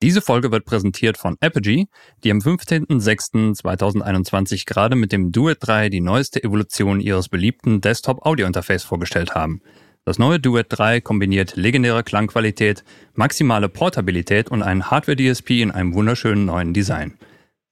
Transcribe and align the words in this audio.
Diese 0.00 0.20
Folge 0.20 0.52
wird 0.52 0.64
präsentiert 0.64 1.18
von 1.18 1.36
Apogee, 1.40 1.88
die 2.22 2.30
am 2.30 2.38
15.06.2021 2.38 4.64
gerade 4.64 4.94
mit 4.94 5.10
dem 5.10 5.32
Duet 5.32 5.58
3 5.60 5.88
die 5.88 6.00
neueste 6.00 6.44
Evolution 6.44 7.00
ihres 7.00 7.28
beliebten 7.28 7.80
Desktop-Audio-Interface 7.80 8.84
vorgestellt 8.84 9.34
haben. 9.34 9.60
Das 10.04 10.20
neue 10.20 10.38
Duet 10.38 10.66
3 10.68 11.00
kombiniert 11.00 11.56
legendäre 11.56 12.04
Klangqualität, 12.04 12.84
maximale 13.14 13.68
Portabilität 13.68 14.52
und 14.52 14.62
einen 14.62 14.88
Hardware-DSP 14.88 15.62
in 15.62 15.72
einem 15.72 15.94
wunderschönen 15.94 16.44
neuen 16.44 16.72
Design. 16.72 17.18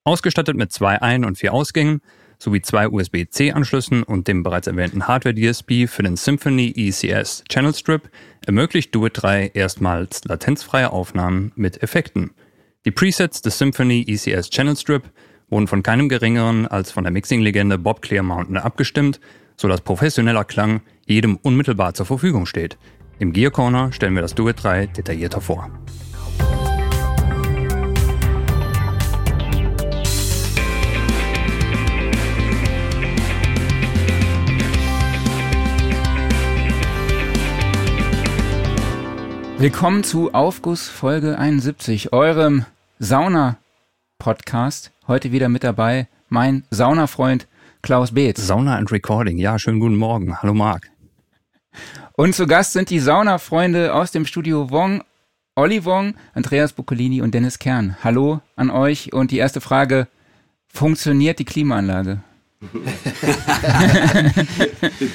Ausgestattet 0.02 0.56
mit 0.56 0.72
zwei 0.72 1.00
Ein- 1.00 1.24
und 1.24 1.38
vier 1.38 1.54
Ausgängen 1.54 2.00
sowie 2.38 2.62
zwei 2.62 2.88
USB-C-Anschlüssen 2.88 4.02
und 4.02 4.28
dem 4.28 4.42
bereits 4.42 4.66
erwähnten 4.66 5.06
Hardware-DSP 5.06 5.88
für 5.88 6.02
den 6.02 6.16
Symphony 6.16 6.72
ECS 6.76 7.44
Channel 7.48 7.74
Strip 7.74 8.10
ermöglicht 8.46 8.94
Duet 8.94 9.12
3 9.14 9.52
erstmals 9.54 10.24
latenzfreie 10.24 10.92
Aufnahmen 10.92 11.52
mit 11.56 11.82
Effekten. 11.82 12.32
Die 12.84 12.90
Presets 12.90 13.42
des 13.42 13.58
Symphony 13.58 14.04
ECS 14.06 14.50
Channel 14.50 14.76
Strip 14.76 15.04
wurden 15.48 15.66
von 15.66 15.82
keinem 15.82 16.08
geringeren 16.08 16.66
als 16.66 16.90
von 16.90 17.04
der 17.04 17.12
Mixing-Legende 17.12 17.78
Bob 17.78 18.02
Clear 18.02 18.22
Mountain 18.22 18.56
abgestimmt, 18.56 19.20
sodass 19.56 19.80
professioneller 19.80 20.44
Klang 20.44 20.82
jedem 21.06 21.36
unmittelbar 21.36 21.94
zur 21.94 22.06
Verfügung 22.06 22.46
steht. 22.46 22.78
Im 23.18 23.32
Gear 23.32 23.50
Corner 23.50 23.92
stellen 23.92 24.14
wir 24.14 24.22
das 24.22 24.34
Duet 24.34 24.62
3 24.62 24.86
detaillierter 24.86 25.40
vor. 25.40 25.70
Willkommen 39.58 40.04
zu 40.04 40.34
Aufguss 40.34 40.86
Folge 40.86 41.38
71, 41.38 42.12
eurem 42.12 42.66
Sauna-Podcast. 42.98 44.92
Heute 45.08 45.32
wieder 45.32 45.48
mit 45.48 45.64
dabei 45.64 46.08
mein 46.28 46.64
Saunafreund 46.70 47.48
Klaus 47.80 48.12
Beetz. 48.12 48.46
Sauna 48.46 48.76
and 48.76 48.92
Recording, 48.92 49.38
ja, 49.38 49.58
schönen 49.58 49.80
guten 49.80 49.96
Morgen. 49.96 50.42
Hallo 50.42 50.52
Marc. 50.52 50.90
Und 52.12 52.34
zu 52.34 52.46
Gast 52.46 52.74
sind 52.74 52.90
die 52.90 53.00
Saunafreunde 53.00 53.94
aus 53.94 54.10
dem 54.10 54.26
Studio 54.26 54.70
Wong, 54.70 55.02
Olli 55.54 55.86
Wong, 55.86 56.16
Andreas 56.34 56.74
Boccolini 56.74 57.22
und 57.22 57.32
Dennis 57.32 57.58
Kern. 57.58 57.96
Hallo 58.04 58.42
an 58.56 58.68
euch 58.68 59.14
und 59.14 59.30
die 59.30 59.38
erste 59.38 59.62
Frage, 59.62 60.06
funktioniert 60.68 61.38
die 61.38 61.46
Klimaanlage? 61.46 62.20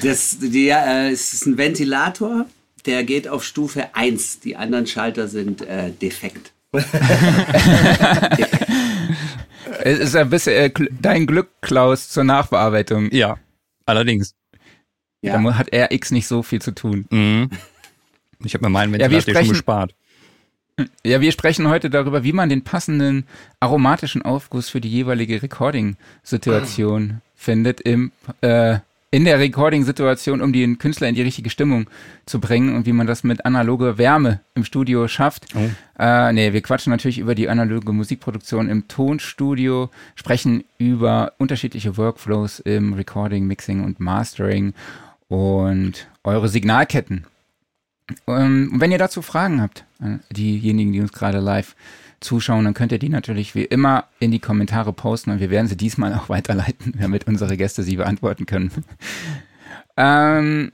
das, 0.02 0.38
die, 0.40 0.68
äh, 0.68 1.10
es 1.10 1.32
ist 1.32 1.46
ein 1.46 1.56
Ventilator 1.56 2.46
der 2.86 3.04
geht 3.04 3.28
auf 3.28 3.44
Stufe 3.44 3.94
1. 3.94 4.40
Die 4.40 4.56
anderen 4.56 4.86
Schalter 4.86 5.28
sind 5.28 5.62
äh, 5.62 5.90
defekt. 5.90 6.52
es 9.84 9.98
ist 9.98 10.16
ein 10.16 10.30
bisschen 10.30 10.54
äh, 10.54 10.72
dein 11.00 11.26
Glück, 11.26 11.50
Klaus, 11.60 12.08
zur 12.08 12.24
Nachbearbeitung. 12.24 13.10
Ja, 13.12 13.38
allerdings. 13.84 14.34
Ja. 15.20 15.40
Da 15.40 15.54
hat 15.58 15.68
RX 15.74 16.10
nicht 16.10 16.26
so 16.26 16.42
viel 16.42 16.60
zu 16.60 16.72
tun. 16.72 17.06
Mhm. 17.10 17.50
Ich 18.44 18.54
habe 18.54 18.64
mir 18.64 18.70
meinen 18.70 18.92
Ventilator 18.92 19.34
ja, 19.34 19.40
schon 19.40 19.50
gespart. 19.50 19.94
Ja, 21.04 21.20
wir 21.20 21.32
sprechen 21.32 21.68
heute 21.68 21.90
darüber, 21.90 22.24
wie 22.24 22.32
man 22.32 22.48
den 22.48 22.64
passenden 22.64 23.26
aromatischen 23.60 24.22
Aufguss 24.22 24.68
für 24.68 24.80
die 24.80 24.90
jeweilige 24.90 25.42
Recording-Situation 25.42 27.20
findet 27.34 27.80
im 27.82 28.10
äh, 28.40 28.78
in 29.12 29.26
der 29.26 29.38
Recording-Situation, 29.38 30.40
um 30.40 30.54
den 30.54 30.78
Künstler 30.78 31.06
in 31.06 31.14
die 31.14 31.22
richtige 31.22 31.50
Stimmung 31.50 31.86
zu 32.24 32.40
bringen 32.40 32.74
und 32.74 32.86
wie 32.86 32.92
man 32.92 33.06
das 33.06 33.22
mit 33.24 33.44
analoger 33.44 33.98
Wärme 33.98 34.40
im 34.54 34.64
Studio 34.64 35.06
schafft. 35.06 35.46
Oh. 35.54 35.70
Äh, 35.98 36.32
nee, 36.32 36.54
wir 36.54 36.62
quatschen 36.62 36.90
natürlich 36.90 37.18
über 37.18 37.34
die 37.34 37.50
analoge 37.50 37.92
Musikproduktion 37.92 38.70
im 38.70 38.88
Tonstudio, 38.88 39.90
sprechen 40.14 40.64
über 40.78 41.34
unterschiedliche 41.36 41.98
Workflows 41.98 42.60
im 42.60 42.94
Recording, 42.94 43.46
Mixing 43.46 43.84
und 43.84 44.00
Mastering 44.00 44.72
und 45.28 46.08
eure 46.24 46.48
Signalketten. 46.48 47.26
Ähm, 48.26 48.70
und 48.72 48.80
wenn 48.80 48.92
ihr 48.92 48.98
dazu 48.98 49.20
Fragen 49.20 49.60
habt, 49.60 49.84
äh, 50.02 50.18
diejenigen, 50.30 50.92
die 50.92 51.00
uns 51.00 51.12
gerade 51.12 51.40
live 51.40 51.76
zuschauen, 52.22 52.64
dann 52.64 52.74
könnt 52.74 52.92
ihr 52.92 52.98
die 52.98 53.08
natürlich 53.08 53.54
wie 53.54 53.64
immer 53.64 54.04
in 54.18 54.30
die 54.30 54.38
Kommentare 54.38 54.92
posten 54.92 55.30
und 55.30 55.40
wir 55.40 55.50
werden 55.50 55.68
sie 55.68 55.76
diesmal 55.76 56.14
auch 56.14 56.28
weiterleiten, 56.28 56.94
damit 56.98 57.26
unsere 57.26 57.56
Gäste 57.56 57.82
sie 57.82 57.96
beantworten 57.96 58.46
können. 58.46 58.70
ähm, 59.96 60.72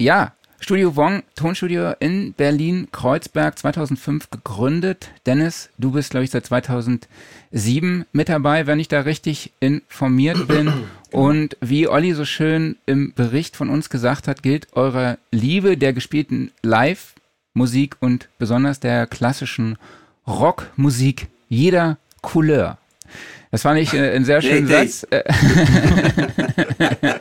ja, 0.00 0.32
Studio 0.60 0.96
Wong, 0.96 1.22
Tonstudio 1.36 1.92
in 2.00 2.32
Berlin, 2.32 2.88
Kreuzberg, 2.90 3.56
2005 3.58 4.30
gegründet. 4.30 5.10
Dennis, 5.24 5.70
du 5.78 5.92
bist, 5.92 6.10
glaube 6.10 6.24
ich, 6.24 6.30
seit 6.30 6.46
2007 6.46 8.06
mit 8.12 8.28
dabei, 8.28 8.66
wenn 8.66 8.80
ich 8.80 8.88
da 8.88 9.02
richtig 9.02 9.52
informiert 9.60 10.48
bin. 10.48 10.72
Und 11.12 11.56
wie 11.60 11.88
Olli 11.88 12.12
so 12.12 12.24
schön 12.24 12.76
im 12.86 13.14
Bericht 13.14 13.56
von 13.56 13.70
uns 13.70 13.88
gesagt 13.88 14.28
hat, 14.28 14.42
gilt 14.42 14.66
eure 14.72 15.18
Liebe 15.30 15.76
der 15.78 15.92
gespielten 15.92 16.50
Live-Musik 16.62 17.96
und 18.00 18.28
besonders 18.38 18.78
der 18.78 19.06
klassischen 19.06 19.78
Rockmusik 20.28 21.28
jeder 21.48 21.98
Couleur. 22.20 22.78
Das 23.50 23.62
fand 23.62 23.80
ich 23.80 23.94
äh, 23.94 24.10
einen 24.10 24.26
sehr 24.26 24.42
schönen 24.42 24.66
Satz. 24.68 25.06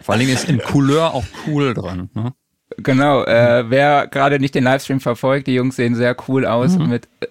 Vor 0.01 0.13
allen 0.13 0.19
Dingen 0.19 0.34
ist 0.34 0.50
in 0.50 0.59
Couleur 0.59 1.13
auch 1.13 1.23
cool 1.47 1.73
dran. 1.73 2.09
Ne? 2.13 2.34
Genau, 2.78 3.23
äh, 3.23 3.69
wer 3.69 4.07
gerade 4.07 4.40
nicht 4.40 4.53
den 4.56 4.66
Livestream 4.66 5.00
verfolgt, 5.00 5.47
die 5.47 5.53
Jungs 5.53 5.78
sehen 5.78 5.96
sehr 5.96 6.16
cool 6.28 6.46
aus 6.46 6.78
mhm. 6.78 6.90
mit 6.90 7.07
äh, 7.22 7.28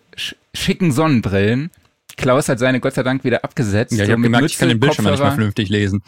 schicken 0.55 0.93
Sonnenbrillen. 0.93 1.71
Klaus 2.17 2.49
hat 2.49 2.59
seine 2.59 2.81
Gott 2.81 2.95
sei 2.95 3.03
Dank 3.03 3.25
wieder 3.25 3.45
abgesetzt. 3.45 3.93
Ja, 3.93 4.05
ich 4.05 4.11
habe 4.11 4.23
gemerkt, 4.23 4.43
Mütze, 4.43 4.55
ich 4.55 4.59
kann 4.59 4.69
den 4.71 4.81
Bildschirm 4.81 5.05
nicht 5.05 5.19
mehr 5.19 5.31
vernünftig 5.33 5.69
lesen. 5.69 6.03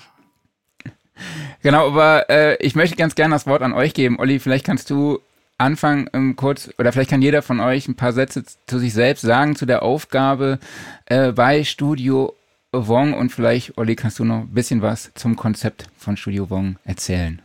Genau, 1.63 1.89
aber 1.89 2.31
äh, 2.31 2.57
ich 2.65 2.75
möchte 2.75 2.97
ganz 2.97 3.15
gerne 3.15 3.35
das 3.35 3.47
Wort 3.47 3.61
an 3.63 3.75
euch 3.75 3.93
geben. 3.93 4.19
Olli, 4.19 4.39
vielleicht 4.39 4.65
kannst 4.65 4.89
du 4.89 5.21
anfangen, 5.59 6.09
ähm, 6.13 6.37
kurz, 6.37 6.71
oder 6.79 6.93
vielleicht 6.93 7.11
kann 7.11 7.23
jeder 7.23 7.43
von 7.43 7.61
euch 7.61 7.89
ein 7.89 7.97
paar 7.97 8.13
Sätze 8.13 8.45
zu 8.67 8.79
sich 8.79 8.95
selbst 8.95 9.23
sagen, 9.23 9.57
zu 9.57 9.67
der 9.67 9.83
Aufgabe 9.83 10.59
äh, 11.07 11.33
bei 11.33 11.65
Studio 11.65 12.35
Wong 12.73 13.15
und 13.15 13.31
vielleicht, 13.31 13.77
Olli, 13.77 13.97
kannst 13.97 14.19
du 14.19 14.25
noch 14.25 14.43
ein 14.43 14.55
bisschen 14.55 14.83
was 14.83 15.11
zum 15.15 15.37
Konzept 15.37 15.89
von 15.97 16.17
Studio 16.17 16.49
Wong 16.51 16.77
erzählen? 16.85 17.43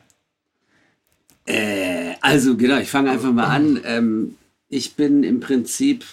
Äh, 1.45 2.13
also 2.21 2.55
genau, 2.55 2.77
ich 2.77 2.89
fange 2.89 3.11
einfach 3.11 3.31
mal 3.31 3.45
an. 3.45 3.81
Ähm, 3.85 4.37
ich 4.69 4.95
bin 4.95 5.23
im 5.23 5.39
Prinzip, 5.39 6.05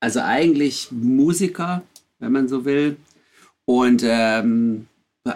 also 0.00 0.20
eigentlich 0.20 0.88
Musiker, 0.90 1.82
wenn 2.18 2.32
man 2.32 2.48
so 2.48 2.64
will. 2.64 2.96
Und 3.64 4.02
ähm, 4.04 4.86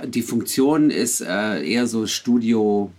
die 0.07 0.23
Funktion 0.23 0.91
ist 0.91 1.21
äh, 1.21 1.63
eher 1.63 1.87
so 1.87 2.07
Studio 2.07 2.91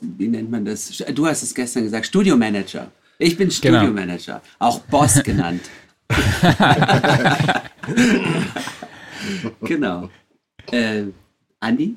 wie 0.00 0.28
nennt 0.28 0.50
man 0.50 0.64
das? 0.64 0.88
Du 1.14 1.26
hast 1.26 1.42
es 1.42 1.54
gestern 1.54 1.84
gesagt, 1.84 2.06
Studiomanager. 2.06 2.90
Ich 3.18 3.36
bin. 3.36 3.50
Studiomanager, 3.50 4.42
genau. 4.42 4.70
auch 4.70 4.80
Boss 4.80 5.22
genannt. 5.24 5.62
genau. 9.62 10.10
Äh, 10.70 11.04
Andi? 11.60 11.96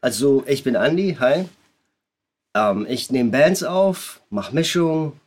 Also, 0.00 0.44
ich 0.46 0.64
bin 0.64 0.76
Andi, 0.76 1.16
hi. 1.18 1.46
Ähm, 2.54 2.86
ich 2.88 3.10
nehme 3.10 3.30
Bands 3.30 3.62
auf, 3.62 4.20
mache 4.30 4.54
Mischung, 4.54 5.18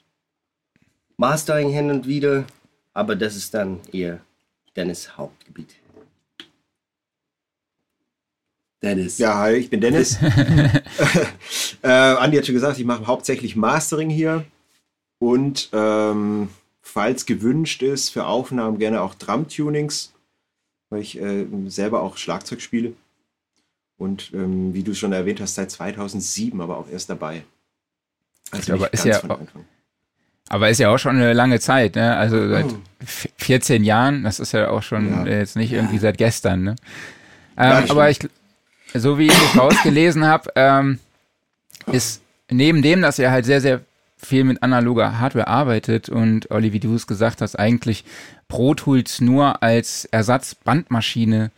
Mastering 1.17 1.69
hin 1.69 1.91
und 1.91 2.07
wieder, 2.07 2.45
aber 2.93 3.15
das 3.15 3.35
ist 3.35 3.53
dann 3.53 3.79
eher 3.91 4.19
Dennis 4.75 5.17
Hauptgebiet. 5.17 5.75
Dennis. 8.81 9.17
Ja, 9.17 9.37
hi, 9.37 9.53
ich 9.53 9.69
bin 9.69 9.81
Dennis. 9.81 10.17
äh, 11.81 11.87
Andi 11.87 12.37
hat 12.37 12.45
schon 12.45 12.55
gesagt, 12.55 12.77
ich 12.77 12.85
mache 12.85 13.07
hauptsächlich 13.07 13.55
Mastering 13.55 14.09
hier 14.09 14.45
und 15.19 15.69
ähm, 15.73 16.49
falls 16.81 17.25
gewünscht 17.25 17.81
ist, 17.81 18.09
für 18.09 18.25
Aufnahmen 18.25 18.77
gerne 18.77 19.01
auch 19.01 19.15
Drum-Tunings, 19.15 20.13
weil 20.89 21.01
ich 21.01 21.19
äh, 21.19 21.45
selber 21.67 22.01
auch 22.01 22.17
Schlagzeug 22.17 22.61
spiele. 22.61 22.93
Und 23.97 24.31
ähm, 24.33 24.75
wie 24.75 24.83
du 24.83 24.93
schon 24.93 25.11
erwähnt 25.11 25.41
hast, 25.41 25.55
seit 25.55 25.71
2007 25.71 26.61
aber 26.61 26.77
auch 26.77 26.87
erst 26.89 27.09
dabei. 27.09 27.43
Also 28.51 28.73
aber 28.73 28.93
ist 28.93 29.05
ja, 29.05 29.19
aber 30.49 30.69
ist 30.69 30.79
ja 30.79 30.89
auch 30.93 30.99
schon 30.99 31.17
eine 31.17 31.33
lange 31.33 31.59
Zeit, 31.59 31.95
ne? 31.95 32.15
Also 32.15 32.47
seit 32.47 32.67
14 33.37 33.83
Jahren, 33.83 34.23
das 34.23 34.39
ist 34.39 34.53
ja 34.53 34.69
auch 34.69 34.83
schon 34.83 35.25
ja. 35.25 35.25
jetzt 35.25 35.55
nicht 35.55 35.73
irgendwie 35.73 35.97
seit 35.97 36.17
gestern, 36.17 36.63
ne? 36.63 36.75
Ähm, 37.57 37.85
aber 37.89 38.09
ich, 38.09 38.19
so 38.93 39.17
wie 39.17 39.27
ich 39.27 39.33
es 39.33 39.57
rausgelesen 39.57 40.25
habe, 40.25 40.51
ähm, 40.55 40.99
ist 41.91 42.21
neben 42.49 42.81
dem, 42.81 43.01
dass 43.01 43.19
er 43.19 43.31
halt 43.31 43.45
sehr, 43.45 43.61
sehr 43.61 43.81
viel 44.17 44.43
mit 44.43 44.63
analoger 44.63 45.19
Hardware 45.19 45.47
arbeitet 45.47 46.09
und 46.09 46.49
Olli, 46.49 46.73
wie 46.73 46.79
du 46.79 46.95
es 46.95 47.07
gesagt 47.07 47.41
hast, 47.41 47.57
eigentlich 47.57 48.03
Pro 48.47 48.73
Tools 48.73 49.21
nur 49.21 49.61
als 49.61 50.05
Ersatzbandmaschine 50.05 51.51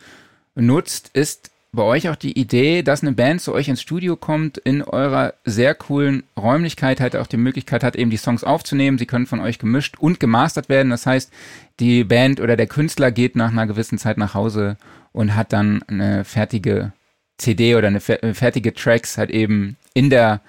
nutzt, 0.54 1.10
ist 1.14 1.50
bei 1.72 1.82
euch 1.82 2.08
auch 2.08 2.16
die 2.16 2.38
Idee, 2.38 2.82
dass 2.82 3.02
eine 3.02 3.12
Band 3.12 3.40
zu 3.40 3.52
euch 3.54 3.68
ins 3.68 3.80
Studio 3.80 4.16
kommt, 4.16 4.58
in 4.58 4.82
eurer 4.82 5.34
sehr 5.44 5.74
coolen 5.74 6.24
Räumlichkeit 6.36 7.00
halt 7.00 7.14
auch 7.14 7.28
die 7.28 7.36
Möglichkeit 7.36 7.84
hat, 7.84 7.94
eben 7.94 8.10
die 8.10 8.16
Songs 8.16 8.42
aufzunehmen. 8.42 8.98
Sie 8.98 9.06
können 9.06 9.26
von 9.26 9.40
euch 9.40 9.58
gemischt 9.60 9.96
und 9.98 10.18
gemastert 10.18 10.68
werden. 10.68 10.90
Das 10.90 11.06
heißt, 11.06 11.30
die 11.78 12.02
Band 12.02 12.40
oder 12.40 12.56
der 12.56 12.66
Künstler 12.66 13.12
geht 13.12 13.36
nach 13.36 13.52
einer 13.52 13.68
gewissen 13.68 13.98
Zeit 13.98 14.18
nach 14.18 14.34
Hause 14.34 14.76
und 15.12 15.36
hat 15.36 15.52
dann 15.52 15.82
eine 15.84 16.24
fertige 16.24 16.92
CD 17.40 17.74
oder 17.74 17.88
eine 17.88 18.00
fertige 18.00 18.74
Tracks 18.74 19.18
halt 19.18 19.30
eben 19.30 19.76
in 19.94 20.10
der 20.10 20.40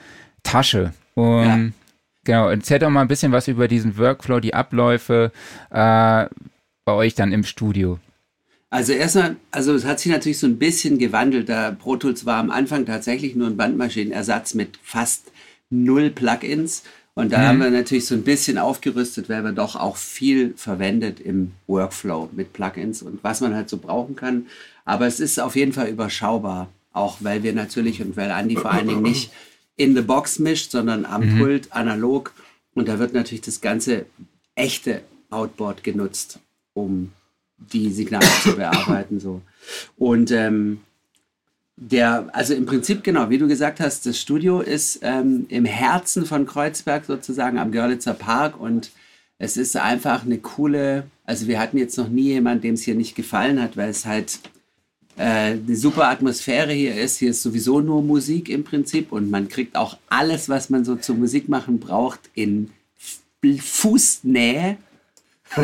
Tasche. 0.43 0.93
Und 1.15 1.45
ja. 1.45 1.59
genau, 2.23 2.49
erzähl 2.49 2.79
doch 2.79 2.89
mal 2.89 3.01
ein 3.01 3.07
bisschen 3.07 3.31
was 3.31 3.47
über 3.47 3.67
diesen 3.67 3.97
Workflow, 3.97 4.39
die 4.39 4.53
Abläufe 4.53 5.31
äh, 5.69 6.25
bei 6.85 6.93
euch 6.93 7.15
dann 7.15 7.31
im 7.31 7.43
Studio. 7.43 7.99
Also 8.69 8.93
erstmal, 8.93 9.35
also 9.51 9.73
es 9.73 9.83
hat 9.83 9.99
sich 9.99 10.11
natürlich 10.11 10.39
so 10.39 10.47
ein 10.47 10.57
bisschen 10.57 10.97
gewandelt. 10.97 11.49
Da 11.49 11.71
Pro 11.71 11.97
Tools 11.97 12.25
war 12.25 12.37
am 12.37 12.51
Anfang 12.51 12.85
tatsächlich 12.85 13.35
nur 13.35 13.47
ein 13.47 13.57
Bandmaschinenersatz 13.57 14.53
mit 14.53 14.79
fast 14.81 15.31
null 15.69 16.09
Plugins. 16.09 16.83
Und 17.13 17.33
da 17.33 17.39
mhm. 17.39 17.43
haben 17.43 17.59
wir 17.59 17.69
natürlich 17.69 18.05
so 18.05 18.15
ein 18.15 18.23
bisschen 18.23 18.57
aufgerüstet, 18.57 19.27
weil 19.27 19.43
wir 19.43 19.51
doch 19.51 19.75
auch 19.75 19.97
viel 19.97 20.53
verwendet 20.55 21.19
im 21.19 21.51
Workflow 21.67 22.29
mit 22.31 22.53
Plugins 22.53 23.01
und 23.01 23.21
was 23.23 23.41
man 23.41 23.53
halt 23.53 23.69
so 23.69 23.77
brauchen 23.77 24.15
kann. 24.15 24.47
Aber 24.85 25.05
es 25.05 25.19
ist 25.19 25.39
auf 25.39 25.57
jeden 25.57 25.73
Fall 25.73 25.89
überschaubar. 25.89 26.69
Auch 26.93 27.17
weil 27.21 27.43
wir 27.43 27.53
natürlich 27.53 28.01
und 28.01 28.17
weil 28.17 28.31
Andi 28.31 28.55
vor 28.55 28.71
allen 28.71 28.87
Dingen 28.87 29.01
nicht 29.01 29.31
in 29.75 29.95
the 29.95 30.01
Box 30.01 30.39
mischt, 30.39 30.71
sondern 30.71 31.05
am 31.05 31.35
mhm. 31.35 31.39
Pult 31.39 31.73
analog. 31.73 32.33
Und 32.73 32.87
da 32.87 32.99
wird 32.99 33.13
natürlich 33.13 33.41
das 33.41 33.61
ganze 33.61 34.05
echte 34.55 35.01
Outboard 35.29 35.83
genutzt, 35.83 36.39
um 36.73 37.11
die 37.57 37.91
Signale 37.91 38.27
zu 38.43 38.55
bearbeiten. 38.55 39.19
So. 39.19 39.41
Und 39.97 40.31
ähm, 40.31 40.81
der, 41.77 42.29
also 42.33 42.53
im 42.53 42.65
Prinzip 42.65 43.03
genau, 43.03 43.29
wie 43.29 43.37
du 43.37 43.47
gesagt 43.47 43.79
hast, 43.79 44.05
das 44.05 44.19
Studio 44.19 44.61
ist 44.61 44.99
ähm, 45.01 45.45
im 45.49 45.65
Herzen 45.65 46.25
von 46.25 46.45
Kreuzberg 46.45 47.05
sozusagen 47.05 47.57
am 47.57 47.71
Görlitzer 47.71 48.13
Park 48.13 48.59
und 48.59 48.91
es 49.39 49.57
ist 49.57 49.75
einfach 49.75 50.23
eine 50.23 50.37
coole, 50.37 51.05
also 51.25 51.47
wir 51.47 51.59
hatten 51.59 51.79
jetzt 51.79 51.97
noch 51.97 52.09
nie 52.09 52.27
jemanden, 52.27 52.61
dem 52.61 52.75
es 52.75 52.83
hier 52.83 52.93
nicht 52.93 53.15
gefallen 53.15 53.59
hat, 53.59 53.77
weil 53.77 53.89
es 53.89 54.05
halt 54.05 54.39
eine 55.17 55.75
super 55.75 56.09
Atmosphäre 56.09 56.73
hier 56.73 56.95
ist. 56.95 57.17
Hier 57.17 57.31
ist 57.31 57.43
sowieso 57.43 57.81
nur 57.81 58.01
Musik 58.01 58.49
im 58.49 58.63
Prinzip 58.63 59.11
und 59.11 59.29
man 59.29 59.49
kriegt 59.49 59.75
auch 59.75 59.97
alles, 60.09 60.49
was 60.49 60.69
man 60.69 60.85
so 60.85 60.95
zum 60.95 61.19
Musik 61.19 61.49
machen 61.49 61.79
braucht, 61.79 62.19
in 62.33 62.71
Fußnähe. 63.59 64.77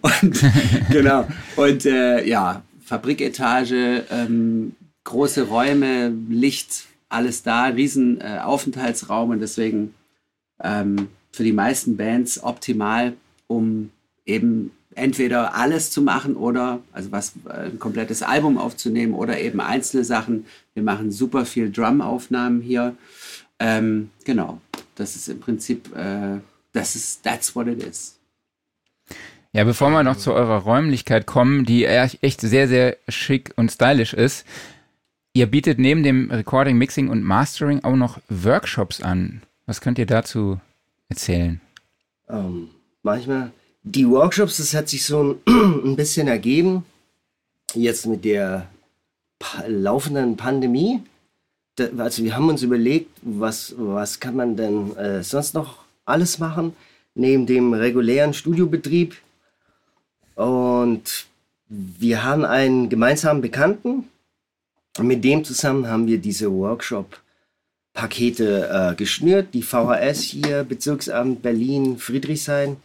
und 0.00 0.44
genau. 0.90 1.26
Und 1.56 1.86
äh, 1.86 2.26
ja, 2.26 2.62
Fabriketage, 2.84 4.04
ähm, 4.10 4.74
große 5.04 5.42
Räume, 5.42 6.12
Licht, 6.28 6.86
alles 7.08 7.42
da, 7.42 7.66
riesen 7.66 8.20
äh, 8.20 8.40
Aufenthaltsraum 8.42 9.30
und 9.30 9.40
deswegen 9.40 9.94
ähm, 10.62 11.08
für 11.32 11.44
die 11.44 11.52
meisten 11.52 11.96
Bands 11.96 12.42
optimal, 12.42 13.14
um 13.46 13.90
eben 14.26 14.72
entweder 14.94 15.54
alles 15.54 15.90
zu 15.90 16.02
machen 16.02 16.36
oder, 16.36 16.80
also 16.92 17.12
was, 17.12 17.32
äh, 17.48 17.66
ein 17.66 17.78
komplettes 17.78 18.22
Album 18.22 18.58
aufzunehmen 18.58 19.14
oder 19.14 19.40
eben 19.40 19.60
einzelne 19.60 20.04
Sachen. 20.04 20.46
Wir 20.74 20.82
machen 20.82 21.10
super 21.10 21.44
viel 21.44 21.70
Drum-Aufnahmen 21.70 22.60
hier. 22.60 22.96
Ähm, 23.58 24.10
genau, 24.24 24.60
das 24.94 25.16
ist 25.16 25.28
im 25.28 25.40
Prinzip, 25.40 25.94
äh, 25.96 26.38
das 26.72 26.96
ist, 26.96 27.22
that's 27.22 27.54
what 27.54 27.66
it 27.66 27.82
is. 27.82 28.18
Ja, 29.52 29.62
bevor 29.62 29.90
wir 29.90 30.02
noch 30.02 30.16
zu 30.16 30.32
eurer 30.32 30.58
Räumlichkeit 30.58 31.26
kommen, 31.26 31.64
die 31.64 31.84
echt 31.84 32.40
sehr, 32.40 32.66
sehr 32.66 32.96
schick 33.08 33.52
und 33.54 33.70
stylisch 33.70 34.12
ist, 34.12 34.44
ihr 35.32 35.46
bietet 35.46 35.78
neben 35.78 36.02
dem 36.02 36.30
Recording, 36.30 36.76
Mixing 36.76 37.08
und 37.08 37.22
Mastering 37.22 37.84
auch 37.84 37.94
noch 37.94 38.18
Workshops 38.28 39.00
an. 39.00 39.42
Was 39.66 39.80
könnt 39.80 39.98
ihr 39.98 40.06
dazu 40.06 40.60
erzählen? 41.08 41.60
Um, 42.26 42.36
ähm, 42.36 42.68
manchmal 43.02 43.52
die 43.84 44.08
Workshops, 44.08 44.56
das 44.56 44.74
hat 44.74 44.88
sich 44.88 45.04
so 45.04 45.22
ein, 45.22 45.36
ein 45.84 45.94
bisschen 45.94 46.26
ergeben, 46.26 46.84
jetzt 47.74 48.06
mit 48.06 48.24
der 48.24 48.66
laufenden 49.68 50.36
Pandemie. 50.36 51.00
Da, 51.76 51.88
also 51.98 52.24
wir 52.24 52.34
haben 52.34 52.48
uns 52.48 52.62
überlegt, 52.62 53.10
was, 53.22 53.74
was 53.76 54.18
kann 54.18 54.34
man 54.36 54.56
denn 54.56 54.96
äh, 54.96 55.22
sonst 55.22 55.54
noch 55.54 55.84
alles 56.06 56.38
machen, 56.38 56.74
neben 57.14 57.44
dem 57.46 57.74
regulären 57.74 58.32
Studiobetrieb. 58.32 59.16
Und 60.34 61.26
wir 61.68 62.24
haben 62.24 62.44
einen 62.44 62.88
gemeinsamen 62.88 63.42
Bekannten. 63.42 64.08
Mit 64.98 65.22
dem 65.24 65.44
zusammen 65.44 65.88
haben 65.88 66.06
wir 66.06 66.18
diese 66.18 66.52
Workshop-Pakete 66.52 68.92
äh, 68.92 68.94
geschnürt. 68.94 69.48
Die 69.52 69.62
VHS 69.62 70.20
hier, 70.20 70.62
Bezirksamt 70.64 71.42
Berlin, 71.42 71.98
Friedrichshain 71.98 72.76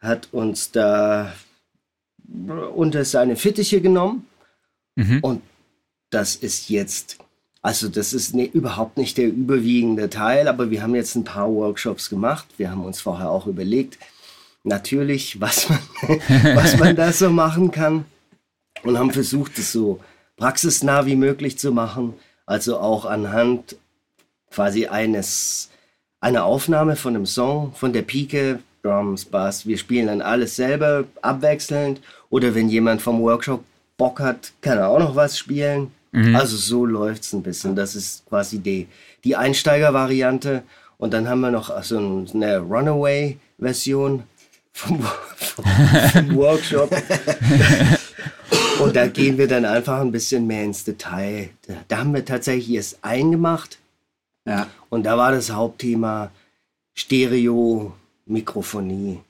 hat 0.00 0.28
uns 0.32 0.70
da 0.70 1.32
unter 2.74 3.04
seine 3.04 3.36
Fittiche 3.36 3.80
genommen. 3.80 4.26
Mhm. 4.96 5.20
Und 5.20 5.42
das 6.10 6.36
ist 6.36 6.68
jetzt, 6.68 7.18
also 7.62 7.88
das 7.88 8.12
ist 8.12 8.34
ne, 8.34 8.44
überhaupt 8.44 8.96
nicht 8.96 9.18
der 9.18 9.28
überwiegende 9.28 10.10
Teil, 10.10 10.48
aber 10.48 10.70
wir 10.70 10.82
haben 10.82 10.94
jetzt 10.94 11.14
ein 11.16 11.24
paar 11.24 11.52
Workshops 11.52 12.10
gemacht. 12.10 12.46
Wir 12.56 12.70
haben 12.70 12.84
uns 12.84 13.00
vorher 13.00 13.30
auch 13.30 13.46
überlegt, 13.46 13.98
natürlich, 14.64 15.40
was 15.40 15.68
man, 15.68 15.78
was 16.54 16.78
man 16.78 16.96
da 16.96 17.12
so 17.12 17.30
machen 17.30 17.70
kann. 17.70 18.04
Und 18.84 18.96
haben 18.96 19.10
versucht, 19.10 19.58
es 19.58 19.72
so 19.72 20.00
praxisnah 20.36 21.04
wie 21.04 21.16
möglich 21.16 21.58
zu 21.58 21.72
machen. 21.72 22.14
Also 22.46 22.78
auch 22.78 23.04
anhand 23.04 23.76
quasi 24.50 24.86
eines, 24.86 25.68
einer 26.20 26.44
Aufnahme 26.44 26.94
von 26.94 27.16
einem 27.16 27.26
Song, 27.26 27.72
von 27.74 27.92
der 27.92 28.02
Pike 28.02 28.60
Drums, 28.88 29.24
Bass. 29.24 29.66
Wir 29.66 29.78
spielen 29.78 30.06
dann 30.06 30.22
alles 30.22 30.56
selber 30.56 31.04
abwechselnd. 31.22 32.00
Oder 32.30 32.54
wenn 32.54 32.68
jemand 32.68 33.02
vom 33.02 33.20
Workshop 33.20 33.64
Bock 33.96 34.20
hat, 34.20 34.52
kann 34.60 34.78
er 34.78 34.88
auch 34.88 34.98
noch 34.98 35.16
was 35.16 35.36
spielen. 35.36 35.90
Mhm. 36.12 36.36
Also 36.36 36.56
so 36.56 36.86
läuft 36.86 37.22
es 37.24 37.32
ein 37.32 37.42
bisschen. 37.42 37.76
Das 37.76 37.94
ist 37.94 38.24
quasi 38.26 38.58
die, 38.58 38.86
die 39.24 39.36
Einsteiger-Variante. 39.36 40.62
Und 40.96 41.12
dann 41.12 41.28
haben 41.28 41.40
wir 41.40 41.50
noch 41.50 41.82
so 41.82 41.98
eine 41.98 42.58
Runaway-Version 42.58 44.22
vom, 44.72 45.04
vom, 45.36 45.64
Workshop. 46.36 46.90
Und 48.80 48.96
da 48.96 49.06
gehen 49.08 49.36
wir 49.38 49.48
dann 49.48 49.64
einfach 49.64 50.00
ein 50.00 50.12
bisschen 50.12 50.46
mehr 50.46 50.64
ins 50.64 50.84
Detail. 50.84 51.50
Da, 51.66 51.74
da 51.88 51.98
haben 51.98 52.14
wir 52.14 52.24
tatsächlich 52.24 52.76
es 52.76 52.98
eingemacht. 53.02 53.78
Ja. 54.46 54.68
Und 54.88 55.04
da 55.04 55.18
war 55.18 55.32
das 55.32 55.50
Hauptthema 55.50 56.30
Stereo, 56.94 57.92
Mikrofonie. 58.28 59.20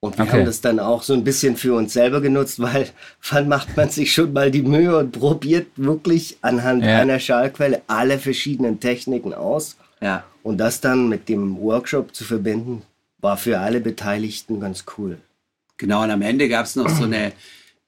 Und 0.00 0.16
wir 0.16 0.24
okay. 0.24 0.32
haben 0.32 0.44
das 0.44 0.60
dann 0.60 0.78
auch 0.78 1.02
so 1.02 1.12
ein 1.12 1.24
bisschen 1.24 1.56
für 1.56 1.74
uns 1.74 1.92
selber 1.92 2.20
genutzt, 2.20 2.60
weil 2.60 2.88
wann 3.30 3.48
macht 3.48 3.76
man 3.76 3.90
sich 3.90 4.12
schon 4.12 4.32
mal 4.32 4.50
die 4.50 4.62
Mühe 4.62 4.96
und 4.96 5.12
probiert 5.12 5.66
wirklich 5.76 6.38
anhand 6.40 6.84
ja. 6.84 6.98
einer 6.98 7.18
Schallquelle 7.18 7.82
alle 7.88 8.18
verschiedenen 8.18 8.78
Techniken 8.78 9.34
aus. 9.34 9.76
Ja. 10.00 10.24
Und 10.44 10.58
das 10.58 10.80
dann 10.80 11.08
mit 11.08 11.28
dem 11.28 11.58
Workshop 11.58 12.14
zu 12.14 12.24
verbinden, 12.24 12.82
war 13.18 13.36
für 13.36 13.58
alle 13.58 13.80
Beteiligten 13.80 14.60
ganz 14.60 14.84
cool. 14.96 15.18
Genau, 15.76 16.04
und 16.04 16.10
am 16.10 16.22
Ende 16.22 16.48
gab 16.48 16.66
es 16.66 16.76
noch 16.76 16.88
so 16.88 17.04
eine 17.04 17.32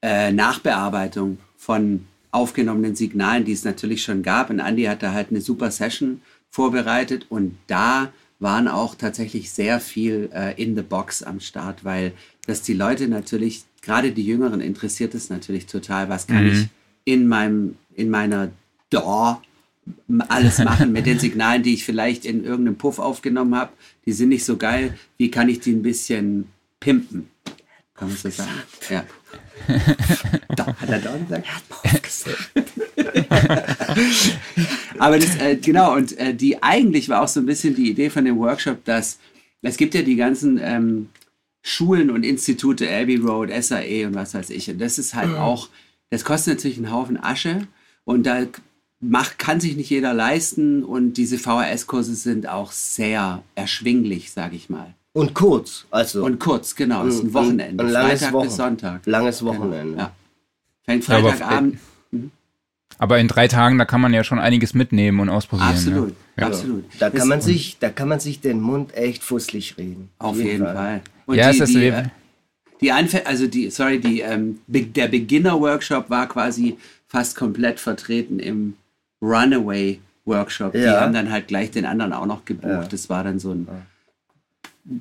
äh, 0.01 0.31
Nachbearbeitung 0.31 1.37
von 1.57 2.05
aufgenommenen 2.31 2.95
Signalen, 2.95 3.45
die 3.45 3.51
es 3.53 3.63
natürlich 3.63 4.03
schon 4.03 4.23
gab. 4.23 4.49
Und 4.49 4.59
Andy 4.59 4.83
hat 4.83 5.03
da 5.03 5.13
halt 5.13 5.29
eine 5.29 5.41
super 5.41 5.71
Session 5.71 6.21
vorbereitet 6.49 7.27
und 7.29 7.57
da 7.67 8.09
waren 8.41 8.67
auch 8.67 8.95
tatsächlich 8.95 9.51
sehr 9.51 9.79
viel 9.79 10.29
äh, 10.33 10.61
in 10.61 10.75
the 10.75 10.81
box 10.81 11.23
am 11.23 11.39
Start, 11.39 11.85
weil 11.85 12.13
dass 12.47 12.63
die 12.63 12.73
Leute 12.73 13.07
natürlich, 13.07 13.63
gerade 13.81 14.11
die 14.11 14.25
Jüngeren 14.25 14.61
interessiert 14.61 15.13
es 15.13 15.29
natürlich 15.29 15.67
total, 15.67 16.09
was 16.09 16.27
kann 16.27 16.43
mhm. 16.43 16.51
ich 16.51 16.67
in 17.05 17.27
meinem, 17.27 17.75
in 17.95 18.09
meiner 18.09 18.51
DAW 18.89 19.37
alles 20.27 20.59
machen 20.59 20.91
mit 20.91 21.05
den 21.05 21.19
Signalen, 21.19 21.63
die 21.63 21.75
ich 21.75 21.85
vielleicht 21.85 22.25
in 22.25 22.43
irgendeinem 22.43 22.77
Puff 22.77 22.99
aufgenommen 22.99 23.55
habe. 23.55 23.71
Die 24.05 24.11
sind 24.11 24.29
nicht 24.29 24.45
so 24.45 24.57
geil. 24.57 24.97
Wie 25.17 25.31
kann 25.31 25.49
ich 25.49 25.59
die 25.59 25.71
ein 25.71 25.83
bisschen 25.83 26.47
pimpen? 26.79 27.29
Kann 27.95 28.09
man 28.09 28.17
so 28.17 28.29
sagen? 28.29 28.49
Ja. 28.89 29.05
Da 30.55 30.67
hat 30.67 30.89
er 30.89 30.99
da 30.99 31.17
gesagt. 31.17 31.47
Er 31.83 31.93
hat 31.93 32.03
gesagt. 32.03 32.51
Aber 34.99 35.19
das, 35.19 35.35
äh, 35.37 35.55
genau, 35.55 35.95
und 35.95 36.17
äh, 36.17 36.33
die 36.33 36.61
eigentlich 36.61 37.09
war 37.09 37.21
auch 37.21 37.27
so 37.27 37.39
ein 37.39 37.45
bisschen 37.45 37.75
die 37.75 37.89
Idee 37.89 38.09
von 38.09 38.25
dem 38.25 38.37
Workshop, 38.37 38.83
dass 38.85 39.19
es 39.61 39.77
gibt 39.77 39.93
ja 39.93 40.01
die 40.01 40.15
ganzen 40.15 40.59
ähm, 40.61 41.09
Schulen 41.61 42.09
und 42.09 42.23
Institute, 42.23 42.87
Abbey 42.89 43.17
Road, 43.17 43.49
SAE 43.63 44.07
und 44.07 44.15
was 44.15 44.33
weiß 44.33 44.49
ich. 44.49 44.69
Und 44.69 44.79
das 44.79 44.97
ist 44.97 45.13
halt 45.13 45.35
auch, 45.35 45.69
das 46.09 46.25
kostet 46.25 46.55
natürlich 46.55 46.77
einen 46.77 46.91
Haufen 46.91 47.21
Asche 47.21 47.67
und 48.03 48.25
da 48.25 48.45
macht, 48.99 49.39
kann 49.39 49.59
sich 49.59 49.75
nicht 49.75 49.89
jeder 49.89 50.13
leisten 50.13 50.83
und 50.83 51.13
diese 51.13 51.37
VHS-Kurse 51.37 52.15
sind 52.15 52.47
auch 52.47 52.71
sehr 52.71 53.43
erschwinglich, 53.55 54.31
sage 54.31 54.55
ich 54.55 54.69
mal. 54.69 54.93
Und 55.13 55.33
kurz, 55.33 55.85
also. 55.91 56.23
Und 56.23 56.39
kurz, 56.39 56.75
genau. 56.75 57.05
Das 57.05 57.15
ist 57.15 57.23
ein 57.23 57.33
Wochenende. 57.33 57.83
Ein 57.83 57.91
Freitag 57.91 58.33
Wochen. 58.33 58.45
bis 58.45 58.55
Sonntag. 58.55 59.01
Langes 59.05 59.43
Wochenende. 59.43 59.91
Genau, 59.91 60.03
ja. 60.03 60.11
Fängt 60.83 61.03
Freitagabend. 61.03 61.79
Mhm. 62.11 62.31
Aber 62.97 63.19
in 63.19 63.27
drei 63.27 63.47
Tagen, 63.47 63.77
da 63.77 63.85
kann 63.85 63.99
man 63.99 64.13
ja 64.13 64.23
schon 64.23 64.39
einiges 64.39 64.73
mitnehmen 64.73 65.19
und 65.19 65.29
ausprobieren. 65.29 65.69
Absolut, 65.69 66.09
ne? 66.09 66.15
ja. 66.37 66.47
absolut. 66.47 66.85
Da 66.99 67.09
kann 67.09 67.27
man 67.27 67.41
sich, 67.41 67.77
da 67.79 67.89
kann 67.89 68.07
man 68.07 68.19
sich 68.19 68.41
den 68.41 68.61
Mund 68.61 68.95
echt 68.95 69.23
fusselig 69.23 69.77
reden. 69.77 70.09
Auf 70.19 70.37
jeden, 70.37 70.49
jeden 70.49 70.65
Fall. 70.65 70.75
Fall. 70.75 71.01
Und 71.25 71.35
ja, 71.35 71.51
die, 71.51 71.57
es 71.57 71.69
ist 71.69 71.75
die, 71.75 71.87
äh, 71.87 72.03
die 72.79 72.91
Anfä 72.91 73.23
also 73.25 73.47
die, 73.47 73.69
sorry, 73.69 73.99
die, 73.99 74.21
ähm, 74.21 74.59
der 74.67 75.07
Beginner-Workshop 75.07 76.09
war 76.09 76.27
quasi 76.27 76.77
fast 77.07 77.35
komplett 77.35 77.79
vertreten 77.79 78.39
im 78.39 78.75
Runaway-Workshop. 79.21 80.75
Ja. 80.75 80.81
Die 80.81 80.99
haben 80.99 81.13
dann 81.13 81.31
halt 81.31 81.47
gleich 81.47 81.71
den 81.71 81.85
anderen 81.85 82.13
auch 82.13 82.25
noch 82.25 82.45
gebucht. 82.45 82.67
Ja. 82.67 82.83
Das 82.83 83.09
war 83.09 83.23
dann 83.23 83.39
so 83.39 83.51
ein 83.51 83.67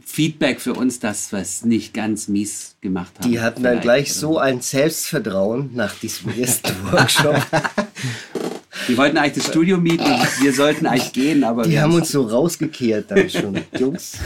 Feedback 0.04 0.60
für 0.60 0.74
uns, 0.74 1.00
dass 1.00 1.32
wir 1.32 1.38
es 1.38 1.64
nicht 1.64 1.94
ganz 1.94 2.28
mies 2.28 2.76
gemacht 2.80 3.12
haben. 3.18 3.30
Die 3.30 3.40
hatten 3.40 3.62
dann 3.62 3.80
gleich 3.80 4.12
so 4.12 4.38
ein 4.38 4.60
Selbstvertrauen 4.60 5.70
nach 5.74 5.94
diesem 5.94 6.38
ersten 6.38 6.74
Workshop. 6.92 7.36
Die 8.88 8.96
wollten 8.96 9.16
eigentlich 9.16 9.44
das 9.44 9.52
Studio 9.52 9.78
mieten 9.78 10.04
und 10.04 10.42
wir 10.42 10.52
sollten 10.52 10.86
eigentlich 10.86 11.12
gehen, 11.12 11.44
aber. 11.44 11.62
Die 11.62 11.80
haben 11.80 11.94
uns 11.94 12.10
so 12.10 12.22
rausgekehrt 12.22 13.10
dann 13.10 13.28
schon. 13.30 13.60
Jungs, 13.78 14.18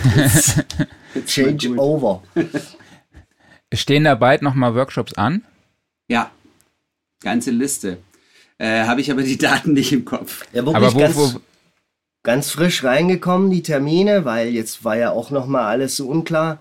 change 1.26 1.76
over. 1.76 2.22
Stehen 3.72 4.04
da 4.04 4.14
bald 4.14 4.42
nochmal 4.42 4.74
Workshops 4.74 5.14
an? 5.14 5.44
Ja, 6.08 6.30
ganze 7.20 7.50
Liste. 7.50 7.98
Äh, 8.58 8.84
Habe 8.84 9.00
ich 9.00 9.10
aber 9.10 9.22
die 9.22 9.38
Daten 9.38 9.72
nicht 9.72 9.92
im 9.92 10.04
Kopf. 10.04 10.46
Ja, 10.52 10.62
aber 10.62 10.94
wo, 10.94 10.98
ganz, 10.98 11.16
wo, 11.16 11.40
ganz 12.24 12.50
frisch 12.50 12.82
reingekommen, 12.82 13.50
die 13.50 13.62
Termine, 13.62 14.24
weil 14.24 14.48
jetzt 14.48 14.82
war 14.82 14.96
ja 14.96 15.12
auch 15.12 15.30
nochmal 15.30 15.64
alles 15.64 15.94
so 15.96 16.08
unklar, 16.08 16.58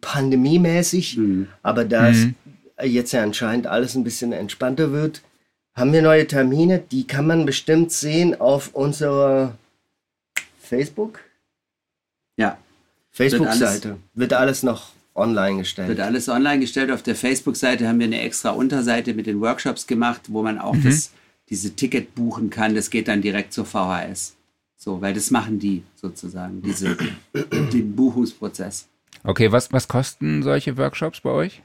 pandemiemäßig. 0.00 1.18
Mhm. 1.18 1.48
Aber 1.62 1.84
da 1.84 2.10
mhm. 2.10 2.34
jetzt 2.82 3.12
ja 3.12 3.22
anscheinend 3.22 3.68
alles 3.68 3.94
ein 3.94 4.02
bisschen 4.02 4.32
entspannter 4.32 4.90
wird, 4.90 5.22
haben 5.74 5.92
wir 5.92 6.02
neue 6.02 6.26
Termine. 6.26 6.80
Die 6.90 7.06
kann 7.06 7.26
man 7.26 7.46
bestimmt 7.46 7.92
sehen 7.92 8.40
auf 8.40 8.74
unserer 8.74 9.54
Facebook. 10.60 11.20
Ja. 12.36 12.58
Facebook-Seite. 13.10 13.98
Wird, 14.14 14.32
alles 14.32 14.62
noch 14.62 14.92
online 15.14 15.58
gestellt. 15.58 15.88
Wird 15.88 16.00
alles 16.00 16.30
online 16.30 16.60
gestellt. 16.60 16.90
Auf 16.90 17.02
der 17.02 17.16
Facebook-Seite 17.16 17.86
haben 17.86 17.98
wir 17.98 18.06
eine 18.06 18.22
extra 18.22 18.50
Unterseite 18.50 19.12
mit 19.12 19.26
den 19.26 19.42
Workshops 19.42 19.86
gemacht, 19.86 20.22
wo 20.28 20.42
man 20.42 20.58
auch 20.58 20.74
mhm. 20.74 20.84
das, 20.84 21.10
diese 21.50 21.76
Ticket 21.76 22.14
buchen 22.14 22.48
kann. 22.48 22.74
Das 22.74 22.88
geht 22.88 23.08
dann 23.08 23.20
direkt 23.20 23.52
zur 23.52 23.66
VHS. 23.66 24.36
So, 24.82 25.00
weil 25.00 25.14
das 25.14 25.30
machen 25.30 25.60
die 25.60 25.84
sozusagen, 25.94 26.60
diese, 26.60 26.96
den 27.72 27.94
Buchungsprozess. 27.94 28.88
Okay, 29.22 29.52
was, 29.52 29.72
was 29.72 29.86
kosten 29.86 30.42
solche 30.42 30.76
Workshops 30.76 31.20
bei 31.20 31.30
euch? 31.30 31.60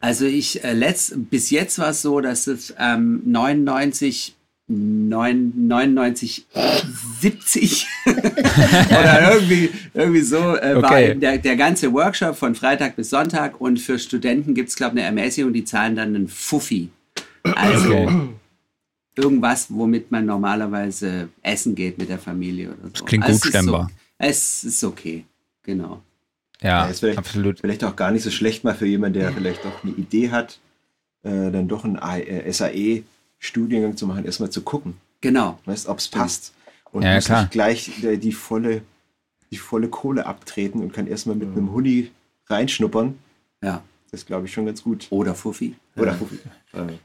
Also 0.00 0.24
ich 0.24 0.64
äh, 0.64 0.72
letzt, 0.72 1.12
bis 1.28 1.50
jetzt 1.50 1.78
war 1.78 1.90
es 1.90 2.00
so, 2.00 2.22
dass 2.22 2.46
es 2.46 2.72
ähm, 2.78 3.20
99 3.26 4.36
99, 4.68 6.46
70 7.20 7.86
oder 8.06 9.34
irgendwie, 9.34 9.70
irgendwie 9.92 10.20
so 10.22 10.56
äh, 10.56 10.74
okay. 10.74 11.08
war 11.08 11.14
der, 11.16 11.38
der 11.38 11.56
ganze 11.56 11.92
Workshop 11.92 12.36
von 12.36 12.54
Freitag 12.54 12.96
bis 12.96 13.10
Sonntag 13.10 13.60
und 13.60 13.80
für 13.80 13.98
Studenten 13.98 14.54
gibt 14.54 14.70
es, 14.70 14.76
glaube 14.76 14.96
ich, 14.96 15.04
eine 15.04 15.20
Ermäßigung, 15.20 15.52
die 15.52 15.64
zahlen 15.64 15.94
dann 15.94 16.14
einen 16.14 16.28
Fuffi. 16.28 16.88
Also 17.42 17.92
okay. 17.92 18.28
Irgendwas, 19.16 19.66
womit 19.68 20.10
man 20.10 20.26
normalerweise 20.26 21.28
essen 21.42 21.74
geht 21.74 21.98
mit 21.98 22.08
der 22.08 22.18
Familie 22.18 22.68
oder 22.68 22.82
so. 22.84 22.88
Das 22.90 23.04
klingt 23.04 23.24
also 23.24 23.40
gut 23.40 23.48
stemmbar. 23.48 23.88
So, 23.88 23.94
es 24.18 24.64
ist 24.64 24.84
okay, 24.84 25.24
genau. 25.62 26.02
Ja, 26.60 26.86
ja 26.86 26.92
vielleicht, 26.92 27.18
absolut. 27.18 27.60
Vielleicht 27.60 27.84
auch 27.84 27.96
gar 27.96 28.10
nicht 28.10 28.22
so 28.22 28.30
schlecht 28.30 28.64
mal 28.64 28.74
für 28.74 28.86
jemanden, 28.86 29.18
der 29.18 29.32
vielleicht 29.32 29.66
auch 29.66 29.82
eine 29.82 29.92
Idee 29.92 30.30
hat, 30.30 30.60
äh, 31.22 31.50
dann 31.50 31.68
doch 31.68 31.84
ein 31.84 31.96
äh, 31.96 32.50
SAE 32.52 33.02
Studiengang 33.38 33.96
zu 33.96 34.06
machen, 34.06 34.24
erstmal 34.24 34.50
zu 34.50 34.62
gucken. 34.62 34.94
Genau. 35.20 35.58
Weißt, 35.64 35.88
ob 35.88 35.98
es 35.98 36.08
passt. 36.08 36.52
Und 36.92 37.02
ja, 37.02 37.14
muss 37.14 37.28
nicht 37.28 37.50
gleich 37.50 37.90
die, 38.00 38.18
die, 38.18 38.32
volle, 38.32 38.82
die 39.50 39.56
volle 39.56 39.88
Kohle 39.88 40.26
abtreten 40.26 40.80
und 40.80 40.92
kann 40.92 41.06
erstmal 41.06 41.36
mit 41.36 41.48
einem 41.48 41.72
Huni 41.72 42.10
reinschnuppern. 42.46 43.18
Ja. 43.62 43.82
Das 44.10 44.20
ist, 44.20 44.26
glaube 44.26 44.46
ich, 44.46 44.52
schon 44.52 44.66
ganz 44.66 44.82
gut. 44.82 45.06
Oder 45.10 45.34
Fuffi. 45.34 45.74
Oder 45.96 46.12
Fuffi. 46.12 46.38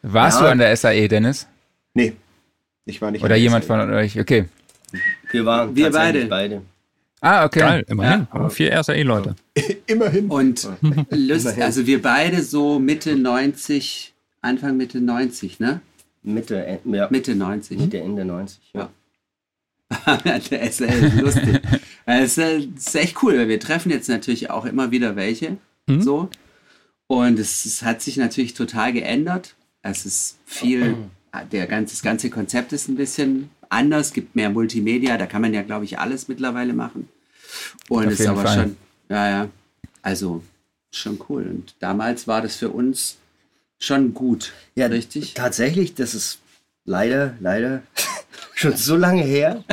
Warst 0.02 0.40
ja. 0.40 0.46
du 0.46 0.52
an 0.52 0.58
der 0.58 0.76
SAE, 0.76 1.08
Dennis? 1.08 1.48
Nee. 1.98 2.14
Ich 2.86 3.02
war 3.02 3.10
nicht. 3.10 3.24
Oder 3.24 3.36
jemand 3.36 3.66
von 3.66 3.80
euch, 3.92 4.20
okay. 4.20 4.46
Wir 5.32 5.46
waren 5.46 5.76
wir 5.76 5.92
beide. 5.92 6.28
beide. 6.28 6.62
Ah, 7.22 7.44
okay. 7.44 7.60
Geil, 7.60 7.86
immerhin. 7.90 8.28
Ja. 8.32 8.50
Vier 8.50 8.84
SAE-Leute. 8.84 9.36
immerhin. 9.88 10.28
Und 10.30 10.70
Lust, 11.10 11.60
also 11.60 11.88
wir 11.88 12.00
beide 12.00 12.44
so 12.44 12.78
Mitte 12.78 13.16
90, 13.16 14.14
Anfang 14.42 14.78
Mitte 14.78 15.02
90, 15.02 15.60
ne? 15.60 15.82
Mitte, 16.22 16.64
äh, 16.64 16.78
ja. 16.86 17.08
Mitte 17.10 17.36
90. 17.36 17.80
Mitte, 17.80 18.00
Ende 18.00 18.26
90, 18.26 18.60
ja. 18.74 18.90
der 20.24 20.42
SL 20.72 20.84
ist 20.84 21.16
lustig. 21.20 21.60
Es 22.06 22.38
ist 22.38 22.96
echt 22.96 23.24
cool, 23.24 23.40
weil 23.40 23.48
wir 23.48 23.60
treffen 23.60 23.92
jetzt 23.92 24.08
natürlich 24.08 24.52
auch 24.52 24.66
immer 24.66 24.92
wieder 24.92 25.16
welche. 25.16 25.58
Mhm. 25.88 26.02
So. 26.04 26.30
Und 27.08 27.40
es, 27.40 27.66
es, 27.66 27.82
hat 27.82 28.04
sich 28.04 28.18
natürlich 28.18 28.54
total 28.54 28.94
geändert. 28.94 29.56
Es 29.82 30.06
ist 30.06 30.38
viel, 30.46 30.96
der 31.44 31.68
ganze, 31.68 31.96
das 31.96 32.02
ganze 32.02 32.30
Konzept 32.30 32.74
ist 32.74 32.88
ein 32.88 32.96
bisschen 32.96 33.50
anders, 33.70 34.14
gibt 34.14 34.36
mehr 34.36 34.50
Multimedia, 34.50 35.18
da 35.18 35.26
kann 35.26 35.42
man 35.42 35.54
ja, 35.54 35.62
glaube 35.62 35.86
ich, 35.86 36.00
alles 36.00 36.28
mittlerweile 36.28 36.74
machen. 36.74 37.10
Und 37.90 38.08
es 38.08 38.20
ist 38.20 38.28
aber 38.28 38.44
Fall. 38.44 38.56
schon, 38.56 38.78
ja, 39.10 39.30
ja, 39.30 39.50
also 40.02 40.44
schon 40.92 41.20
cool. 41.30 41.44
Und 41.44 41.76
damals 41.80 42.28
war 42.28 42.42
das 42.42 42.56
für 42.56 42.70
uns 42.70 43.18
schon 43.80 44.14
gut. 44.14 44.54
Ja, 44.76 44.88
richtig. 44.88 45.34
Tatsächlich, 45.34 45.96
das 45.96 46.14
ist 46.14 46.40
leider, 46.86 47.36
leider 47.40 47.82
schon 48.56 48.76
so 48.76 48.96
lange 48.96 49.24
her. 49.24 49.64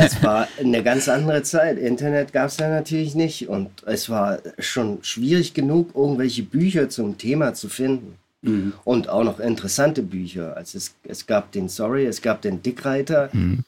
es 0.00 0.22
war 0.22 0.48
eine 0.58 0.82
ganz 0.82 1.08
andere 1.08 1.42
Zeit. 1.42 1.78
Internet 1.78 2.32
gab 2.32 2.48
es 2.48 2.56
ja 2.56 2.68
natürlich 2.68 3.14
nicht 3.14 3.48
und 3.48 3.70
es 3.86 4.08
war 4.08 4.38
schon 4.58 4.98
schwierig 5.02 5.54
genug, 5.54 5.94
irgendwelche 5.94 6.42
Bücher 6.42 6.88
zum 6.88 7.18
Thema 7.18 7.54
zu 7.54 7.68
finden. 7.68 8.16
Mhm. 8.42 8.72
Und 8.84 9.08
auch 9.08 9.24
noch 9.24 9.40
interessante 9.40 10.02
Bücher. 10.02 10.56
Also 10.56 10.78
es, 10.78 10.94
es 11.04 11.26
gab 11.26 11.52
den 11.52 11.68
Sorry, 11.68 12.06
es 12.06 12.22
gab 12.22 12.42
den 12.42 12.62
Dickreiter. 12.62 13.30
Mhm. 13.32 13.64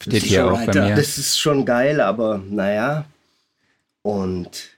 Steht 0.00 0.24
hier 0.24 0.50
auch 0.50 0.64
bei 0.66 0.74
mir. 0.74 0.96
Das 0.96 1.18
ist 1.18 1.38
schon 1.38 1.64
geil, 1.64 2.00
aber 2.00 2.38
naja. 2.38 3.04
Und 4.02 4.76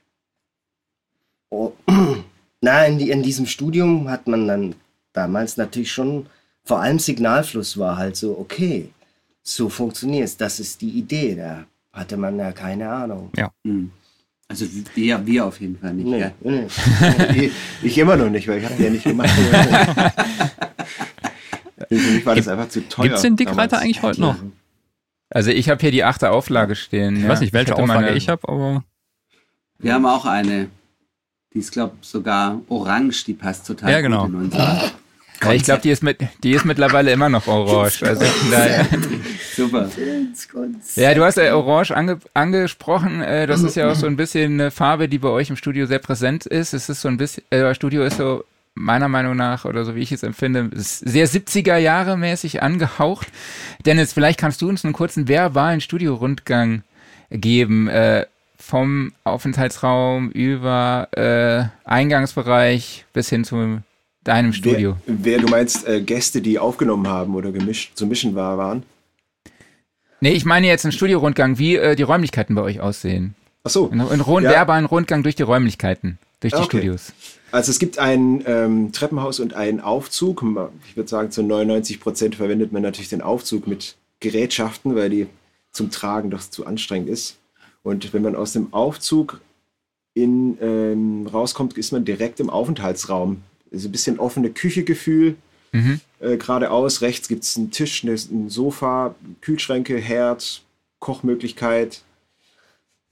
oh, 1.49 1.73
na, 2.61 2.85
in, 2.85 2.99
die, 2.99 3.09
in 3.09 3.23
diesem 3.23 3.47
Studium 3.47 4.09
hat 4.09 4.27
man 4.27 4.47
dann 4.47 4.75
damals 5.13 5.57
natürlich 5.57 5.91
schon, 5.91 6.27
vor 6.63 6.79
allem 6.81 6.99
Signalfluss 6.99 7.77
war 7.77 7.97
halt 7.97 8.15
so, 8.15 8.37
okay, 8.37 8.91
so 9.41 9.69
funktioniert 9.69 10.25
es, 10.25 10.37
das 10.37 10.59
ist 10.59 10.81
die 10.81 10.89
Idee. 10.89 11.35
Da 11.35 11.65
hatte 11.91 12.17
man 12.17 12.37
ja 12.37 12.51
keine 12.51 12.89
Ahnung. 12.89 13.31
Ja. 13.35 13.51
Mhm. 13.63 13.91
Also 14.47 14.65
wir, 14.93 15.25
wir 15.25 15.45
auf 15.45 15.59
jeden 15.59 15.77
Fall 15.77 15.93
nicht. 15.93 16.07
Nee, 16.07 16.19
ja. 16.19 16.31
nee. 16.41 16.67
ich, 17.35 17.51
ich 17.81 17.97
immer 17.97 18.15
noch 18.15 18.29
nicht, 18.29 18.47
weil 18.47 18.59
ich 18.59 18.65
habe 18.65 18.81
ja 18.81 18.89
nicht 18.89 19.03
gemacht. 19.03 19.29
Für 21.89 21.95
mich 21.95 22.25
war 22.25 22.35
das 22.35 22.47
einfach 22.47 22.69
zu 22.69 22.87
teuer. 22.87 23.05
Gibt 23.05 23.15
es 23.15 23.21
den 23.23 23.35
Dickreiter 23.35 23.79
eigentlich 23.79 24.01
heute 24.01 24.21
noch? 24.21 24.37
Also 25.29 25.51
ich 25.51 25.69
habe 25.69 25.81
hier 25.81 25.91
die 25.91 26.03
achte 26.03 26.29
Auflage 26.29 26.75
stehen. 26.75 27.17
Ich 27.17 27.23
ja. 27.23 27.29
weiß 27.29 27.41
nicht, 27.41 27.53
welche 27.53 27.75
Auflage 27.75 28.13
ich 28.13 28.29
habe, 28.29 28.47
aber... 28.47 28.83
Wir 29.79 29.93
haben 29.93 30.05
auch 30.05 30.25
eine. 30.25 30.69
Die 31.53 31.59
ist, 31.59 31.71
glaube 31.71 31.95
ich, 32.01 32.07
sogar 32.07 32.61
orange, 32.69 33.25
die 33.25 33.33
passt 33.33 33.67
total 33.67 33.91
ja, 33.91 34.01
genau. 34.01 34.25
gut 34.25 34.33
in 34.33 34.39
unsere. 34.41 34.91
Ja, 35.43 35.53
ich 35.53 35.63
glaube, 35.63 35.81
die, 35.81 35.89
ist 35.89 36.03
mit, 36.03 36.17
die 36.43 36.51
ist 36.51 36.65
mittlerweile 36.65 37.11
immer 37.11 37.29
noch 37.29 37.47
orange. 37.47 38.03
Also, 38.03 38.25
Super. 39.55 39.89
Ja, 40.95 41.13
du 41.13 41.23
hast 41.23 41.37
ja 41.37 41.55
orange 41.55 41.91
ange, 41.91 42.19
angesprochen. 42.33 43.21
Äh, 43.21 43.47
das 43.47 43.61
ist 43.61 43.75
ja 43.75 43.91
auch 43.91 43.95
so 43.95 44.07
ein 44.07 44.17
bisschen 44.17 44.53
eine 44.53 44.71
Farbe, 44.71 45.07
die 45.07 45.17
bei 45.17 45.29
euch 45.29 45.49
im 45.49 45.55
Studio 45.55 45.85
sehr 45.85 45.99
präsent 45.99 46.45
ist. 46.45 46.73
Es 46.73 46.89
ist 46.89 47.01
so 47.01 47.07
ein 47.07 47.17
bisschen, 47.17 47.43
äh, 47.51 47.73
Studio 47.75 48.03
ist 48.03 48.17
so 48.17 48.43
meiner 48.73 49.07
Meinung 49.07 49.35
nach, 49.35 49.65
oder 49.65 49.85
so 49.85 49.95
wie 49.95 50.01
ich 50.01 50.11
es 50.11 50.23
empfinde, 50.23 50.69
sehr 50.73 51.27
70er 51.27 51.77
Jahre 51.77 52.17
mäßig 52.17 52.61
angehaucht. 52.61 53.27
Dennis, 53.85 54.13
vielleicht 54.13 54.39
kannst 54.39 54.61
du 54.61 54.69
uns 54.69 54.83
einen 54.83 54.93
kurzen 54.93 55.27
ein 55.69 55.81
Studio-Rundgang 55.81 56.83
geben. 57.29 57.87
Äh, 57.87 58.25
vom 58.65 59.13
Aufenthaltsraum 59.23 60.31
über 60.31 61.07
äh, 61.11 61.65
Eingangsbereich 61.87 63.05
bis 63.13 63.29
hin 63.29 63.43
zu 63.43 63.81
deinem 64.25 64.51
Studio. 64.51 64.97
Wer, 65.05 65.15
wer 65.23 65.39
du 65.39 65.47
meinst, 65.47 65.87
äh, 65.87 66.01
Gäste, 66.01 66.41
die 66.41 66.59
aufgenommen 66.59 67.07
haben 67.07 67.35
oder 67.35 67.53
gemischt, 67.53 67.95
zu 67.95 68.05
mischen 68.05 68.35
war, 68.35 68.57
waren? 68.57 68.83
Nee, 70.19 70.31
ich 70.31 70.43
meine 70.43 70.67
jetzt 70.67 70.83
einen 70.83 70.91
Studiorundgang, 70.91 71.57
wie 71.57 71.77
äh, 71.77 71.95
die 71.95 72.03
Räumlichkeiten 72.03 72.55
bei 72.55 72.61
euch 72.61 72.81
aussehen. 72.81 73.35
Ach 73.63 73.69
so. 73.69 73.89
Ein, 73.89 74.01
ein 74.01 74.19
ja. 74.19 74.49
verbalen 74.49 74.85
Rundgang 74.85 75.23
durch 75.23 75.35
die 75.35 75.43
Räumlichkeiten, 75.43 76.17
durch 76.39 76.53
die 76.53 76.59
okay. 76.59 76.77
Studios. 76.77 77.13
Also 77.51 77.71
es 77.71 77.79
gibt 77.79 77.99
ein 77.99 78.43
ähm, 78.45 78.91
Treppenhaus 78.91 79.39
und 79.39 79.53
einen 79.53 79.79
Aufzug. 79.79 80.43
Ich 80.89 80.97
würde 80.97 81.09
sagen, 81.09 81.31
zu 81.31 81.41
99 81.41 81.99
Prozent 81.99 82.35
verwendet 82.35 82.71
man 82.71 82.81
natürlich 82.81 83.09
den 83.09 83.21
Aufzug 83.21 83.67
mit 83.67 83.95
Gerätschaften, 84.19 84.95
weil 84.95 85.09
die 85.09 85.27
zum 85.71 85.91
Tragen 85.91 86.31
doch 86.31 86.41
zu 86.41 86.65
anstrengend 86.65 87.09
ist. 87.09 87.37
Und 87.83 88.13
wenn 88.13 88.23
man 88.23 88.35
aus 88.35 88.53
dem 88.53 88.73
Aufzug 88.73 89.41
in, 90.15 90.57
ähm, 90.61 91.27
rauskommt, 91.31 91.77
ist 91.77 91.91
man 91.91 92.03
direkt 92.03 92.39
im 92.39 92.49
Aufenthaltsraum. 92.49 93.43
Also 93.75 93.89
ein 93.89 93.91
bisschen 93.91 94.19
offene 94.19 94.49
Küchegefühl. 94.49 95.35
mhm. 95.71 95.99
äh, 96.19 96.37
geradeaus. 96.37 97.01
Rechts 97.01 97.27
gibt 97.27 97.43
es 97.43 97.57
einen 97.57 97.71
Tisch, 97.71 98.03
ein 98.03 98.49
Sofa, 98.49 99.15
Kühlschränke, 99.41 99.97
Herd, 99.97 100.63
Kochmöglichkeit. 100.99 102.01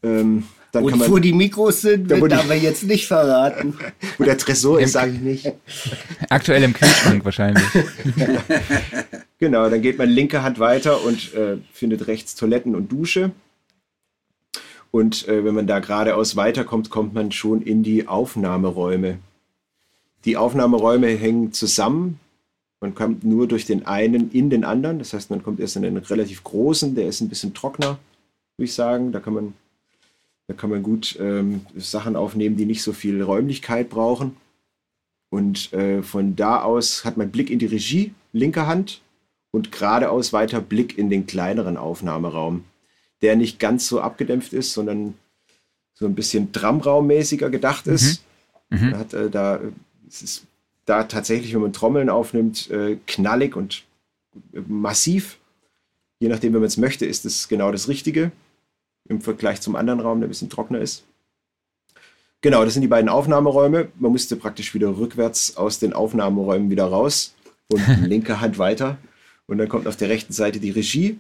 Ähm, 0.02 0.46
dann 0.72 0.86
und 0.86 1.08
wo 1.08 1.20
die 1.20 1.34
Mikros 1.34 1.82
sind, 1.82 2.10
wird 2.10 2.32
ja, 2.32 2.40
aber 2.40 2.56
jetzt 2.56 2.84
nicht 2.84 3.06
verraten. 3.06 3.78
wo 4.18 4.24
der 4.24 4.40
Tresor 4.40 4.82
ist, 4.82 4.94
sage 4.94 5.12
ich 5.12 5.20
nicht. 5.20 5.52
Aktuell 6.30 6.64
im 6.64 6.74
Kühlschrank 6.74 7.24
wahrscheinlich. 7.26 7.64
genau, 9.38 9.70
dann 9.70 9.82
geht 9.84 10.00
man 10.00 10.10
linke 10.10 10.42
Hand 10.42 10.58
weiter 10.58 11.04
und 11.04 11.32
äh, 11.36 11.58
findet 11.72 12.08
rechts 12.08 12.34
Toiletten 12.34 12.76
und 12.76 12.92
Dusche. 12.92 13.32
Und 14.90 15.28
äh, 15.28 15.46
wenn 15.46 15.54
man 15.54 15.68
da 15.68 15.80
geradeaus 15.80 16.36
weiterkommt, 16.36 16.90
kommt 16.90 17.14
man 17.14 17.32
schon 17.32 17.62
in 17.62 17.84
die 17.84 18.08
Aufnahmeräume. 18.08 19.20
Die 20.26 20.38
Aufnahmeräume 20.38 21.08
hängen 21.08 21.52
zusammen. 21.52 22.20
Man 22.80 22.96
kommt 22.96 23.24
nur 23.24 23.48
durch 23.48 23.66
den 23.66 23.86
einen 23.86 24.32
in 24.32 24.50
den 24.50 24.64
anderen. 24.64 25.00
Das 25.00 25.14
heißt, 25.14 25.30
man 25.30 25.44
kommt 25.44 25.60
erst 25.60 25.76
in 25.76 25.86
einen 25.86 25.98
relativ 25.98 26.44
großen, 26.44 26.96
der 26.96 27.08
ist 27.08 27.22
ein 27.22 27.30
bisschen 27.30 27.54
trockener, 27.54 28.00
würde 28.58 28.66
ich 28.66 28.74
sagen. 28.74 29.12
Da 29.12 29.20
kann 29.20 29.34
man 29.34 29.54
da 30.48 30.54
kann 30.54 30.70
man 30.70 30.84
gut 30.84 31.18
ähm, 31.20 31.66
Sachen 31.76 32.16
aufnehmen, 32.16 32.58
die 32.58 32.66
nicht 32.66 32.84
so 32.84 32.92
viel 32.92 33.22
Räumlichkeit 33.22 33.90
brauchen. 33.90 34.36
Und 35.30 35.72
äh, 35.74 36.04
von 36.04 36.36
da 36.36 36.62
aus 36.62 37.06
hat 37.06 37.18
man 37.18 37.32
Blick 37.32 37.50
in 37.50 37.60
die 37.60 37.66
Regie, 37.66 38.14
linke 38.34 38.68
Hand, 38.68 39.02
und 39.52 39.72
geradeaus 39.72 40.34
weiter 40.34 40.62
Blick 40.62 40.98
in 40.98 41.10
den 41.10 41.28
kleineren 41.28 41.78
Aufnahmeraum, 41.78 42.66
der 43.22 43.36
nicht 43.36 43.60
ganz 43.60 43.88
so 43.88 44.02
abgedämpft 44.02 44.52
ist, 44.52 44.74
sondern 44.74 45.14
so 45.94 46.06
ein 46.06 46.16
bisschen 46.16 46.52
Tramraummäßiger 46.52 47.50
gedacht 47.50 47.88
ist. 47.88 48.24
Mhm. 48.70 48.88
Mhm. 48.88 48.98
Hat, 48.98 49.14
äh, 49.14 49.30
da, 49.30 49.60
es 50.14 50.22
ist 50.22 50.46
da 50.86 51.04
tatsächlich, 51.04 51.54
wenn 51.54 51.62
man 51.62 51.74
Trommeln 51.74 52.10
aufnimmt, 52.10 52.70
äh, 52.70 52.98
knallig 53.08 53.56
und 53.56 53.84
massiv. 54.68 55.40
Je 56.20 56.30
nachdem, 56.30 56.54
wenn 56.54 56.62
man 56.62 56.68
es 56.68 56.78
möchte, 56.78 57.06
ist 57.06 57.26
es 57.26 57.48
genau 57.48 57.72
das 57.72 57.88
Richtige 57.88 58.32
im 59.10 59.22
Vergleich 59.22 59.60
zum 59.62 59.76
anderen 59.76 60.00
Raum, 60.00 60.20
der 60.20 60.28
ein 60.28 60.30
bisschen 60.30 60.50
trockener 60.50 60.80
ist. 60.80 61.04
Genau, 62.42 62.64
das 62.64 62.74
sind 62.74 62.82
die 62.82 62.90
beiden 62.90 63.10
Aufnahmeräume. 63.10 63.90
Man 63.98 64.12
musste 64.12 64.36
praktisch 64.36 64.74
wieder 64.74 64.98
rückwärts 64.98 65.58
aus 65.58 65.80
den 65.80 65.94
Aufnahmeräumen 65.94 66.70
wieder 66.70 66.86
raus 66.86 67.34
und 67.72 67.86
linke 68.06 68.40
Hand 68.42 68.58
weiter. 68.58 68.98
Und 69.48 69.58
dann 69.58 69.70
kommt 69.70 69.88
auf 69.88 69.98
der 69.98 70.10
rechten 70.10 70.34
Seite 70.34 70.60
die 70.60 70.72
Regie. 70.72 71.20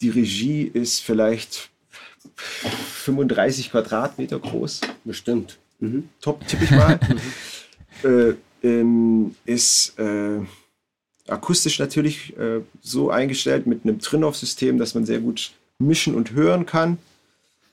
Die 0.00 0.10
Regie 0.10 0.62
ist 0.62 1.00
vielleicht 1.00 1.70
35 2.36 3.70
Quadratmeter 3.70 4.38
groß. 4.38 4.80
Bestimmt. 5.04 5.58
Mhm. 5.80 6.08
Top, 6.20 6.46
tippe 6.46 6.64
ich 6.64 6.70
mal. 6.70 6.98
äh, 8.04 8.34
ähm, 8.62 9.34
ist 9.44 9.98
äh, 9.98 10.40
akustisch 11.28 11.78
natürlich 11.78 12.36
äh, 12.36 12.60
so 12.80 13.10
eingestellt 13.10 13.66
mit 13.66 13.84
einem 13.84 14.00
Trin-Off-System, 14.00 14.78
dass 14.78 14.94
man 14.94 15.06
sehr 15.06 15.20
gut 15.20 15.52
mischen 15.78 16.14
und 16.14 16.32
hören 16.32 16.66
kann. 16.66 16.98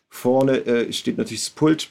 Vorne 0.10 0.66
äh, 0.66 0.94
steht 0.94 1.18
natürlich 1.18 1.44
das 1.44 1.50
Pult, 1.50 1.90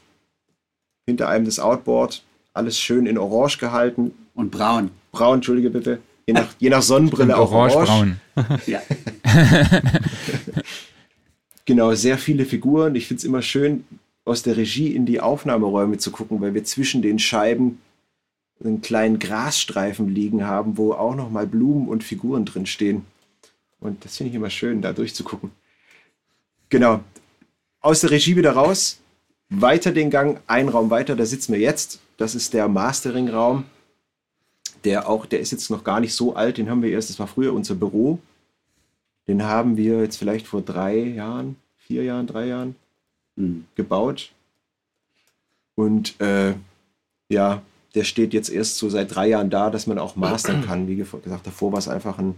hinter 1.07 1.29
einem 1.29 1.45
das 1.45 1.59
Outboard, 1.59 2.23
alles 2.53 2.79
schön 2.79 3.07
in 3.07 3.19
Orange 3.19 3.59
gehalten. 3.59 4.13
Und 4.35 4.51
braun. 4.51 4.91
Braun, 5.13 5.37
entschuldige 5.37 5.71
bitte. 5.71 6.01
Je 6.27 6.33
nach, 6.33 6.55
je 6.59 6.71
nach 6.71 6.83
Sonnenbrille 6.83 7.37
auch 7.37 7.53
orange. 7.53 7.77
Orange. 7.77 8.17
ja. 8.67 8.81
genau, 11.65 11.95
sehr 11.95 12.19
viele 12.19 12.47
Figuren. 12.47 12.95
Ich 12.95 13.07
finde 13.07 13.19
es 13.19 13.25
immer 13.25 13.43
schön, 13.43 13.85
aus 14.25 14.43
der 14.43 14.57
Regie 14.57 14.95
in 14.95 15.07
die 15.07 15.21
Aufnahmeräume 15.21 15.99
zu 15.99 16.11
gucken, 16.11 16.41
weil 16.41 16.55
wir 16.55 16.65
zwischen 16.65 17.03
den 17.03 17.19
Scheiben 17.19 17.81
einen 18.63 18.81
kleinen 18.81 19.19
Grasstreifen 19.19 20.09
liegen 20.09 20.47
haben, 20.47 20.79
wo 20.79 20.93
auch 20.93 21.15
noch 21.15 21.31
mal 21.31 21.47
Blumen 21.47 21.89
und 21.89 22.05
Figuren 22.05 22.45
drin 22.45 22.67
stehen. 22.67 23.05
Und 23.81 24.05
das 24.05 24.17
finde 24.17 24.31
ich 24.31 24.37
immer 24.37 24.51
schön, 24.51 24.81
da 24.81 24.93
durchzugucken. 24.93 25.51
Genau. 26.71 27.01
Aus 27.81 28.01
der 28.01 28.11
Regie 28.11 28.37
wieder 28.37 28.53
raus, 28.53 29.01
weiter 29.51 29.93
den 29.93 30.09
Gang, 30.11 30.41
ein 30.47 30.71
Raum 30.71 30.89
weiter, 30.89 31.17
da 31.17 31.27
sitzen 31.27 31.53
wir 31.53 31.61
jetzt. 31.61 32.01
Das 32.17 32.35
ist 32.35 32.55
der 32.55 32.69
Mastering-Raum. 32.69 33.65
Der 34.85 35.09
auch, 35.09 35.27
der 35.27 35.41
ist 35.41 35.51
jetzt 35.51 35.71
noch 35.71 35.85
gar 35.85 36.01
nicht 36.01 36.15
so 36.15 36.35
alt, 36.35 36.59
den 36.59 36.71
haben 36.71 36.83
wir 36.83 36.91
erst, 36.91 37.11
das 37.11 37.19
war 37.19 37.27
früher 37.27 37.53
unser 37.53 37.75
Büro. 37.75 38.19
Den 39.29 39.43
haben 39.43 39.77
wir 39.77 40.01
jetzt 40.01 40.17
vielleicht 40.17 40.47
vor 40.47 40.63
drei 40.63 40.99
Jahren, 40.99 41.57
vier 41.77 42.05
Jahren, 42.05 42.27
drei 42.27 42.47
Jahren 42.47 42.77
mhm. 43.37 43.67
gebaut. 43.75 44.33
Und 45.75 46.21
äh, 46.21 46.55
ja, 47.29 47.63
der 47.95 48.05
steht 48.05 48.33
jetzt 48.33 48.51
erst 48.51 48.79
so 48.79 48.89
seit 48.91 49.15
drei 49.15 49.29
Jahren 49.29 49.51
da, 49.51 49.71
dass 49.71 49.87
man 49.87 49.99
auch 49.99 50.17
mastern 50.17 50.65
kann. 50.65 50.89
Wie 50.89 50.97
gesagt, 50.97 51.47
davor 51.47 51.73
war 51.73 51.79
es 51.79 51.89
einfach 51.89 52.19
ein, 52.19 52.37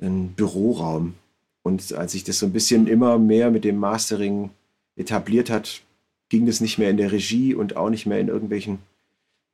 ein 0.00 0.32
Büroraum. 0.32 1.14
Und 1.62 1.92
als 1.92 2.12
sich 2.12 2.24
das 2.24 2.38
so 2.38 2.46
ein 2.46 2.52
bisschen 2.52 2.86
immer 2.86 3.18
mehr 3.18 3.50
mit 3.50 3.64
dem 3.64 3.76
Mastering 3.76 4.50
etabliert 4.96 5.50
hat, 5.50 5.82
ging 6.28 6.46
das 6.46 6.60
nicht 6.60 6.78
mehr 6.78 6.90
in 6.90 6.96
der 6.96 7.12
Regie 7.12 7.54
und 7.54 7.76
auch 7.76 7.90
nicht 7.90 8.06
mehr 8.06 8.20
in 8.20 8.28
irgendwelchen 8.28 8.78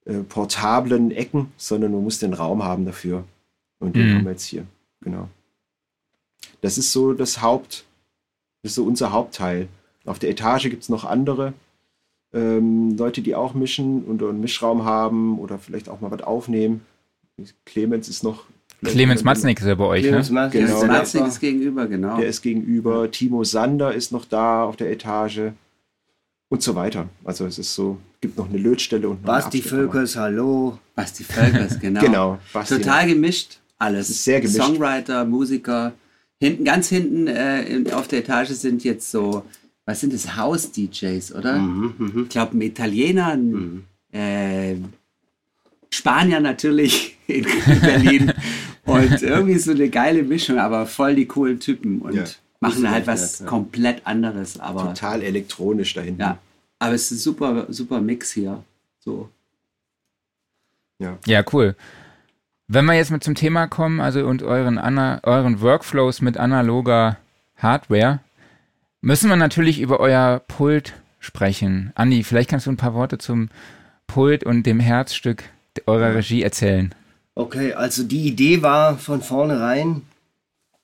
äh, 0.04 0.18
portablen 0.18 1.10
Ecken, 1.10 1.52
sondern 1.56 1.92
man 1.92 2.04
musste 2.04 2.26
einen 2.26 2.34
Raum 2.34 2.62
haben 2.62 2.84
dafür. 2.84 3.24
Und 3.78 3.96
den 3.96 4.08
mhm. 4.08 4.14
haben 4.14 4.24
wir 4.24 4.32
jetzt 4.32 4.44
hier. 4.44 4.66
Genau. 5.00 5.28
Das 6.60 6.78
ist 6.78 6.92
so 6.92 7.12
das 7.12 7.42
Haupt, 7.42 7.84
das 8.62 8.72
ist 8.72 8.76
so 8.76 8.84
unser 8.84 9.12
Hauptteil. 9.12 9.68
Auf 10.06 10.18
der 10.18 10.30
Etage 10.30 10.64
gibt 10.64 10.82
es 10.82 10.88
noch 10.88 11.04
andere 11.04 11.52
ähm, 12.32 12.96
Leute, 12.96 13.22
die 13.22 13.34
auch 13.34 13.54
mischen 13.54 14.04
und 14.04 14.22
einen 14.22 14.40
Mischraum 14.40 14.84
haben 14.84 15.38
oder 15.38 15.58
vielleicht 15.58 15.88
auch 15.88 16.00
mal 16.00 16.10
was 16.10 16.22
aufnehmen. 16.22 16.82
Clemens 17.64 18.08
ist 18.08 18.22
noch 18.22 18.44
Clemens 18.84 19.24
Matznik 19.24 19.58
ist 19.58 19.66
ja 19.66 19.74
bei 19.74 19.84
euch, 19.84 20.02
Clemens 20.02 20.30
ne? 20.30 20.48
Genau. 20.52 20.66
Clemens 20.66 20.86
Matznik 20.86 21.26
ist 21.26 21.40
gegenüber, 21.40 21.86
genau. 21.86 22.18
Der 22.18 22.28
ist 22.28 22.42
gegenüber. 22.42 23.10
Timo 23.10 23.42
Sander 23.42 23.94
ist 23.94 24.12
noch 24.12 24.24
da 24.26 24.64
auf 24.64 24.76
der 24.76 24.90
Etage 24.90 25.52
und 26.48 26.62
so 26.62 26.74
weiter. 26.74 27.08
Also 27.24 27.46
es 27.46 27.58
ist 27.58 27.74
so, 27.74 27.98
gibt 28.20 28.36
noch 28.36 28.48
eine 28.48 28.58
Lötstelle 28.58 29.08
und 29.08 29.22
noch 29.22 29.26
Basti 29.26 29.62
Völkers, 29.62 30.16
hallo. 30.16 30.78
Basti 30.94 31.24
Völkers, 31.24 31.78
genau. 31.80 32.00
genau 32.00 32.38
Basti. 32.52 32.76
Total 32.76 33.06
gemischt, 33.06 33.58
alles. 33.78 34.24
Sehr 34.24 34.40
gemischt. 34.40 34.62
Songwriter, 34.62 35.24
Musiker. 35.24 35.92
Hinten, 36.38 36.64
ganz 36.64 36.88
hinten 36.90 37.28
äh, 37.28 37.82
auf 37.92 38.08
der 38.08 38.18
Etage 38.18 38.50
sind 38.50 38.84
jetzt 38.84 39.10
so, 39.10 39.42
was 39.86 40.00
sind 40.00 40.12
das, 40.12 40.36
House-DJs, 40.36 41.34
oder? 41.34 41.58
Mhm, 41.58 41.94
mh. 41.96 42.22
Ich 42.22 42.28
glaube, 42.28 42.58
ein 42.58 42.60
Italiener, 42.60 43.28
ein 43.28 43.50
mhm. 43.50 43.84
äh, 44.12 44.76
Spanier 45.90 46.40
natürlich 46.40 47.16
in 47.26 47.46
Berlin 47.80 48.32
und 48.84 49.22
irgendwie 49.22 49.58
so 49.58 49.70
eine 49.70 49.88
geile 49.88 50.22
Mischung, 50.22 50.58
aber 50.58 50.86
voll 50.86 51.14
die 51.14 51.26
coolen 51.26 51.60
Typen 51.60 52.00
und 52.00 52.14
ja, 52.14 52.24
machen 52.60 52.90
halt 52.90 53.06
was 53.06 53.38
ja. 53.38 53.46
komplett 53.46 54.06
anderes. 54.06 54.58
Aber 54.60 54.88
total 54.88 55.22
elektronisch 55.22 55.94
dahinter. 55.94 56.24
Ja, 56.24 56.38
aber 56.80 56.94
es 56.94 57.04
ist 57.04 57.12
ein 57.12 57.18
super, 57.18 57.66
super 57.68 58.00
Mix 58.00 58.32
hier. 58.32 58.62
So. 58.98 59.30
Ja. 60.98 61.16
ja, 61.26 61.44
cool. 61.52 61.76
Wenn 62.68 62.86
wir 62.86 62.94
jetzt 62.94 63.12
mit 63.12 63.22
zum 63.22 63.36
Thema 63.36 63.68
kommen, 63.68 64.00
also 64.00 64.26
und 64.26 64.42
euren, 64.42 64.78
euren 64.78 65.60
Workflows 65.60 66.20
mit 66.20 66.36
analoger 66.36 67.18
Hardware, 67.56 68.20
müssen 69.06 69.30
wir 69.30 69.36
natürlich 69.36 69.78
über 69.78 70.00
euer 70.00 70.42
Pult 70.48 70.94
sprechen. 71.20 71.92
Andi, 71.94 72.24
vielleicht 72.24 72.50
kannst 72.50 72.66
du 72.66 72.72
ein 72.72 72.76
paar 72.76 72.94
Worte 72.94 73.18
zum 73.18 73.50
Pult 74.08 74.42
und 74.42 74.64
dem 74.64 74.80
Herzstück 74.80 75.44
eurer 75.86 76.16
Regie 76.16 76.42
erzählen? 76.42 76.92
Okay, 77.36 77.72
also 77.72 78.02
die 78.02 78.26
Idee 78.26 78.62
war 78.62 78.98
von 78.98 79.22
vornherein, 79.22 80.02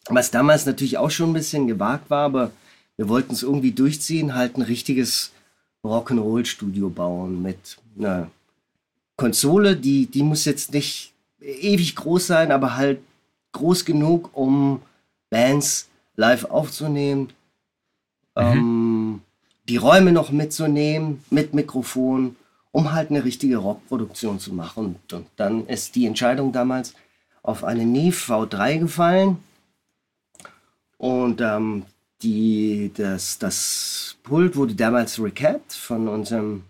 was 0.08 0.30
damals 0.30 0.66
natürlich 0.66 0.98
auch 0.98 1.10
schon 1.10 1.30
ein 1.30 1.34
bisschen 1.34 1.66
gewagt 1.66 2.10
war, 2.10 2.26
aber 2.26 2.52
wir 2.96 3.08
wollten 3.08 3.32
es 3.32 3.42
irgendwie 3.42 3.72
durchziehen, 3.72 4.36
halt 4.36 4.56
ein 4.56 4.62
richtiges 4.62 5.32
Rock'n'Roll-Studio 5.82 6.90
bauen 6.90 7.42
mit 7.42 7.76
einer 7.98 8.30
Konsole, 9.16 9.74
die, 9.74 10.06
die 10.06 10.22
muss 10.22 10.44
jetzt 10.44 10.72
nicht 10.72 11.12
ewig 11.40 11.96
groß 11.96 12.28
sein, 12.28 12.52
aber 12.52 12.76
halt 12.76 13.00
groß 13.50 13.84
genug, 13.84 14.30
um 14.32 14.80
Bands 15.28 15.88
live 16.14 16.44
aufzunehmen, 16.44 17.32
mhm. 18.34 18.42
ähm, 18.42 19.20
die 19.68 19.76
Räume 19.76 20.12
noch 20.12 20.30
mitzunehmen 20.30 21.24
mit 21.30 21.54
Mikrofon 21.54 22.36
um 22.72 22.92
halt 22.92 23.10
eine 23.10 23.22
richtige 23.22 23.58
Rockproduktion 23.58 24.40
zu 24.40 24.52
machen. 24.54 24.96
Und 25.12 25.26
dann 25.36 25.66
ist 25.66 25.94
die 25.94 26.06
Entscheidung 26.06 26.52
damals 26.52 26.94
auf 27.42 27.62
eine 27.64 27.84
Neve 27.84 28.16
V3 28.16 28.78
gefallen. 28.78 29.36
Und 30.96 31.40
ähm, 31.40 31.84
die, 32.22 32.90
das, 32.94 33.38
das 33.38 34.16
Pult 34.22 34.56
wurde 34.56 34.74
damals 34.74 35.20
recapped 35.20 35.72
von 35.72 36.08
unserem 36.08 36.64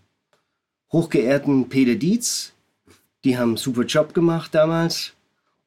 hochgeehrten 0.91 1.69
Peter 1.69 1.95
Dietz. 1.95 2.53
Die 3.25 3.39
haben 3.39 3.51
einen 3.51 3.57
super 3.57 3.85
Job 3.85 4.13
gemacht 4.13 4.55
damals. 4.55 5.13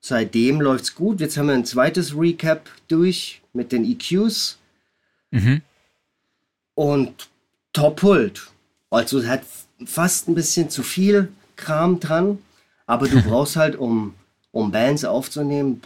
Seitdem 0.01 0.59
läuft 0.59 0.83
es 0.83 0.95
gut. 0.95 1.21
Jetzt 1.21 1.37
haben 1.37 1.47
wir 1.47 1.55
ein 1.55 1.65
zweites 1.65 2.15
Recap 2.15 2.69
durch 2.89 3.41
mit 3.53 3.71
den 3.71 3.85
EQs. 3.85 4.59
Mhm. 5.31 5.61
Und 6.75 7.29
Top 7.73 7.97
Pult. 7.97 8.51
Also 8.89 9.19
es 9.19 9.27
hat 9.27 9.41
fast 9.85 10.27
ein 10.27 10.35
bisschen 10.35 10.69
zu 10.69 10.83
viel 10.83 11.31
Kram 11.55 11.99
dran, 11.99 12.39
Aber 12.85 13.07
du 13.07 13.21
brauchst 13.27 13.55
halt, 13.55 13.75
um, 13.75 14.13
um 14.51 14.71
Bands 14.71 15.03
aufzunehmen, 15.05 15.81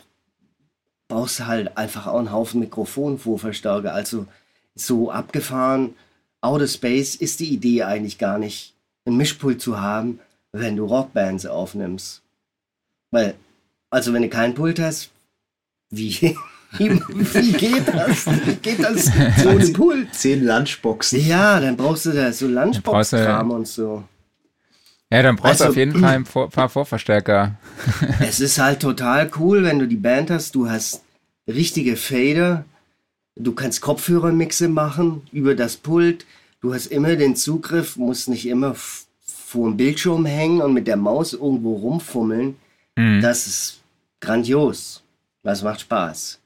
brauchst 1.08 1.39
du 1.39 1.47
halt 1.47 1.78
einfach 1.78 2.08
auch 2.08 2.19
einen 2.19 2.32
Haufen 2.32 2.60
Mikrofonvorverstärker. 2.60 3.93
Also 3.93 4.28
so 4.75 5.12
abgefahren, 5.12 5.95
Outer 6.41 6.67
Space 6.67 7.15
ist 7.15 7.39
die 7.39 7.54
Idee 7.54 7.84
eigentlich 7.84 8.17
gar 8.17 8.38
nicht, 8.38 8.73
ein 9.06 9.17
Mischpult 9.17 9.62
zu 9.62 9.82
haben, 9.82 10.19
wenn 10.52 10.75
du 10.75 10.86
Rockbands 10.86 11.45
aufnimmst. 11.45 12.21
Weil, 13.12 13.36
also 13.89 14.13
wenn 14.13 14.21
du 14.21 14.30
keinen 14.30 14.54
Pult 14.54 14.80
hast, 14.80 15.10
wie, 15.89 16.38
wie, 16.77 17.51
geht 17.53 17.88
das? 17.88 18.27
Wie 18.27 18.55
geht 18.55 18.84
das 18.84 19.05
so 19.41 19.49
ein 19.49 19.73
Pult? 19.73 20.13
Zehn 20.13 20.45
Lunchboxen. 20.45 21.25
Ja, 21.25 21.60
dann 21.60 21.75
brauchst 21.75 22.05
du 22.05 22.12
da 22.12 22.32
so 22.32 22.47
Lunchbox-Kram 22.47 23.51
und 23.51 23.67
so. 23.67 24.03
Ja, 25.12 25.23
dann 25.23 25.36
brauchst 25.36 25.62
also, 25.62 25.65
du 25.65 25.69
auf 25.71 25.75
jeden 25.77 25.99
Fall 25.99 26.15
ein 26.15 26.23
paar 26.51 26.69
Vorverstärker. 26.69 27.55
es 28.19 28.39
ist 28.39 28.60
halt 28.60 28.82
total 28.82 29.32
cool, 29.39 29.63
wenn 29.63 29.79
du 29.79 29.88
die 29.88 29.95
Band 29.95 30.29
hast. 30.29 30.53
Du 30.53 30.69
hast 30.69 31.01
richtige 31.47 31.95
Fader. 31.95 32.65
Du 33.36 33.53
kannst 33.53 33.82
Kopfhörermixe 33.82 34.67
machen 34.67 35.23
über 35.32 35.55
das 35.55 35.77
Pult. 35.77 36.25
Du 36.62 36.73
hast 36.73 36.88
immer 36.88 37.15
den 37.15 37.36
Zugriff, 37.36 37.95
musst 37.95 38.29
nicht 38.29 38.45
immer 38.45 38.75
vor 38.75 39.69
dem 39.69 39.77
Bildschirm 39.77 40.25
hängen 40.25 40.62
und 40.62 40.73
mit 40.73 40.88
der 40.88 40.97
Maus 40.97 41.34
irgendwo 41.34 41.75
rumfummeln. 41.75 42.58
Mhm. 42.95 43.21
Das 43.21 43.47
ist 43.47 43.79
grandios. 44.19 45.01
Das 45.41 45.63
macht 45.63 45.82
Spaß. 45.82 46.39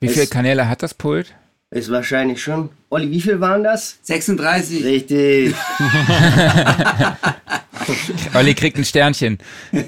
Wie 0.00 0.08
viele 0.08 0.26
Kanäle 0.26 0.68
hat 0.68 0.82
das 0.82 0.94
Pult? 0.94 1.34
Ist 1.70 1.90
wahrscheinlich 1.90 2.42
schon. 2.42 2.70
Olli, 2.88 3.10
wie 3.10 3.20
viel 3.20 3.40
waren 3.40 3.62
das? 3.62 3.98
36. 4.02 4.82
Richtig. 4.82 5.54
Olli 8.34 8.54
kriegt 8.54 8.76
ein 8.76 8.84
Sternchen. 8.84 9.38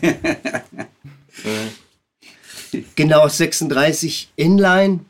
genau, 2.94 3.26
36 3.26 4.30
Inline. 4.36 5.00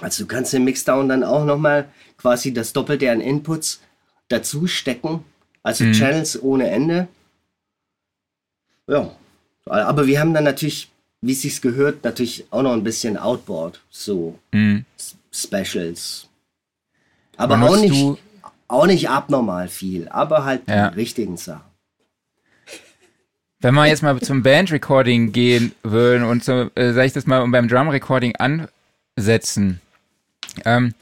Also 0.00 0.24
du 0.24 0.28
kannst 0.28 0.52
den 0.52 0.64
Mixdown 0.64 1.08
dann 1.08 1.24
auch 1.24 1.44
nochmal 1.44 1.88
quasi 2.18 2.52
das 2.52 2.72
Doppelte 2.72 3.10
an 3.10 3.20
Inputs 3.20 3.80
dazu 4.28 4.66
stecken. 4.66 5.24
Also 5.62 5.84
mhm. 5.84 5.92
Channels 5.92 6.42
ohne 6.42 6.68
Ende. 6.68 7.08
Ja, 8.88 9.10
aber 9.64 10.06
wir 10.06 10.20
haben 10.20 10.34
dann 10.34 10.44
natürlich, 10.44 10.90
wie 11.20 11.32
es 11.32 11.42
sich 11.42 11.60
gehört, 11.60 12.04
natürlich 12.04 12.46
auch 12.50 12.62
noch 12.62 12.72
ein 12.72 12.84
bisschen 12.84 13.16
Outboard, 13.16 13.80
so 13.90 14.38
mhm. 14.52 14.84
Specials. 15.32 16.28
Aber 17.36 17.60
auch 17.62 17.76
nicht, 17.76 18.18
auch 18.68 18.86
nicht 18.86 19.08
abnormal 19.08 19.68
viel, 19.68 20.08
aber 20.08 20.44
halt 20.44 20.62
ja. 20.68 20.90
die 20.90 20.96
richtigen 20.96 21.36
Sachen. 21.36 21.64
Wenn 23.60 23.74
wir 23.74 23.86
jetzt 23.86 24.02
mal 24.02 24.20
zum 24.20 24.42
Band-Recording 24.42 25.32
gehen 25.32 25.72
würden 25.82 26.24
und 26.24 26.44
so, 26.44 26.70
äh, 26.74 26.92
sag 26.92 27.06
ich 27.06 27.12
das 27.12 27.26
mal, 27.26 27.46
beim 27.48 27.68
Drum-Recording 27.68 28.34
ansetzen, 28.36 29.80
ähm, 30.64 30.94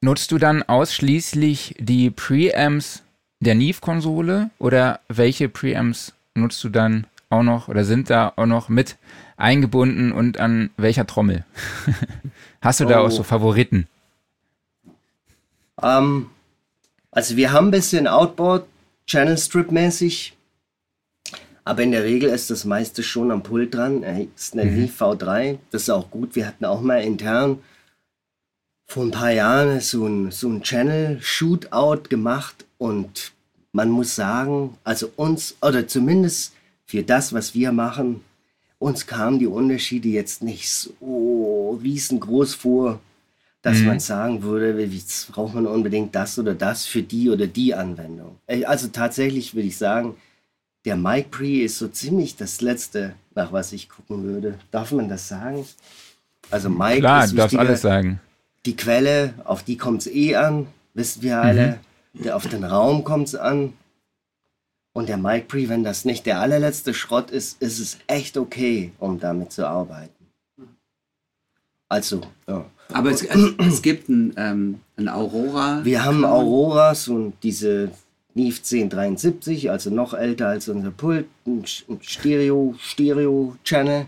nutzt 0.00 0.30
du 0.32 0.38
dann 0.38 0.62
ausschließlich 0.62 1.74
die 1.78 2.10
Preamps 2.10 3.02
der 3.40 3.54
Neve-Konsole 3.54 4.50
oder 4.58 5.00
welche 5.08 5.48
Preamps 5.48 6.12
nutzt 6.34 6.62
du 6.62 6.68
dann 6.68 7.06
auch 7.30 7.42
noch 7.42 7.68
oder 7.68 7.84
sind 7.84 8.10
da 8.10 8.32
auch 8.36 8.46
noch 8.46 8.68
mit 8.68 8.96
eingebunden 9.36 10.12
und 10.12 10.38
an 10.38 10.70
welcher 10.76 11.06
Trommel? 11.06 11.44
Hast 12.60 12.80
du 12.80 12.84
da 12.84 13.00
auch 13.00 13.10
so 13.10 13.20
oh. 13.20 13.24
Favoriten? 13.24 13.88
Ähm, 15.82 16.26
also 17.10 17.36
wir 17.36 17.52
haben 17.52 17.68
ein 17.68 17.70
bisschen 17.70 18.06
Outboard, 18.06 18.66
Channel 19.06 19.38
Strip 19.38 19.72
mäßig 19.72 20.36
aber 21.70 21.82
in 21.82 21.92
der 21.92 22.04
Regel 22.04 22.30
ist 22.30 22.50
das 22.50 22.64
meiste 22.64 23.04
schon 23.04 23.30
am 23.30 23.44
Pult 23.44 23.74
dran. 23.74 24.02
Ist 24.34 24.54
eine 24.54 24.64
mhm. 24.64 24.86
V3. 24.86 25.58
Das 25.70 25.82
ist 25.82 25.90
auch 25.90 26.10
gut. 26.10 26.34
Wir 26.34 26.46
hatten 26.46 26.64
auch 26.64 26.80
mal 26.80 27.02
intern 27.02 27.60
vor 28.86 29.04
ein 29.04 29.12
paar 29.12 29.30
Jahren 29.30 29.78
so 29.78 30.04
ein, 30.06 30.32
so 30.32 30.48
ein 30.48 30.62
Channel-Shootout 30.62 32.08
gemacht. 32.08 32.64
Und 32.78 33.32
man 33.72 33.88
muss 33.90 34.16
sagen, 34.16 34.78
also 34.82 35.12
uns, 35.14 35.54
oder 35.62 35.86
zumindest 35.86 36.54
für 36.90 37.04
das, 37.04 37.32
was 37.32 37.54
wir 37.54 37.70
machen, 37.70 38.20
uns 38.80 39.06
kamen 39.06 39.38
die 39.38 39.46
Unterschiede 39.46 40.08
jetzt 40.08 40.42
nicht 40.42 40.68
so 40.68 41.78
riesengroß 41.80 42.54
vor, 42.54 42.98
dass 43.62 43.78
mhm. 43.78 43.86
man 43.86 44.00
sagen 44.00 44.42
würde, 44.42 44.82
jetzt 44.82 45.30
braucht 45.30 45.54
man 45.54 45.66
unbedingt 45.66 46.14
das 46.16 46.36
oder 46.36 46.52
das 46.52 46.86
für 46.86 47.02
die 47.02 47.30
oder 47.30 47.46
die 47.46 47.74
Anwendung. 47.74 48.38
Äh, 48.48 48.64
also 48.64 48.88
tatsächlich 48.88 49.54
würde 49.54 49.68
ich 49.68 49.76
sagen, 49.76 50.16
der 50.84 50.96
Mike 50.96 51.28
Pre 51.30 51.62
ist 51.62 51.78
so 51.78 51.86
ziemlich 51.86 52.34
das 52.36 52.60
Letzte, 52.60 53.12
nach 53.36 53.52
was 53.52 53.72
ich 53.72 53.88
gucken 53.88 54.24
würde. 54.24 54.58
Darf 54.72 54.90
man 54.90 55.08
das 55.08 55.28
sagen? 55.28 55.64
Also 56.50 56.70
Mike 56.70 57.00
Klar, 57.00 57.24
ist 57.24 57.32
du 57.32 57.36
darfst 57.36 57.56
alles 57.56 57.82
sagen. 57.82 58.18
Die 58.66 58.74
Quelle, 58.74 59.34
auf 59.44 59.62
die 59.62 59.76
kommt 59.76 60.00
es 60.00 60.06
eh 60.08 60.34
an, 60.34 60.66
wissen 60.94 61.22
wir 61.22 61.40
alle. 61.40 61.78
Mhm. 62.14 62.22
Der, 62.24 62.36
auf 62.36 62.48
den 62.48 62.64
Raum 62.64 63.04
kommt 63.04 63.28
es 63.28 63.36
an. 63.36 63.74
Und 64.92 65.08
der 65.08 65.16
Mike 65.16 65.46
Pre, 65.46 65.68
wenn 65.68 65.84
das 65.84 66.04
nicht 66.04 66.26
der 66.26 66.40
allerletzte 66.40 66.94
Schrott 66.94 67.30
ist, 67.30 67.60
ist 67.62 67.78
es 67.78 67.98
echt 68.06 68.36
okay, 68.36 68.92
um 68.98 69.20
damit 69.20 69.52
zu 69.52 69.66
arbeiten. 69.66 70.26
Also, 71.88 72.22
ja. 72.48 72.64
Aber 72.92 73.10
es, 73.10 73.22
es, 73.22 73.52
es 73.58 73.82
gibt 73.82 74.08
ein, 74.08 74.34
ähm, 74.36 74.80
ein 74.96 75.08
Aurora. 75.08 75.84
Wir 75.84 76.04
haben 76.04 76.24
Auroras 76.24 77.08
und 77.08 77.34
diese 77.42 77.90
Neve 78.34 78.56
1073, 78.56 79.70
also 79.70 79.90
noch 79.90 80.14
älter 80.14 80.48
als 80.48 80.68
unser 80.68 80.90
Pult, 80.90 81.26
ein 81.46 81.64
Stereo, 81.66 82.74
Stereo-Channel. 82.78 84.06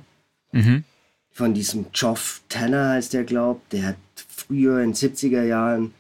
Mhm. 0.53 0.85
Von 1.31 1.55
diesem 1.55 1.87
Geoff 1.93 2.43
Tanner 2.49 2.91
heißt 2.91 3.15
der, 3.15 3.25
glaubt. 3.25 3.73
Der 3.73 3.87
hat 3.89 3.97
früher 4.29 4.81
in 4.81 4.93
den 4.93 4.95
70er 4.95 5.45
Jahren 5.45 5.95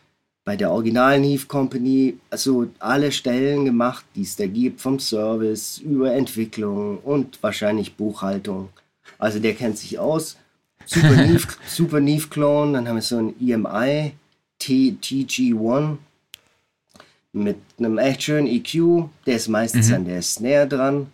bei 0.44 0.56
der 0.56 0.70
Original 0.70 1.20
Neve 1.20 1.46
Company 1.46 2.18
also 2.30 2.68
alle 2.78 3.12
Stellen 3.12 3.64
gemacht, 3.64 4.04
die 4.14 4.22
es 4.22 4.36
da 4.36 4.46
gibt, 4.46 4.80
vom 4.80 4.98
Service 4.98 5.78
über 5.78 6.12
Entwicklung 6.12 6.98
und 6.98 7.42
wahrscheinlich 7.42 7.96
Buchhaltung. 7.96 8.70
Also 9.18 9.38
der 9.38 9.54
kennt 9.54 9.78
sich 9.78 9.98
aus. 9.98 10.36
Super 10.84 11.16
Neve, 11.26 11.46
Super 11.68 12.00
Neve 12.00 12.28
Clone, 12.28 12.72
dann 12.72 12.88
haben 12.88 12.96
wir 12.96 13.02
so 13.02 13.18
ein 13.18 13.34
EMI 13.40 14.14
TG1 14.60 15.98
mit 17.32 17.56
einem 17.78 17.98
echt 17.98 18.22
schönen 18.22 18.46
EQ. 18.46 19.08
Der 19.26 19.36
ist 19.36 19.48
meistens 19.48 19.88
mhm. 19.88 19.94
an 19.94 20.04
der 20.04 20.22
Snare 20.22 20.66
dran. 20.68 21.12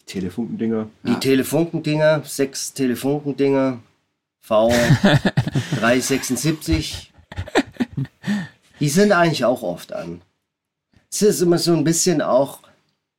Die 0.00 0.06
Telefunkendinger. 0.06 0.88
Die 1.04 1.10
ja. 1.10 1.18
Telefunkendinger, 1.18 2.22
sechs 2.24 2.72
Telefunkendinger. 2.72 3.80
V376. 4.48 7.08
Die 8.80 8.88
sind 8.88 9.12
eigentlich 9.12 9.44
auch 9.44 9.62
oft 9.62 9.92
an. 9.92 10.22
Es 11.10 11.22
ist 11.22 11.42
immer 11.42 11.58
so 11.58 11.74
ein 11.74 11.84
bisschen 11.84 12.22
auch, 12.22 12.60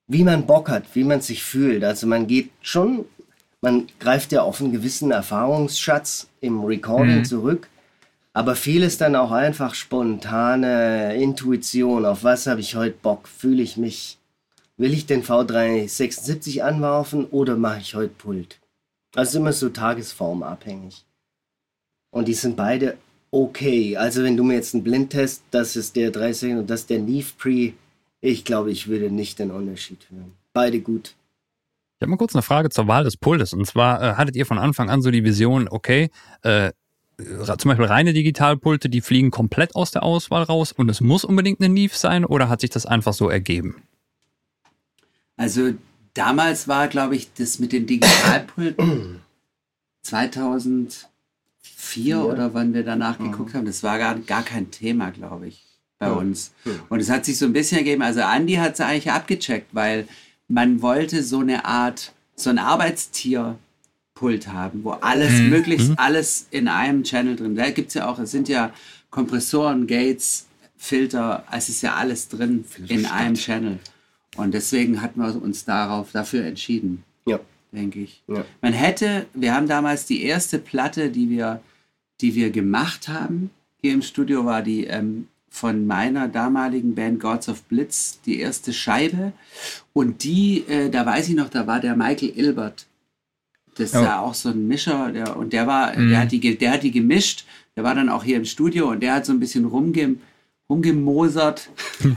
wie 0.07 0.23
man 0.23 0.45
Bock 0.45 0.69
hat, 0.69 0.83
wie 0.93 1.03
man 1.03 1.21
sich 1.21 1.43
fühlt. 1.43 1.83
Also 1.83 2.07
man 2.07 2.27
geht 2.27 2.51
schon, 2.61 3.05
man 3.61 3.87
greift 3.99 4.31
ja 4.31 4.41
auf 4.41 4.59
einen 4.59 4.71
gewissen 4.71 5.11
Erfahrungsschatz 5.11 6.27
im 6.41 6.63
Recording 6.63 7.19
mhm. 7.19 7.25
zurück. 7.25 7.69
Aber 8.33 8.55
viel 8.55 8.81
ist 8.81 8.99
dann 8.99 9.15
auch 9.15 9.31
einfach 9.31 9.75
spontane 9.75 11.15
Intuition. 11.15 12.05
Auf 12.05 12.23
was 12.23 12.47
habe 12.47 12.61
ich 12.61 12.75
heute 12.75 12.97
Bock? 13.01 13.27
Fühle 13.27 13.61
ich 13.61 13.77
mich? 13.77 14.17
Will 14.75 14.91
ich 14.91 15.05
den 15.05 15.23
V376 15.23 16.61
anwerfen 16.61 17.25
oder 17.25 17.55
mache 17.55 17.79
ich 17.79 17.93
heute 17.93 18.15
Pult? 18.15 18.59
Also 19.15 19.37
immer 19.37 19.53
so 19.53 19.69
tagesformabhängig. 19.69 21.05
Und 22.13 22.27
die 22.27 22.35
sind 22.35 22.55
beide 22.55 22.95
okay. 23.31 23.97
Also 23.97 24.23
wenn 24.23 24.37
du 24.37 24.43
mir 24.43 24.53
jetzt 24.53 24.75
einen 24.75 24.83
Blindtest, 24.83 25.43
das 25.49 25.75
ist 25.75 25.95
der 25.95 26.11
30 26.11 26.53
und 26.53 26.69
das 26.69 26.81
ist 26.81 26.89
der 26.91 26.99
Neve 26.99 27.31
Pre, 27.37 27.73
ich 28.21 28.45
glaube, 28.45 28.71
ich 28.71 28.87
würde 28.87 29.09
nicht 29.09 29.39
den 29.39 29.51
Unterschied 29.51 30.05
hören. 30.11 30.31
Beide 30.53 30.79
gut. 30.79 31.15
Ich 31.97 32.01
habe 32.01 32.11
mal 32.11 32.17
kurz 32.17 32.35
eine 32.35 32.43
Frage 32.43 32.69
zur 32.69 32.87
Wahl 32.87 33.03
des 33.03 33.17
Pultes. 33.17 33.51
Und 33.53 33.65
zwar 33.65 34.01
äh, 34.01 34.13
hattet 34.13 34.35
ihr 34.35 34.45
von 34.45 34.59
Anfang 34.59 34.91
an 34.91 35.01
so 35.01 35.09
die 35.09 35.23
Vision, 35.23 35.67
okay, 35.67 36.11
äh, 36.43 36.71
zum 37.17 37.69
Beispiel 37.69 37.85
reine 37.85 38.13
Digitalpulte, 38.13 38.89
die 38.89 39.01
fliegen 39.01 39.31
komplett 39.31 39.75
aus 39.75 39.91
der 39.91 40.03
Auswahl 40.03 40.43
raus 40.43 40.71
und 40.71 40.89
es 40.89 41.01
muss 41.01 41.25
unbedingt 41.25 41.61
eine 41.61 41.69
Neve 41.69 41.95
sein 41.95 42.25
oder 42.25 42.47
hat 42.47 42.61
sich 42.61 42.69
das 42.69 42.85
einfach 42.85 43.13
so 43.13 43.29
ergeben? 43.29 43.83
Also 45.35 45.73
damals 46.13 46.67
war, 46.67 46.87
glaube 46.87 47.15
ich, 47.15 47.33
das 47.33 47.59
mit 47.59 47.71
den 47.71 47.87
Digitalpulten 47.87 49.21
2004 51.63 52.05
ja. 52.05 52.23
oder 52.23 52.53
wann 52.53 52.73
wir 52.73 52.83
danach 52.83 53.19
mhm. 53.19 53.31
geguckt 53.31 53.53
haben, 53.53 53.65
das 53.65 53.83
war 53.83 53.97
gar, 53.97 54.15
gar 54.19 54.43
kein 54.43 54.71
Thema, 54.71 55.11
glaube 55.11 55.47
ich, 55.47 55.63
bei 55.99 56.07
ja. 56.07 56.13
uns. 56.13 56.53
Und 56.89 56.99
es 56.99 57.09
hat 57.09 57.25
sich 57.25 57.37
so 57.37 57.45
ein 57.45 57.53
bisschen 57.53 57.79
ergeben, 57.79 58.01
also 58.01 58.21
Andy 58.21 58.55
hat 58.55 58.73
es 58.73 58.81
eigentlich 58.81 59.11
abgecheckt, 59.11 59.73
weil 59.73 60.07
man 60.47 60.81
wollte 60.81 61.23
so 61.23 61.39
eine 61.39 61.65
Art, 61.65 62.13
so 62.35 62.49
ein 62.49 62.59
Arbeitstier 62.59 63.57
Pult 64.15 64.47
haben, 64.47 64.83
wo 64.83 64.91
alles, 64.91 65.31
mhm. 65.33 65.49
möglichst 65.49 65.89
mhm. 65.89 65.95
alles 65.97 66.47
in 66.51 66.67
einem 66.67 67.03
Channel 67.03 67.35
drin. 67.35 67.55
Da 67.55 67.71
gibt 67.71 67.89
es 67.89 67.95
ja 67.95 68.07
auch, 68.07 68.19
es 68.19 68.31
sind 68.31 68.47
ja 68.47 68.71
Kompressoren, 69.09 69.87
Gates, 69.87 70.47
Filter, 70.77 71.43
es 71.51 71.69
ist 71.69 71.81
ja 71.81 71.95
alles 71.95 72.27
drin 72.27 72.65
in 72.87 73.05
einem 73.05 73.35
Channel. 73.35 73.79
Und 74.35 74.53
deswegen 74.53 75.01
hatten 75.01 75.21
wir 75.21 75.41
uns 75.41 75.65
darauf 75.65 76.11
dafür 76.11 76.45
entschieden. 76.45 77.03
Denke 77.73 77.99
ich. 78.01 78.23
Ja. 78.27 78.45
Man 78.61 78.73
hätte, 78.73 79.25
wir 79.33 79.53
haben 79.53 79.67
damals 79.67 80.05
die 80.05 80.23
erste 80.23 80.59
Platte, 80.59 81.09
die 81.09 81.29
wir, 81.29 81.61
die 82.21 82.35
wir 82.35 82.51
gemacht 82.51 83.07
haben, 83.07 83.49
hier 83.81 83.93
im 83.93 84.01
Studio 84.01 84.45
war 84.45 84.61
die 84.61 84.85
ähm, 84.85 85.27
von 85.49 85.85
meiner 85.85 86.29
damaligen 86.29 86.95
Band 86.95 87.19
Gods 87.19 87.49
of 87.49 87.63
Blitz, 87.63 88.19
die 88.25 88.39
erste 88.39 88.73
Scheibe. 88.73 89.33
Und 89.91 90.23
die, 90.23 90.63
äh, 90.67 90.89
da 90.89 91.05
weiß 91.05 91.29
ich 91.29 91.35
noch, 91.35 91.49
da 91.49 91.67
war 91.67 91.79
der 91.79 91.95
Michael 91.95 92.31
Ilbert. 92.35 92.87
Das 93.75 93.93
oh. 93.93 93.99
ja 93.99 94.21
auch 94.21 94.33
so 94.33 94.49
ein 94.49 94.67
Mischer, 94.67 95.11
der, 95.11 95.35
und 95.35 95.51
der 95.51 95.67
war, 95.67 95.97
mm. 95.97 96.09
der, 96.09 96.19
hat 96.21 96.31
die, 96.31 96.57
der 96.57 96.71
hat 96.71 96.83
die 96.83 96.91
gemischt, 96.91 97.45
der 97.75 97.83
war 97.83 97.93
dann 97.93 98.09
auch 98.09 98.23
hier 98.23 98.37
im 98.37 98.45
Studio 98.45 98.89
und 98.89 99.01
der 99.01 99.15
hat 99.15 99.25
so 99.25 99.33
ein 99.33 99.39
bisschen 99.39 99.65
rumge, 99.65 100.15
rumgemosert, 100.73 101.69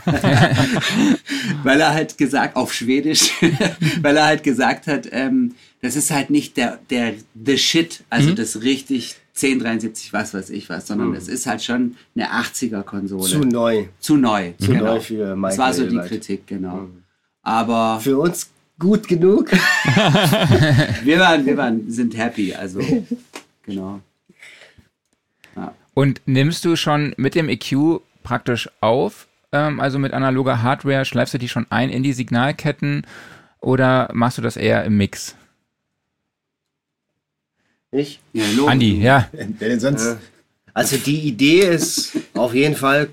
weil 1.63 1.81
er 1.81 1.93
halt 1.93 2.17
gesagt, 2.17 2.57
auf 2.57 2.73
Schwedisch, 2.73 3.31
weil 4.03 4.17
er 4.17 4.25
halt 4.25 4.43
gesagt 4.43 4.87
hat, 4.87 5.09
ähm, 5.13 5.55
das 5.83 5.97
ist 5.97 6.11
halt 6.11 6.31
nicht 6.31 6.57
der, 6.57 6.79
der 6.91 7.15
The 7.45 7.59
Shit, 7.59 8.05
also 8.09 8.31
mhm. 8.31 8.37
das 8.37 8.63
richtig 8.63 9.17
1073, 9.35 10.13
was 10.15 10.33
weiß 10.33 10.51
ich 10.51 10.71
was, 10.71 10.87
sondern 10.87 11.15
es 11.15 11.29
mhm. 11.29 11.35
ist 11.35 11.47
halt 11.47 11.63
schon 11.63 11.97
eine 12.15 12.33
80er-Konsole. 12.33 13.31
Zu 13.31 13.41
neu. 13.41 13.85
Zu 14.01 14.17
neu. 14.17 14.53
Zu 14.59 14.73
genau. 14.73 14.85
neu 14.85 15.01
für 15.01 15.37
Michael. 15.37 15.57
Das 15.57 15.59
war 15.59 15.75
so 15.75 15.87
die 15.87 15.99
Kritik, 16.09 16.47
genau. 16.47 16.77
Mhm. 16.77 17.03
Aber. 17.43 18.01
Für 18.01 18.19
uns 18.19 18.51
gut 18.79 19.07
genug. 19.07 19.51
wir 21.05 21.19
waren, 21.19 21.45
wir 21.45 21.57
waren, 21.57 21.91
sind 21.91 22.17
happy, 22.17 22.55
also, 22.55 22.81
genau. 23.65 24.01
Ja. 25.55 25.75
Und 25.95 26.23
nimmst 26.27 26.65
du 26.65 26.77
schon 26.77 27.15
mit 27.17 27.35
dem 27.35 27.49
EQ 27.49 28.01
praktisch 28.27 28.69
auf, 28.81 29.29
ähm, 29.53 29.79
also 29.79 30.01
mit 30.01 30.13
analoger 30.13 30.61
Hardware, 30.61 31.05
schleifst 31.05 31.33
du 31.33 31.39
die 31.39 31.49
schon 31.49 31.67
ein 31.71 31.91
in 31.91 32.03
die 32.03 32.13
Signalketten 32.13 33.07
oder 33.61 34.11
machst 34.13 34.37
du 34.37 34.43
das 34.43 34.57
eher 34.57 34.85
im 34.85 34.97
Mix? 34.97 35.37
Ich? 37.93 38.21
Ja, 38.33 38.45
Andi, 38.67 39.01
ja. 39.01 39.29
Wer 39.33 39.69
denn 39.69 39.79
sonst? 39.79 40.17
Also 40.75 40.97
die 40.97 41.21
Idee 41.21 41.61
ist 41.61 42.19
auf 42.35 42.53
jeden 42.53 42.75
Fall 42.75 43.11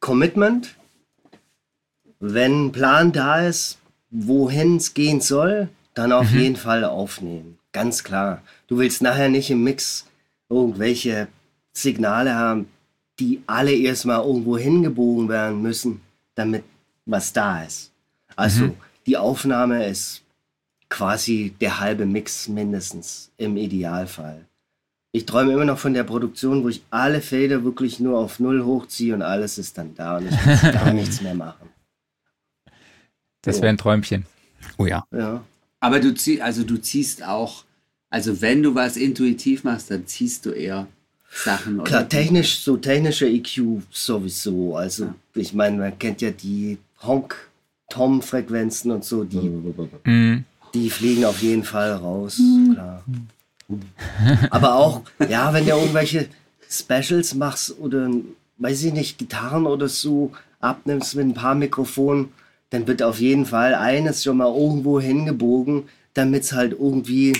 Commitment. 0.00 0.76
Wenn 2.20 2.66
ein 2.66 2.72
Plan 2.72 3.12
da 3.12 3.46
ist, 3.46 3.78
wohin 4.10 4.76
es 4.76 4.92
gehen 4.92 5.22
soll, 5.22 5.70
dann 5.94 6.12
auf 6.12 6.30
mhm. 6.32 6.38
jeden 6.38 6.56
Fall 6.56 6.84
aufnehmen. 6.84 7.58
Ganz 7.72 8.04
klar. 8.04 8.42
Du 8.68 8.76
willst 8.76 9.00
nachher 9.00 9.30
nicht 9.30 9.50
im 9.50 9.64
Mix 9.64 10.06
irgendwelche 10.50 11.28
Signale 11.72 12.34
haben, 12.34 12.68
die 13.20 13.42
alle 13.46 13.72
erstmal 13.72 14.24
irgendwo 14.24 14.58
hingebogen 14.58 15.28
werden 15.28 15.60
müssen, 15.62 16.00
damit 16.34 16.64
was 17.06 17.32
da 17.32 17.62
ist. 17.62 17.92
Also 18.34 18.66
mhm. 18.66 18.74
die 19.06 19.16
Aufnahme 19.16 19.86
ist 19.86 20.22
quasi 20.88 21.54
der 21.60 21.80
halbe 21.80 22.06
Mix 22.06 22.48
mindestens 22.48 23.30
im 23.36 23.56
Idealfall. 23.56 24.46
Ich 25.12 25.26
träume 25.26 25.52
immer 25.52 25.64
noch 25.64 25.78
von 25.78 25.92
der 25.92 26.04
Produktion, 26.04 26.62
wo 26.62 26.68
ich 26.68 26.82
alle 26.90 27.20
Felder 27.20 27.64
wirklich 27.64 28.00
nur 28.00 28.18
auf 28.18 28.38
Null 28.38 28.64
hochziehe 28.64 29.14
und 29.14 29.22
alles 29.22 29.58
ist 29.58 29.76
dann 29.76 29.94
da 29.94 30.18
und 30.18 30.28
ich 30.28 30.46
muss 30.46 30.62
gar 30.72 30.92
nichts 30.92 31.20
mehr 31.20 31.34
machen. 31.34 31.68
Das 33.42 33.60
wäre 33.60 33.68
ein 33.68 33.78
Träumchen. 33.78 34.26
Oh 34.78 34.86
ja. 34.86 35.04
ja. 35.12 35.42
Aber 35.80 36.00
du 36.00 36.14
ziehst, 36.14 36.42
also 36.42 36.62
du 36.62 36.76
ziehst 36.76 37.24
auch, 37.24 37.64
also 38.08 38.40
wenn 38.40 38.62
du 38.62 38.74
was 38.74 38.96
intuitiv 38.96 39.64
machst, 39.64 39.90
dann 39.90 40.06
ziehst 40.06 40.46
du 40.46 40.50
eher 40.50 40.86
Sachen. 41.32 41.82
Klar, 41.84 42.08
technisch, 42.08 42.60
so 42.60 42.76
technische 42.76 43.26
EQ 43.26 43.82
sowieso. 43.90 44.76
Also 44.76 45.04
ja. 45.04 45.14
ich 45.34 45.52
meine, 45.54 45.76
man 45.78 45.98
kennt 45.98 46.20
ja 46.20 46.30
die 46.30 46.78
Honk-Tom-Frequenzen 47.02 48.90
und 48.90 49.04
so, 49.04 49.24
die 49.24 49.50
mhm. 50.04 50.44
Die 50.74 50.90
fliegen 50.90 51.24
auf 51.24 51.42
jeden 51.42 51.64
Fall 51.64 51.92
raus, 51.92 52.38
hm. 52.38 52.74
klar. 52.74 53.04
Aber 54.50 54.74
auch, 54.74 55.02
ja, 55.28 55.52
wenn 55.52 55.64
du 55.64 55.72
irgendwelche 55.72 56.28
Specials 56.68 57.34
machst 57.34 57.76
oder, 57.78 58.08
weiß 58.58 58.84
ich 58.84 58.92
nicht, 58.92 59.18
Gitarren 59.18 59.66
oder 59.66 59.88
so 59.88 60.32
abnimmst 60.60 61.16
mit 61.16 61.26
ein 61.26 61.34
paar 61.34 61.54
Mikrofonen, 61.54 62.28
dann 62.70 62.86
wird 62.86 63.02
auf 63.02 63.20
jeden 63.20 63.46
Fall 63.46 63.74
eines 63.74 64.22
schon 64.22 64.36
mal 64.36 64.54
irgendwo 64.54 65.00
hingebogen, 65.00 65.84
damit 66.14 66.44
es 66.44 66.52
halt 66.52 66.72
irgendwie 66.72 67.32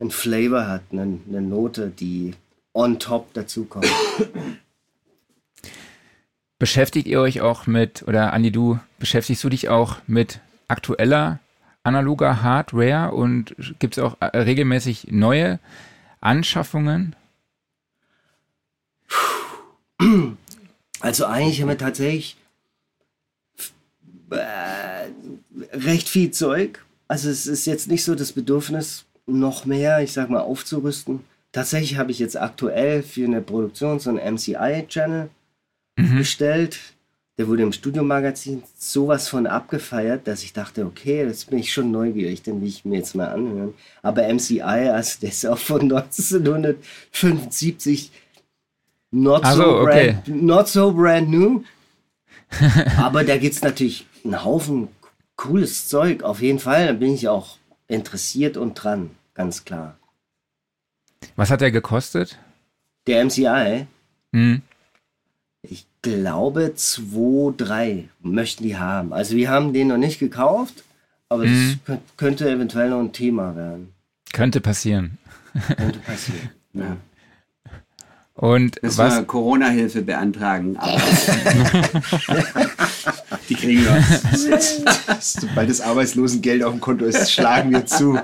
ein 0.00 0.10
Flavor 0.10 0.66
hat, 0.66 0.82
eine, 0.90 1.18
eine 1.28 1.42
Note, 1.42 1.92
die 1.96 2.34
on 2.78 2.98
top 2.98 3.34
dazukommt. 3.34 3.86
Beschäftigt 6.58 7.06
ihr 7.06 7.20
euch 7.20 7.40
auch 7.40 7.66
mit, 7.66 8.04
oder 8.06 8.32
Andi, 8.32 8.50
du, 8.50 8.78
beschäftigst 8.98 9.42
du 9.44 9.48
dich 9.48 9.68
auch 9.68 9.96
mit 10.06 10.40
aktueller 10.68 11.40
analoger 11.82 12.42
Hardware 12.42 13.12
und 13.12 13.54
gibt 13.78 13.96
es 13.96 14.02
auch 14.02 14.16
äh, 14.20 14.26
regelmäßig 14.36 15.08
neue 15.10 15.58
Anschaffungen? 16.20 17.16
Also 21.00 21.26
eigentlich 21.26 21.60
haben 21.60 21.68
wir 21.68 21.78
tatsächlich 21.78 22.36
äh, 24.30 25.08
recht 25.72 26.08
viel 26.08 26.30
Zeug. 26.30 26.84
Also 27.08 27.28
es 27.30 27.46
ist 27.46 27.66
jetzt 27.66 27.88
nicht 27.88 28.04
so 28.04 28.14
das 28.14 28.32
Bedürfnis, 28.32 29.04
noch 29.26 29.64
mehr, 29.64 30.00
ich 30.00 30.12
sag 30.12 30.30
mal, 30.30 30.40
aufzurüsten. 30.40 31.24
Tatsächlich 31.52 31.96
habe 31.96 32.10
ich 32.10 32.18
jetzt 32.18 32.36
aktuell 32.36 33.02
für 33.02 33.24
eine 33.24 33.40
Produktion 33.40 34.00
so 34.00 34.10
einen 34.10 34.34
MCI-Channel 34.34 35.30
mhm. 35.96 36.18
bestellt 36.18 36.78
der 37.38 37.46
wurde 37.46 37.62
im 37.62 37.72
Studiomagazin 37.72 38.64
sowas 38.76 39.28
von 39.28 39.46
abgefeiert, 39.46 40.26
dass 40.26 40.42
ich 40.42 40.52
dachte, 40.52 40.84
okay, 40.84 41.24
das 41.24 41.44
bin 41.44 41.60
ich 41.60 41.72
schon 41.72 41.92
neugierig, 41.92 42.42
den 42.42 42.60
will 42.60 42.66
ich 42.66 42.84
mir 42.84 42.98
jetzt 42.98 43.14
mal 43.14 43.28
anhören. 43.28 43.74
Aber 44.02 44.26
MCI, 44.28 44.60
also 44.60 45.20
der 45.22 45.28
ist 45.28 45.46
auch 45.46 45.56
von 45.56 45.82
1975, 45.92 48.10
not, 49.12 49.46
so, 49.46 49.54
so 49.54 49.78
okay. 49.82 50.18
brand, 50.24 50.42
not 50.42 50.66
so 50.66 50.92
brand 50.92 51.30
new. 51.30 51.62
Aber 52.98 53.22
da 53.22 53.36
gibt 53.36 53.54
es 53.54 53.62
natürlich 53.62 54.04
einen 54.24 54.44
Haufen 54.44 54.88
cooles 55.36 55.86
Zeug, 55.86 56.24
auf 56.24 56.42
jeden 56.42 56.58
Fall. 56.58 56.88
Da 56.88 56.92
bin 56.92 57.14
ich 57.14 57.28
auch 57.28 57.56
interessiert 57.86 58.56
und 58.56 58.74
dran, 58.74 59.10
ganz 59.34 59.64
klar. 59.64 59.96
Was 61.36 61.50
hat 61.50 61.60
der 61.60 61.70
gekostet? 61.70 62.38
Der 63.06 63.24
MCI? 63.24 63.86
Mhm 64.32 64.62
glaube, 66.02 66.74
2, 66.74 67.54
3 67.56 68.08
möchten 68.22 68.62
die 68.62 68.76
haben. 68.76 69.12
Also 69.12 69.36
wir 69.36 69.50
haben 69.50 69.72
den 69.72 69.88
noch 69.88 69.96
nicht 69.96 70.18
gekauft, 70.18 70.84
aber 71.28 71.44
mhm. 71.44 71.80
das 71.86 71.98
könnte 72.16 72.48
eventuell 72.50 72.90
noch 72.90 73.00
ein 73.00 73.12
Thema 73.12 73.54
werden. 73.56 73.92
Könnte 74.32 74.60
passieren. 74.60 75.18
Könnte 75.76 75.98
passieren. 76.00 76.50
ja. 76.74 76.96
Und 78.34 78.78
das 78.82 78.98
was? 78.98 79.26
Corona-Hilfe 79.26 80.02
beantragen. 80.02 80.74
die 83.48 83.54
kriegen 83.56 83.84
wir. 83.84 84.04
Sobald 85.20 85.68
das 85.68 85.80
Arbeitslosengeld 85.80 86.62
auf 86.62 86.70
dem 86.70 86.80
Konto 86.80 87.04
ist, 87.04 87.32
schlagen 87.32 87.72
wir 87.72 87.84
zu. 87.86 88.16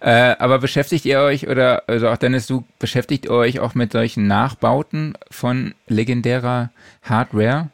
Äh, 0.00 0.36
aber 0.38 0.58
beschäftigt 0.58 1.04
ihr 1.04 1.20
euch, 1.20 1.48
oder 1.48 1.88
also 1.88 2.08
auch 2.08 2.16
Dennis, 2.16 2.46
du 2.46 2.64
beschäftigt 2.78 3.28
euch 3.28 3.60
auch 3.60 3.74
mit 3.74 3.92
solchen 3.92 4.26
Nachbauten 4.26 5.14
von 5.30 5.74
legendärer 5.86 6.70
Hardware? 7.02 7.70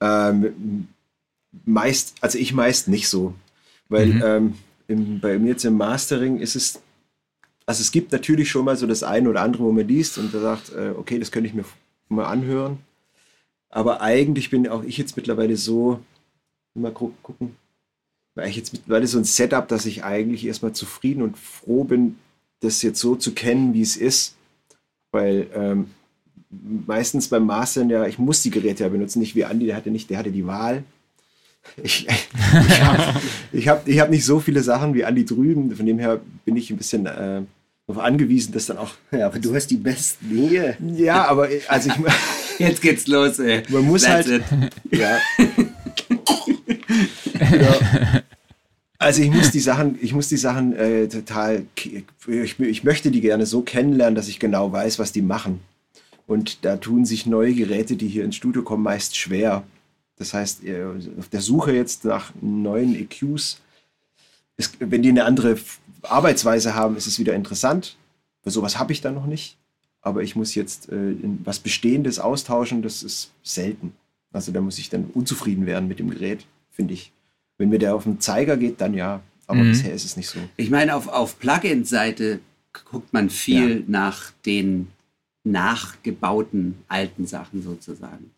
Ähm, 0.00 0.88
meist, 1.64 2.14
also 2.20 2.38
ich 2.38 2.52
meist 2.52 2.88
nicht 2.88 3.08
so. 3.08 3.34
Weil 3.88 4.06
mhm. 4.06 4.22
ähm, 4.24 4.54
im, 4.88 5.20
bei 5.20 5.38
mir 5.38 5.50
jetzt 5.50 5.64
im 5.64 5.76
Mastering 5.76 6.38
ist 6.38 6.56
es, 6.56 6.82
also 7.66 7.80
es 7.80 7.92
gibt 7.92 8.12
natürlich 8.12 8.50
schon 8.50 8.64
mal 8.64 8.76
so 8.76 8.86
das 8.86 9.02
eine 9.02 9.28
oder 9.28 9.42
andere, 9.42 9.64
wo 9.64 9.72
man 9.72 9.88
liest 9.88 10.18
und 10.18 10.34
da 10.34 10.40
sagt, 10.40 10.72
äh, 10.72 10.90
okay, 10.96 11.18
das 11.18 11.30
könnte 11.30 11.48
ich 11.48 11.54
mir 11.54 11.64
mal 12.08 12.26
anhören. 12.26 12.78
Aber 13.70 14.00
eigentlich 14.00 14.50
bin 14.50 14.68
auch 14.68 14.84
ich 14.84 14.98
jetzt 14.98 15.16
mittlerweile 15.16 15.56
so, 15.56 16.00
mal 16.74 16.92
gucken, 16.92 17.56
weil 18.34 18.48
ich 18.48 18.56
jetzt 18.56 18.72
mittlerweile 18.72 19.06
so 19.06 19.18
ein 19.18 19.24
Setup, 19.24 19.66
dass 19.68 19.86
ich 19.86 20.04
eigentlich 20.04 20.46
erstmal 20.46 20.72
zufrieden 20.72 21.22
und 21.22 21.38
froh 21.38 21.84
bin, 21.84 22.16
das 22.60 22.82
jetzt 22.82 23.00
so 23.00 23.16
zu 23.16 23.32
kennen, 23.32 23.74
wie 23.74 23.82
es 23.82 23.96
ist. 23.96 24.34
Weil 25.12 25.46
ähm, 25.54 25.90
meistens 26.86 27.28
beim 27.28 27.46
Mastern 27.46 27.90
ja, 27.90 28.06
ich 28.06 28.18
muss 28.18 28.42
die 28.42 28.50
Geräte 28.50 28.84
ja 28.84 28.88
benutzen, 28.88 29.20
nicht 29.20 29.34
wie 29.34 29.44
Andi, 29.44 29.66
der 29.66 29.76
hatte 29.76 29.90
nicht, 29.90 30.10
der 30.10 30.18
hatte 30.18 30.32
die 30.32 30.46
Wahl. 30.46 30.82
Ich, 31.82 32.06
ich 32.68 32.80
habe 32.82 33.20
ich 33.52 33.68
hab, 33.68 33.88
ich 33.88 34.00
hab 34.00 34.10
nicht 34.10 34.24
so 34.24 34.40
viele 34.40 34.62
Sachen 34.62 34.94
wie 34.94 35.04
Andi 35.04 35.24
drüben, 35.24 35.74
von 35.74 35.86
dem 35.86 35.98
her 35.98 36.20
bin 36.44 36.56
ich 36.56 36.70
ein 36.70 36.76
bisschen 36.76 37.06
äh, 37.06 37.42
darauf 37.86 38.02
angewiesen, 38.02 38.52
dass 38.52 38.66
dann 38.66 38.78
auch. 38.78 38.90
Ja, 39.12 39.26
aber 39.26 39.38
du 39.38 39.54
hast 39.54 39.68
die 39.68 39.76
besten 39.76 40.28
hier. 40.28 40.76
Ja, 40.80 41.26
aber 41.26 41.48
also 41.68 41.90
ich. 41.90 41.96
Jetzt 42.58 42.82
geht's 42.82 43.08
los, 43.08 43.40
ey. 43.40 43.64
Man 43.68 43.84
muss 43.84 44.02
That's 44.02 44.28
halt. 44.28 44.44
It. 44.90 44.98
Ja. 44.98 45.18
Ja. 47.56 48.22
Also 48.96 49.22
ich 49.22 49.30
muss 49.30 49.50
die 49.50 49.60
Sachen, 49.60 49.98
ich 50.00 50.14
muss 50.14 50.28
die 50.28 50.38
Sachen 50.38 50.74
äh, 50.76 51.08
total, 51.08 51.66
ich, 51.76 52.58
ich 52.58 52.84
möchte 52.84 53.10
die 53.10 53.20
gerne 53.20 53.44
so 53.44 53.60
kennenlernen, 53.60 54.14
dass 54.14 54.28
ich 54.28 54.38
genau 54.38 54.72
weiß, 54.72 54.98
was 54.98 55.12
die 55.12 55.20
machen. 55.20 55.60
Und 56.26 56.64
da 56.64 56.76
tun 56.76 57.04
sich 57.04 57.26
neue 57.26 57.52
Geräte, 57.54 57.96
die 57.96 58.08
hier 58.08 58.24
ins 58.24 58.36
Studio 58.36 58.62
kommen, 58.62 58.82
meist 58.82 59.16
schwer. 59.16 59.62
Das 60.16 60.32
heißt, 60.32 60.62
auf 61.18 61.28
der 61.28 61.40
Suche 61.40 61.72
jetzt 61.72 62.04
nach 62.04 62.32
neuen 62.40 62.94
EQs, 62.94 63.60
ist, 64.56 64.76
wenn 64.78 65.02
die 65.02 65.08
eine 65.08 65.24
andere 65.24 65.58
Arbeitsweise 66.02 66.74
haben, 66.74 66.96
ist 66.96 67.06
es 67.06 67.18
wieder 67.18 67.34
interessant. 67.34 67.96
Für 68.42 68.50
sowas 68.50 68.78
habe 68.78 68.92
ich 68.92 69.00
da 69.00 69.10
noch 69.10 69.26
nicht. 69.26 69.58
Aber 70.00 70.22
ich 70.22 70.36
muss 70.36 70.54
jetzt 70.54 70.90
äh, 70.90 71.14
was 71.44 71.58
Bestehendes 71.58 72.18
austauschen, 72.18 72.82
das 72.82 73.02
ist 73.02 73.32
selten. 73.42 73.94
Also 74.32 74.52
da 74.52 74.60
muss 74.60 74.78
ich 74.78 74.90
dann 74.90 75.06
unzufrieden 75.12 75.66
werden 75.66 75.88
mit 75.88 75.98
dem 75.98 76.10
Gerät, 76.10 76.46
finde 76.70 76.94
ich. 76.94 77.12
Wenn 77.58 77.68
mir 77.68 77.78
der 77.78 77.94
auf 77.94 78.04
den 78.04 78.20
Zeiger 78.20 78.56
geht, 78.56 78.80
dann 78.80 78.94
ja. 78.94 79.20
Aber 79.46 79.62
mhm. 79.62 79.70
bisher 79.70 79.92
ist 79.92 80.04
es 80.04 80.16
nicht 80.16 80.28
so. 80.28 80.38
Ich 80.56 80.70
meine, 80.70 80.94
auf, 80.94 81.08
auf 81.08 81.38
Plugin-Seite 81.38 82.40
guckt 82.90 83.12
man 83.12 83.30
viel 83.30 83.78
ja. 83.78 83.82
nach 83.86 84.32
den 84.46 84.88
nachgebauten 85.44 86.76
alten 86.88 87.26
Sachen 87.26 87.62
sozusagen. 87.62 88.30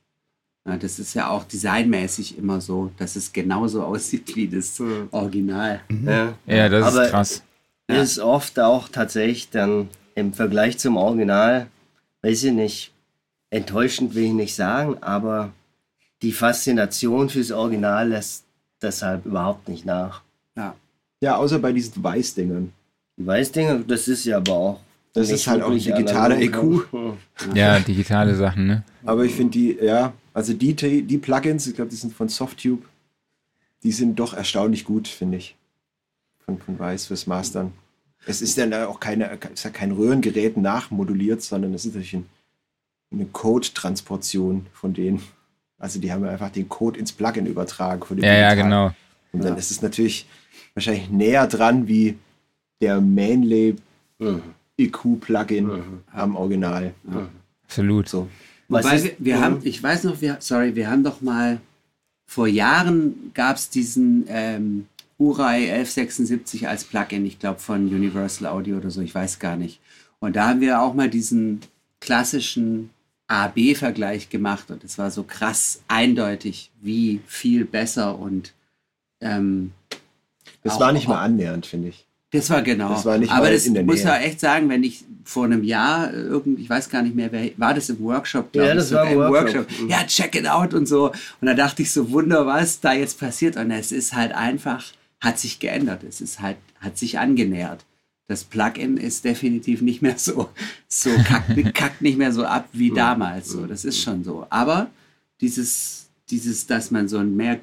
Ja, 0.66 0.76
das 0.76 0.98
ist 0.98 1.14
ja 1.14 1.30
auch 1.30 1.44
designmäßig 1.44 2.36
immer 2.36 2.60
so, 2.60 2.90
dass 2.98 3.14
es 3.14 3.32
genauso 3.32 3.84
aussieht 3.84 4.34
wie 4.34 4.48
das 4.48 4.82
Original. 5.12 5.80
Mhm. 5.88 6.08
Ja. 6.08 6.34
ja, 6.46 6.68
das 6.68 6.86
Aber 6.86 7.04
ist 7.04 7.10
krass. 7.10 7.42
Ist 7.88 8.18
oft 8.18 8.58
auch 8.58 8.88
tatsächlich 8.88 9.48
dann 9.50 9.88
im 10.16 10.32
Vergleich 10.32 10.76
zum 10.78 10.96
Original, 10.96 11.68
weiß 12.22 12.44
ich 12.44 12.52
nicht, 12.52 12.92
enttäuschend 13.50 14.16
will 14.16 14.24
ich 14.24 14.32
nicht 14.32 14.56
sagen, 14.56 14.96
aber 15.02 15.52
die 16.22 16.32
Faszination 16.32 17.28
fürs 17.28 17.52
Original 17.52 18.08
lässt 18.08 18.45
deshalb 18.82 19.26
überhaupt 19.26 19.68
nicht 19.68 19.84
nach. 19.84 20.22
Ja. 20.56 20.74
Ja, 21.20 21.36
außer 21.36 21.58
bei 21.58 21.72
diesen 21.72 22.02
Weißdingern. 22.02 22.72
Die 23.16 23.26
Weißdinger, 23.26 23.78
das 23.80 24.08
ist 24.08 24.24
ja 24.24 24.36
aber 24.38 24.52
auch. 24.52 24.80
Das 25.14 25.30
ist 25.30 25.46
halt 25.46 25.62
auch 25.62 25.70
digitale 25.70 26.38
EQ. 26.38 26.84
Ja, 27.54 27.80
digitale 27.80 28.34
Sachen, 28.34 28.66
ne? 28.66 28.82
Aber 29.02 29.24
ich 29.24 29.34
finde 29.34 29.52
die, 29.52 29.78
ja, 29.80 30.12
also 30.34 30.52
die, 30.52 30.74
die 30.74 31.18
Plugins, 31.18 31.66
ich 31.66 31.74
glaube, 31.74 31.90
die 31.90 31.96
sind 31.96 32.12
von 32.12 32.28
Softtube, 32.28 32.82
die 33.82 33.92
sind 33.92 34.16
doch 34.16 34.34
erstaunlich 34.34 34.84
gut, 34.84 35.08
finde 35.08 35.38
ich. 35.38 35.56
Von, 36.44 36.58
von 36.58 36.78
Weiß 36.78 37.06
fürs 37.06 37.26
Mastern. 37.26 37.72
Es 38.26 38.42
ist 38.42 38.58
dann 38.58 38.74
auch 38.74 39.00
keine, 39.00 39.38
ist 39.54 39.64
ja 39.64 39.70
kein 39.70 39.92
Röhrengerät 39.92 40.58
nachmoduliert, 40.58 41.40
sondern 41.42 41.72
es 41.72 41.86
ist 41.86 41.94
natürlich 41.94 42.14
ein, 42.14 42.26
eine 43.10 43.24
Code-Transportion 43.24 44.66
von 44.74 44.92
denen. 44.92 45.22
Also 45.78 46.00
die 46.00 46.12
haben 46.12 46.24
einfach 46.24 46.50
den 46.50 46.68
Code 46.68 46.98
ins 46.98 47.12
Plugin 47.12 47.46
übertragen. 47.46 48.02
Von 48.04 48.18
ja, 48.18 48.34
ja, 48.34 48.54
genau. 48.54 48.92
Und 49.32 49.44
dann 49.44 49.54
ja. 49.54 49.58
ist 49.58 49.70
es 49.70 49.82
natürlich 49.82 50.26
wahrscheinlich 50.74 51.10
näher 51.10 51.46
dran 51.46 51.86
wie 51.88 52.16
der 52.80 53.00
Manley 53.00 53.76
mhm. 54.18 54.42
EQ-Plugin 54.78 55.66
mhm. 55.66 56.00
am 56.12 56.36
Original. 56.36 56.94
Mhm. 57.04 57.28
Absolut. 57.64 58.08
So. 58.08 58.28
Wobei 58.68 59.02
wir, 59.02 59.12
wir 59.18 59.40
haben, 59.40 59.60
ich 59.62 59.82
weiß 59.82 60.04
noch, 60.04 60.20
wir, 60.20 60.38
sorry, 60.40 60.74
wir 60.74 60.90
haben 60.90 61.04
doch 61.04 61.20
mal, 61.20 61.60
vor 62.26 62.48
Jahren 62.48 63.30
gab 63.34 63.56
es 63.56 63.70
diesen 63.70 64.24
ähm, 64.28 64.86
Urai 65.18 65.72
1176 65.72 66.68
als 66.68 66.84
Plugin, 66.84 67.24
ich 67.24 67.38
glaube 67.38 67.60
von 67.60 67.86
Universal 67.86 68.48
Audio 68.48 68.78
oder 68.78 68.90
so, 68.90 69.00
ich 69.00 69.14
weiß 69.14 69.38
gar 69.38 69.56
nicht. 69.56 69.80
Und 70.18 70.36
da 70.36 70.48
haben 70.48 70.60
wir 70.60 70.80
auch 70.80 70.94
mal 70.94 71.08
diesen 71.08 71.60
klassischen 72.00 72.90
A-B-Vergleich 73.28 74.28
gemacht 74.28 74.70
und 74.70 74.84
es 74.84 74.98
war 74.98 75.10
so 75.10 75.24
krass 75.24 75.80
eindeutig, 75.88 76.70
wie 76.80 77.20
viel 77.26 77.64
besser 77.64 78.18
und 78.18 78.52
ähm, 79.20 79.72
das 80.62 80.80
war 80.80 80.92
nicht 80.92 81.08
mal 81.08 81.22
annähernd, 81.22 81.66
finde 81.66 81.88
ich. 81.88 82.06
Das 82.32 82.50
war 82.50 82.62
genau. 82.62 82.90
Das 82.90 83.04
war 83.04 83.18
nicht 83.18 83.32
Aber 83.32 83.50
das 83.50 83.68
muss 83.68 84.02
ja 84.02 84.16
echt 84.18 84.40
sagen, 84.40 84.68
wenn 84.68 84.82
ich 84.82 85.04
vor 85.24 85.44
einem 85.44 85.62
Jahr 85.64 86.12
irgendwie, 86.12 86.62
ich 86.62 86.70
weiß 86.70 86.90
gar 86.90 87.02
nicht 87.02 87.14
mehr, 87.14 87.30
wer 87.32 87.50
war 87.56 87.72
das 87.72 87.88
im 87.88 88.00
Workshop? 88.00 88.54
Ja, 88.54 88.74
das 88.74 88.92
war 88.92 89.08
im 89.08 89.18
Workshop. 89.18 89.68
Workshop. 89.68 89.88
Ja, 89.88 90.04
check 90.04 90.34
it 90.34 90.48
out 90.48 90.74
und 90.74 90.86
so. 90.86 91.12
Und 91.40 91.46
da 91.46 91.54
dachte 91.54 91.82
ich 91.82 91.92
so, 91.92 92.10
wunder, 92.10 92.46
was 92.46 92.80
da 92.80 92.92
jetzt 92.92 93.18
passiert. 93.20 93.56
Und 93.56 93.70
es 93.70 93.92
ist 93.92 94.14
halt 94.14 94.32
einfach, 94.32 94.84
hat 95.20 95.38
sich 95.38 95.60
geändert. 95.60 96.02
Es 96.02 96.20
ist 96.20 96.40
halt, 96.40 96.56
hat 96.80 96.98
sich 96.98 97.18
angenähert. 97.18 97.84
Das 98.28 98.44
Plugin 98.44 98.96
ist 98.96 99.24
definitiv 99.24 99.82
nicht 99.82 100.02
mehr 100.02 100.18
so, 100.18 100.50
so 100.88 101.10
kackt, 101.24 101.74
kackt 101.74 102.02
nicht 102.02 102.18
mehr 102.18 102.32
so 102.32 102.44
ab 102.44 102.68
wie 102.72 102.90
damals. 102.90 103.50
So, 103.50 103.66
das 103.66 103.84
ist 103.84 104.00
schon 104.00 104.24
so. 104.24 104.46
Aber 104.50 104.90
dieses, 105.40 106.08
dieses, 106.28 106.66
dass 106.66 106.90
man 106.90 107.08
so 107.08 107.18
ein 107.18 107.36
mehr 107.36 107.60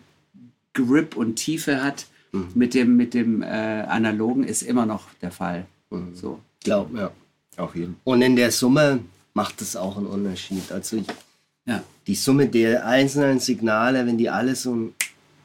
Grip 0.73 1.17
und 1.17 1.35
Tiefe 1.35 1.83
hat, 1.83 2.05
Mhm. 2.33 2.47
Mit 2.55 2.73
dem, 2.73 2.97
mit 2.97 3.13
dem 3.13 3.41
äh, 3.41 3.45
Analogen 3.45 4.43
ist 4.43 4.63
immer 4.63 4.85
noch 4.85 5.03
der 5.21 5.31
Fall. 5.31 5.65
Mhm. 5.91 6.15
So. 6.15 6.39
Glaub, 6.63 6.93
ja. 6.95 7.11
Auf 7.57 7.75
jeden. 7.75 7.95
Und 8.03 8.21
in 8.23 8.35
der 8.35 8.51
Summe 8.51 8.99
macht 9.35 9.61
es 9.61 9.75
auch 9.75 9.97
einen 9.97 10.07
Unterschied. 10.07 10.71
Also 10.71 10.97
ich, 10.97 11.05
ja. 11.65 11.83
die 12.07 12.15
Summe 12.15 12.47
der 12.47 12.85
einzelnen 12.85 13.39
Signale, 13.39 14.05
wenn 14.07 14.17
die 14.17 14.29
alle 14.29 14.55
so, 14.55 14.75
ein, 14.75 14.95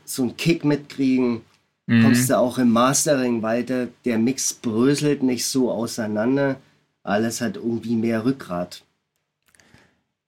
so 0.07 0.23
einen 0.23 0.37
Kick 0.37 0.65
mitkriegen, 0.65 1.43
mhm. 1.88 2.05
kommst 2.05 2.31
du 2.31 2.38
auch 2.38 2.59
im 2.59 2.70
Mastering 2.70 3.42
weiter. 3.42 3.88
Der 4.05 4.18
Mix 4.18 4.55
bröselt 4.55 5.22
nicht 5.22 5.46
so 5.46 5.72
auseinander. 5.72 6.57
Alles 7.03 7.40
hat 7.40 7.57
irgendwie 7.57 7.96
mehr 7.96 8.24
Rückgrat. 8.24 8.85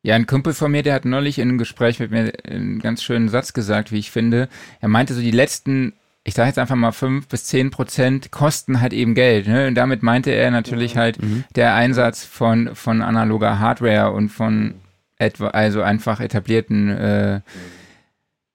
Ja, 0.02 0.16
ein 0.16 0.26
Kumpel 0.26 0.54
von 0.54 0.72
mir, 0.72 0.82
der 0.82 0.94
hat 0.94 1.04
neulich 1.04 1.38
in 1.38 1.48
einem 1.48 1.58
Gespräch 1.58 2.00
mit 2.00 2.10
mir 2.10 2.32
einen 2.44 2.80
ganz 2.80 3.02
schönen 3.02 3.28
Satz 3.28 3.52
gesagt, 3.52 3.92
wie 3.92 3.98
ich 3.98 4.10
finde. 4.10 4.48
Er 4.80 4.88
meinte 4.88 5.14
so, 5.14 5.20
die 5.20 5.30
letzten 5.30 5.92
ich 6.22 6.34
sage 6.34 6.48
jetzt 6.48 6.58
einfach 6.58 6.76
mal 6.76 6.92
fünf 6.92 7.28
bis 7.28 7.44
zehn 7.44 7.70
Prozent 7.70 8.30
kosten 8.30 8.80
halt 8.80 8.92
eben 8.92 9.14
Geld. 9.14 9.48
Ne? 9.48 9.68
Und 9.68 9.74
damit 9.74 10.02
meinte 10.02 10.30
er 10.30 10.50
natürlich 10.50 10.96
halt 10.96 11.22
mhm. 11.22 11.44
der 11.56 11.74
Einsatz 11.74 12.24
von, 12.24 12.74
von 12.74 13.02
analoger 13.02 13.58
Hardware 13.58 14.12
und 14.12 14.28
von 14.28 14.74
etwa, 15.16 15.48
also 15.48 15.82
einfach 15.82 16.20
etablierten 16.20 16.90
äh, 16.90 17.40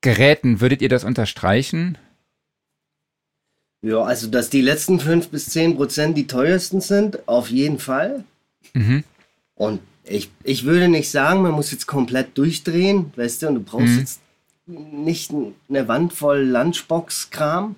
Geräten. 0.02 0.62
Würdet 0.62 0.82
ihr 0.82 0.90
das 0.90 1.04
unterstreichen? 1.04 1.98
Ja, 3.86 4.02
also 4.02 4.26
dass 4.26 4.50
die 4.50 4.62
letzten 4.62 5.00
fünf 5.00 5.30
bis 5.30 5.50
zehn 5.50 5.76
Prozent 5.76 6.18
die 6.18 6.26
teuersten 6.26 6.82
sind, 6.82 7.28
auf 7.28 7.52
jeden 7.52 7.78
Fall. 7.78 8.24
Mhm. 8.74 9.04
Und 9.54 9.80
ich, 10.04 10.32
ich 10.44 10.66
würde 10.66 10.88
nicht 10.88 11.12
sagen, 11.12 11.44
man 11.44 11.52
muss 11.52 11.70
jetzt 11.70 11.86
komplett 11.86 12.36
durchdrehen, 12.36 13.14
weißt 13.16 13.44
du, 13.44 13.48
und 13.50 13.56
du 13.56 13.62
brauchst 13.62 13.94
mhm. 13.94 14.00
jetzt 14.00 14.22
nicht 14.66 15.32
eine 15.70 15.88
Wand 15.88 16.14
voll 16.14 16.40
Lunchbox-Kram, 16.46 17.76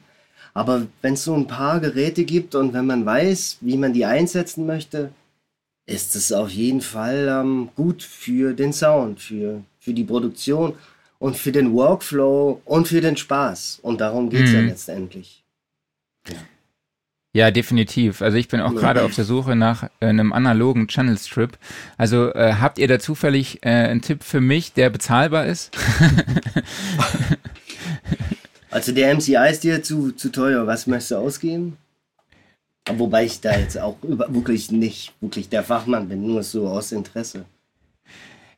aber 0.54 0.88
wenn 1.02 1.16
es 1.16 1.26
so 1.26 1.36
ein 1.36 1.48
paar 1.48 1.82
Geräte 1.82 2.24
gibt 2.24 2.56
und 2.56 2.72
wenn 2.72 2.86
man 2.86 3.06
weiß, 3.06 3.58
wie 3.60 3.76
man 3.76 3.92
die 3.92 4.06
einsetzen 4.06 4.66
möchte, 4.66 5.12
ist 5.86 6.16
es 6.16 6.32
auf 6.32 6.50
jeden 6.52 6.80
Fall 6.80 7.28
ähm, 7.30 7.68
gut 7.76 8.02
für 8.02 8.54
den 8.54 8.72
Sound, 8.72 9.20
für, 9.20 9.62
für 9.78 9.94
die 9.94 10.06
Produktion 10.06 10.74
und 11.20 11.36
für 11.36 11.52
den 11.52 11.74
Workflow 11.74 12.62
und 12.64 12.88
für 12.88 13.02
den 13.02 13.18
Spaß. 13.18 13.80
Und 13.82 14.00
darum 14.00 14.30
geht 14.30 14.46
es 14.46 14.52
mhm. 14.52 14.56
ja 14.56 14.62
letztendlich. 14.62 15.44
Ja. 17.34 17.52
Definitiv. 17.52 18.24
Also 18.24 18.38
ich 18.38 18.48
bin 18.48 18.62
auch 18.62 18.74
gerade 18.74 19.04
auf 19.04 19.14
der 19.14 19.24
Suche 19.24 19.56
nach 19.56 19.84
äh, 20.00 20.08
einem 20.08 20.34
analogen 20.34 20.88
Channel 20.88 21.20
Strip. 21.20 21.60
Also 21.96 22.34
äh, 22.34 22.56
habt 22.60 22.80
ihr 22.80 22.88
da 22.88 22.98
zufällig 22.98 23.64
äh, 23.64 23.70
einen 23.70 24.02
Tipp 24.02 24.24
für 24.24 24.42
mich, 24.42 24.74
der 24.74 24.90
bezahlbar 24.90 25.46
ist? 25.46 25.78
also 28.72 28.92
der 28.92 29.14
MCI 29.14 29.50
ist 29.52 29.64
dir 29.64 29.84
zu, 29.84 30.14
zu 30.14 30.32
teuer. 30.32 30.66
Was 30.66 30.88
möchtest 30.88 31.12
du 31.12 31.18
ausgeben? 31.18 31.78
Wobei 32.90 33.26
ich 33.26 33.42
da 33.42 33.58
jetzt 33.58 33.78
auch 33.78 33.98
wirklich 34.02 34.72
nicht 34.72 35.14
wirklich 35.22 35.50
der 35.50 35.64
Fachmann 35.64 36.10
bin, 36.10 36.26
nur 36.26 36.42
so 36.42 36.68
aus 36.68 36.92
Interesse. 36.92 37.46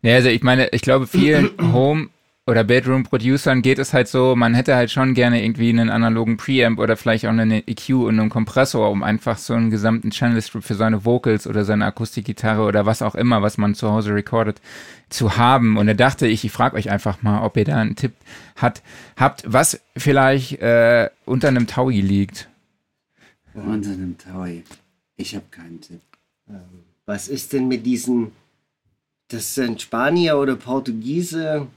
Ja, 0.02 0.16
also 0.16 0.30
ich 0.30 0.44
meine, 0.44 0.70
ich 0.70 0.82
glaube, 0.82 1.08
vielen 1.08 1.52
Home 1.74 2.10
oder 2.50 2.64
Bedroom-Producern 2.64 3.62
geht 3.62 3.78
es 3.78 3.94
halt 3.94 4.08
so, 4.08 4.36
man 4.36 4.56
hätte 4.56 4.76
halt 4.76 4.90
schon 4.90 5.14
gerne 5.14 5.44
irgendwie 5.44 5.70
einen 5.70 5.92
analogen 5.92 6.36
Preamp 6.36 6.80
oder 6.80 6.98
vielleicht 6.98 7.26
auch 7.26 7.30
einen 7.30 7.52
EQ 7.52 7.90
und 7.90 8.20
einen 8.20 8.30
Kompressor, 8.30 8.90
um 8.90 9.04
einfach 9.04 9.38
so 9.38 9.54
einen 9.54 9.70
gesamten 9.70 10.10
Channel 10.10 10.42
Strip 10.42 10.64
für 10.64 10.74
seine 10.74 11.06
Vocals 11.06 11.46
oder 11.46 11.64
seine 11.64 11.86
Akustikgitarre 11.86 12.64
oder 12.64 12.88
was 12.88 13.04
auch 13.04 13.14
immer, 13.14 13.44
was 13.44 13.60
man 13.60 13.76
zu 13.76 13.92
Hause 13.92 14.16
recordet, 14.16 14.60
zu 15.10 15.38
haben. 15.38 15.78
Und 15.78 15.86
da 15.86 15.94
dachte 15.94 16.28
ich, 16.28 16.44
ich 16.44 16.52
frage 16.52 16.76
euch 16.76 16.90
einfach 16.90 17.22
mal, 17.22 17.44
ob 17.44 17.56
ihr 17.56 17.66
da 17.66 17.78
einen 17.78 17.96
Tipp 17.96 18.14
hat, 18.56 18.82
habt, 19.16 19.44
was 19.46 19.80
vielleicht 19.96 20.60
äh, 20.60 21.10
unter 21.26 21.50
einem 21.50 21.68
Taui 21.68 22.02
liegt. 22.02 22.50
Unter 23.54 23.92
einem 23.92 24.18
Taui. 24.18 24.64
Ich 25.18 25.36
habe 25.36 25.46
keinen 25.52 25.82
Tipp. 25.82 26.02
Was 27.06 27.28
ist 27.28 27.54
denn 27.54 27.68
mit 27.68 27.86
diesen, 27.86 28.32
das 29.28 29.54
sind 29.54 29.82
Spanier 29.82 30.38
oder 30.38 30.56
Portugiese, 30.56 31.68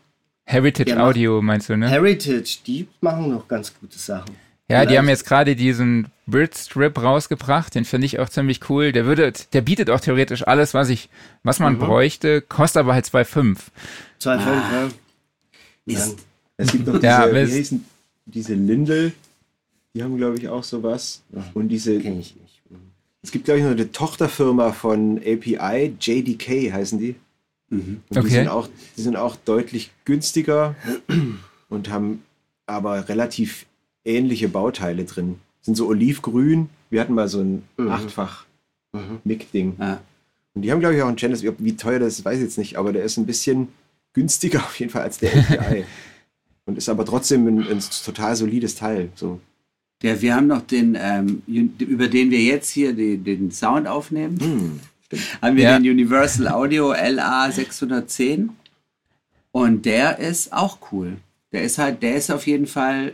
Heritage 0.45 1.01
Audio 1.01 1.40
meinst 1.40 1.68
du, 1.68 1.76
ne? 1.76 1.88
Heritage, 1.88 2.59
die 2.66 2.88
machen 3.01 3.30
noch 3.30 3.47
ganz 3.49 3.72
gute 3.78 3.99
Sachen. 3.99 4.30
Ja, 4.68 4.78
Vielleicht. 4.78 4.90
die 4.90 4.99
haben 4.99 5.09
jetzt 5.09 5.26
gerade 5.26 5.57
diesen 5.57 6.07
Brit 6.26 6.57
Strip 6.57 7.01
rausgebracht, 7.03 7.74
den 7.74 7.84
finde 7.84 8.07
ich 8.07 8.18
auch 8.18 8.28
ziemlich 8.28 8.70
cool. 8.70 8.93
Der 8.93 9.07
würde, 9.07 9.32
der 9.53 9.61
bietet 9.61 9.90
auch 9.90 10.01
theoretisch 10.01 10.47
alles, 10.47 10.72
was 10.72 10.88
ich, 10.88 11.09
was 11.43 11.59
man 11.59 11.74
mhm. 11.74 11.80
bräuchte, 11.80 12.40
kostet 12.40 12.80
aber 12.80 12.95
halt 12.95 13.07
2,5. 13.07 13.59
2,5, 14.20 14.38
ah. 14.38 14.90
ja. 15.86 15.99
Es 16.57 16.72
gibt 16.72 16.86
noch 16.86 16.95
diese, 17.01 17.07
ja, 17.07 17.32
wie 17.32 17.38
heißen, 17.38 17.84
diese 18.26 18.55
Lindel, 18.55 19.12
die 19.95 20.03
haben, 20.03 20.16
glaube 20.16 20.38
ich, 20.38 20.49
auch 20.49 20.64
sowas. 20.64 21.22
Und 21.55 21.68
diese. 21.68 21.99
Kenn 21.99 22.20
ich 22.20 22.36
nicht. 22.36 22.62
Es 23.22 23.30
gibt, 23.30 23.45
glaube 23.45 23.61
ich, 23.61 23.64
noch 23.64 23.72
eine 23.72 23.93
Tochterfirma 23.93 24.72
von 24.72 25.18
API, 25.18 25.95
JDK 26.01 26.72
heißen 26.72 26.99
die. 26.99 27.14
Mhm. 27.73 28.03
Okay. 28.11 28.23
Die, 28.23 28.29
sind 28.29 28.49
auch, 28.49 28.68
die 28.97 29.03
sind 29.03 29.16
auch 29.16 29.35
deutlich 29.35 29.91
günstiger 30.05 30.77
und 31.68 31.91
haben 31.91 32.23
aber 32.66 33.09
relativ 33.09 33.66
ähnliche 34.05 34.49
Bauteile 34.49 35.05
drin. 35.05 35.37
Sind 35.62 35.77
so 35.77 35.87
olivgrün. 35.87 36.68
Wir 36.91 37.01
hatten 37.01 37.14
mal 37.14 37.29
so 37.29 37.41
ein 37.41 37.62
mhm. 37.79 37.89
achtfach 37.89 38.45
mhm. 38.93 39.20
Mic-Ding. 39.25 39.77
Ah. 39.79 39.99
Und 40.55 40.62
die 40.62 40.70
haben, 40.70 40.81
glaube 40.81 40.97
ich, 40.97 41.03
auch 41.03 41.09
einen 41.09 41.16
Channel. 41.16 41.55
Wie 41.59 41.77
teuer 41.77 41.99
das 41.99 42.18
ist, 42.18 42.25
weiß 42.25 42.37
ich 42.39 42.45
jetzt 42.45 42.59
nicht, 42.59 42.77
aber 42.77 42.93
der 42.93 43.05
ist 43.05 43.16
ein 43.16 43.27
bisschen 43.27 43.68
günstiger 44.12 44.59
auf 44.64 44.79
jeden 44.79 44.93
Fall 44.93 45.03
als 45.03 45.18
der 45.18 45.35
LPI. 45.35 45.85
und 46.66 46.77
ist 46.77 46.91
aber 46.91 47.07
trotzdem 47.07 47.47
ein, 47.47 47.66
ein, 47.66 47.81
total 48.05 48.37
solides 48.37 48.75
Teil. 48.75 49.09
So. 49.14 49.41
Ja, 50.03 50.20
wir 50.20 50.35
haben 50.35 50.49
noch 50.49 50.62
den, 50.62 50.99
ähm, 51.01 51.43
über 51.47 52.09
den 52.09 52.31
wir 52.31 52.41
jetzt 52.41 52.70
hier 52.70 52.93
den, 52.93 53.25
den 53.25 53.51
Sound 53.51 53.87
aufnehmen. 53.87 54.39
Hm, 54.41 54.81
haben 55.41 55.57
wir 55.57 55.65
ja. 55.65 55.79
den 55.79 55.91
Universal 55.91 56.49
Audio 56.49 56.93
LA 56.93 57.51
610. 57.51 58.51
Und 59.51 59.85
der 59.85 60.19
ist 60.19 60.53
auch 60.53 60.79
cool. 60.93 61.19
Der 61.53 61.63
ist 61.63 61.79
halt, 61.79 62.03
der 62.03 62.17
ist 62.17 62.31
auf 62.31 62.47
jeden 62.47 62.67
Fall 62.67 63.13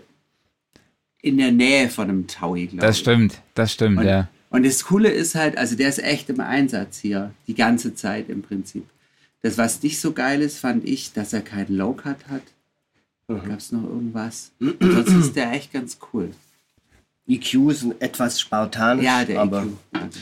in 1.20 1.38
der 1.38 1.50
Nähe 1.50 1.88
von 1.88 2.08
einem 2.08 2.26
Taui, 2.26 2.66
glaube 2.66 2.76
ich. 2.76 2.88
Das 2.88 2.98
stimmt, 2.98 3.40
das 3.54 3.72
stimmt, 3.72 3.98
und, 3.98 4.06
ja. 4.06 4.28
Und 4.50 4.64
das 4.64 4.84
Coole 4.84 5.10
ist 5.10 5.34
halt, 5.34 5.58
also 5.58 5.76
der 5.76 5.88
ist 5.88 5.98
echt 5.98 6.30
im 6.30 6.40
Einsatz 6.40 6.98
hier, 6.98 7.32
die 7.46 7.54
ganze 7.54 7.94
Zeit 7.94 8.28
im 8.28 8.42
Prinzip. 8.42 8.84
Das, 9.42 9.58
was 9.58 9.82
nicht 9.82 10.00
so 10.00 10.12
geil 10.12 10.40
ist, 10.40 10.58
fand 10.58 10.84
ich, 10.84 11.12
dass 11.12 11.32
er 11.32 11.42
keinen 11.42 11.76
Low-Cut 11.76 12.28
hat. 12.28 12.42
Mhm. 13.28 13.48
Gab 13.48 13.58
es 13.58 13.72
noch 13.72 13.84
irgendwas? 13.84 14.52
Sonst 14.58 15.12
ist 15.12 15.36
der 15.36 15.52
echt 15.52 15.72
ganz 15.72 15.98
cool. 16.12 16.30
EQ 17.28 17.70
ist 17.70 17.86
etwas 18.00 18.40
spartanisch. 18.40 19.04
Ja, 19.04 19.24
der 19.24 19.40
aber, 19.40 19.62
EQ. 19.62 19.68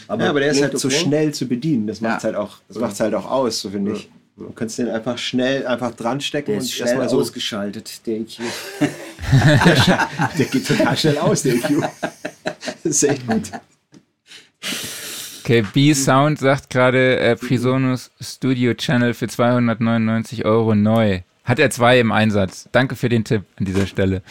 Aber, 0.09 0.25
ja, 0.25 0.31
aber 0.31 0.41
der 0.41 0.51
ist 0.51 0.63
halt 0.63 0.79
so 0.79 0.91
schnell 0.91 1.33
zu 1.33 1.47
bedienen. 1.47 1.87
Das 1.87 2.01
macht 2.01 2.19
es 2.19 2.23
ja. 2.25 2.29
halt, 2.29 2.37
auch, 2.37 2.59
halt 3.01 3.15
auch 3.15 3.31
aus, 3.31 3.61
so 3.61 3.71
finde 3.71 3.93
ich. 3.93 4.11
Du 4.37 4.51
kannst 4.51 4.79
den 4.79 4.91
einfach 4.91 5.17
schnell 5.17 5.67
einfach 5.67 5.95
dran 5.95 6.21
stecken 6.21 6.51
der 6.51 6.59
ist 6.61 6.75
und 6.75 6.87
erstmal 6.87 7.09
so 7.09 7.21
ausgeschaltet, 7.21 8.07
der 8.07 8.17
EQ. 8.19 8.39
der, 8.81 10.09
der 10.39 10.45
geht 10.47 10.67
total 10.67 10.97
schnell 10.97 11.19
aus, 11.19 11.43
der 11.43 11.55
EQ. 11.55 11.83
Das 12.83 13.03
ist 13.03 13.03
echt 13.03 13.27
gut. 13.27 13.51
Okay, 15.43 15.65
B-Sound 15.73 16.39
sagt 16.39 16.71
gerade 16.71 17.19
äh, 17.19 17.37
Prisonus 17.37 18.11
Studio 18.21 18.75
Channel 18.75 19.15
für 19.15 19.29
299 19.29 20.45
Euro 20.45 20.75
neu. 20.75 21.21
Hat 21.45 21.59
er 21.59 21.71
zwei 21.71 22.01
im 22.01 22.13
Einsatz. 22.13 22.69
Danke 22.73 22.97
für 22.97 23.09
den 23.09 23.25
Tipp 23.25 23.45
an 23.57 23.65
dieser 23.65 23.87
Stelle. 23.87 24.23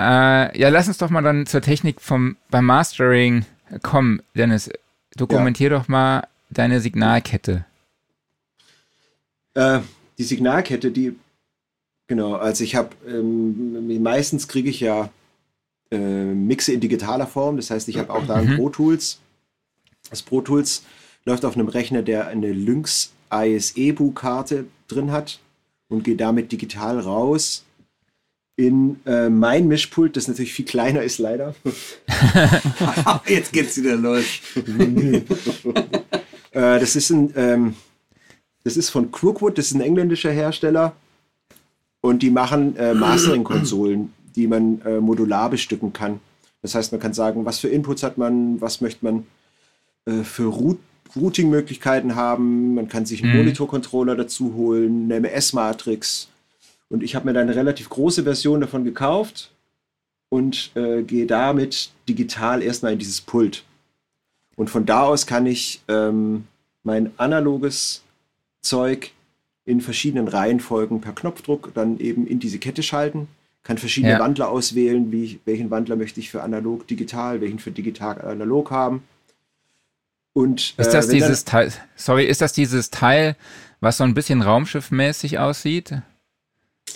Äh, 0.00 0.58
ja, 0.58 0.68
lass 0.70 0.88
uns 0.88 0.98
doch 0.98 1.10
mal 1.10 1.22
dann 1.22 1.46
zur 1.46 1.60
Technik 1.60 2.00
vom, 2.00 2.36
beim 2.50 2.66
Mastering 2.66 3.44
kommen. 3.82 4.22
Dennis, 4.34 4.70
dokumentier 5.16 5.70
ja. 5.70 5.78
doch 5.78 5.88
mal 5.88 6.26
deine 6.50 6.80
Signalkette. 6.80 7.64
Äh, 9.54 9.80
die 10.18 10.24
Signalkette, 10.24 10.90
die, 10.90 11.16
genau, 12.08 12.34
also 12.34 12.64
ich 12.64 12.74
habe, 12.74 12.90
ähm, 13.06 14.02
meistens 14.02 14.48
kriege 14.48 14.68
ich 14.68 14.80
ja 14.80 15.10
äh, 15.90 15.98
Mixe 15.98 16.72
in 16.72 16.80
digitaler 16.80 17.26
Form, 17.26 17.56
das 17.56 17.70
heißt, 17.70 17.88
ich 17.88 17.98
habe 17.98 18.12
auch 18.12 18.26
da 18.26 18.42
mhm. 18.42 18.56
Pro 18.56 18.70
Tools. 18.70 19.20
Das 20.10 20.22
Pro 20.22 20.40
Tools 20.40 20.84
läuft 21.24 21.44
auf 21.44 21.54
einem 21.54 21.68
Rechner, 21.68 22.02
der 22.02 22.26
eine 22.26 22.52
Lynx 22.52 23.12
ISE-Bu-Karte 23.32 24.66
drin 24.88 25.12
hat 25.12 25.40
und 25.88 26.04
geht 26.04 26.20
damit 26.20 26.52
digital 26.52 26.98
raus 26.98 27.64
in 28.56 29.00
äh, 29.04 29.28
mein 29.28 29.66
Mischpult, 29.66 30.16
das 30.16 30.28
natürlich 30.28 30.52
viel 30.52 30.64
kleiner 30.64 31.02
ist, 31.02 31.18
leider. 31.18 31.54
Jetzt 33.26 33.52
geht's 33.52 33.76
wieder 33.76 33.96
los. 33.96 34.24
äh, 36.52 36.78
das 36.78 36.94
ist 36.94 37.10
ein, 37.10 37.32
ähm, 37.36 37.74
das 38.62 38.76
ist 38.76 38.90
von 38.90 39.10
Crookwood, 39.10 39.58
das 39.58 39.66
ist 39.66 39.74
ein 39.74 39.80
engländischer 39.80 40.30
Hersteller. 40.30 40.94
Und 42.00 42.22
die 42.22 42.30
machen 42.30 42.76
äh, 42.76 42.94
Mastering-Konsolen, 42.94 44.12
die 44.36 44.46
man 44.46 44.80
äh, 44.82 45.00
modular 45.00 45.48
bestücken 45.50 45.92
kann. 45.92 46.20
Das 46.60 46.74
heißt, 46.74 46.92
man 46.92 47.00
kann 47.00 47.14
sagen, 47.14 47.44
was 47.44 47.58
für 47.58 47.68
Inputs 47.68 48.02
hat 48.02 48.18
man, 48.18 48.60
was 48.60 48.80
möchte 48.80 49.04
man 49.04 49.26
äh, 50.06 50.22
für 50.22 50.44
Root 50.44 50.78
Routing-Möglichkeiten 51.16 52.14
haben. 52.14 52.74
Man 52.74 52.88
kann 52.88 53.06
sich 53.06 53.22
einen 53.22 53.32
mhm. 53.32 53.38
Monitor-Controller 53.38 54.16
dazu 54.16 54.54
holen, 54.54 55.04
eine 55.04 55.14
MS-Matrix 55.30 56.28
und 56.88 57.02
ich 57.02 57.14
habe 57.14 57.26
mir 57.26 57.32
dann 57.32 57.48
eine 57.48 57.56
relativ 57.56 57.88
große 57.88 58.24
Version 58.24 58.60
davon 58.60 58.84
gekauft 58.84 59.50
und 60.28 60.72
äh, 60.74 61.02
gehe 61.02 61.26
damit 61.26 61.90
digital 62.08 62.62
erstmal 62.62 62.92
in 62.92 62.98
dieses 62.98 63.20
Pult. 63.20 63.64
Und 64.56 64.70
von 64.70 64.86
da 64.86 65.02
aus 65.02 65.26
kann 65.26 65.46
ich 65.46 65.82
ähm, 65.88 66.46
mein 66.82 67.10
analoges 67.18 68.02
Zeug 68.60 69.12
in 69.64 69.80
verschiedenen 69.80 70.28
Reihenfolgen 70.28 71.00
per 71.00 71.14
Knopfdruck 71.14 71.72
dann 71.74 71.98
eben 71.98 72.26
in 72.26 72.38
diese 72.38 72.58
Kette 72.58 72.82
schalten, 72.82 73.28
kann 73.62 73.78
verschiedene 73.78 74.12
ja. 74.12 74.18
Wandler 74.18 74.50
auswählen, 74.50 75.10
wie 75.10 75.40
welchen 75.46 75.70
Wandler 75.70 75.96
möchte 75.96 76.20
ich 76.20 76.30
für 76.30 76.42
analog 76.42 76.86
digital, 76.86 77.40
welchen 77.40 77.58
für 77.58 77.70
digital 77.70 78.20
analog 78.20 78.70
haben. 78.70 79.02
Und, 80.34 80.74
ist 80.76 80.92
das 80.92 81.08
äh, 81.08 81.12
dieses 81.12 81.44
Teil, 81.44 81.72
sorry, 81.96 82.26
ist 82.26 82.40
das 82.40 82.52
dieses 82.52 82.90
Teil, 82.90 83.36
was 83.80 83.96
so 83.98 84.04
ein 84.04 84.14
bisschen 84.14 84.42
raumschiffmäßig 84.42 85.38
aussieht? 85.38 86.02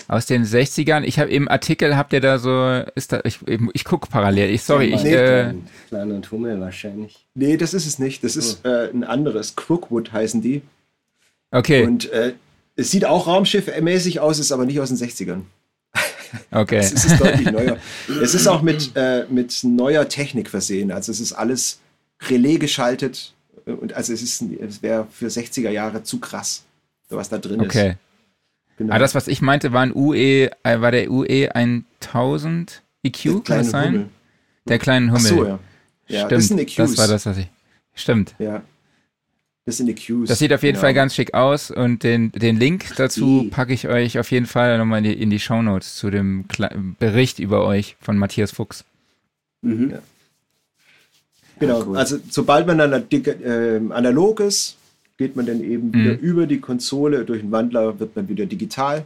Aus 0.08 0.24
den 0.24 0.46
60ern. 0.46 1.02
Ich 1.02 1.18
habe 1.18 1.30
im 1.30 1.48
Artikel, 1.48 1.94
habt 1.94 2.14
ihr 2.14 2.22
da 2.22 2.38
so, 2.38 2.82
ist 2.94 3.12
da, 3.12 3.20
ich, 3.24 3.40
ich 3.74 3.84
gucke 3.84 4.08
parallel. 4.08 4.48
Ich, 4.48 4.62
sorry, 4.62 4.86
ich. 4.86 5.04
Äh, 5.04 5.52
Kleiner 5.88 6.22
Tummel 6.22 6.58
wahrscheinlich. 6.60 7.26
Nee, 7.34 7.58
das 7.58 7.74
ist 7.74 7.86
es 7.86 7.98
nicht. 7.98 8.24
Das 8.24 8.34
ist 8.34 8.62
oh. 8.64 8.68
äh, 8.68 8.90
ein 8.90 9.04
anderes. 9.04 9.54
Crookwood 9.54 10.10
heißen 10.10 10.40
die. 10.40 10.62
Okay. 11.50 11.84
Und 11.84 12.10
äh, 12.10 12.32
es 12.74 12.90
sieht 12.90 13.04
auch 13.04 13.26
Raumschiff-mäßig 13.26 14.20
aus, 14.20 14.38
ist 14.38 14.50
aber 14.50 14.64
nicht 14.64 14.80
aus 14.80 14.88
den 14.88 14.96
60ern. 14.96 15.42
Okay. 16.50 16.78
es 16.78 16.92
ist 16.92 17.20
deutlich 17.20 17.50
neuer. 17.50 17.76
Es 18.22 18.34
ist 18.34 18.46
auch 18.46 18.62
mit, 18.62 18.92
äh, 18.94 19.26
mit 19.28 19.60
neuer 19.62 20.08
Technik 20.08 20.48
versehen. 20.48 20.90
Also 20.90 21.12
es 21.12 21.20
ist 21.20 21.32
alles 21.32 21.80
Relais 22.28 22.58
geschaltet. 22.58 23.34
Und 23.66 23.92
also 23.92 24.14
es 24.14 24.22
ist, 24.22 24.42
es 24.42 24.82
wäre 24.82 25.06
für 25.10 25.26
60er 25.26 25.70
Jahre 25.70 26.02
zu 26.02 26.18
krass, 26.18 26.64
was 27.10 27.28
da 27.28 27.36
drin 27.36 27.60
okay. 27.60 27.66
ist. 27.66 27.76
Okay. 27.76 27.96
Genau. 28.78 28.94
Ah, 28.94 28.98
das, 28.98 29.14
was 29.16 29.26
ich 29.26 29.42
meinte, 29.42 29.72
war 29.72 29.82
ein 29.82 29.92
UE, 29.94 30.50
äh, 30.62 30.80
war 30.80 30.92
der 30.92 31.10
UE 31.10 31.54
1000 31.54 32.82
EQ, 33.02 33.44
kann 33.44 33.58
das 33.58 33.70
sein? 33.70 33.92
Hummel. 33.92 34.08
Der 34.68 34.78
kleine 34.78 35.06
Hummel. 35.06 35.20
Ach 35.20 35.28
so, 35.28 35.44
ja. 35.44 35.58
ja 36.06 36.18
Stimmt, 36.26 36.32
das, 36.32 36.48
sind 36.48 36.60
EQs. 36.60 36.76
das 36.76 36.98
war 36.98 37.08
das, 37.08 37.26
was 37.26 37.38
ich. 37.38 37.48
Stimmt. 37.94 38.34
Ja. 38.38 38.62
Das 39.66 39.76
sind 39.76 39.88
EQs. 39.88 40.28
Das 40.28 40.38
sieht 40.38 40.52
auf 40.52 40.62
jeden 40.62 40.76
genau. 40.76 40.80
Fall 40.82 40.94
ganz 40.94 41.14
schick 41.14 41.34
aus 41.34 41.70
und 41.70 42.02
den, 42.02 42.32
den 42.32 42.56
Link 42.56 42.94
dazu 42.96 43.48
packe 43.50 43.74
ich 43.74 43.88
euch 43.88 44.18
auf 44.18 44.30
jeden 44.30 44.46
Fall 44.46 44.78
nochmal 44.78 44.98
in 44.98 45.04
die, 45.04 45.22
in 45.22 45.28
die 45.28 45.40
Shownotes 45.40 45.96
zu 45.96 46.10
dem 46.10 46.46
Kle 46.48 46.70
Bericht 46.98 47.38
über 47.38 47.66
euch 47.66 47.96
von 48.00 48.16
Matthias 48.16 48.52
Fuchs. 48.52 48.84
Mhm. 49.60 49.90
Ja. 49.90 49.98
Genau, 51.58 51.84
cool. 51.84 51.98
also 51.98 52.18
sobald 52.30 52.66
man 52.66 52.78
dann 52.78 52.92
äh, 52.92 53.80
analog 53.92 54.40
ist, 54.40 54.77
geht 55.18 55.36
man 55.36 55.44
dann 55.44 55.62
eben 55.62 55.88
mhm. 55.88 55.94
wieder 55.94 56.18
über 56.18 56.46
die 56.46 56.60
Konsole, 56.60 57.24
durch 57.24 57.42
den 57.42 57.52
Wandler 57.52 58.00
wird 58.00 58.16
man 58.16 58.28
wieder 58.28 58.46
digital 58.46 59.04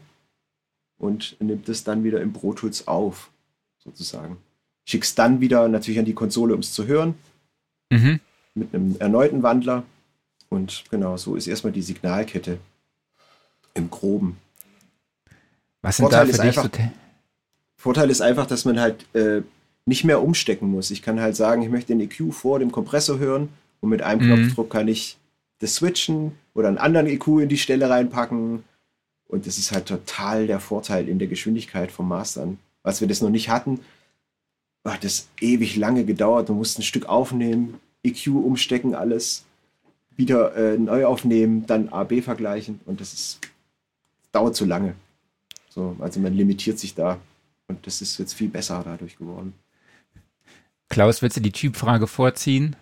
und 0.98 1.36
nimmt 1.40 1.68
es 1.68 1.82
dann 1.82 2.04
wieder 2.04 2.20
im 2.20 2.32
Pro 2.32 2.52
Tools 2.52 2.86
auf, 2.86 3.30
sozusagen. 3.82 4.36
Schickst 4.84 5.18
dann 5.18 5.40
wieder 5.40 5.66
natürlich 5.68 5.98
an 5.98 6.04
die 6.04 6.14
Konsole, 6.14 6.54
um 6.54 6.60
es 6.60 6.72
zu 6.72 6.86
hören, 6.86 7.14
mhm. 7.90 8.20
mit 8.54 8.74
einem 8.74 8.96
erneuten 8.98 9.42
Wandler. 9.42 9.84
Und 10.48 10.84
genau, 10.90 11.16
so 11.16 11.34
ist 11.34 11.46
erstmal 11.46 11.72
die 11.72 11.82
Signalkette 11.82 12.58
im 13.74 13.90
Groben. 13.90 14.36
Was 15.80 15.96
sind 15.96 16.04
Vorteil 16.04 16.26
da 16.26 16.32
für 16.32 16.42
dich 16.42 16.58
einfach, 16.58 16.64
so 16.64 16.90
Vorteil 17.76 18.10
ist 18.10 18.20
einfach, 18.20 18.46
dass 18.46 18.64
man 18.64 18.78
halt 18.78 19.06
äh, 19.14 19.42
nicht 19.86 20.04
mehr 20.04 20.22
umstecken 20.22 20.70
muss. 20.70 20.90
Ich 20.90 21.00
kann 21.00 21.20
halt 21.20 21.36
sagen, 21.36 21.62
ich 21.62 21.70
möchte 21.70 21.96
den 21.96 22.00
EQ 22.00 22.32
vor 22.32 22.58
dem 22.58 22.70
Kompressor 22.70 23.18
hören 23.18 23.48
und 23.80 23.88
mit 23.88 24.02
einem 24.02 24.28
mhm. 24.28 24.34
Knopfdruck 24.34 24.70
kann 24.70 24.88
ich 24.88 25.16
das 25.62 25.76
switchen 25.76 26.32
oder 26.54 26.68
einen 26.68 26.78
anderen 26.78 27.06
EQ 27.06 27.28
in 27.40 27.48
die 27.48 27.56
Stelle 27.56 27.88
reinpacken. 27.88 28.64
Und 29.28 29.46
das 29.46 29.58
ist 29.58 29.70
halt 29.70 29.86
total 29.86 30.48
der 30.48 30.58
Vorteil 30.58 31.08
in 31.08 31.20
der 31.20 31.28
Geschwindigkeit 31.28 31.92
vom 31.92 32.08
Mastern. 32.08 32.58
Als 32.82 33.00
wir 33.00 33.06
das 33.06 33.22
noch 33.22 33.30
nicht 33.30 33.48
hatten, 33.48 33.80
hat 34.84 35.04
das 35.04 35.28
ewig 35.40 35.76
lange 35.76 36.04
gedauert. 36.04 36.48
Man 36.48 36.58
musste 36.58 36.82
ein 36.82 36.84
Stück 36.84 37.06
aufnehmen, 37.06 37.78
EQ 38.02 38.26
umstecken, 38.26 38.96
alles, 38.96 39.44
wieder 40.16 40.54
äh, 40.56 40.76
neu 40.76 41.06
aufnehmen, 41.06 41.64
dann 41.66 41.88
AB 41.90 42.22
vergleichen. 42.22 42.80
Und 42.84 43.00
das 43.00 43.12
ist, 43.12 43.38
dauert 44.32 44.56
zu 44.56 44.64
lange. 44.64 44.94
So, 45.70 45.96
also 46.00 46.18
man 46.18 46.34
limitiert 46.34 46.80
sich 46.80 46.96
da. 46.96 47.18
Und 47.68 47.86
das 47.86 48.02
ist 48.02 48.18
jetzt 48.18 48.34
viel 48.34 48.48
besser 48.48 48.82
dadurch 48.84 49.16
geworden. 49.16 49.54
Klaus, 50.88 51.22
willst 51.22 51.36
du 51.36 51.40
die 51.40 51.52
Typfrage 51.52 52.08
vorziehen? 52.08 52.74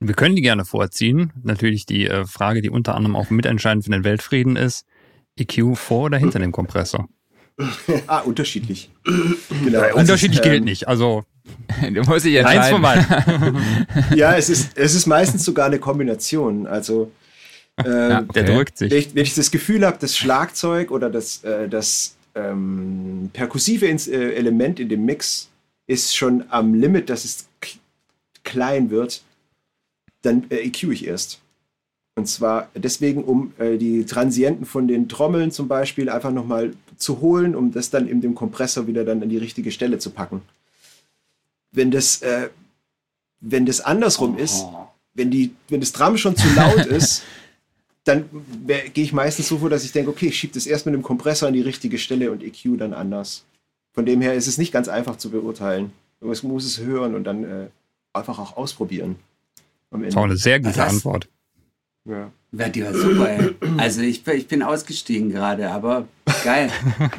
Wir 0.00 0.14
können 0.14 0.36
die 0.36 0.42
gerne 0.42 0.64
vorziehen. 0.64 1.32
Natürlich 1.42 1.86
die 1.86 2.08
äh, 2.08 2.26
Frage, 2.26 2.62
die 2.62 2.70
unter 2.70 2.94
anderem 2.94 3.16
auch 3.16 3.30
mitentscheidend 3.30 3.84
für 3.84 3.90
den 3.90 4.04
Weltfrieden 4.04 4.56
ist, 4.56 4.86
EQ 5.36 5.76
vor 5.76 6.06
oder 6.06 6.18
hinter 6.18 6.38
dem 6.38 6.52
Kompressor? 6.52 7.08
ah, 8.06 8.20
unterschiedlich. 8.20 8.90
Genau, 9.64 9.80
also 9.80 9.98
unterschiedlich 9.98 10.40
ist, 10.40 10.44
gilt 10.44 10.58
ähm, 10.58 10.64
nicht. 10.64 10.88
Also 10.88 11.24
du 11.82 12.02
musst 12.02 12.26
dich 12.26 12.36
entscheiden. 12.36 12.84
Eins 12.84 13.06
von 13.06 14.16
ja, 14.16 14.36
es 14.36 14.50
ist, 14.50 14.76
es 14.76 14.94
ist 14.94 15.06
meistens 15.06 15.44
sogar 15.44 15.66
eine 15.66 15.78
Kombination. 15.78 16.66
Also 16.66 17.10
Ähm, 17.78 18.10
ja, 18.10 18.20
okay. 18.20 18.32
Der 18.34 18.42
drückt 18.44 18.78
sich. 18.78 18.90
Wenn 18.90 18.98
ich, 18.98 19.14
wenn 19.14 19.22
ich 19.22 19.34
das 19.34 19.50
Gefühl 19.50 19.84
habe, 19.84 19.96
das 20.00 20.16
Schlagzeug 20.16 20.90
oder 20.90 21.10
das, 21.10 21.42
äh, 21.44 21.68
das 21.68 22.16
ähm, 22.34 23.30
perkussive 23.32 23.86
äh, 23.86 24.34
Element 24.34 24.78
in 24.80 24.88
dem 24.88 25.04
Mix 25.04 25.48
ist 25.86 26.16
schon 26.16 26.44
am 26.50 26.74
Limit, 26.74 27.10
dass 27.10 27.24
es 27.24 27.48
klein 28.42 28.90
wird, 28.90 29.22
dann 30.24 30.50
äh, 30.50 30.56
EQ 30.56 30.84
ich 30.84 31.06
erst. 31.06 31.40
Und 32.16 32.28
zwar 32.28 32.70
deswegen, 32.74 33.24
um 33.24 33.52
äh, 33.58 33.76
die 33.76 34.06
Transienten 34.06 34.66
von 34.66 34.86
den 34.86 35.08
Trommeln 35.08 35.50
zum 35.50 35.66
Beispiel 35.66 36.08
einfach 36.08 36.30
nochmal 36.30 36.74
zu 36.96 37.20
holen, 37.20 37.56
um 37.56 37.72
das 37.72 37.90
dann 37.90 38.06
in 38.06 38.20
dem 38.20 38.34
Kompressor 38.34 38.86
wieder 38.86 39.04
dann 39.04 39.22
an 39.22 39.28
die 39.28 39.38
richtige 39.38 39.72
Stelle 39.72 39.98
zu 39.98 40.10
packen. 40.10 40.42
Wenn 41.72 41.90
das, 41.90 42.22
äh, 42.22 42.50
wenn 43.40 43.66
das 43.66 43.80
andersrum 43.80 44.36
oh. 44.36 44.40
ist, 44.40 44.64
wenn, 45.14 45.30
die, 45.30 45.54
wenn 45.68 45.80
das 45.80 45.92
Drum 45.92 46.16
schon 46.16 46.36
zu 46.36 46.46
laut 46.54 46.86
ist, 46.86 47.22
dann 48.04 48.28
gehe 48.66 49.04
ich 49.04 49.12
meistens 49.12 49.48
so 49.48 49.58
vor, 49.58 49.70
dass 49.70 49.84
ich 49.84 49.92
denke, 49.92 50.10
okay, 50.10 50.26
ich 50.26 50.38
schiebe 50.38 50.54
das 50.54 50.66
erst 50.66 50.86
mit 50.86 50.94
dem 50.94 51.02
Kompressor 51.02 51.48
an 51.48 51.54
die 51.54 51.62
richtige 51.62 51.98
Stelle 51.98 52.30
und 52.30 52.42
EQ 52.42 52.78
dann 52.78 52.92
anders. 52.92 53.44
Von 53.92 54.04
dem 54.04 54.20
her 54.20 54.34
ist 54.34 54.46
es 54.46 54.58
nicht 54.58 54.72
ganz 54.72 54.88
einfach 54.88 55.16
zu 55.16 55.30
beurteilen. 55.30 55.92
Man 56.20 56.36
muss 56.42 56.64
es 56.64 56.80
hören 56.80 57.14
und 57.14 57.24
dann 57.24 57.44
äh, 57.44 57.68
einfach 58.12 58.38
auch 58.38 58.56
ausprobieren. 58.56 59.16
Das 60.02 60.16
war 60.16 60.24
eine 60.24 60.36
sehr 60.36 60.60
gute 60.60 60.76
das 60.76 60.88
Antwort. 60.94 61.28
Ja. 62.04 62.30
Ja, 62.56 62.68
die 62.68 62.84
war 62.84 62.94
super, 62.94 63.28
ey. 63.28 63.54
Also 63.78 64.00
ich, 64.02 64.26
ich 64.26 64.46
bin 64.46 64.62
ausgestiegen 64.62 65.30
gerade, 65.30 65.70
aber 65.70 66.06
geil. 66.44 66.70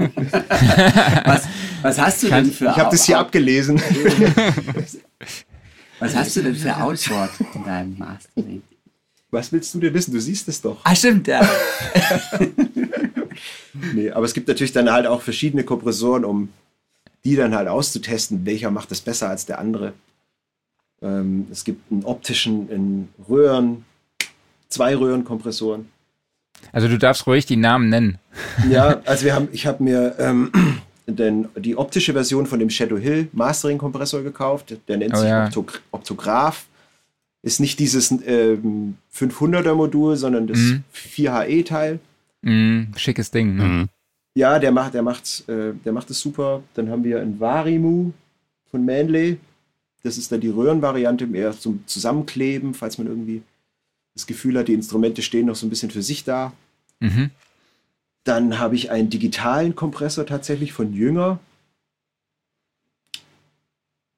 was, 1.25 1.43
was 1.81 1.99
hast 1.99 2.23
du 2.23 2.29
denn 2.29 2.51
für 2.51 2.65
Ich 2.67 2.77
habe 2.77 2.91
das 2.91 3.05
hier 3.05 3.19
abgelesen. 3.19 3.81
was 5.99 6.15
hast 6.15 6.35
du 6.37 6.41
denn 6.41 6.55
für 6.55 6.77
Outward 6.77 7.31
in 7.53 7.65
deinem 7.65 7.97
Mastering? 7.97 8.61
Was 9.31 9.51
willst 9.51 9.73
du 9.73 9.79
denn 9.79 9.93
wissen? 9.93 10.13
Du 10.13 10.21
siehst 10.21 10.47
es 10.47 10.61
doch. 10.61 10.79
Ah, 10.85 10.95
stimmt, 10.95 11.27
ja. 11.27 11.41
nee, 13.93 14.11
aber 14.11 14.25
es 14.25 14.33
gibt 14.33 14.47
natürlich 14.47 14.71
dann 14.71 14.89
halt 14.89 15.07
auch 15.07 15.21
verschiedene 15.21 15.65
Kompressoren, 15.65 16.23
um 16.23 16.49
die 17.25 17.35
dann 17.35 17.53
halt 17.53 17.67
auszutesten, 17.67 18.45
welcher 18.45 18.71
macht 18.71 18.93
es 18.93 19.01
besser 19.01 19.29
als 19.29 19.45
der 19.45 19.59
andere. 19.59 19.93
Ähm, 21.01 21.47
es 21.51 21.63
gibt 21.63 21.91
einen 21.91 22.03
optischen 22.03 22.69
in 22.69 23.09
Röhren, 23.29 23.85
zwei 24.69 24.95
Röhrenkompressoren. 24.95 25.89
Also 26.71 26.87
du 26.87 26.97
darfst 26.97 27.27
ruhig 27.27 27.45
die 27.45 27.57
Namen 27.57 27.89
nennen. 27.89 28.17
Ja, 28.69 29.01
also 29.05 29.25
wir 29.25 29.35
haben, 29.35 29.49
ich 29.51 29.67
habe 29.67 29.83
mir 29.83 30.15
ähm, 30.17 30.51
den, 31.07 31.47
die 31.57 31.75
optische 31.75 32.13
Version 32.13 32.45
von 32.45 32.59
dem 32.59 32.69
Shadow 32.69 32.97
Hill 32.97 33.27
Mastering 33.33 33.77
Kompressor 33.77 34.23
gekauft. 34.23 34.75
Der 34.87 34.97
nennt 34.97 35.13
oh, 35.13 35.17
sich 35.17 35.29
ja. 35.29 35.49
Optograph. 35.91 36.65
Ist 37.41 37.59
nicht 37.59 37.79
dieses 37.79 38.11
ähm, 38.25 38.95
500er 39.13 39.75
Modul, 39.75 40.15
sondern 40.15 40.47
das 40.47 40.57
mhm. 40.57 40.83
4HE 40.93 41.65
Teil. 41.65 41.99
Mhm, 42.41 42.91
schickes 42.95 43.29
Ding. 43.29 43.55
Ne? 43.55 43.63
Mhm. 43.63 43.89
Ja, 44.35 44.57
der 44.59 44.71
macht, 44.71 44.93
der 44.93 45.03
macht, 45.03 45.47
äh, 45.47 45.73
der 45.85 45.93
macht 45.93 46.09
es 46.09 46.19
super. 46.19 46.63
Dann 46.73 46.89
haben 46.89 47.03
wir 47.03 47.21
ein 47.21 47.39
Varimu 47.39 48.11
von 48.71 48.85
Manley. 48.85 49.37
Das 50.05 50.19
ist 50.19 50.31
dann 50.31 50.39
die 50.39 50.49
Röhrenvariante 50.49 51.25
mehr 51.25 51.51
zum 51.57 51.83
Zusammenkleben, 51.87 52.75
falls 52.75 52.99
man 52.99 53.07
irgendwie 53.07 53.41
das 54.13 54.27
Gefühl 54.27 54.55
hat, 54.55 54.67
die 54.67 54.75
Instrumente 54.75 55.23
stehen 55.23 55.47
noch 55.47 55.55
so 55.55 55.65
ein 55.65 55.71
bisschen 55.71 55.89
für 55.89 56.03
sich 56.03 56.23
da. 56.23 56.53
Mhm. 56.99 57.31
Dann 58.23 58.59
habe 58.59 58.75
ich 58.75 58.91
einen 58.91 59.09
digitalen 59.09 59.73
Kompressor 59.75 60.27
tatsächlich 60.27 60.73
von 60.73 60.93
Jünger. 60.93 61.39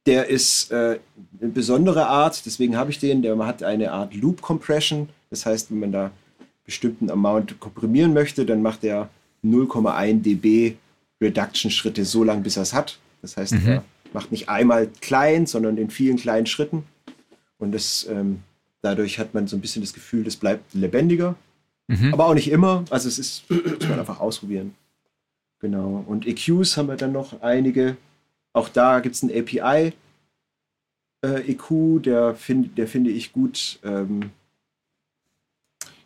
Der 0.06 0.28
ist 0.28 0.72
äh, 0.72 1.00
eine 1.40 1.52
besondere 1.52 2.08
Art, 2.08 2.46
deswegen 2.46 2.76
habe 2.76 2.92
ich 2.92 3.00
den. 3.00 3.22
Der 3.22 3.38
hat 3.46 3.64
eine 3.64 3.94
Art 3.94 4.14
Loop 4.14 4.42
Compression. 4.42 5.08
Das 5.30 5.46
heißt, 5.46 5.72
wenn 5.72 5.80
man 5.80 5.94
da 5.94 6.12
bestimmten 6.66 7.10
Amount 7.10 7.62
komprimieren 7.62 8.14
möchte, 8.14 8.46
dann 8.46 8.62
macht 8.62 8.84
er 8.84 9.10
0,1 9.42 10.22
dB 10.22 10.76
Reduction-Schritte 11.22 12.04
so 12.04 12.26
lang, 12.26 12.44
bis 12.44 12.58
er 12.58 12.64
es 12.64 12.74
hat. 12.74 13.00
Das 13.22 13.38
heißt, 13.38 13.54
mhm. 13.54 13.68
er 13.68 13.84
macht 14.18 14.32
nicht 14.32 14.50
einmal 14.50 14.88
klein, 15.00 15.46
sondern 15.46 15.78
in 15.78 15.92
vielen 15.92 16.18
kleinen 16.18 16.48
Schritten. 16.48 16.84
Und 17.60 17.72
das, 17.72 18.08
ähm, 18.10 18.42
dadurch 18.82 19.20
hat 19.20 19.36
man 19.36 19.48
so 19.48 19.56
ein 19.56 19.62
bisschen 19.62 19.84
das 19.84 19.94
Gefühl, 19.94 20.24
das 20.24 20.38
bleibt 20.38 20.74
lebendiger. 20.74 21.36
Mhm. 21.86 22.16
Aber 22.16 22.26
auch 22.26 22.34
nicht 22.34 22.50
immer. 22.50 22.84
Also 22.90 23.08
es 23.08 23.20
ist, 23.20 23.48
muss 23.50 23.88
man 23.88 24.00
einfach 24.00 24.20
ausprobieren. 24.20 24.74
Genau. 25.60 26.04
Und 26.08 26.26
EQs 26.26 26.78
haben 26.78 26.88
wir 26.88 26.96
dann 26.96 27.12
noch 27.12 27.44
einige. 27.44 27.96
Auch 28.54 28.70
da 28.70 29.02
gibt 29.02 29.14
es 29.14 29.22
ein 29.22 29.30
API. 29.30 29.94
Äh, 31.22 31.52
EQ, 31.52 32.02
der, 32.02 32.34
find, 32.34 32.76
der 32.76 32.88
finde 32.88 33.12
ich 33.12 33.34
gut. 33.34 33.78
Ähm, 33.84 34.32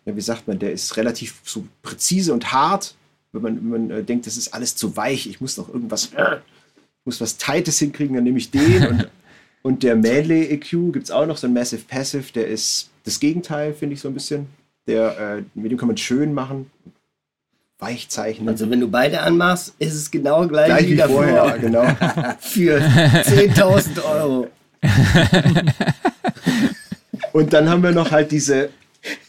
ja, 0.03 0.13
wie 0.13 0.21
sagt 0.21 0.49
man, 0.49 0.59
der 0.59 0.73
ist 0.73 0.97
relativ 0.97 1.39
so 1.45 1.65
präzise 1.81 2.33
und 2.33 2.51
hart. 2.51 2.93
Wenn 3.31 3.41
man, 3.41 3.55
wenn 3.55 3.69
man 3.69 3.91
äh, 3.91 4.03
denkt, 4.03 4.27
das 4.27 4.35
ist 4.35 4.53
alles 4.53 4.75
zu 4.75 4.97
weich, 4.97 5.27
ich 5.27 5.39
muss 5.39 5.55
noch 5.55 5.69
irgendwas, 5.69 6.11
muss 7.05 7.21
was 7.21 7.37
Tightes 7.37 7.79
hinkriegen, 7.79 8.15
dann 8.15 8.23
nehme 8.23 8.37
ich 8.37 8.51
den. 8.51 8.87
und, 8.87 9.09
und 9.61 9.83
der 9.83 9.95
Manley 9.95 10.45
EQ 10.45 10.93
gibt 10.93 11.05
es 11.05 11.11
auch 11.11 11.25
noch, 11.25 11.37
so 11.37 11.47
ein 11.47 11.53
Massive 11.53 11.83
Passive, 11.87 12.31
der 12.33 12.47
ist 12.47 12.89
das 13.03 13.19
Gegenteil, 13.19 13.73
finde 13.73 13.95
ich 13.95 14.01
so 14.01 14.07
ein 14.07 14.13
bisschen. 14.13 14.47
Der, 14.87 15.37
äh, 15.37 15.43
mit 15.53 15.71
dem 15.71 15.77
kann 15.77 15.87
man 15.87 15.97
schön 15.97 16.33
machen, 16.33 16.71
weich 17.79 18.09
zeichnen. 18.09 18.47
Also 18.47 18.69
wenn 18.69 18.79
du 18.79 18.87
beide 18.87 19.21
anmachst, 19.21 19.73
ist 19.79 19.93
es 19.93 20.11
genau 20.11 20.47
gleich, 20.47 20.67
gleich 20.67 20.87
wie, 20.87 20.97
wie 20.97 21.01
vorher. 21.01 21.57
Genau. 21.59 21.83
Für 22.39 22.79
10.000 22.79 24.03
Euro. 24.03 24.47
Und 27.33 27.53
dann 27.53 27.69
haben 27.69 27.83
wir 27.83 27.91
noch 27.91 28.11
halt 28.11 28.31
diese, 28.31 28.69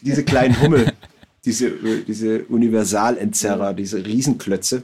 diese 0.01 0.25
kleinen 0.25 0.61
Hummel, 0.61 0.93
diese, 1.45 1.71
diese 2.07 2.45
Universalentzerrer, 2.45 3.75
diese 3.75 4.05
Riesenklötze. 4.05 4.83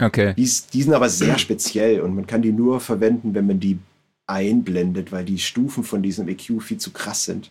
Okay. 0.00 0.34
Die, 0.34 0.50
die 0.72 0.82
sind 0.82 0.94
aber 0.94 1.08
sehr 1.08 1.38
speziell 1.38 2.00
und 2.00 2.14
man 2.14 2.26
kann 2.26 2.42
die 2.42 2.52
nur 2.52 2.80
verwenden, 2.80 3.34
wenn 3.34 3.46
man 3.46 3.60
die 3.60 3.78
einblendet, 4.26 5.12
weil 5.12 5.24
die 5.24 5.38
Stufen 5.38 5.84
von 5.84 6.02
diesem 6.02 6.28
EQ 6.28 6.62
viel 6.62 6.78
zu 6.78 6.92
krass 6.92 7.24
sind. 7.24 7.50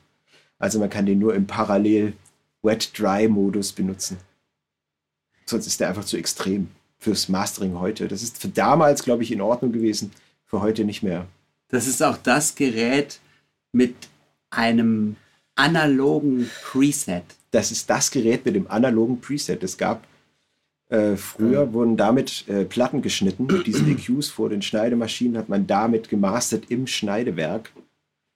Also 0.58 0.80
man 0.80 0.90
kann 0.90 1.06
den 1.06 1.20
nur 1.20 1.36
im 1.36 1.46
Parallel 1.46 2.14
Wet-Dry-Modus 2.64 3.74
benutzen. 3.74 4.18
Sonst 5.46 5.68
ist 5.68 5.80
der 5.80 5.90
einfach 5.90 6.06
zu 6.06 6.18
extrem 6.18 6.70
fürs 6.98 7.30
Mastering 7.30 7.80
heute. 7.80 8.08
Das 8.08 8.22
ist 8.22 8.38
für 8.38 8.50
damals, 8.50 9.04
glaube 9.04 9.24
ich, 9.24 9.32
in 9.32 9.42
Ordnung 9.42 9.72
gewesen, 9.72 10.12
für 10.46 10.62
heute 10.62 10.84
nicht 10.84 11.04
mehr. 11.04 11.28
Das 11.70 11.88
ist 11.88 12.04
auch 12.04 12.18
das 12.18 12.56
Gerät 12.56 13.20
mit 13.72 13.96
einem 14.50 15.16
analogen 15.56 16.50
Preset. 16.64 17.24
Das 17.52 17.72
ist 17.72 17.90
das 17.90 18.12
Gerät 18.12 18.46
mit 18.46 18.56
dem 18.56 18.70
analogen 18.70 19.22
Preset. 19.22 19.64
Es 19.64 19.78
gab 19.78 20.04
äh, 20.90 21.16
früher 21.16 21.68
mhm. 21.68 21.74
wurden 21.74 21.98
damit 21.98 22.48
äh, 22.48 22.66
Platten 22.66 23.02
geschnitten. 23.02 23.46
Mit 23.52 23.68
diesen 23.68 23.88
EQs 23.90 24.30
vor 24.30 24.50
den 24.50 24.62
Schneidemaschinen 24.62 25.38
hat 25.38 25.50
man 25.50 25.68
damit 25.68 26.10
gemastert 26.10 26.66
im 26.70 26.88
Schneidewerk. 26.88 27.72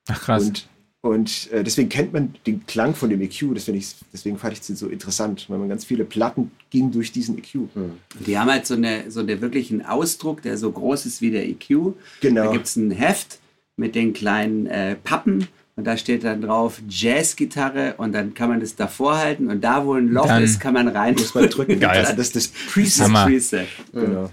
Ach 0.07 0.21
krass. 0.21 0.47
Und, 0.47 0.67
und 1.01 1.51
äh, 1.51 1.63
deswegen 1.63 1.89
kennt 1.89 2.13
man 2.13 2.35
den 2.45 2.65
Klang 2.65 2.93
von 2.93 3.09
dem 3.09 3.21
EQ. 3.21 3.55
Das 3.55 3.67
ich, 3.67 3.95
deswegen 4.13 4.37
fand 4.37 4.53
ich 4.53 4.59
es 4.59 4.67
so 4.79 4.87
interessant, 4.87 5.45
weil 5.49 5.57
man 5.57 5.67
ganz 5.67 5.83
viele 5.83 6.05
Platten 6.05 6.51
ging 6.69 6.91
durch 6.91 7.11
diesen 7.11 7.37
EQ. 7.37 7.55
Mhm. 7.55 7.97
Die 8.25 8.37
haben 8.37 8.51
halt 8.51 8.67
so 8.67 8.75
eine, 8.75 9.09
so 9.09 9.21
eine 9.21 9.41
wirklichen 9.41 9.83
Ausdruck, 9.83 10.41
der 10.43 10.57
so 10.57 10.71
groß 10.71 11.05
ist 11.05 11.21
wie 11.21 11.31
der 11.31 11.47
EQ. 11.47 11.95
Genau. 12.21 12.45
Da 12.45 12.51
gibt 12.51 12.67
es 12.67 12.75
ein 12.75 12.91
Heft 12.91 13.39
mit 13.75 13.95
den 13.95 14.13
kleinen 14.13 14.67
äh, 14.67 14.95
Pappen 14.95 15.47
und 15.75 15.85
da 15.85 15.97
steht 15.97 16.23
dann 16.23 16.41
drauf 16.41 16.81
Jazzgitarre 16.87 17.95
und 17.97 18.11
dann 18.13 18.33
kann 18.33 18.49
man 18.49 18.59
das 18.59 18.75
davor 18.75 19.17
halten 19.17 19.49
und 19.49 19.63
da, 19.63 19.85
wo 19.85 19.93
ein 19.93 20.07
Loch 20.07 20.27
dann 20.27 20.43
ist, 20.43 20.59
kann 20.59 20.73
man 20.73 20.87
rein. 20.87 21.15
Muss 21.15 21.33
man 21.33 21.49
drücken. 21.49 21.79
Geil. 21.79 22.03
Das 22.03 22.27
ist 22.27 22.35
das 22.35 22.47
Preset. 22.47 23.11
Preset. 23.11 23.67
Genau. 23.91 24.29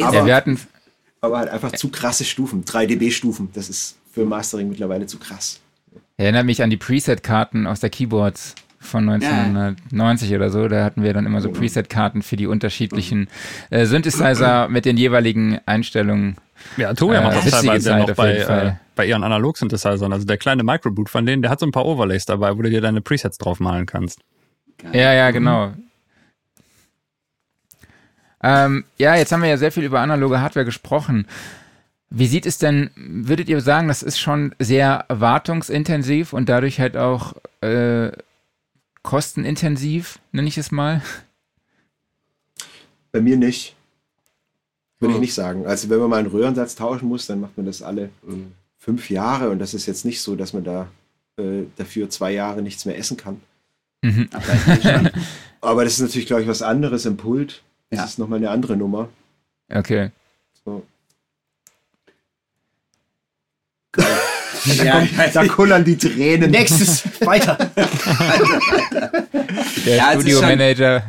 Aber, 0.00 0.14
ja, 0.14 0.26
wir 0.26 0.34
hatten, 0.34 0.58
aber 1.20 1.38
halt 1.38 1.48
einfach 1.48 1.72
zu 1.72 1.88
krasse 1.88 2.24
Stufen, 2.24 2.64
3 2.64 2.86
dB-Stufen. 2.86 3.48
Das 3.54 3.68
ist 3.68 3.96
für 4.12 4.24
Mastering 4.24 4.68
mittlerweile 4.68 5.06
zu 5.06 5.18
krass. 5.18 5.60
Erinnert 6.16 6.46
mich 6.46 6.62
an 6.62 6.70
die 6.70 6.76
Preset-Karten 6.76 7.66
aus 7.66 7.80
der 7.80 7.90
Keyboards 7.90 8.54
von 8.78 9.08
1990 9.08 10.30
ja. 10.30 10.36
oder 10.36 10.50
so. 10.50 10.68
Da 10.68 10.84
hatten 10.84 11.02
wir 11.02 11.12
dann 11.12 11.26
immer 11.26 11.40
so 11.40 11.50
Preset-Karten 11.50 12.22
für 12.22 12.36
die 12.36 12.46
unterschiedlichen 12.46 13.28
äh, 13.70 13.86
Synthesizer 13.86 14.68
mit 14.68 14.84
den 14.84 14.96
jeweiligen 14.96 15.58
Einstellungen. 15.66 16.36
Ja, 16.76 16.94
Tobi 16.94 17.14
äh, 17.14 17.22
macht 17.22 17.36
das 17.36 17.50
teilweise 17.50 17.90
Zeit 17.90 18.08
noch 18.08 18.14
bei, 18.16 18.36
äh, 18.36 18.72
bei 18.94 19.06
ihren 19.06 19.22
Analog-Synthesizern. 19.22 20.12
Also 20.12 20.26
der 20.26 20.38
kleine 20.38 20.64
Microboot 20.64 21.08
von 21.08 21.26
denen, 21.26 21.42
der 21.42 21.50
hat 21.50 21.60
so 21.60 21.66
ein 21.66 21.72
paar 21.72 21.86
Overlays 21.86 22.26
dabei, 22.26 22.56
wo 22.56 22.62
du 22.62 22.70
dir 22.70 22.80
deine 22.80 23.00
Presets 23.00 23.38
drauf 23.38 23.60
malen 23.60 23.86
kannst. 23.86 24.20
Geil. 24.78 24.90
Ja, 24.94 25.12
ja, 25.12 25.30
genau. 25.30 25.72
Ähm, 28.42 28.84
ja, 28.98 29.16
jetzt 29.16 29.32
haben 29.32 29.42
wir 29.42 29.48
ja 29.48 29.56
sehr 29.56 29.72
viel 29.72 29.84
über 29.84 30.00
analoge 30.00 30.40
Hardware 30.40 30.66
gesprochen. 30.66 31.26
Wie 32.10 32.26
sieht 32.26 32.46
es 32.46 32.58
denn, 32.58 32.90
würdet 32.94 33.48
ihr 33.48 33.60
sagen, 33.60 33.88
das 33.88 34.02
ist 34.02 34.20
schon 34.20 34.54
sehr 34.58 35.06
wartungsintensiv 35.08 36.32
und 36.32 36.48
dadurch 36.48 36.78
halt 36.78 36.96
auch 36.96 37.34
äh, 37.62 38.12
kostenintensiv, 39.02 40.18
nenne 40.30 40.48
ich 40.48 40.58
es 40.58 40.70
mal? 40.70 41.00
Bei 43.12 43.20
mir 43.20 43.36
nicht. 43.36 43.74
Würde 45.00 45.14
oh. 45.14 45.16
ich 45.16 45.20
nicht 45.20 45.34
sagen. 45.34 45.66
Also 45.66 45.90
wenn 45.90 45.98
man 45.98 46.10
mal 46.10 46.18
einen 46.18 46.28
Röhrensatz 46.28 46.74
tauschen 46.74 47.08
muss, 47.08 47.26
dann 47.26 47.40
macht 47.40 47.56
man 47.56 47.66
das 47.66 47.82
alle 47.82 48.10
mhm. 48.22 48.52
fünf 48.78 49.10
Jahre 49.10 49.50
und 49.50 49.58
das 49.58 49.74
ist 49.74 49.86
jetzt 49.86 50.04
nicht 50.04 50.20
so, 50.20 50.36
dass 50.36 50.52
man 50.52 50.64
da 50.64 50.88
äh, 51.36 51.64
dafür 51.76 52.08
zwei 52.10 52.32
Jahre 52.32 52.62
nichts 52.62 52.84
mehr 52.84 52.96
essen 52.96 53.16
kann. 53.16 53.40
Mhm. 54.02 54.28
Aber, 54.32 55.10
aber, 55.60 55.84
das 55.84 55.94
ist 55.94 56.00
natürlich, 56.00 56.26
glaube 56.26 56.42
ich, 56.42 56.48
was 56.48 56.62
anderes 56.62 57.06
im 57.06 57.16
Pult. 57.16 57.62
Das 57.90 57.98
ja. 57.98 58.04
ist 58.04 58.18
nochmal 58.18 58.38
eine 58.38 58.50
andere 58.50 58.76
Nummer. 58.76 59.08
Okay. 59.72 60.10
So. 60.64 60.84
Da, 63.92 64.04
ja, 64.84 65.06
da 65.32 65.46
kullern 65.46 65.84
die 65.84 65.96
Tränen. 65.96 66.50
Nächstes, 66.50 67.04
weiter. 67.20 67.56
Der 69.86 69.96
ja, 69.96 70.12
Studiomanager. 70.12 71.02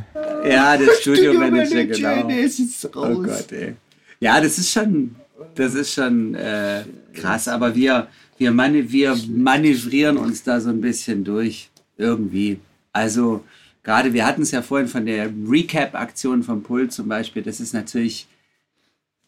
Ja, 0.49 0.77
der 0.77 0.89
Studiomanager, 1.01 1.85
genau. 1.85 2.27
Der 2.27 2.39
ist 2.41 2.59
jetzt 2.59 2.95
raus. 2.95 3.17
Oh 3.17 3.21
Gott, 3.21 3.51
ey. 3.51 3.75
Ja, 4.19 4.39
das 4.41 4.57
ist 4.57 4.71
schon, 4.71 5.15
das 5.55 5.73
ist 5.73 5.93
schon 5.93 6.35
äh, 6.35 6.83
krass, 7.13 7.47
aber 7.47 7.75
wir, 7.75 8.07
wir, 8.37 8.51
mani 8.51 8.91
wir 8.91 9.15
manövrieren 9.27 10.17
uns 10.17 10.43
da 10.43 10.59
so 10.59 10.69
ein 10.69 10.81
bisschen 10.81 11.23
durch. 11.23 11.69
Irgendwie. 11.97 12.59
Also, 12.91 13.43
gerade, 13.83 14.13
wir 14.13 14.25
hatten 14.25 14.41
es 14.41 14.51
ja 14.51 14.61
vorhin 14.61 14.87
von 14.87 15.05
der 15.05 15.29
Recap-Aktion 15.47 16.43
vom 16.43 16.63
Pult 16.63 16.91
zum 16.91 17.07
Beispiel. 17.07 17.41
Das 17.41 17.59
ist 17.59 17.73
natürlich, 17.73 18.27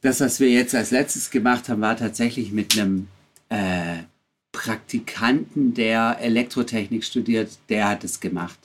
das, 0.01 0.19
was 0.19 0.39
wir 0.39 0.49
jetzt 0.49 0.75
als 0.75 0.91
letztes 0.91 1.31
gemacht 1.31 1.69
haben, 1.69 1.81
war 1.81 1.95
tatsächlich 1.95 2.51
mit 2.51 2.77
einem 2.77 3.07
äh, 3.49 4.03
Praktikanten, 4.51 5.73
der 5.73 6.17
Elektrotechnik 6.19 7.03
studiert, 7.03 7.51
der 7.69 7.89
hat 7.89 8.03
es 8.03 8.19
gemacht. 8.19 8.57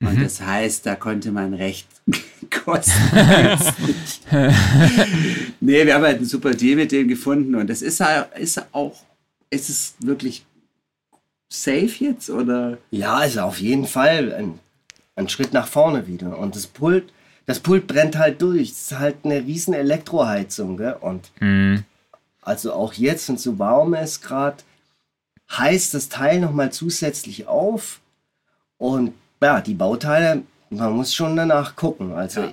Und 0.00 0.16
mhm. 0.16 0.22
das 0.22 0.40
heißt, 0.40 0.86
da 0.86 0.94
konnte 0.94 1.32
man 1.32 1.54
recht 1.54 1.88
kosten. 2.64 2.92
nee, 5.60 5.84
wir 5.84 5.94
haben 5.94 6.04
halt 6.04 6.18
einen 6.18 6.26
super 6.26 6.52
Deal 6.52 6.76
mit 6.76 6.92
dem 6.92 7.08
gefunden 7.08 7.54
und 7.56 7.68
das 7.68 7.82
ist, 7.82 8.02
ist 8.36 8.62
auch, 8.72 8.96
ist 9.50 9.68
es 9.68 9.94
wirklich 10.00 10.44
safe 11.48 11.92
jetzt 11.98 12.30
oder? 12.30 12.78
Ja, 12.90 13.24
ist 13.24 13.38
auf 13.38 13.60
jeden 13.60 13.86
Fall 13.86 14.32
ein, 14.32 14.60
ein 15.16 15.28
Schritt 15.28 15.52
nach 15.52 15.66
vorne 15.66 16.06
wieder. 16.06 16.38
Und 16.38 16.54
das 16.54 16.66
Pult, 16.66 17.12
das 17.46 17.58
Pult 17.58 17.86
brennt 17.86 18.16
halt 18.16 18.40
durch. 18.40 18.70
Es 18.70 18.92
ist 18.92 18.98
halt 18.98 19.16
eine 19.24 19.44
riesen 19.44 19.74
Elektroheizung, 19.74 20.76
gell? 20.76 20.96
Und 21.00 21.30
mhm. 21.40 21.84
also 22.42 22.72
auch 22.72 22.92
jetzt, 22.92 23.28
wenn 23.28 23.36
es 23.36 23.42
so 23.42 23.58
warm 23.58 23.94
ist 23.94 24.22
gerade, 24.22 24.58
heißt 25.50 25.94
das 25.94 26.08
Teil 26.08 26.40
nochmal 26.40 26.70
zusätzlich 26.70 27.48
auf. 27.48 28.00
Und 28.76 29.12
ja, 29.42 29.60
die 29.60 29.74
Bauteile, 29.74 30.42
man 30.70 30.92
muss 30.92 31.14
schon 31.14 31.36
danach 31.36 31.76
gucken. 31.76 32.12
Also 32.12 32.42
ja. 32.42 32.52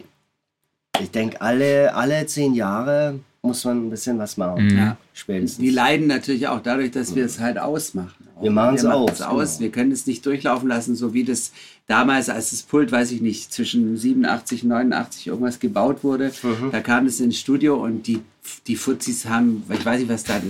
ich 1.00 1.12
denke, 1.12 1.42
alle, 1.42 1.94
alle 1.94 2.26
zehn 2.26 2.54
Jahre 2.54 3.20
muss 3.42 3.64
man 3.64 3.86
ein 3.86 3.90
bisschen 3.90 4.18
was 4.18 4.38
machen. 4.38 4.66
Mhm. 4.66 4.78
Ja. 4.78 4.98
Spätestens. 5.14 5.64
Die 5.64 5.70
leiden 5.70 6.08
natürlich 6.08 6.48
auch 6.48 6.62
dadurch, 6.62 6.92
dass 6.92 7.16
wir 7.16 7.26
es 7.26 7.40
halt 7.40 7.58
ausmachen. 7.58 8.26
Wir 8.42 8.52
machen 8.52 8.76
es 8.76 8.84
aus. 8.84 9.22
aus. 9.22 9.58
Genau. 9.58 9.60
Wir 9.60 9.72
können 9.72 9.92
es 9.92 10.06
nicht 10.08 10.26
durchlaufen 10.26 10.68
lassen, 10.68 10.96
so 10.96 11.14
wie 11.14 11.24
das 11.24 11.54
damals, 11.88 12.30
als 12.30 12.50
das 12.50 12.64
Pult, 12.64 12.92
weiß 12.92 13.12
ich 13.12 13.22
nicht, 13.22 13.54
zwischen 13.54 13.96
87 13.96 14.64
und 14.64 14.70
89 14.70 15.28
irgendwas 15.28 15.60
gebaut 15.60 16.04
wurde. 16.04 16.34
Mhm. 16.44 16.72
Da 16.72 16.82
kam 16.82 17.06
es 17.06 17.22
ins 17.22 17.40
Studio 17.40 17.76
und 17.82 18.08
die, 18.08 18.20
die 18.68 18.76
Fuzis 18.76 19.26
haben, 19.26 19.64
ich 19.72 19.86
weiß 19.86 20.00
nicht, 20.00 20.10
was, 20.10 20.26
da, 20.26 20.38
äh, 20.38 20.42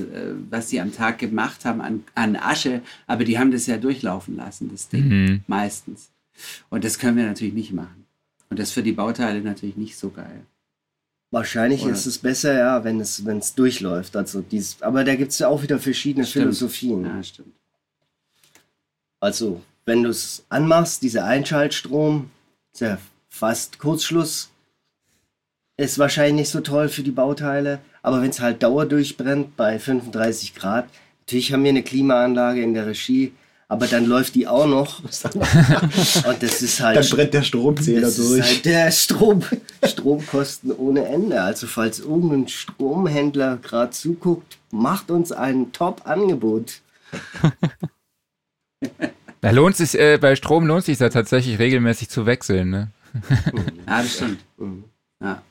was 0.49 0.67
die 0.67 0.81
am 0.81 0.93
Tag 0.93 1.19
gemacht 1.19 1.63
haben 1.65 1.81
an, 1.81 2.03
an 2.15 2.35
Asche, 2.35 2.81
aber 3.05 3.23
die 3.23 3.37
haben 3.37 3.51
das 3.51 3.67
ja 3.67 3.77
durchlaufen 3.77 4.35
lassen, 4.35 4.69
das 4.71 4.89
Ding, 4.89 5.07
mhm. 5.07 5.41
meistens. 5.45 6.09
Und 6.69 6.83
das 6.83 6.99
können 6.99 7.17
wir 7.17 7.25
natürlich 7.25 7.53
nicht 7.53 7.73
machen. 7.73 8.05
Und 8.49 8.59
das 8.59 8.71
für 8.71 8.83
die 8.83 8.91
Bauteile 8.91 9.41
natürlich 9.41 9.77
nicht 9.77 9.97
so 9.97 10.09
geil. 10.09 10.45
Wahrscheinlich 11.31 11.83
Oder? 11.83 11.91
ist 11.91 12.05
es 12.05 12.19
besser, 12.19 12.53
ja, 12.53 12.83
wenn 12.83 12.99
es, 12.99 13.25
wenn 13.25 13.39
es 13.39 13.55
durchläuft. 13.55 14.15
Also 14.15 14.41
dies, 14.41 14.81
aber 14.81 15.03
da 15.03 15.15
gibt 15.15 15.31
es 15.31 15.39
ja 15.39 15.47
auch 15.47 15.63
wieder 15.63 15.79
verschiedene 15.79 16.25
stimmt. 16.25 16.43
Philosophien. 16.43 17.03
Ja, 17.03 17.23
stimmt. 17.23 17.55
Also, 19.19 19.61
wenn 19.85 20.03
du 20.03 20.09
es 20.09 20.45
anmachst, 20.49 21.01
dieser 21.01 21.25
Einschaltstrom, 21.25 22.29
ist 22.73 22.81
ja 22.81 22.97
fast 23.27 23.79
Kurzschluss, 23.79 24.49
ist 25.77 25.99
wahrscheinlich 25.99 26.35
nicht 26.35 26.49
so 26.49 26.61
toll 26.61 26.89
für 26.89 27.03
die 27.03 27.11
Bauteile. 27.11 27.79
Aber 28.01 28.21
wenn 28.21 28.29
es 28.29 28.39
halt 28.39 28.63
dauerdurchbrennt 28.63 29.57
bei 29.57 29.79
35 29.79 30.55
Grad, 30.55 30.87
natürlich 31.21 31.51
haben 31.51 31.63
wir 31.63 31.69
eine 31.69 31.83
Klimaanlage 31.83 32.61
in 32.61 32.73
der 32.73 32.87
Regie, 32.87 33.33
aber 33.67 33.87
dann 33.87 34.05
läuft 34.05 34.35
die 34.35 34.47
auch 34.47 34.67
noch. 34.67 35.03
und 35.03 36.43
das 36.43 36.61
ist 36.61 36.79
halt. 36.81 36.97
Dann 36.97 37.09
brennt 37.09 37.33
der 37.33 37.41
Stromzähler 37.43 38.01
das 38.01 38.17
durch. 38.17 38.39
Ist 38.39 38.47
halt 38.47 38.65
der 38.65 38.91
Strom, 38.91 39.43
Stromkosten 39.83 40.71
ohne 40.71 41.05
Ende. 41.05 41.41
Also, 41.41 41.67
falls 41.67 41.99
irgendein 41.99 42.47
Stromhändler 42.47 43.57
gerade 43.57 43.91
zuguckt, 43.91 44.57
macht 44.71 45.09
uns 45.09 45.31
ein 45.31 45.71
Top-Angebot. 45.71 46.81
Da 49.41 49.51
lohnt 49.51 49.75
sich, 49.75 49.93
äh, 49.93 50.17
bei 50.19 50.35
Strom 50.35 50.65
lohnt 50.65 50.85
sich 50.85 50.97
da 50.97 51.09
tatsächlich 51.09 51.59
regelmäßig 51.59 52.09
zu 52.09 52.25
wechseln, 52.25 52.71
ne? 52.71 52.89
ja, 53.87 54.01
das 54.01 54.15
stimmt. 54.15 54.39
Ja. 55.21 55.43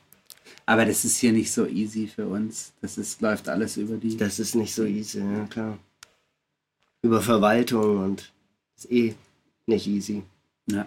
Aber 0.67 0.85
das 0.85 1.05
ist 1.05 1.19
hier 1.19 1.33
nicht 1.33 1.53
so 1.53 1.65
easy 1.65 2.09
für 2.13 2.27
uns. 2.27 2.73
Das 2.81 2.99
ist, 2.99 3.21
läuft 3.21 3.49
alles 3.49 3.77
über 3.77 3.97
die. 3.97 4.17
Das 4.17 4.41
ist 4.41 4.57
nicht 4.57 4.75
so 4.75 4.85
easy, 4.85 5.21
ja 5.21 5.47
klar 5.49 5.79
über 7.05 7.21
Verwaltung 7.21 7.99
und 7.99 8.33
ist 8.77 8.91
eh 8.91 9.15
nicht 9.67 9.87
easy. 9.87 10.23
Ja. 10.67 10.87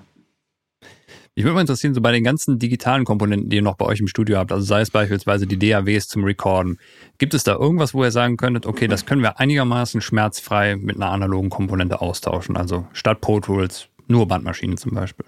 Ich 1.35 1.43
würde 1.43 1.53
mal 1.53 1.61
interessieren, 1.61 1.93
so 1.93 2.01
bei 2.01 2.11
den 2.11 2.23
ganzen 2.23 2.57
digitalen 2.57 3.05
Komponenten, 3.05 3.49
die 3.49 3.57
ihr 3.57 3.61
noch 3.61 3.75
bei 3.75 3.85
euch 3.85 3.99
im 3.99 4.07
Studio 4.07 4.37
habt, 4.37 4.51
also 4.51 4.65
sei 4.65 4.81
es 4.81 4.89
beispielsweise 4.89 5.45
die 5.45 5.59
DAWs 5.59 6.07
zum 6.07 6.23
Recorden, 6.23 6.79
gibt 7.19 7.35
es 7.35 7.43
da 7.43 7.53
irgendwas, 7.53 7.93
wo 7.93 8.03
ihr 8.03 8.09
sagen 8.09 8.37
könntet, 8.37 8.65
okay, 8.65 8.87
das 8.87 9.05
können 9.05 9.21
wir 9.21 9.39
einigermaßen 9.39 10.01
schmerzfrei 10.01 10.75
mit 10.75 10.95
einer 10.95 11.11
analogen 11.11 11.51
Komponente 11.51 12.01
austauschen? 12.01 12.57
Also 12.57 12.87
statt 12.93 13.21
Pro 13.21 13.39
Tools 13.39 13.87
nur 14.07 14.27
Bandmaschinen 14.27 14.77
zum 14.77 14.95
Beispiel. 14.95 15.27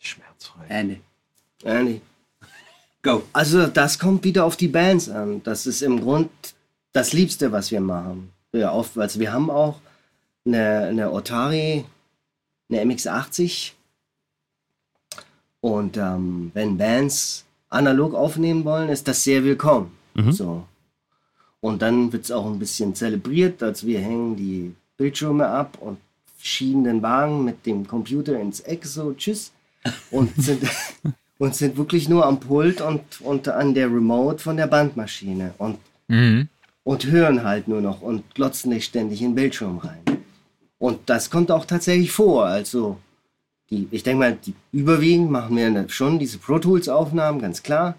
Schmerzfrei. 0.00 0.64
Andy. 0.68 1.00
Andy. 1.62 2.00
Go. 3.02 3.22
Also 3.32 3.68
das 3.68 4.00
kommt 4.00 4.24
wieder 4.24 4.44
auf 4.44 4.56
die 4.56 4.68
Bands 4.68 5.08
an. 5.08 5.40
Das 5.44 5.68
ist 5.68 5.82
im 5.82 6.00
Grund 6.00 6.30
das 6.92 7.12
Liebste, 7.12 7.52
was 7.52 7.70
wir 7.70 7.80
machen. 7.80 8.32
Ja, 8.52 8.72
oft, 8.72 8.98
also 8.98 9.20
wir 9.20 9.32
haben 9.32 9.50
auch 9.50 9.78
eine, 10.46 10.86
eine 10.88 11.12
Otari, 11.12 11.84
eine 12.68 12.82
MX80. 12.82 13.72
Und 15.60 15.96
ähm, 15.96 16.50
wenn 16.54 16.76
Bands 16.76 17.44
analog 17.70 18.14
aufnehmen 18.14 18.64
wollen, 18.64 18.88
ist 18.88 19.08
das 19.08 19.24
sehr 19.24 19.44
willkommen. 19.44 19.92
Mhm. 20.14 20.32
So. 20.32 20.64
Und 21.60 21.80
dann 21.80 22.12
wird 22.12 22.24
es 22.24 22.30
auch 22.30 22.46
ein 22.46 22.58
bisschen 22.58 22.94
zelebriert, 22.94 23.62
als 23.62 23.86
wir 23.86 23.98
hängen 23.98 24.36
die 24.36 24.74
Bildschirme 24.96 25.46
ab 25.46 25.78
und 25.80 25.98
schieben 26.38 26.84
den 26.84 27.02
Wagen 27.02 27.44
mit 27.44 27.64
dem 27.64 27.86
Computer 27.86 28.38
ins 28.38 28.60
Eck, 28.60 28.84
so 28.84 29.14
tschüss. 29.14 29.52
Und 30.10 30.34
sind, 30.42 30.62
und 31.38 31.54
sind 31.54 31.76
wirklich 31.78 32.08
nur 32.08 32.26
am 32.26 32.38
Pult 32.38 32.82
und, 32.82 33.20
und 33.22 33.48
an 33.48 33.74
der 33.74 33.86
Remote 33.86 34.42
von 34.42 34.58
der 34.58 34.66
Bandmaschine. 34.66 35.54
Und, 35.56 35.78
mhm. 36.08 36.48
und 36.84 37.06
hören 37.06 37.42
halt 37.42 37.66
nur 37.66 37.80
noch 37.80 38.02
und 38.02 38.34
glotzen 38.34 38.70
nicht 38.70 38.84
ständig 38.84 39.22
in 39.22 39.30
den 39.30 39.34
Bildschirm 39.36 39.78
rein. 39.78 40.02
Und 40.84 41.00
das 41.06 41.30
kommt 41.30 41.50
auch 41.50 41.64
tatsächlich 41.64 42.12
vor. 42.12 42.44
Also, 42.44 42.98
die, 43.70 43.88
ich 43.90 44.02
denke 44.02 44.18
mal, 44.18 44.36
die 44.44 44.52
überwiegend 44.70 45.30
machen 45.30 45.56
wir 45.56 45.88
schon 45.88 46.18
diese 46.18 46.36
Pro 46.36 46.58
Tools 46.58 46.90
Aufnahmen, 46.90 47.40
ganz 47.40 47.62
klar. 47.62 47.94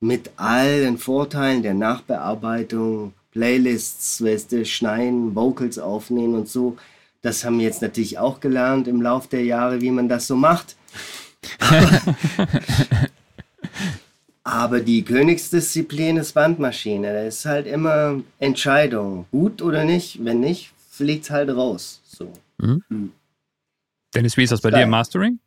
Mit 0.00 0.32
allen 0.36 0.98
Vorteilen 0.98 1.62
der 1.62 1.72
Nachbearbeitung, 1.72 3.14
Playlists, 3.30 4.22
weißt 4.22 4.52
du, 4.52 4.66
schneiden, 4.66 5.34
Vocals 5.34 5.78
aufnehmen 5.78 6.34
und 6.34 6.46
so. 6.46 6.76
Das 7.22 7.42
haben 7.42 7.58
wir 7.58 7.64
jetzt 7.64 7.80
natürlich 7.80 8.18
auch 8.18 8.38
gelernt 8.40 8.86
im 8.86 9.00
Laufe 9.00 9.28
der 9.30 9.44
Jahre, 9.46 9.80
wie 9.80 9.90
man 9.90 10.10
das 10.10 10.26
so 10.26 10.36
macht. 10.36 10.76
Aber 14.44 14.80
die 14.80 15.04
Königsdisziplin 15.04 16.18
ist 16.18 16.34
Bandmaschine. 16.34 17.14
Da 17.14 17.22
ist 17.22 17.46
halt 17.46 17.66
immer 17.66 18.20
Entscheidung. 18.38 19.24
Gut 19.32 19.62
oder 19.62 19.84
nicht? 19.84 20.22
Wenn 20.22 20.40
nicht, 20.40 20.74
fliegt 20.90 21.24
es 21.24 21.30
halt 21.30 21.48
raus. 21.48 22.02
So. 22.16 22.32
Mhm. 22.58 22.82
Hm. 22.88 23.12
Dennis, 24.14 24.36
wie 24.36 24.44
ist 24.44 24.52
das 24.52 24.62
bei 24.62 24.70
Geil. 24.70 24.80
dir 24.80 24.84
im 24.84 24.90
Mastering? 24.90 25.38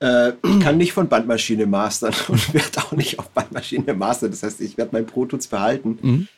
Äh, 0.00 0.30
ich 0.30 0.60
kann 0.60 0.76
nicht 0.76 0.92
von 0.92 1.08
Bandmaschine 1.08 1.66
mastern 1.66 2.14
und 2.28 2.54
werde 2.54 2.78
auch 2.78 2.92
nicht 2.92 3.18
auf 3.18 3.30
Bandmaschine 3.30 3.94
mastern. 3.94 4.30
Das 4.30 4.42
heißt, 4.42 4.60
ich 4.60 4.76
werde 4.76 4.90
mein 4.92 5.06
Pro 5.06 5.26
Tools 5.26 5.46
behalten. 5.46 5.98
Mhm. 6.02 6.28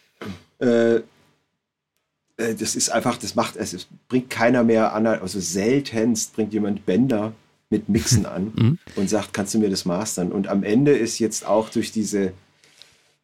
Äh, 0.58 0.96
äh, 0.96 1.02
das 2.36 2.76
ist 2.76 2.90
einfach, 2.90 3.16
das 3.16 3.34
macht, 3.34 3.56
es 3.56 3.86
bringt 4.08 4.30
keiner 4.30 4.64
mehr 4.64 4.94
an, 4.94 5.06
also 5.06 5.40
seltenst 5.40 6.34
bringt 6.34 6.52
jemand 6.52 6.84
Bänder 6.84 7.32
mit 7.70 7.88
Mixen 7.88 8.26
an 8.26 8.52
mhm. 8.54 8.78
und 8.96 9.08
sagt, 9.08 9.32
kannst 9.32 9.54
du 9.54 9.58
mir 9.58 9.70
das 9.70 9.86
mastern? 9.86 10.30
Und 10.30 10.48
am 10.48 10.62
Ende 10.62 10.92
ist 10.92 11.18
jetzt 11.18 11.46
auch 11.46 11.70
durch 11.70 11.90
diese 11.92 12.32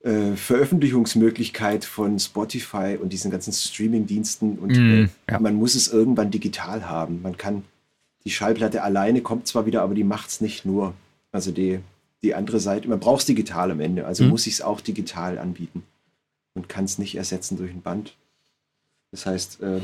äh, 0.02 0.36
Veröffentlichungsmöglichkeit 0.36 1.84
von 1.84 2.18
Spotify 2.18 2.98
und 3.00 3.12
diesen 3.12 3.30
ganzen 3.30 3.52
Streaming-Diensten 3.52 4.58
und 4.58 4.76
mm, 4.76 5.08
ja. 5.28 5.40
man 5.40 5.54
muss 5.54 5.74
es 5.74 5.88
irgendwann 5.88 6.30
digital 6.30 6.88
haben. 6.88 7.22
Man 7.22 7.36
kann 7.36 7.64
die 8.24 8.30
Schallplatte 8.30 8.82
alleine 8.82 9.22
kommt 9.22 9.46
zwar 9.46 9.66
wieder, 9.66 9.82
aber 9.82 9.94
die 9.94 10.04
macht 10.04 10.28
es 10.28 10.40
nicht 10.40 10.64
nur. 10.64 10.94
Also 11.32 11.50
die, 11.50 11.80
die 12.22 12.34
andere 12.34 12.60
Seite, 12.60 12.88
man 12.88 13.00
braucht 13.00 13.20
es 13.20 13.26
digital 13.26 13.70
am 13.70 13.80
Ende, 13.80 14.06
also 14.06 14.24
mm. 14.24 14.28
muss 14.28 14.46
ich 14.46 14.54
es 14.54 14.62
auch 14.62 14.80
digital 14.80 15.38
anbieten 15.38 15.82
und 16.54 16.68
kann 16.68 16.84
es 16.84 16.98
nicht 16.98 17.16
ersetzen 17.16 17.56
durch 17.56 17.72
ein 17.72 17.82
Band. 17.82 18.16
Das 19.10 19.26
heißt, 19.26 19.62
äh, 19.62 19.80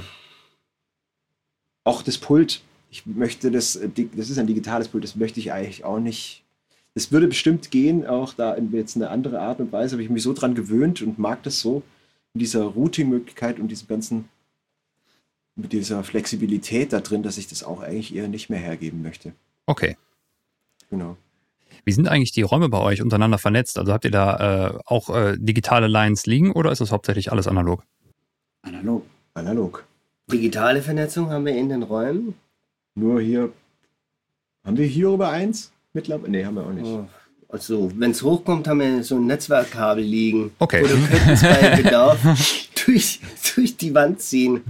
auch 1.85 2.03
das 2.03 2.19
Pult, 2.19 2.63
Ich 2.91 3.07
möchte 3.07 3.51
das, 3.51 3.75
äh, 3.75 3.89
das 4.15 4.31
ist 4.31 4.39
ein 4.39 4.47
digitales 4.47 4.89
Pult, 4.89 5.03
das 5.03 5.17
möchte 5.17 5.41
ich 5.41 5.53
eigentlich 5.53 5.85
auch 5.85 5.99
nicht. 5.99 6.44
Das 6.95 7.11
würde 7.11 7.27
bestimmt 7.27 7.73
gehen, 7.73 8.07
auch 8.07 8.35
da 8.35 8.55
in 8.55 8.73
jetzt 8.73 8.97
eine 8.97 9.11
andere 9.11 9.41
Art 9.41 9.59
und 9.59 9.73
Weise, 9.73 9.95
habe 9.95 10.03
ich 10.03 10.11
mich 10.11 10.23
so 10.23 10.33
dran 10.33 10.55
gewöhnt 10.55 11.03
und 11.03 11.19
mag 11.19 11.43
das 11.43 11.59
so, 11.59 11.83
in 12.35 12.39
dieser 12.39 12.65
Routing-Möglichkeit 12.65 13.59
und 13.59 13.69
diesem 13.69 13.89
ganzen, 13.89 14.29
mit 15.57 15.73
dieser 15.73 16.05
Flexibilität 16.05 16.93
da 16.93 17.01
drin, 17.01 17.23
dass 17.23 17.37
ich 17.37 17.49
das 17.49 17.65
auch 17.65 17.81
eigentlich 17.81 18.15
eher 18.15 18.29
nicht 18.29 18.49
mehr 18.49 18.61
hergeben 18.61 19.03
möchte. 19.03 19.33
Okay. 19.67 19.97
Genau. 20.91 21.17
Wie 21.85 21.93
sind 21.93 22.09
eigentlich 22.09 22.33
die 22.33 22.43
Räume 22.43 22.69
bei 22.69 22.79
euch 22.79 23.03
untereinander 23.03 23.39
vernetzt? 23.39 23.79
Also 23.79 23.93
habt 23.93 24.05
ihr 24.05 24.11
da 24.11 24.69
äh, 24.69 24.79
auch 24.87 25.11
äh, 25.11 25.37
digitale 25.37 25.89
Lines 25.89 26.27
liegen 26.27 26.53
oder 26.53 26.71
ist 26.71 26.81
das 26.81 26.93
hauptsächlich 26.93 27.33
alles 27.33 27.49
analog? 27.49 27.83
Analog. 28.63 29.05
Analog. 29.35 29.85
Digitale 30.31 30.81
Vernetzung 30.81 31.31
haben 31.31 31.45
wir 31.45 31.57
in 31.57 31.69
den 31.69 31.83
Räumen. 31.83 32.35
Nur 32.95 33.21
hier. 33.21 33.53
Haben 34.65 34.77
wir 34.77 34.87
hier 34.87 35.09
über 35.09 35.31
eins 35.31 35.74
mittlerweile? 35.95 36.31
Nee, 36.31 36.45
haben 36.45 36.55
wir 36.57 36.67
auch 36.67 36.73
nicht. 36.73 36.87
Oh. 36.87 37.07
Also, 37.49 37.91
wenn 37.97 38.11
es 38.11 38.23
hochkommt, 38.23 38.67
haben 38.67 38.81
wir 38.81 39.03
so 39.05 39.17
ein 39.17 39.27
Netzwerkkabel 39.27 40.03
liegen. 40.03 40.51
Okay. 40.59 40.83
Oder 40.83 40.95
könnten 41.11 41.31
es 41.31 41.43
bei 41.43 41.77
Bedarf 41.77 42.19
durch, 42.87 43.21
durch 43.55 43.77
die 43.77 43.95
Wand 43.95 44.21
ziehen. 44.21 44.61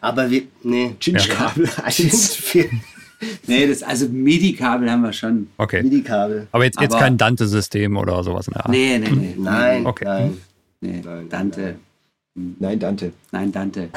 Aber 0.00 0.30
wir, 0.30 0.42
nee. 0.62 0.96
Chinch-Kabel 0.98 1.66
ja. 1.66 2.64
Nee, 3.46 3.66
das, 3.66 3.82
also 3.82 4.08
MIDI-Kabel 4.08 4.90
haben 4.90 5.02
wir 5.02 5.12
schon. 5.12 5.48
Okay. 5.56 5.82
MIDI-Kabel. 5.82 6.48
Aber 6.52 6.64
jetzt, 6.64 6.80
jetzt 6.80 6.92
Aber 6.92 7.02
kein 7.02 7.16
Dante-System 7.16 7.96
oder 7.96 8.22
sowas. 8.22 8.50
Nee, 8.68 8.98
nee, 8.98 9.10
nee. 9.10 9.34
Nein, 9.38 9.86
okay. 9.86 10.04
nein. 10.04 10.40
Nee, 10.80 11.02
Dante. 11.28 11.76
Nein, 12.34 12.78
Dante. 12.78 13.12
Nein, 13.30 13.52
Dante. 13.52 13.88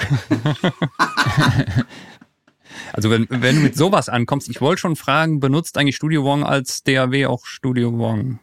Also 2.93 3.09
wenn, 3.09 3.27
wenn 3.29 3.55
du 3.57 3.61
mit 3.61 3.75
sowas 3.75 4.09
ankommst, 4.09 4.49
ich 4.49 4.61
wollte 4.61 4.79
schon 4.81 4.95
fragen, 4.95 5.39
benutzt 5.39 5.77
eigentlich 5.77 5.95
Studio 5.95 6.23
Wong 6.23 6.43
als 6.43 6.83
DAW 6.83 7.25
auch 7.27 7.45
Studio 7.45 7.97
Wong? 7.97 8.39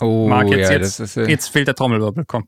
Oh, 0.00 0.28
Marc, 0.28 0.48
jetzt, 0.50 0.70
ja, 0.70 0.76
jetzt, 0.76 1.00
das 1.00 1.16
ist, 1.16 1.16
äh, 1.16 1.28
jetzt 1.30 1.48
fehlt 1.48 1.68
der 1.68 1.74
Trommelwirbel, 1.74 2.24
komm. 2.26 2.46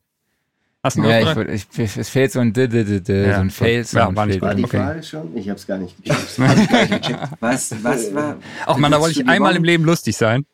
Hast 0.82 0.96
du 0.96 1.02
ja, 1.02 1.20
ich, 1.48 1.66
ich, 1.76 1.96
es 1.96 2.08
fehlt 2.08 2.30
so 2.30 2.38
ein 2.38 2.52
D, 2.52 2.68
D, 2.68 2.84
D, 2.84 3.00
D, 3.00 3.26
Ja, 3.26 3.34
so 3.36 3.40
ein 3.40 3.50
Fail. 3.50 3.84
ja, 3.90 4.14
war 4.14 4.26
nicht 4.26 4.40
War 4.40 4.54
die 4.54 4.64
Okay. 4.64 4.76
Frage 4.76 5.02
schon? 5.02 5.36
Ich 5.36 5.48
habe 5.48 5.58
es 5.58 5.66
gar 5.66 5.76
nicht 5.78 5.96
gecheckt. 6.04 6.38
Was, 7.40 7.74
was 7.82 8.14
war? 8.14 8.36
Ach 8.64 8.76
man, 8.76 8.92
da 8.92 9.00
wollte 9.00 9.20
ich 9.20 9.28
einmal 9.28 9.56
im 9.56 9.64
Leben 9.64 9.84
lustig 9.84 10.16
sein. 10.16 10.46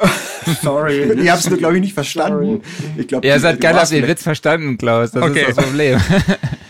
Sorry. 0.62 1.12
Ihr 1.22 1.30
habt 1.32 1.42
es 1.42 1.48
nur, 1.50 1.58
glaube 1.58 1.76
ich, 1.76 1.80
nicht 1.80 1.94
verstanden. 1.94 2.62
Ich 2.96 3.08
glaub, 3.08 3.22
du 3.22 3.28
geil 3.28 3.72
auf 3.72 3.80
warst 3.80 3.92
den. 3.92 4.06
Witz 4.08 4.22
verstanden, 4.22 4.78
Klaus. 4.78 5.12
Das 5.12 5.22
Okay. 5.22 5.46
ist 5.48 5.58
das 5.58 5.64
Problem. 5.66 6.00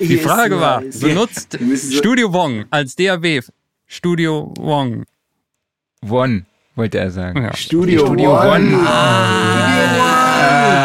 Die 0.00 0.16
Frage 0.18 0.60
war, 0.60 0.80
benutzt 1.00 1.58
Studio 1.92 2.32
Wong 2.32 2.64
als 2.70 2.94
DAW 2.96 3.40
Studio 3.86 4.52
Wong? 4.58 5.04
One, 6.08 6.44
wollte 6.76 6.98
er 6.98 7.10
sagen. 7.10 7.42
Ja. 7.42 7.56
Studio, 7.56 8.06
Studio 8.06 8.38
One. 8.38 8.48
One. 8.48 8.64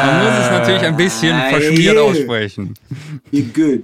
Man 0.05 0.23
muss 0.23 0.45
es 0.45 0.51
natürlich 0.51 0.81
ein 0.83 0.97
bisschen 0.97 1.37
Nein. 1.37 1.53
verschmiert 1.53 1.97
aussprechen. 1.97 2.73
You're 3.31 3.53
good. 3.53 3.83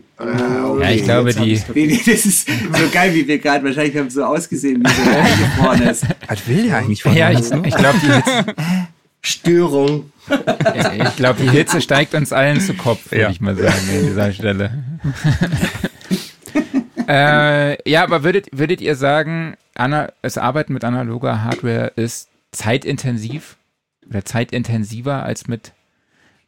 Ja, 0.81 0.89
ich 0.91 1.03
glaube, 1.03 1.29
jetzt 1.31 1.39
die, 1.75 1.97
das 1.97 2.25
ist 2.25 2.47
so 2.47 2.89
geil, 2.91 3.13
wie 3.13 3.27
wir 3.27 3.37
gerade 3.39 3.63
wahrscheinlich 3.65 3.95
haben 3.97 4.09
so 4.09 4.23
ausgesehen, 4.23 4.83
wie 4.83 4.89
so 4.89 5.09
eingefroren 5.17 5.81
ist. 5.83 6.03
Was 6.27 6.47
will 6.47 6.63
der 6.63 6.77
eigentlich 6.77 7.03
von 7.03 7.13
ja, 7.15 7.31
ich, 7.31 7.37
uns? 7.37 7.51
ich 7.51 7.75
glaube, 7.75 7.99
die, 8.01 8.11
Hitze- 8.11 8.55
Störung. 9.21 10.11
Ich 10.29 11.15
glaub, 11.15 11.37
die 11.37 11.49
Hitze 11.49 11.81
steigt 11.81 12.13
uns 12.15 12.33
allen 12.33 12.59
zu 12.59 12.73
Kopf, 12.73 13.11
würde 13.11 13.21
Ja. 13.23 13.29
ich 13.29 13.39
mal 13.41 13.55
sagen, 13.55 13.73
an 13.89 14.05
dieser 14.05 14.31
Stelle. 14.33 14.83
äh, 17.07 17.89
ja, 17.89 18.03
aber 18.03 18.23
würdet, 18.23 18.47
würdet 18.51 18.81
ihr 18.81 18.95
sagen, 18.95 19.55
Ana, 19.75 20.11
das 20.21 20.37
Arbeiten 20.37 20.73
mit 20.73 20.83
analoger 20.83 21.43
Hardware 21.43 21.91
ist 21.95 22.29
zeitintensiv 22.51 23.57
oder 24.09 24.25
zeitintensiver 24.25 25.23
als 25.23 25.47
mit 25.47 25.71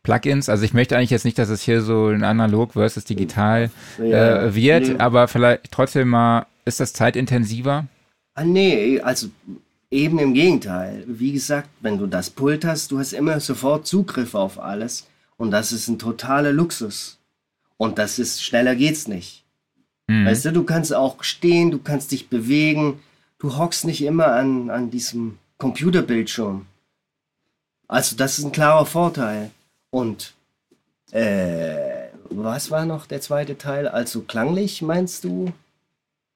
Plugins? 0.04 0.50
Also 0.50 0.64
ich 0.64 0.74
möchte 0.74 0.98
eigentlich 0.98 1.10
jetzt 1.12 1.26
nicht, 1.26 1.38
dass 1.38 1.50
es 1.50 1.62
hier 1.62 1.82
so 1.82 2.08
ein 2.08 2.24
analog 2.24 2.74
versus 2.74 3.06
digital 3.06 3.70
Ja. 3.98 4.44
äh, 4.46 4.56
wird, 4.56 4.88
Nee. 4.90 4.96
aber 4.98 5.28
vielleicht 5.28 5.72
trotzdem 5.72 6.10
mal, 6.10 6.46
ist 6.66 6.80
das 6.80 6.94
zeitintensiver? 6.94 7.86
Ah, 8.36 8.44
nee, 8.44 9.00
also 9.02 9.28
eben 9.92 10.18
im 10.20 10.34
Gegenteil. 10.34 11.04
Wie 11.06 11.34
gesagt, 11.34 11.70
wenn 11.82 11.98
du 11.98 12.08
das 12.08 12.30
Pult 12.30 12.66
hast, 12.66 12.92
du 12.92 13.00
hast 13.00 13.14
immer 13.14 13.40
sofort 13.40 13.86
Zugriff 13.86 14.34
auf 14.34 14.60
alles. 14.60 15.08
Und 15.38 15.52
das 15.52 15.72
ist 15.72 15.88
ein 15.88 16.00
totaler 16.00 16.54
Luxus. 16.54 17.20
Und 17.78 17.98
das 17.98 18.18
ist, 18.18 18.44
schneller 18.44 18.76
geht's 18.76 19.08
nicht. 19.08 19.44
Mhm. 20.08 20.26
Weißt 20.26 20.46
du, 20.46 20.54
du 20.54 20.64
kannst 20.64 20.94
auch 20.94 21.24
stehen, 21.24 21.72
du 21.72 21.80
kannst 21.80 22.12
dich 22.12 22.30
bewegen. 22.30 23.00
Du 23.40 23.58
hockst 23.58 23.86
nicht 23.86 24.04
immer 24.04 24.28
an, 24.28 24.70
an 24.70 24.92
diesem 24.92 25.38
Computerbildschirm. 25.58 26.66
Also 27.88 28.16
das 28.16 28.40
ist 28.40 28.46
ein 28.46 28.52
klarer 28.52 28.86
Vorteil. 28.86 29.52
Und 29.90 30.34
äh, 31.12 32.08
was 32.30 32.72
war 32.72 32.86
noch 32.86 33.06
der 33.06 33.20
zweite 33.20 33.58
Teil? 33.58 33.88
Also 33.88 34.22
klanglich 34.22 34.82
meinst 34.82 35.24
du? 35.24 35.52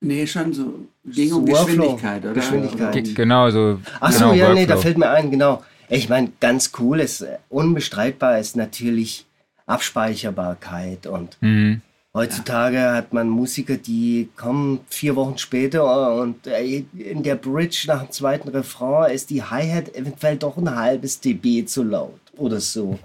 Nee, 0.01 0.27
schon 0.27 0.53
so 0.53 0.79
Ding 1.03 1.31
um 1.33 1.45
So 1.45 1.51
Workflow. 1.53 1.65
Geschwindigkeit, 1.65 2.23
oder? 2.25 2.33
Geschwindigkeit. 2.33 2.93
Ge- 2.93 3.13
Genau, 3.13 3.49
so. 3.49 3.79
Ach 3.99 4.11
so, 4.11 4.19
genau, 4.31 4.33
ja, 4.33 4.53
nee, 4.53 4.65
da 4.65 4.73
Workflow. 4.73 4.81
fällt 4.81 4.97
mir 4.97 5.09
ein, 5.09 5.31
genau. 5.31 5.63
Ich 5.89 6.09
meine, 6.09 6.31
ganz 6.39 6.71
cool 6.79 6.99
ist, 6.99 7.21
äh, 7.21 7.37
unbestreitbar 7.49 8.39
ist 8.39 8.55
natürlich 8.55 9.25
Abspeicherbarkeit. 9.65 11.07
Und 11.07 11.37
Mhm. 11.41 11.81
heutzutage 12.13 12.79
hat 12.91 13.13
man 13.13 13.29
Musiker, 13.29 13.77
die 13.77 14.29
kommen 14.35 14.79
vier 14.89 15.15
Wochen 15.15 15.37
später 15.37 16.15
und 16.21 16.45
äh, 16.47 16.83
in 16.97 17.23
der 17.23 17.35
Bridge 17.35 17.85
nach 17.87 18.03
dem 18.03 18.11
zweiten 18.11 18.49
Refrain 18.49 19.11
ist 19.13 19.29
die 19.29 19.41
Hi-Hat 19.43 19.95
eventuell 19.95 20.37
doch 20.37 20.57
ein 20.57 20.75
halbes 20.75 21.19
dB 21.19 21.65
zu 21.65 21.83
laut 21.83 22.19
oder 22.37 22.59
so. 22.59 22.99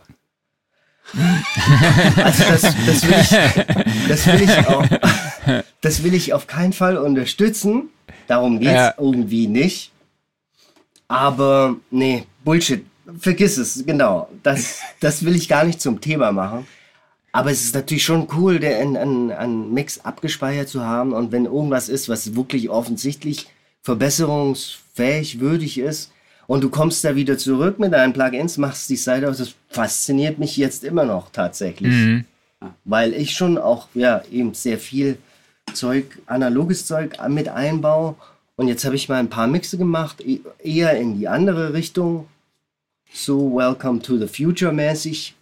Also 2.16 2.44
das, 2.44 2.62
das, 2.86 3.06
will 3.06 3.20
ich, 3.20 4.08
das, 4.08 4.26
will 4.26 4.42
ich 4.42 4.66
auch, 4.68 4.84
das 5.80 6.02
will 6.02 6.14
ich 6.14 6.32
auf 6.32 6.46
keinen 6.46 6.72
Fall 6.72 6.96
unterstützen. 6.96 7.88
Darum 8.28 8.60
geht's 8.60 8.72
Ja. 8.72 8.94
irgendwie 8.98 9.46
nicht. 9.46 9.92
Aber 11.08 11.76
nee, 11.90 12.24
Bullshit. 12.44 12.84
Vergiss 13.18 13.56
es, 13.56 13.84
genau. 13.84 14.28
Das, 14.44 14.78
das 15.00 15.24
will 15.24 15.34
ich 15.34 15.48
gar 15.48 15.64
nicht 15.64 15.80
zum 15.80 16.00
Thema 16.00 16.30
machen. 16.30 16.66
Aber 17.32 17.50
es 17.50 17.62
ist 17.64 17.74
natürlich 17.74 18.04
schon 18.04 18.28
cool, 18.36 18.64
einen, 18.64 19.30
einen 19.32 19.74
Mix 19.74 20.00
abgespeichert 20.00 20.68
zu 20.68 20.84
haben. 20.84 21.12
Und 21.12 21.32
wenn 21.32 21.44
irgendwas 21.46 21.88
ist, 21.88 22.08
was 22.08 22.36
wirklich 22.36 22.70
offensichtlich 22.70 23.48
verbesserungsfähig, 23.82 25.40
würdig 25.40 25.78
ist, 25.78 26.12
und 26.50 26.64
du 26.64 26.68
kommst 26.68 27.04
da 27.04 27.14
wieder 27.14 27.38
zurück 27.38 27.78
mit 27.78 27.92
deinen 27.92 28.12
Plugins, 28.12 28.58
machst 28.58 28.90
die 28.90 28.96
Seite 28.96 29.30
aus, 29.30 29.38
das 29.38 29.54
fasziniert 29.68 30.40
mich 30.40 30.56
jetzt 30.56 30.82
immer 30.82 31.04
noch 31.04 31.30
tatsächlich. 31.30 31.92
Mhm. 31.92 32.24
Weil 32.84 33.14
ich 33.14 33.36
schon 33.36 33.56
auch, 33.56 33.86
ja, 33.94 34.24
eben 34.32 34.52
sehr 34.52 34.80
viel 34.80 35.18
Zeug, 35.74 36.18
analoges 36.26 36.86
Zeug 36.86 37.16
mit 37.28 37.46
einbaue. 37.46 38.16
Und 38.56 38.66
jetzt 38.66 38.84
habe 38.84 38.96
ich 38.96 39.08
mal 39.08 39.20
ein 39.20 39.30
paar 39.30 39.46
Mixe 39.46 39.78
gemacht, 39.78 40.20
e- 40.26 40.40
eher 40.58 40.98
in 40.98 41.16
die 41.16 41.28
andere 41.28 41.72
Richtung. 41.72 42.26
So 43.12 43.54
Welcome 43.54 44.02
to 44.02 44.18
the 44.18 44.26
Future 44.26 44.72
mäßig. 44.72 45.36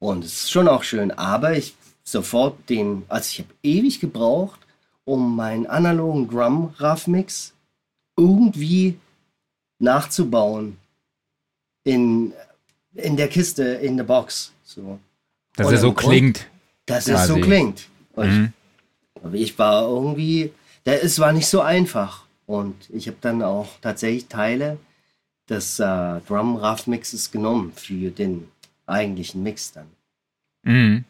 Und 0.00 0.24
es 0.24 0.42
ist 0.42 0.50
schon 0.50 0.66
auch 0.66 0.82
schön. 0.82 1.12
Aber 1.12 1.56
ich 1.56 1.76
sofort 2.02 2.68
den, 2.68 3.04
also 3.06 3.28
ich 3.30 3.38
habe 3.38 3.54
ewig 3.62 4.00
gebraucht, 4.00 4.58
um 5.04 5.36
meinen 5.36 5.68
analogen 5.68 6.28
Drum 6.28 6.74
Rough 6.80 7.06
Mix 7.06 7.52
irgendwie 8.16 8.98
nachzubauen. 9.78 10.76
In, 11.84 12.32
in 12.94 13.16
der 13.16 13.28
Kiste, 13.28 13.62
in 13.62 13.96
der 13.96 14.04
Box. 14.04 14.52
So. 14.64 14.98
Dass 15.56 15.66
Und 15.68 15.72
er 15.72 15.78
so 15.78 15.92
klingt. 15.92 16.46
Dass 16.86 17.08
es 17.08 17.26
so 17.26 17.34
Quasi. 17.34 17.40
klingt. 17.40 17.88
Und 18.12 18.26
Mhm. 18.28 18.52
aber 19.22 19.34
ich 19.34 19.58
war 19.58 19.88
irgendwie, 19.88 20.52
der, 20.86 21.02
es 21.02 21.18
war 21.18 21.32
nicht 21.32 21.46
so 21.46 21.60
einfach. 21.60 22.26
Und 22.46 22.74
ich 22.90 23.06
habe 23.06 23.18
dann 23.20 23.42
auch 23.42 23.68
tatsächlich 23.80 24.26
Teile 24.26 24.78
des 25.48 25.78
äh, 25.78 26.20
Drum 26.26 26.56
Rough 26.56 26.86
Mixes 26.86 27.30
genommen 27.30 27.72
für 27.74 28.10
den 28.10 28.48
eigentlichen 28.86 29.42
Mix 29.42 29.72
dann. 29.72 29.86
Mhm. 30.62 31.04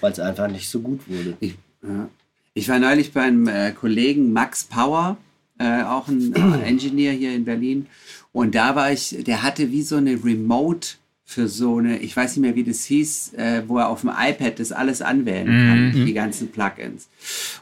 Weil 0.00 0.12
es 0.12 0.20
einfach 0.20 0.48
nicht 0.48 0.68
so 0.68 0.80
gut 0.80 1.08
wurde. 1.08 1.36
Ich, 1.40 1.54
ja. 1.82 2.08
ich 2.54 2.68
war 2.68 2.78
neulich 2.78 3.12
beim 3.12 3.46
äh, 3.48 3.72
Kollegen 3.72 4.32
Max 4.32 4.64
Power, 4.64 5.16
äh, 5.58 5.82
auch 5.82 6.08
ein 6.08 6.34
äh, 6.34 6.62
Engineer 6.64 7.12
hier 7.12 7.34
in 7.34 7.44
Berlin. 7.44 7.86
Und 8.32 8.54
da 8.54 8.74
war 8.74 8.92
ich, 8.92 9.16
der 9.24 9.42
hatte 9.42 9.70
wie 9.70 9.82
so 9.82 9.96
eine 9.96 10.22
Remote 10.24 10.88
für 11.24 11.48
so 11.48 11.78
eine, 11.78 11.98
ich 11.98 12.16
weiß 12.16 12.36
nicht 12.36 12.42
mehr, 12.42 12.54
wie 12.54 12.64
das 12.64 12.84
hieß, 12.84 13.34
äh, 13.34 13.62
wo 13.66 13.78
er 13.78 13.88
auf 13.88 14.02
dem 14.02 14.10
iPad 14.10 14.58
das 14.58 14.72
alles 14.72 15.00
anwählen 15.00 15.46
kann, 15.46 16.04
die 16.04 16.12
ganzen 16.12 16.50
Plugins. 16.50 17.08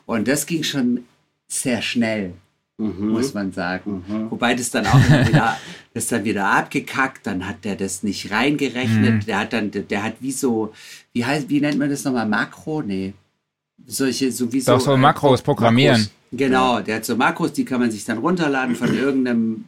Und 0.04 0.26
das 0.26 0.46
ging 0.46 0.62
schon 0.62 1.04
sehr 1.46 1.80
schnell, 1.80 2.32
muss 2.78 3.34
man 3.34 3.52
sagen. 3.52 4.04
Wobei 4.30 4.54
das 4.54 4.70
dann 4.70 4.86
auch 4.86 4.98
wieder, 4.98 5.56
das 5.94 6.08
dann 6.08 6.24
wieder 6.24 6.46
abgekackt, 6.46 7.26
dann 7.26 7.46
hat 7.46 7.64
der 7.64 7.76
das 7.76 8.02
nicht 8.02 8.32
reingerechnet. 8.32 9.28
Der 9.28 9.38
hat 9.38 9.52
dann, 9.52 9.70
der 9.70 10.02
hat 10.02 10.14
wie 10.20 10.32
so, 10.32 10.72
wie 11.12 11.24
heißt, 11.24 11.48
wie 11.48 11.60
nennt 11.60 11.78
man 11.78 11.88
das 11.88 12.04
nochmal? 12.04 12.26
Makro? 12.26 12.82
Nee. 12.82 13.12
Solche, 13.86 14.32
so 14.32 14.52
wie 14.52 14.60
so. 14.60 14.72
Doch 14.72 14.80
so 14.80 14.94
äh, 14.94 14.96
Makros 14.96 15.42
programmieren. 15.42 16.08
Genau, 16.32 16.80
der 16.80 16.96
hat 16.96 17.04
so 17.04 17.16
Makros, 17.16 17.52
die 17.52 17.64
kann 17.64 17.80
man 17.80 17.90
sich 17.90 18.04
dann 18.04 18.18
runterladen 18.18 18.74
von 18.74 18.94
irgendeinem 18.98 19.64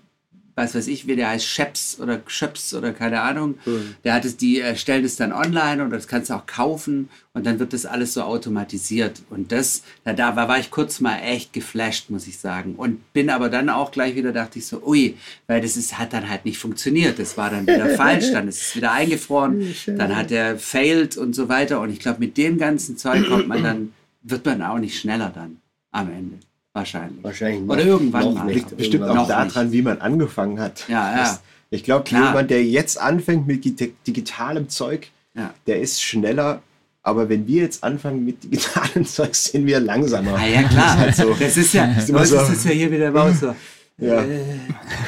was 0.57 0.75
weiß 0.75 0.87
ich, 0.87 1.07
wie 1.07 1.17
der 1.17 1.31
heißt, 1.31 1.47
Scheps 1.47 1.99
oder 2.01 2.21
Schöps 2.27 2.75
oder 2.75 2.93
keine 2.93 3.23
Ahnung. 3.23 3.59
Mhm. 3.65 3.97
Der 4.05 4.15
hat 4.15 4.25
es, 4.25 4.37
die 4.37 4.61
äh, 4.61 4.77
stellen 4.77 5.05
es 5.05 5.17
dann 5.17 5.33
online 5.33 5.83
und 5.83 5.91
das 5.91 6.07
kannst 6.07 6.31
du 6.31 6.35
auch 6.35 6.47
kaufen 6.47 7.09
und 7.33 7.45
dann 7.45 7.59
wird 7.59 7.73
das 7.73 7.87
alles 7.87 8.15
so 8.15 8.23
automatisiert. 8.23 9.23
Und 9.31 9.51
das, 9.51 9.83
da, 10.05 10.13
da 10.13 10.37
war, 10.37 10.47
war 10.47 10.59
ich 10.61 10.71
kurz 10.71 11.01
mal 11.01 11.19
echt 11.19 11.53
geflasht, 11.53 12.09
muss 12.11 12.29
ich 12.29 12.39
sagen. 12.39 12.75
Und 12.77 13.13
bin 13.13 13.31
aber 13.31 13.49
dann 13.49 13.69
auch 13.69 13.91
gleich 13.91 14.15
wieder, 14.15 14.33
dachte 14.33 14.61
ich 14.61 14.67
so, 14.67 14.81
ui, 14.85 15.17
weil 15.49 15.61
das 15.61 15.77
ist, 15.77 15.99
hat 15.99 16.13
dann 16.13 16.29
halt 16.29 16.45
nicht 16.45 16.59
funktioniert. 16.59 17.19
Das 17.19 17.37
war 17.37 17.51
dann 17.51 17.67
wieder 17.67 17.89
falsch, 17.97 18.31
dann 18.31 18.47
ist 18.47 18.63
es 18.63 18.77
wieder 18.77 18.93
eingefroren, 18.93 19.75
dann 19.87 20.15
hat 20.15 20.31
er 20.31 20.57
failed 20.59 21.17
und 21.17 21.35
so 21.35 21.49
weiter. 21.49 21.81
Und 21.81 21.91
ich 21.91 21.99
glaube, 21.99 22.21
mit 22.21 22.37
dem 22.37 22.59
ganzen 22.59 22.97
Zeug 22.97 23.27
kommt 23.29 23.49
man 23.49 23.63
dann, 23.63 23.93
wird 24.23 24.47
man 24.47 24.63
auch 24.63 24.79
nicht 24.79 24.99
schneller 24.99 25.33
dann 25.35 25.57
am 25.91 26.13
Ende. 26.13 26.39
Wahrscheinlich. 26.75 27.23
Wahrscheinlich 27.23 27.63
noch, 27.63 27.75
Oder 27.75 27.85
irgendwann 27.85 28.35
mal. 28.35 28.51
Liegt 28.53 28.77
bestimmt 28.77 29.05
auch 29.05 29.29
daran, 29.29 29.71
wie 29.71 29.81
man 29.81 30.01
angefangen 30.01 30.59
hat. 30.59 30.89
Ja, 30.89 31.17
ja. 31.17 31.39
ich 31.71 31.85
glaube, 31.85 32.11
jemand, 32.11 32.51
der 32.51 32.65
jetzt 32.65 33.01
anfängt 33.01 33.47
mit 33.47 33.65
digitalem 34.07 34.69
Zeug, 34.69 35.09
ja. 35.35 35.55
der 35.69 35.81
ist 35.81 36.03
schneller. 36.03 36.63
Aber 37.05 37.29
wenn 37.29 37.47
wir 37.47 37.63
jetzt 37.63 37.85
anfangen 37.85 38.25
mit 38.25 38.43
digitalem 38.43 39.07
Zeug, 39.07 39.37
sind 39.37 39.67
wir 39.67 39.79
langsamer. 39.79 40.35
Ah, 40.35 40.47
ja, 40.47 40.63
klar. 40.65 40.97
Das 41.07 41.19
ist, 41.19 41.25
halt 41.25 41.29
so. 41.29 41.45
das 41.45 41.57
ist 41.57 41.75
ja, 41.75 41.87
das 41.87 42.11
ist, 42.11 42.31
so. 42.31 42.53
ist 42.53 42.65
ja 42.65 42.71
hier 42.73 42.91
wieder 42.91 43.15
raus. 43.15 43.41
So. 43.41 43.55
Ja. 43.99 44.23
Äh. 44.23 44.59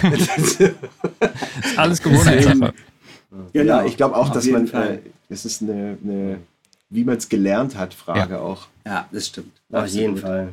alles 1.76 2.00
Gewohnheitssache. 2.00 2.74
Genau. 3.52 3.64
Ja, 3.80 3.84
ich 3.84 3.96
glaube 3.96 4.14
auch, 4.14 4.28
Auf 4.28 4.34
dass 4.34 4.46
man, 4.46 4.68
äh, 4.68 4.98
das 5.28 5.44
ist 5.44 5.62
eine, 5.62 5.98
eine 6.04 6.38
wie 6.90 7.02
man 7.02 7.16
es 7.16 7.28
gelernt 7.28 7.76
hat, 7.76 7.92
Frage 7.92 8.34
ja. 8.34 8.40
auch. 8.40 8.68
Ja, 8.84 9.08
das 9.10 9.26
stimmt. 9.26 9.52
Auf 9.72 9.88
jeden 9.88 10.16
Fall. 10.16 10.52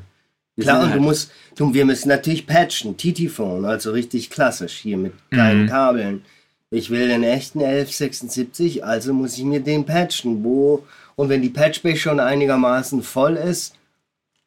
Klar, 0.60 0.84
und 0.84 0.94
du 0.94 1.00
musst, 1.00 1.32
du, 1.56 1.74
wir 1.74 1.86
müssen 1.86 2.10
natürlich 2.10 2.46
patchen, 2.46 2.96
TT-Phone, 2.96 3.66
also 3.66 3.92
richtig 3.92 4.30
klassisch 4.30 4.74
hier 4.74 4.98
mit 4.98 5.14
kleinen 5.32 5.64
mhm. 5.64 5.70
Kabeln. 5.70 6.26
Ich 6.70 6.90
will 6.90 7.08
den 7.08 7.24
echten 7.24 7.60
1176, 7.60 8.84
also 8.84 9.14
muss 9.14 9.38
ich 9.38 9.44
mir 9.44 9.62
den 9.62 9.86
patchen. 9.86 10.44
Wo, 10.44 10.86
und 11.16 11.30
wenn 11.30 11.42
die 11.42 11.50
Patchbase 11.50 11.98
schon 11.98 12.20
einigermaßen 12.20 13.02
voll 13.02 13.36
ist, 13.36 13.76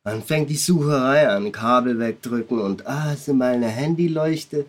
dann 0.05 0.23
fängt 0.23 0.51
die 0.51 0.57
Sucherei 0.57 1.29
an. 1.29 1.51
Kabel 1.51 1.99
wegdrücken 1.99 2.61
und 2.61 2.87
ah, 2.87 3.13
ist 3.13 3.27
meine 3.29 3.75
Handyleuchte. 3.75 4.67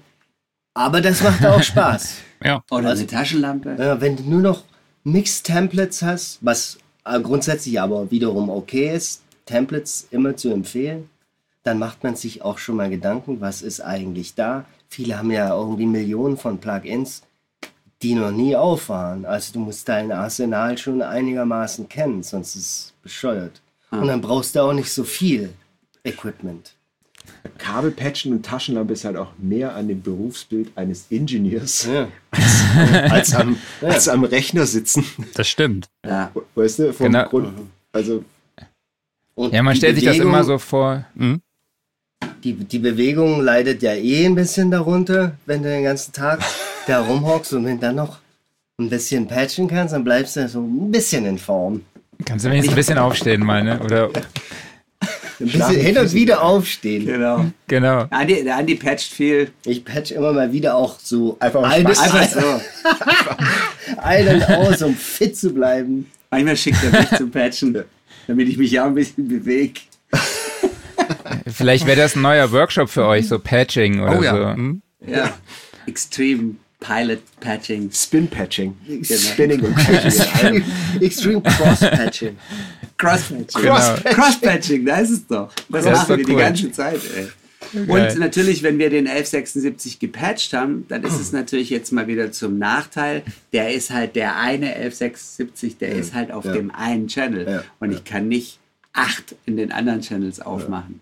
Aber 0.74 1.02
das 1.02 1.22
macht 1.22 1.46
auch 1.46 1.62
Spaß. 1.64 2.16
ja. 2.44 2.64
Oder 2.72 2.90
also, 2.90 3.02
eine 3.02 3.08
Taschenlampe. 3.08 3.76
Ja, 3.78 4.02
wenn 4.02 4.16
du 4.16 4.24
nur 4.24 4.42
noch 4.42 4.64
Mixed-Templates 5.04 6.02
hast, 6.02 6.40
was 6.42 6.80
äh, 7.06 7.20
grundsätzlich 7.20 7.80
aber 7.80 8.10
wiederum 8.10 8.50
okay 8.50 8.96
ist, 8.96 9.22
Templates 9.46 10.08
immer 10.10 10.36
zu 10.36 10.50
empfehlen 10.50 11.10
dann 11.68 11.80
macht 11.80 12.02
man 12.04 12.16
sich 12.16 12.42
auch 12.42 12.58
schon 12.58 12.78
mal 12.78 12.90
Gedanken, 12.90 13.42
was 13.42 13.62
ist 13.62 13.82
eigentlich 13.82 14.36
da. 14.36 14.66
Viele 14.88 15.20
haben 15.20 15.32
ja 15.32 15.54
irgendwie 15.54 15.86
Millionen 15.86 16.38
von 16.38 16.60
Plugins, 16.60 17.24
die 18.02 18.16
noch 18.16 18.32
nie 18.32 18.56
auf 18.56 18.88
waren. 18.88 19.26
Also 19.26 19.52
du 19.52 19.60
musst 19.60 19.90
dein 19.90 20.14
Arsenal 20.14 20.78
schon 20.78 21.02
einigermaßen 21.02 21.90
kennen, 21.90 22.24
sonst 22.24 22.56
ist 22.56 22.64
es 22.64 22.94
bescheuert. 23.04 23.62
Ah. 23.92 24.00
Und 24.00 24.08
dann 24.08 24.22
brauchst 24.22 24.56
du 24.56 24.62
auch 24.62 24.72
nicht 24.72 24.92
so 24.92 25.04
viel 25.04 25.50
Equipment. 26.06 26.74
Kabelpatchen 27.58 28.32
und 28.32 28.46
Taschenlampe 28.46 28.94
ist 28.94 29.04
halt 29.04 29.18
auch 29.18 29.34
mehr 29.38 29.76
an 29.76 29.90
dem 29.90 30.02
Berufsbild 30.02 30.72
eines 30.78 31.08
Ingenieurs 31.10 31.86
ja. 31.86 32.08
als, 32.32 33.12
als, 33.12 33.36
am, 33.36 33.58
ja. 33.82 33.88
als, 33.90 34.08
am, 34.08 34.24
Rechner 34.24 34.66
sitzen. 34.66 35.04
Das 35.34 35.50
stimmt. 35.50 35.90
Ja. 36.06 36.32
Weißt 36.56 36.80
du, 36.80 36.94
vom 36.94 37.08
genau. 37.08 37.28
Grund, 37.28 37.50
also 37.92 38.24
und 39.36 39.54
ja, 39.54 39.62
man 39.62 39.76
stellt 39.76 39.96
Bewegung, 39.96 40.14
sich 40.14 40.20
das 40.20 40.26
immer 40.26 40.44
so 40.46 40.58
vor. 40.58 41.06
Hm? 41.18 41.42
Die, 42.44 42.54
die 42.54 42.80
Bewegung 42.80 43.42
leidet 43.42 43.82
ja 43.82 43.94
eh 43.94 44.26
ein 44.26 44.36
bisschen 44.36 44.72
darunter, 44.72 45.34
wenn 45.46 45.64
du 45.64 45.70
den 45.70 45.84
ganzen 45.84 46.14
Tag 46.14 46.40
da 46.88 47.02
rumhockst 47.02 47.54
und 47.54 47.66
wenn 47.66 47.80
dann 47.80 47.96
noch 47.96 48.20
ein 48.80 48.90
bisschen 48.90 49.28
patchen 49.28 49.68
kannst, 49.68 49.94
dann 49.94 50.04
bleibst 50.04 50.36
du 50.36 50.48
so 50.48 50.62
ein 50.62 50.92
bisschen 50.92 51.26
in 51.26 51.38
Form. 51.38 51.82
Kannst 52.26 52.46
du 52.46 52.50
wenigstens 52.50 52.74
ein 52.74 52.78
bisschen 52.78 52.98
aufstehen 52.98 53.44
mal, 53.44 53.64
ne? 53.64 53.80
Oder 53.84 54.10
ein 55.40 55.48
bisschen 55.48 55.80
hin 55.80 55.98
und 55.98 56.14
wieder 56.14 56.42
aufstehen. 56.42 57.06
Genau. 57.06 57.46
genau. 57.68 58.06
Andi, 58.10 58.44
der 58.44 58.58
Andi 58.58 58.76
patcht 58.76 59.14
viel. 59.14 59.52
Ich 59.66 59.86
patch 59.86 60.12
immer 60.12 60.34
mal 60.34 60.52
wieder 60.52 60.76
auch 60.76 61.00
so 61.00 61.38
einfach, 61.40 61.64
eines, 61.64 62.00
einfach 62.00 62.28
so. 62.28 62.62
ein 63.98 64.28
und 64.28 64.50
aus, 64.50 64.82
um 64.82 64.96
fit 64.96 65.38
zu 65.38 65.54
bleiben. 65.54 66.10
Manchmal 66.32 66.58
schickt 66.58 66.84
er 66.84 67.00
mich 67.00 67.10
zum 67.18 67.32
Patchen, 67.32 67.84
damit 68.28 68.50
ich 68.50 68.58
mich 68.58 68.72
ja 68.72 68.86
ein 68.86 68.96
bisschen 68.96 69.28
bewege. 69.28 69.80
Vielleicht 71.48 71.86
wäre 71.86 71.98
das 71.98 72.16
ein 72.16 72.22
neuer 72.22 72.52
Workshop 72.52 72.90
für 72.90 73.06
euch, 73.06 73.28
so 73.28 73.40
Patching 73.40 74.02
oder 74.02 74.20
oh, 74.20 74.24
ja. 74.24 74.36
so. 74.36 74.54
Hm? 74.54 74.82
Ja, 75.06 75.38
Extreme 75.86 76.56
Pilot 76.80 77.22
Patching. 77.40 77.90
Spin 77.92 78.28
Patching. 78.28 78.78
Genau. 78.86 79.04
Spinning 79.04 79.62
und 79.62 79.76
Patching. 79.76 80.64
Extreme 81.02 81.42
Cross 81.42 81.80
Patching. 81.80 82.38
Cross 82.98 83.22
Patching. 83.24 83.48
Cross, 83.48 84.04
genau. 84.04 84.16
Cross 84.16 84.42
Patching, 84.42 84.86
da 84.86 84.98
ist 84.98 85.10
es 85.10 85.28
doch. 85.28 85.52
Das, 85.70 85.86
das 85.86 85.98
machen 85.98 86.10
wir 86.10 86.18
cool. 86.18 86.26
die 86.26 86.36
ganze 86.36 86.72
Zeit, 86.72 87.02
ey. 87.16 87.28
Und 87.74 88.20
natürlich, 88.20 88.64
wenn 88.64 88.78
wir 88.80 88.90
den 88.90 89.08
1176 89.08 90.00
gepatcht 90.00 90.54
haben, 90.54 90.86
dann 90.88 91.04
ist 91.04 91.20
es 91.20 91.32
natürlich 91.32 91.70
jetzt 91.70 91.92
mal 91.92 92.08
wieder 92.08 92.32
zum 92.32 92.58
Nachteil. 92.58 93.24
Der 93.52 93.74
ist 93.74 93.90
halt 93.90 94.16
der 94.16 94.38
eine 94.38 94.68
1176, 94.76 95.78
der 95.78 95.90
ja. 95.90 95.96
ist 95.96 96.14
halt 96.14 96.32
auf 96.32 96.46
ja. 96.46 96.54
dem 96.54 96.72
einen 96.72 97.08
Channel. 97.08 97.48
Ja. 97.48 97.64
Und 97.80 97.92
ich 97.92 98.04
kann 98.04 98.28
nicht 98.28 98.60
acht 98.94 99.36
in 99.46 99.58
den 99.58 99.72
anderen 99.72 100.02
Channels 100.02 100.40
aufmachen. 100.40 101.02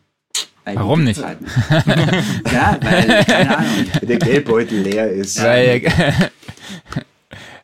Warum 0.74 1.04
nicht? 1.04 1.20
ja, 1.20 2.80
weil, 2.82 3.24
keine 3.26 3.58
Ahnung. 3.58 3.86
Der 4.02 4.18
Geldbeutel 4.18 4.82
leer 4.82 5.12
ist. 5.12 5.42
Weil, 5.42 5.84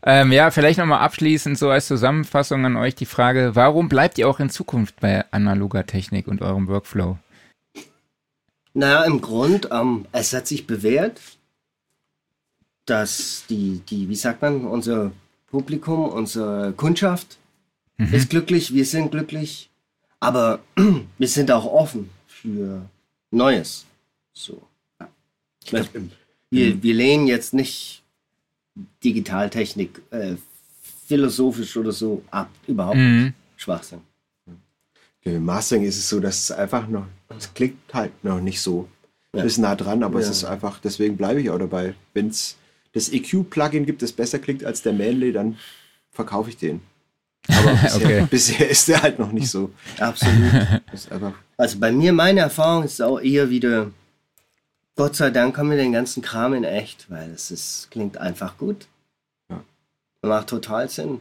ähm, 0.03 0.31
ja, 0.31 0.51
vielleicht 0.51 0.77
nochmal 0.77 0.99
abschließend 0.99 1.57
so 1.57 1.69
als 1.69 1.87
Zusammenfassung 1.87 2.65
an 2.65 2.75
euch 2.75 2.93
die 2.93 3.07
Frage, 3.07 3.55
warum 3.55 3.89
bleibt 3.89 4.19
ihr 4.19 4.29
auch 4.29 4.39
in 4.39 4.51
Zukunft 4.51 4.99
bei 4.99 5.25
analoger 5.31 5.85
Technik 5.85 6.27
und 6.27 6.41
eurem 6.41 6.67
Workflow? 6.67 7.17
Naja, 8.73 9.03
im 9.03 9.19
Grund, 9.19 9.69
ähm, 9.71 10.05
es 10.11 10.31
hat 10.33 10.47
sich 10.47 10.67
bewährt, 10.67 11.19
dass 12.85 13.45
die, 13.49 13.81
die, 13.89 14.09
wie 14.09 14.15
sagt 14.15 14.41
man, 14.41 14.65
unser 14.65 15.11
Publikum, 15.47 16.05
unsere 16.05 16.71
Kundschaft 16.73 17.37
mhm. 17.97 18.13
ist 18.13 18.29
glücklich, 18.29 18.73
wir 18.73 18.85
sind 18.85 19.11
glücklich, 19.11 19.69
aber 20.19 20.59
wir 21.17 21.27
sind 21.27 21.51
auch 21.51 21.65
offen 21.65 22.09
für 22.27 22.81
Neues. 23.31 23.85
So. 24.33 24.61
Ja. 24.99 25.09
Glaub, 25.65 25.89
wir, 26.49 26.83
wir 26.83 26.93
lehnen 26.93 27.27
jetzt 27.27 27.53
nicht 27.53 28.03
Digitaltechnik 29.03 30.01
äh, 30.11 30.35
philosophisch 31.05 31.75
oder 31.77 31.91
so 31.91 32.23
ab. 32.31 32.49
Überhaupt 32.67 32.97
mhm. 32.97 33.23
nicht. 33.25 33.33
Schwachsinn. 33.57 34.01
Im 35.23 35.45
Mastering 35.45 35.83
ist 35.83 35.97
es 35.97 36.09
so, 36.09 36.19
dass 36.19 36.39
es 36.39 36.51
einfach 36.51 36.87
noch, 36.87 37.05
es 37.37 37.53
klingt 37.53 37.77
halt 37.93 38.11
noch 38.23 38.41
nicht 38.41 38.59
so. 38.59 38.87
Ja. 39.33 39.43
Ist 39.43 39.59
nah 39.59 39.75
dran, 39.75 40.03
aber 40.03 40.19
ja. 40.19 40.25
es 40.25 40.31
ist 40.31 40.43
einfach, 40.43 40.79
deswegen 40.79 41.15
bleibe 41.15 41.39
ich 41.41 41.49
auch 41.49 41.59
dabei. 41.59 41.93
Wenn 42.13 42.27
es 42.29 42.57
das 42.93 43.09
EQ-Plugin 43.09 43.85
gibt, 43.85 44.01
das 44.01 44.11
besser 44.11 44.39
klingt 44.39 44.65
als 44.65 44.81
der 44.81 44.93
Manley, 44.93 45.31
dann 45.31 45.57
verkaufe 46.09 46.49
ich 46.49 46.57
den. 46.57 46.81
Aber 47.47 47.73
bisher, 47.83 47.95
okay. 47.95 48.27
bisher 48.29 48.69
ist 48.69 48.87
der 48.87 49.01
halt 49.01 49.19
noch 49.19 49.31
nicht 49.31 49.49
so. 49.49 49.71
Absolut. 49.99 50.51
also 51.57 51.79
bei 51.79 51.91
mir, 51.91 52.13
meine 52.13 52.41
Erfahrung 52.41 52.83
ist 52.83 53.01
auch 53.01 53.19
eher 53.19 53.49
wieder, 53.49 53.91
Gott 54.95 55.15
sei 55.15 55.29
Dank 55.31 55.57
haben 55.57 55.69
wir 55.69 55.77
den 55.77 55.93
ganzen 55.93 56.21
Kram 56.21 56.53
in 56.53 56.63
echt, 56.63 57.09
weil 57.09 57.31
es 57.31 57.51
ist, 57.51 57.87
klingt 57.91 58.17
einfach 58.17 58.57
gut. 58.57 58.87
Ja. 59.49 59.63
Macht 60.21 60.47
total 60.47 60.89
Sinn. 60.89 61.19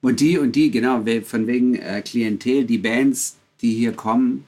Und 0.00 0.20
die 0.20 0.38
und 0.38 0.52
die, 0.52 0.70
genau, 0.70 1.04
von 1.24 1.46
wegen 1.46 1.74
äh, 1.76 2.02
Klientel, 2.02 2.64
die 2.64 2.78
Bands, 2.78 3.36
die 3.60 3.74
hier 3.74 3.92
kommen, 3.92 4.44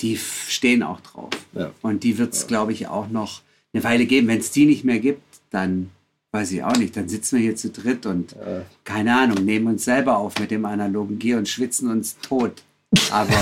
die 0.00 0.16
stehen 0.16 0.82
auch 0.82 1.00
drauf. 1.00 1.30
Ja. 1.52 1.72
Und 1.82 2.02
die 2.04 2.18
wird 2.18 2.34
es, 2.34 2.42
ja. 2.42 2.48
glaube 2.48 2.72
ich, 2.72 2.88
auch 2.88 3.08
noch 3.08 3.42
eine 3.72 3.84
Weile 3.84 4.06
geben. 4.06 4.28
Wenn 4.28 4.40
es 4.40 4.50
die 4.50 4.66
nicht 4.66 4.84
mehr 4.84 4.98
gibt, 4.98 5.22
dann 5.50 5.90
weiß 6.32 6.52
ich 6.52 6.62
auch 6.62 6.76
nicht, 6.76 6.96
dann 6.96 7.08
sitzen 7.08 7.36
wir 7.36 7.42
hier 7.42 7.56
zu 7.56 7.70
dritt 7.70 8.06
und 8.06 8.34
äh. 8.34 8.62
keine 8.84 9.16
Ahnung, 9.16 9.44
nehmen 9.44 9.66
uns 9.66 9.84
selber 9.84 10.18
auf 10.18 10.38
mit 10.38 10.50
dem 10.50 10.64
analogen 10.64 11.18
Gear 11.18 11.38
und 11.38 11.48
schwitzen 11.48 11.90
uns 11.90 12.18
tot. 12.18 12.62
Aber 13.10 13.34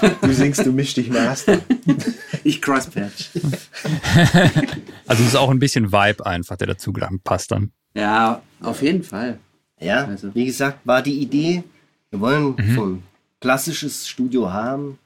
du 0.22 0.32
singst, 0.32 0.64
du 0.64 0.72
misch 0.72 0.94
dich 0.94 1.10
Master. 1.10 1.60
ich 2.44 2.60
Crosspatch. 2.62 3.30
Also 5.08 5.22
es 5.22 5.28
ist 5.28 5.36
auch 5.36 5.50
ein 5.50 5.60
bisschen 5.60 5.92
Vibe 5.92 6.26
einfach, 6.26 6.56
der 6.56 6.66
dazu 6.66 6.92
passt 7.22 7.52
dann. 7.52 7.70
Ja, 7.94 8.42
auf 8.60 8.82
jeden 8.82 9.04
Fall. 9.04 9.38
Ja, 9.78 10.04
also. 10.04 10.34
wie 10.34 10.46
gesagt, 10.46 10.84
war 10.84 11.00
die 11.00 11.20
Idee, 11.20 11.62
wir 12.10 12.18
wollen 12.18 12.56
mhm. 12.58 12.74
so 12.74 12.86
ein 12.86 13.02
klassisches 13.40 14.08
Studio 14.08 14.52
haben 14.52 14.98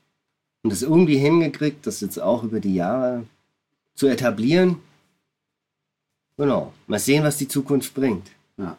und 0.62 0.72
das 0.72 0.80
irgendwie 0.80 1.18
hingekriegt, 1.18 1.86
das 1.86 2.00
jetzt 2.00 2.18
auch 2.18 2.44
über 2.44 2.60
die 2.60 2.74
Jahre 2.74 3.24
zu 3.94 4.06
etablieren 4.06 4.76
Genau. 6.40 6.72
Mal 6.86 6.98
sehen, 6.98 7.22
was 7.22 7.36
die 7.36 7.48
Zukunft 7.48 7.92
bringt. 7.92 8.30
Ja. 8.56 8.78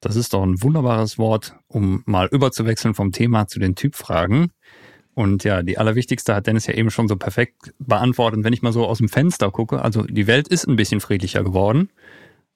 Das 0.00 0.16
ist 0.16 0.32
doch 0.32 0.42
ein 0.42 0.60
wunderbares 0.60 1.16
Wort, 1.16 1.54
um 1.68 2.02
mal 2.04 2.26
überzuwechseln 2.26 2.94
vom 2.94 3.12
Thema 3.12 3.46
zu 3.46 3.60
den 3.60 3.76
Typfragen. 3.76 4.50
Und 5.14 5.44
ja, 5.44 5.62
die 5.62 5.78
allerwichtigste 5.78 6.34
hat 6.34 6.48
Dennis 6.48 6.66
ja 6.66 6.74
eben 6.74 6.90
schon 6.90 7.06
so 7.06 7.14
perfekt 7.14 7.72
beantwortet. 7.78 8.42
Wenn 8.42 8.52
ich 8.52 8.62
mal 8.62 8.72
so 8.72 8.88
aus 8.88 8.98
dem 8.98 9.08
Fenster 9.08 9.52
gucke, 9.52 9.82
also 9.82 10.02
die 10.02 10.26
Welt 10.26 10.48
ist 10.48 10.66
ein 10.66 10.74
bisschen 10.74 10.98
friedlicher 10.98 11.44
geworden. 11.44 11.90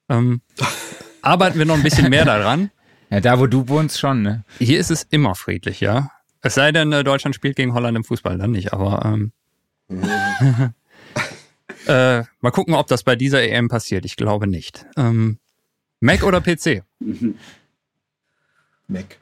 Ähm, 0.09 0.41
arbeiten 1.21 1.57
wir 1.57 1.65
noch 1.65 1.75
ein 1.75 1.83
bisschen 1.83 2.09
mehr 2.09 2.25
daran. 2.25 2.71
Ja, 3.09 3.21
da 3.21 3.39
wo 3.39 3.47
du 3.47 3.69
wohnst 3.69 4.01
schon, 4.01 4.21
ne? 4.21 4.43
Hier 4.59 4.81
ist 4.81 4.91
es 4.91 5.03
immer 5.03 5.33
friedlich, 5.35 5.79
ja. 5.79 6.11
Es 6.41 6.55
sei 6.55 6.73
denn, 6.73 6.91
äh, 6.91 7.05
Deutschland 7.05 7.35
spielt 7.35 7.55
gegen 7.55 7.73
Holland 7.73 7.95
im 7.95 8.03
Fußball, 8.03 8.37
dann 8.37 8.51
nicht, 8.51 8.73
aber 8.73 9.05
ähm, 9.05 9.31
äh, 11.87 12.23
mal 12.41 12.51
gucken, 12.51 12.73
ob 12.73 12.87
das 12.87 13.03
bei 13.03 13.15
dieser 13.15 13.41
EM 13.43 13.67
passiert. 13.67 14.05
Ich 14.05 14.15
glaube 14.15 14.47
nicht. 14.47 14.85
Ähm, 14.97 15.37
Mac 15.99 16.23
oder 16.23 16.41
PC? 16.41 16.83
Mac. 18.87 19.17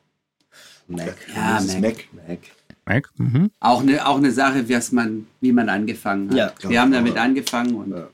Mac. 0.87 1.15
Ja, 1.35 1.61
Mac. 1.61 1.81
Mac. 1.81 2.07
Mac. 2.27 2.39
Mac. 2.85 3.09
Mhm. 3.17 3.51
Auch 3.59 3.81
eine 3.81 4.05
auch 4.07 4.17
eine 4.17 4.31
Sache, 4.31 4.65
man, 4.91 5.27
wie 5.39 5.51
man 5.51 5.69
angefangen 5.69 6.29
hat. 6.31 6.61
Ja, 6.63 6.69
Wir 6.69 6.81
haben 6.81 6.91
damit 6.91 7.17
angefangen 7.17 7.75
und 7.75 7.91
ja. 7.91 8.07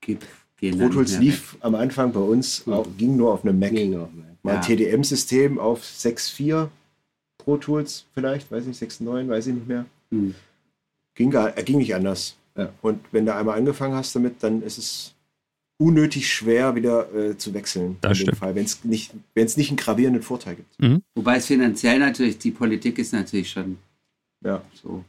geht, 0.00 0.20
Pro 0.76 0.88
Tools 0.88 1.18
lief 1.18 1.56
am 1.60 1.74
Anfang 1.76 2.12
bei 2.12 2.20
uns, 2.20 2.66
auch, 2.66 2.86
ging 2.96 3.16
nur 3.16 3.32
auf 3.32 3.44
einem 3.44 3.58
Mac. 3.58 3.72
Mal 4.42 4.54
ja. 4.54 4.60
TDM-System 4.60 5.58
auf 5.58 5.82
6.4 5.82 6.68
Pro 7.38 7.56
Tools 7.56 8.04
vielleicht, 8.14 8.50
weiß 8.50 8.64
nicht, 8.66 8.82
6.9, 8.82 9.28
weiß 9.28 9.46
ich 9.46 9.54
nicht 9.54 9.68
mehr. 9.68 9.86
Hm. 10.10 10.34
Ging, 11.14 11.30
gar, 11.30 11.50
ging 11.52 11.78
nicht 11.78 11.94
anders. 11.94 12.36
Ja. 12.58 12.72
Und 12.82 13.00
wenn 13.12 13.24
du 13.24 13.34
einmal 13.34 13.56
angefangen 13.56 13.94
hast 13.94 14.14
damit, 14.16 14.42
dann 14.42 14.62
ist 14.62 14.78
es 14.78 15.14
unnötig 15.78 16.30
schwer 16.30 16.74
wieder 16.74 17.14
äh, 17.14 17.38
zu 17.38 17.54
wechseln. 17.54 17.96
Das 18.00 18.18
stimmt. 18.18 18.36
Fall, 18.36 18.54
wenn 18.56 18.64
es 18.64 18.84
nicht, 18.84 19.12
nicht 19.34 19.70
einen 19.70 19.76
gravierenden 19.76 20.22
Vorteil 20.22 20.56
gibt. 20.56 20.80
Mhm. 20.80 21.02
Wobei 21.14 21.36
es 21.36 21.46
finanziell 21.46 22.00
natürlich, 22.00 22.38
die 22.38 22.50
Politik 22.50 22.98
ist 22.98 23.12
natürlich 23.12 23.50
schon 23.50 23.78
ja. 24.44 24.60
so. 24.74 25.04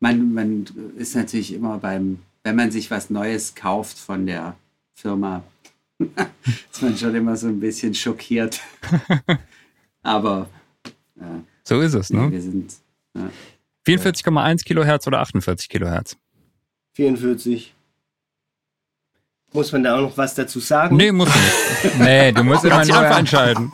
Man, 0.00 0.32
man 0.32 0.64
ist 0.96 1.14
natürlich 1.14 1.52
immer 1.52 1.76
beim, 1.76 2.20
wenn 2.42 2.56
man 2.56 2.70
sich 2.70 2.90
was 2.90 3.10
Neues 3.10 3.54
kauft 3.54 3.98
von 3.98 4.24
der 4.24 4.56
Firma, 4.94 5.44
ist 5.98 6.80
man 6.80 6.96
schon 6.96 7.14
immer 7.14 7.36
so 7.36 7.48
ein 7.48 7.60
bisschen 7.60 7.92
schockiert. 7.92 8.60
Aber 10.02 10.48
äh, 11.16 11.40
so 11.62 11.78
ist 11.82 11.92
es, 11.92 12.08
ne? 12.08 12.32
Wir 12.32 12.40
sind 12.40 12.72
ja. 13.14 13.28
44,1 13.86 14.64
Kilohertz 14.64 15.06
oder 15.06 15.20
48 15.20 15.68
Kilohertz? 15.68 16.16
44. 17.00 17.72
Muss 19.52 19.72
man 19.72 19.82
da 19.82 19.96
auch 19.96 20.02
noch 20.02 20.18
was 20.18 20.34
dazu 20.34 20.60
sagen? 20.60 20.96
Nee, 20.96 21.10
muss 21.10 21.28
nicht. 21.28 21.98
nee, 21.98 22.30
du 22.30 22.44
musst 22.44 22.64
immer 22.66 22.84
nur 22.84 23.06
entscheiden. 23.06 23.72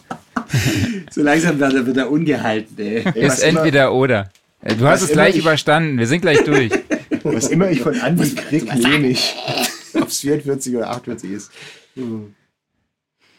so 1.10 1.22
langsam 1.22 1.60
wird 1.60 1.74
er 1.74 1.86
wieder 1.86 2.10
ungehalten, 2.10 2.78
ey. 2.78 3.04
Ist 3.14 3.40
entweder 3.40 3.92
oder. 3.92 4.30
Du 4.62 4.86
hast 4.86 5.02
es 5.02 5.12
gleich 5.12 5.36
ich, 5.36 5.42
überstanden. 5.42 5.98
Wir 5.98 6.06
sind 6.06 6.22
gleich 6.22 6.42
durch. 6.44 6.72
Was 7.22 7.48
immer 7.48 7.70
ich 7.70 7.82
von 7.82 8.00
Andi 8.00 8.34
krieg, 8.34 8.74
nehme 8.76 9.08
ich. 9.08 9.34
Ob 9.94 10.08
es 10.08 10.20
44 10.20 10.74
oder 10.74 10.90
48 10.90 11.30
ist. 11.30 11.50
Hm. 11.94 12.34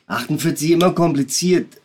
48 0.05 0.69
immer 0.69 0.93
kompliziert. 0.93 1.77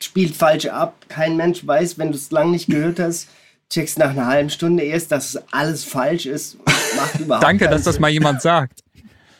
Spielt 0.00 0.36
falsch 0.36 0.66
ab. 0.66 0.94
Kein 1.08 1.36
Mensch 1.36 1.66
weiß, 1.66 1.98
wenn 1.98 2.12
du 2.12 2.16
es 2.16 2.30
lang 2.30 2.52
nicht 2.52 2.68
gehört 2.68 3.00
hast, 3.00 3.28
checkst 3.70 3.98
nach 3.98 4.10
einer 4.10 4.26
halben 4.26 4.50
Stunde 4.50 4.82
erst, 4.82 5.12
dass 5.12 5.36
alles 5.52 5.84
falsch 5.84 6.26
ist. 6.26 6.58
Macht 6.96 7.20
überhaupt 7.20 7.44
Danke, 7.44 7.68
dass 7.68 7.82
das 7.82 7.98
mal 7.98 8.10
jemand 8.10 8.42
sagt. 8.42 8.80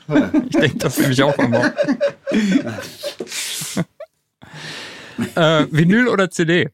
Ich 0.08 0.56
denke 0.56 0.78
das 0.78 0.98
nämlich 0.98 1.20
auch 1.20 1.36
immer. 1.36 1.74
äh, 5.34 5.66
Vinyl 5.68 6.06
oder 6.06 6.30
CD? 6.30 6.70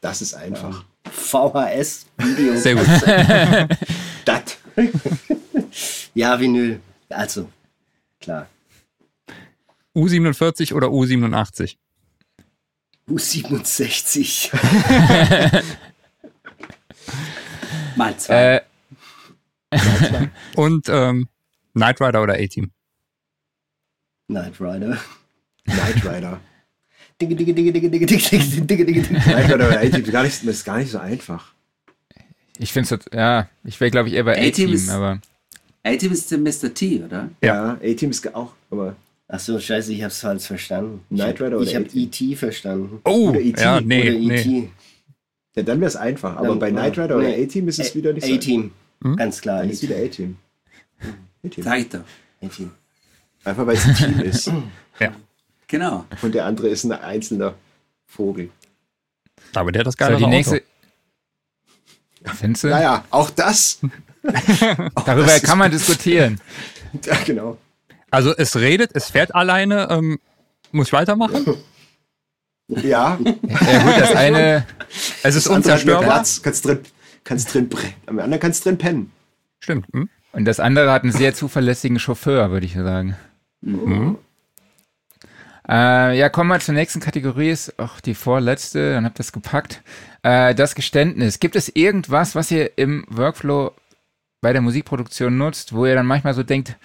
Das 0.00 0.22
ist 0.22 0.34
einfach. 0.34 0.84
VHS 1.08 2.06
Video. 2.18 2.56
Sehr 2.56 2.74
gut. 2.74 2.88
das. 4.24 4.58
ja, 6.14 6.40
Vinyl. 6.40 6.80
Also, 7.10 7.48
klar. 8.20 8.48
U47 9.94 10.74
oder 10.74 10.88
U87? 10.88 11.76
U67. 13.08 14.50
Mal 17.96 18.16
zwei. 18.18 18.56
Äh, 18.56 18.60
Und 20.56 20.88
ähm, 20.88 21.28
Knight 21.74 22.00
Rider 22.00 22.22
oder 22.22 22.34
A-Team? 22.34 22.70
Knight 24.28 24.60
Rider. 24.60 24.98
Knight 25.64 26.04
Rider. 26.04 26.40
Knight 27.18 27.40
Rider 29.50 29.54
oder 29.54 29.80
A-Team 29.80 30.04
ist, 30.24 30.44
ist 30.44 30.64
gar 30.64 30.78
nicht 30.78 30.90
so 30.90 30.98
einfach. 30.98 31.52
Ich 32.58 32.72
finde 32.72 32.94
es, 32.94 33.04
ja, 33.12 33.48
ich 33.64 33.80
wäre 33.80 33.90
glaube 33.90 34.08
ich 34.08 34.14
eher 34.14 34.24
bei 34.24 34.36
A-Team, 34.36 34.90
aber. 34.90 35.20
A-Team 35.84 36.12
ist 36.12 36.30
der 36.30 36.38
Mr. 36.38 36.74
T, 36.74 37.02
oder? 37.04 37.30
Ja, 37.40 37.78
A-Team 37.82 38.10
ist 38.10 38.34
auch, 38.34 38.52
aber. 38.70 38.96
Ach 39.28 39.40
so, 39.40 39.58
scheiße, 39.58 39.92
ich 39.92 40.04
hab's 40.04 40.20
falsch 40.20 40.44
verstanden. 40.44 41.04
Knight 41.08 41.40
Rider 41.40 41.56
oder 41.56 41.66
Ich 41.66 41.74
habe 41.74 41.86
E.T. 41.92 42.36
verstanden. 42.36 43.00
Oh, 43.04 43.30
oder 43.30 43.40
E.T. 43.40 43.60
Ja, 43.60 43.80
nee, 43.80 44.02
oder 44.02 44.12
E.T. 44.12 44.48
Nee. 44.48 44.70
Ja, 45.56 45.62
dann 45.62 45.80
wäre 45.80 45.88
es 45.88 45.96
einfach. 45.96 46.36
Aber 46.36 46.48
dann, 46.48 46.58
bei 46.58 46.70
Knight 46.70 46.98
Rider 46.98 47.18
nee. 47.18 47.34
oder 47.34 47.42
A-Team 47.42 47.68
ist 47.68 47.78
es 47.78 47.94
wieder 47.94 48.12
nicht 48.12 48.26
so. 48.26 48.32
A-Team, 48.32 48.72
hm? 49.02 49.16
ganz 49.16 49.40
klar. 49.40 49.60
Dann 49.60 49.70
ist 49.70 49.82
wieder 49.82 49.96
A-Team. 49.96 50.36
Sag 51.56 51.90
doch. 51.90 52.00
A-Team. 52.42 52.70
Einfach 53.44 53.66
weil 53.66 53.76
es 53.76 53.86
ein 53.86 53.94
Team 53.94 54.20
ist. 54.20 54.46
ja. 55.00 55.12
Genau. 55.66 56.04
Und 56.22 56.34
der 56.34 56.44
andere 56.44 56.68
ist 56.68 56.84
ein 56.84 56.92
einzelner 56.92 57.54
Vogel. 58.04 58.50
Aber 59.54 59.72
der 59.72 59.80
hat 59.80 59.86
das 59.86 59.96
geile 59.96 60.18
so, 60.18 60.24
die 60.24 60.30
nächste. 60.30 60.62
Findest 62.24 62.64
du? 62.64 62.68
Naja, 62.68 63.04
auch 63.10 63.30
das. 63.30 63.80
auch 64.94 65.04
Darüber 65.04 65.26
das 65.26 65.42
kann 65.42 65.58
man 65.58 65.70
diskutieren. 65.70 66.40
Ja, 67.04 67.18
genau. 67.26 67.58
Also 68.16 68.34
es 68.34 68.56
redet, 68.56 68.92
es 68.94 69.10
fährt 69.10 69.34
alleine. 69.34 69.88
Ähm, 69.90 70.18
muss 70.72 70.86
ich 70.86 70.92
weitermachen? 70.94 71.44
Ja. 72.68 73.16
Ja 73.22 73.82
gut, 73.84 74.00
das 74.00 74.16
eine. 74.16 74.66
Es 75.22 75.36
ist 75.36 75.46
unzerstörbar. 75.46 76.02
Platz, 76.02 76.42
kannst 76.42 76.64
drin, 76.64 76.80
kannst 77.22 77.54
drin, 77.54 77.70
am 78.06 78.18
anderen 78.18 78.40
kannst 78.40 78.64
drin 78.64 78.76
pennen. 78.76 79.12
Stimmt. 79.60 79.86
Hm? 79.92 80.08
Und 80.32 80.46
das 80.46 80.58
andere 80.58 80.90
hat 80.90 81.04
einen 81.04 81.12
sehr 81.12 81.32
zuverlässigen 81.32 82.00
Chauffeur, 82.00 82.50
würde 82.50 82.66
ich 82.66 82.74
sagen. 82.74 83.14
Mhm. 83.60 84.18
Äh, 85.68 86.18
ja, 86.18 86.28
kommen 86.28 86.50
wir 86.50 86.58
zur 86.58 86.74
nächsten 86.74 86.98
Kategorie, 86.98 87.50
ist 87.50 87.78
auch 87.78 88.00
die 88.00 88.14
vorletzte, 88.14 88.94
dann 88.94 89.04
habt 89.04 89.14
ihr 89.16 89.22
das 89.22 89.30
gepackt. 89.30 89.82
Äh, 90.24 90.56
das 90.56 90.74
Geständnis. 90.74 91.38
Gibt 91.38 91.54
es 91.54 91.68
irgendwas, 91.68 92.34
was 92.34 92.50
ihr 92.50 92.76
im 92.76 93.04
Workflow 93.08 93.74
bei 94.40 94.52
der 94.52 94.62
Musikproduktion 94.62 95.38
nutzt, 95.38 95.72
wo 95.72 95.86
ihr 95.86 95.94
dann 95.94 96.06
manchmal 96.06 96.34
so 96.34 96.42
denkt, 96.42 96.76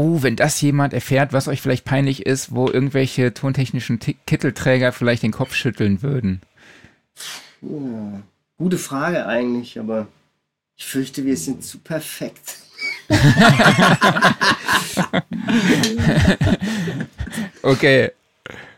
oh, 0.00 0.22
wenn 0.22 0.34
das 0.34 0.58
jemand 0.62 0.94
erfährt, 0.94 1.34
was 1.34 1.46
euch 1.46 1.60
vielleicht 1.60 1.84
peinlich 1.84 2.24
ist, 2.24 2.54
wo 2.54 2.68
irgendwelche 2.68 3.34
tontechnischen 3.34 4.00
T 4.00 4.16
Kittelträger 4.26 4.92
vielleicht 4.92 5.22
den 5.22 5.30
Kopf 5.30 5.54
schütteln 5.54 6.00
würden? 6.02 6.40
Ja, 7.60 8.22
gute 8.56 8.78
Frage 8.78 9.26
eigentlich, 9.26 9.78
aber 9.78 10.06
ich 10.76 10.86
fürchte, 10.86 11.26
wir 11.26 11.36
sind 11.36 11.62
zu 11.62 11.76
perfekt. 11.78 12.60
okay. 17.62 18.12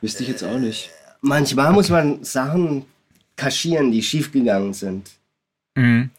Wüsste 0.00 0.24
ich 0.24 0.28
jetzt 0.28 0.42
auch 0.42 0.58
nicht. 0.58 0.90
Manchmal 1.20 1.66
okay. 1.66 1.74
muss 1.74 1.88
man 1.88 2.24
Sachen 2.24 2.84
kaschieren, 3.36 3.92
die 3.92 4.02
schiefgegangen 4.02 4.74
sind. 4.74 5.12
Mhm. 5.76 6.10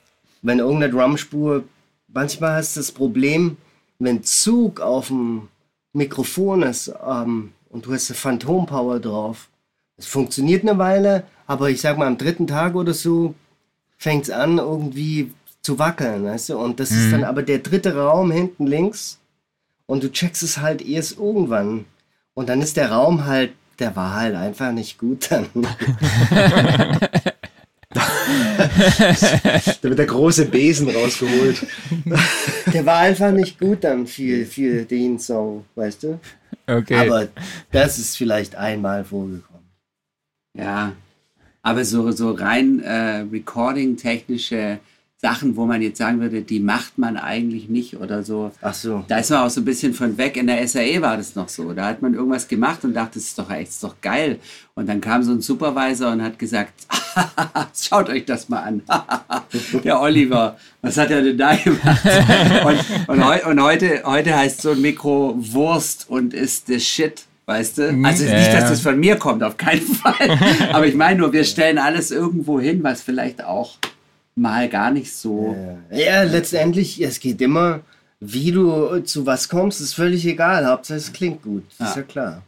Wenn 0.41 0.59
irgendeine 0.59 0.93
Drumspur, 0.93 1.65
manchmal 2.07 2.55
hast 2.55 2.77
du 2.77 2.79
das 2.79 2.93
Problem, 2.93 3.57
wenn 4.03 4.23
Zug 4.23 4.79
auf 4.79 5.07
dem 5.07 5.49
Mikrofon 5.93 6.63
ist 6.63 6.93
ähm, 7.05 7.53
und 7.69 7.85
du 7.85 7.93
hast 7.93 8.09
eine 8.09 8.17
Phantompower 8.17 8.99
drauf, 8.99 9.49
es 9.97 10.05
funktioniert 10.05 10.63
eine 10.63 10.77
Weile, 10.77 11.23
aber 11.47 11.69
ich 11.69 11.81
sag 11.81 11.97
mal, 11.97 12.07
am 12.07 12.17
dritten 12.17 12.47
Tag 12.47 12.75
oder 12.75 12.93
so 12.93 13.35
fängt 13.97 14.23
es 14.23 14.29
an, 14.29 14.57
irgendwie 14.57 15.31
zu 15.61 15.79
wackeln, 15.79 16.25
weißt 16.25 16.49
du? 16.49 16.57
Und 16.57 16.79
das 16.79 16.91
mhm. 16.91 16.97
ist 16.97 17.11
dann 17.11 17.23
aber 17.23 17.43
der 17.43 17.59
dritte 17.59 17.95
Raum 17.95 18.31
hinten 18.31 18.67
links 18.67 19.19
und 19.85 20.03
du 20.03 20.11
checkst 20.11 20.43
es 20.43 20.57
halt 20.57 20.81
erst 20.81 21.17
irgendwann. 21.17 21.85
Und 22.33 22.49
dann 22.49 22.61
ist 22.61 22.77
der 22.77 22.91
Raum 22.91 23.25
halt, 23.25 23.53
der 23.79 23.95
war 23.95 24.15
halt 24.15 24.35
einfach 24.35 24.71
nicht 24.71 24.97
gut 24.97 25.31
dann. 25.31 25.47
da 28.75 29.89
wird 29.89 29.99
der 29.99 30.05
große 30.05 30.45
Besen 30.45 30.89
rausgeholt. 30.89 31.65
Der 32.73 32.85
war 32.85 32.99
einfach 32.99 33.31
nicht 33.31 33.59
gut 33.59 33.83
dann 33.83 34.07
für, 34.07 34.45
für 34.45 34.83
den 34.83 35.19
Song, 35.19 35.65
weißt 35.75 36.03
du? 36.03 36.19
Okay. 36.67 36.95
Aber 36.95 37.27
das 37.71 37.99
ist 37.99 38.17
vielleicht 38.17 38.55
einmal 38.55 39.03
vorgekommen. 39.03 39.67
Ja, 40.57 40.93
aber 41.61 41.85
so, 41.85 42.11
so 42.11 42.31
rein 42.31 42.81
äh, 42.81 43.25
recording-technische 43.31 44.79
Sachen, 45.23 45.55
wo 45.55 45.65
man 45.65 45.81
jetzt 45.81 45.99
sagen 45.99 46.19
würde, 46.19 46.41
die 46.41 46.59
macht 46.59 46.97
man 46.97 47.15
eigentlich 47.15 47.69
nicht 47.69 47.95
oder 47.95 48.23
so. 48.23 48.51
Ach 48.61 48.73
so. 48.73 49.05
Da 49.07 49.19
ist 49.19 49.29
man 49.29 49.39
auch 49.39 49.49
so 49.49 49.61
ein 49.61 49.65
bisschen 49.65 49.93
von 49.93 50.17
weg. 50.17 50.35
In 50.35 50.47
der 50.47 50.67
SAE 50.67 51.01
war 51.01 51.15
das 51.15 51.33
noch 51.35 51.47
so. 51.47 51.71
Da 51.71 51.85
hat 51.85 52.01
man 52.01 52.13
irgendwas 52.13 52.45
gemacht 52.45 52.83
und 52.83 52.93
dachte, 52.93 53.13
das 53.13 53.23
ist 53.23 53.39
doch 53.39 53.49
echt, 53.49 53.67
das 53.67 53.75
ist 53.75 53.83
doch 53.85 53.95
geil. 54.01 54.39
Und 54.75 54.89
dann 54.89 54.99
kam 54.99 55.23
so 55.23 55.31
ein 55.31 55.39
Supervisor 55.39 56.11
und 56.11 56.21
hat 56.21 56.37
gesagt, 56.37 56.73
schaut 57.73 58.09
euch 58.09 58.25
das 58.25 58.49
mal 58.49 58.63
an. 58.63 58.81
der 59.85 60.01
Oliver, 60.01 60.57
was 60.81 60.97
hat 60.97 61.09
er 61.09 61.21
denn 61.21 61.37
da 61.37 61.55
gemacht? 61.55 62.01
und, 62.65 63.07
und, 63.07 63.25
heu, 63.25 63.49
und 63.49 63.63
heute, 63.63 64.01
heute 64.03 64.35
heißt 64.35 64.61
so 64.61 64.71
ein 64.71 64.81
Mikro 64.81 65.35
Wurst 65.37 66.09
und 66.09 66.33
ist 66.33 66.67
the 66.67 66.81
shit. 66.81 67.23
Weißt 67.45 67.77
du? 67.77 67.83
Also 68.03 68.25
nicht, 68.25 68.53
dass 68.53 68.69
das 68.69 68.81
von 68.81 68.99
mir 68.99 69.15
kommt, 69.15 69.41
auf 69.41 69.55
keinen 69.55 69.81
Fall. 69.81 70.37
Aber 70.73 70.85
ich 70.85 70.95
meine 70.95 71.19
nur, 71.19 71.31
wir 71.31 71.45
stellen 71.45 71.77
alles 71.77 72.11
irgendwo 72.11 72.59
hin, 72.59 72.83
was 72.83 73.01
vielleicht 73.01 73.43
auch 73.43 73.77
mal 74.35 74.69
gar 74.69 74.91
nicht 74.91 75.13
so. 75.13 75.55
Ja, 75.91 75.97
ja, 75.97 76.23
letztendlich, 76.23 77.01
es 77.01 77.19
geht 77.19 77.41
immer, 77.41 77.81
wie 78.19 78.51
du 78.51 78.99
zu 78.99 79.25
was 79.25 79.49
kommst, 79.49 79.81
ist 79.81 79.93
völlig 79.93 80.25
egal. 80.25 80.65
Hauptsache 80.65 80.97
es 80.97 81.13
klingt 81.13 81.43
gut. 81.43 81.63
Ja. 81.79 81.87
Ist 81.87 81.95
ja 81.95 82.01
klar. 82.03 82.43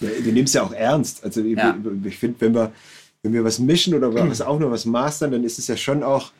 Ja, 0.00 0.08
du 0.08 0.32
nimmst 0.32 0.54
ja 0.54 0.62
auch 0.62 0.72
ernst. 0.72 1.24
Also 1.24 1.42
ich, 1.42 1.56
ja. 1.56 1.76
ich 2.04 2.18
finde, 2.18 2.40
wenn 2.40 2.54
wir, 2.54 2.72
wenn 3.22 3.32
wir 3.32 3.44
was 3.44 3.58
mischen 3.58 3.94
oder 3.94 4.14
was 4.14 4.40
auch 4.40 4.58
nur 4.58 4.70
was 4.70 4.86
mastern, 4.86 5.32
dann 5.32 5.44
ist 5.44 5.58
es 5.58 5.66
ja 5.66 5.76
schon 5.76 6.02
auch, 6.02 6.32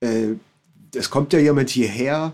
äh, 0.00 0.34
es 0.94 1.08
kommt 1.08 1.32
ja 1.32 1.38
jemand 1.38 1.70
hierher, 1.70 2.32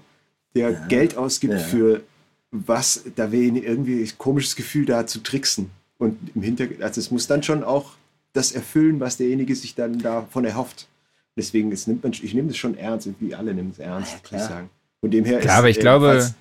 der 0.55 0.71
ja. 0.71 0.87
Geld 0.87 1.17
ausgibt 1.17 1.61
für 1.61 2.03
was, 2.51 3.05
da 3.15 3.31
wäre 3.31 3.45
irgendwie 3.45 4.03
ein 4.03 4.19
komisches 4.19 4.57
Gefühl 4.57 4.87
da 4.87 5.07
zu 5.07 5.23
tricksen. 5.23 5.71
Und 5.99 6.17
im 6.35 6.43
Hintergrund, 6.43 6.83
also 6.83 7.01
es 7.01 7.11
muss 7.11 7.27
dann 7.27 7.43
schon 7.43 7.63
auch 7.63 7.93
das 8.33 8.53
erfüllen, 8.53 9.01
was 9.01 9.17
derjenige 9.17 9.55
sich 9.55 9.75
dann 9.75 9.99
davon 9.99 10.45
erhofft. 10.45 10.89
Deswegen, 11.37 11.71
es 11.71 11.87
nimmt 11.87 12.03
man, 12.03 12.13
ich 12.13 12.35
nehme 12.35 12.49
das 12.49 12.57
schon 12.57 12.77
ernst, 12.77 13.09
wie 13.21 13.35
alle 13.35 13.55
nehmen 13.55 13.71
es 13.71 13.79
ernst, 13.79 14.13
ja, 14.13 14.19
klar. 14.21 14.41
ich 14.41 14.49
sagen. 14.49 14.71
Von 15.01 15.11
dem 15.11 15.25
her 15.25 15.39
klar, 15.41 15.55
ist, 15.55 15.59
aber 15.59 15.69
ich 15.69 15.79
äh, 15.79 15.81
glaube, 15.81 16.07
falls, 16.07 16.35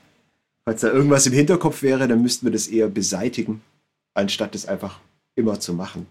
falls, 0.64 0.82
da 0.82 0.92
irgendwas 0.92 1.28
im 1.28 1.34
Hinterkopf 1.34 1.82
wäre, 1.82 2.08
dann 2.08 2.22
müssten 2.22 2.46
wir 2.46 2.54
das 2.54 2.68
eher 2.68 2.88
beseitigen, 2.88 3.62
anstatt 4.14 4.56
das 4.56 4.66
einfach 4.66 5.00
immer 5.36 5.60
zu 5.60 5.74
machen. 5.74 6.08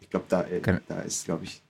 Ich 0.00 0.08
glaube, 0.08 0.26
da, 0.28 0.42
äh, 0.42 0.60
da 0.88 1.00
ist, 1.00 1.26
glaube 1.26 1.44
ich, 1.44 1.62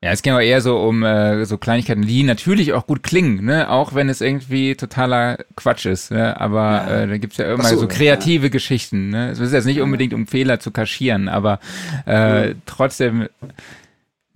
ja, 0.00 0.12
es 0.12 0.22
geht 0.22 0.32
aber 0.32 0.44
eher 0.44 0.60
so 0.60 0.78
um 0.78 1.02
äh, 1.02 1.44
so 1.44 1.58
Kleinigkeiten, 1.58 2.02
die 2.02 2.22
natürlich 2.22 2.72
auch 2.72 2.86
gut 2.86 3.02
klingen, 3.02 3.44
ne? 3.44 3.68
Auch 3.68 3.94
wenn 3.96 4.08
es 4.08 4.20
irgendwie 4.20 4.76
totaler 4.76 5.38
Quatsch 5.56 5.86
ist. 5.86 6.12
Ne? 6.12 6.40
Aber 6.40 6.60
ja. 6.60 7.00
äh, 7.00 7.06
da 7.08 7.18
gibt's 7.18 7.36
ja 7.36 7.46
irgendwann 7.46 7.74
so, 7.74 7.80
so, 7.80 7.88
kreative 7.88 8.46
ja. 8.46 8.48
Geschichten. 8.48 9.08
Ne? 9.08 9.30
Es 9.30 9.40
ist 9.40 9.52
jetzt 9.52 9.64
nicht 9.64 9.80
unbedingt 9.80 10.14
um 10.14 10.28
Fehler 10.28 10.60
zu 10.60 10.70
kaschieren, 10.70 11.28
aber 11.28 11.58
äh, 12.06 12.50
mhm. 12.50 12.62
trotzdem 12.64 13.28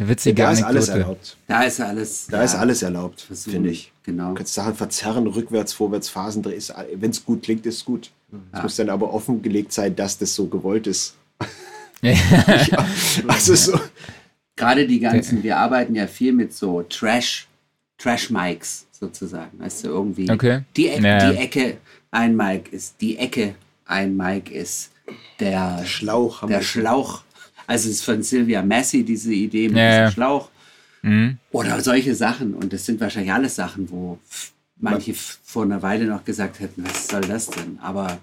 eine 0.02 0.10
witzige 0.10 0.42
ja, 0.42 0.48
da 0.48 0.52
ist 0.52 0.62
alles 0.62 0.88
erlaubt. 0.88 1.36
Da 1.46 1.62
ist 1.62 1.80
alles. 1.80 2.26
Da 2.26 2.38
ja, 2.38 2.44
ist 2.44 2.54
alles 2.54 2.82
erlaubt, 2.82 3.20
finde 3.20 3.70
ich. 3.70 3.92
Genau. 4.04 4.30
Du 4.30 4.34
kannst 4.34 4.54
Sachen 4.54 4.74
verzerren, 4.74 5.26
rückwärts, 5.26 5.72
vorwärts, 5.72 6.08
Phasen 6.08 6.42
drehen. 6.42 6.62
Wenn 6.94 7.10
es 7.10 7.24
gut 7.24 7.42
klingt, 7.42 7.64
ist 7.66 7.76
es 7.76 7.84
gut. 7.84 8.10
Es 8.30 8.58
ja. 8.58 8.62
muss 8.62 8.76
dann 8.76 8.90
aber 8.90 9.12
offengelegt 9.12 9.72
sein, 9.72 9.94
dass 9.94 10.18
das 10.18 10.34
so 10.34 10.46
gewollt 10.46 10.86
ist. 10.86 11.14
Ja. 12.04 12.16
also 13.28 13.54
so. 13.54 13.78
Gerade 14.56 14.88
die 14.88 14.98
ganzen, 14.98 15.40
wir 15.44 15.56
arbeiten 15.56 15.94
ja 15.94 16.08
viel 16.08 16.32
mit 16.32 16.52
so 16.52 16.82
Trash, 16.82 17.46
Trash-Mics 17.96 18.86
sozusagen. 18.90 19.60
Weißt 19.60 19.84
du, 19.84 19.90
irgendwie. 19.90 20.28
Okay. 20.28 20.62
Die, 20.76 20.86
e 20.86 21.00
ja. 21.00 21.30
die 21.30 21.38
Ecke, 21.38 21.76
ein 22.10 22.34
Mic 22.34 22.72
ist, 22.72 22.96
die 23.00 23.18
Ecke, 23.18 23.54
ein 23.86 24.16
Mic 24.16 24.50
ist 24.52 24.90
der 25.38 25.84
Schlauch. 25.84 26.44
Der 26.48 26.60
Schlauch 26.60 27.22
also 27.66 27.88
es 27.88 27.96
ist 27.96 28.04
von 28.04 28.22
Sylvia 28.22 28.62
Massey 28.62 29.04
diese 29.04 29.32
Idee 29.32 29.68
mit 29.68 29.78
ja, 29.78 30.00
diesem 30.00 30.14
Schlauch. 30.14 30.50
Mhm. 31.02 31.38
Oder 31.50 31.80
solche 31.80 32.14
Sachen. 32.14 32.54
Und 32.54 32.72
das 32.72 32.86
sind 32.86 33.00
wahrscheinlich 33.00 33.32
alles 33.32 33.56
Sachen, 33.56 33.90
wo 33.90 34.18
manche 34.76 35.14
vor 35.14 35.64
einer 35.64 35.82
Weile 35.82 36.06
noch 36.06 36.24
gesagt 36.24 36.60
hätten, 36.60 36.84
was 36.84 37.08
soll 37.08 37.22
das 37.22 37.48
denn? 37.50 37.78
Aber 37.80 38.18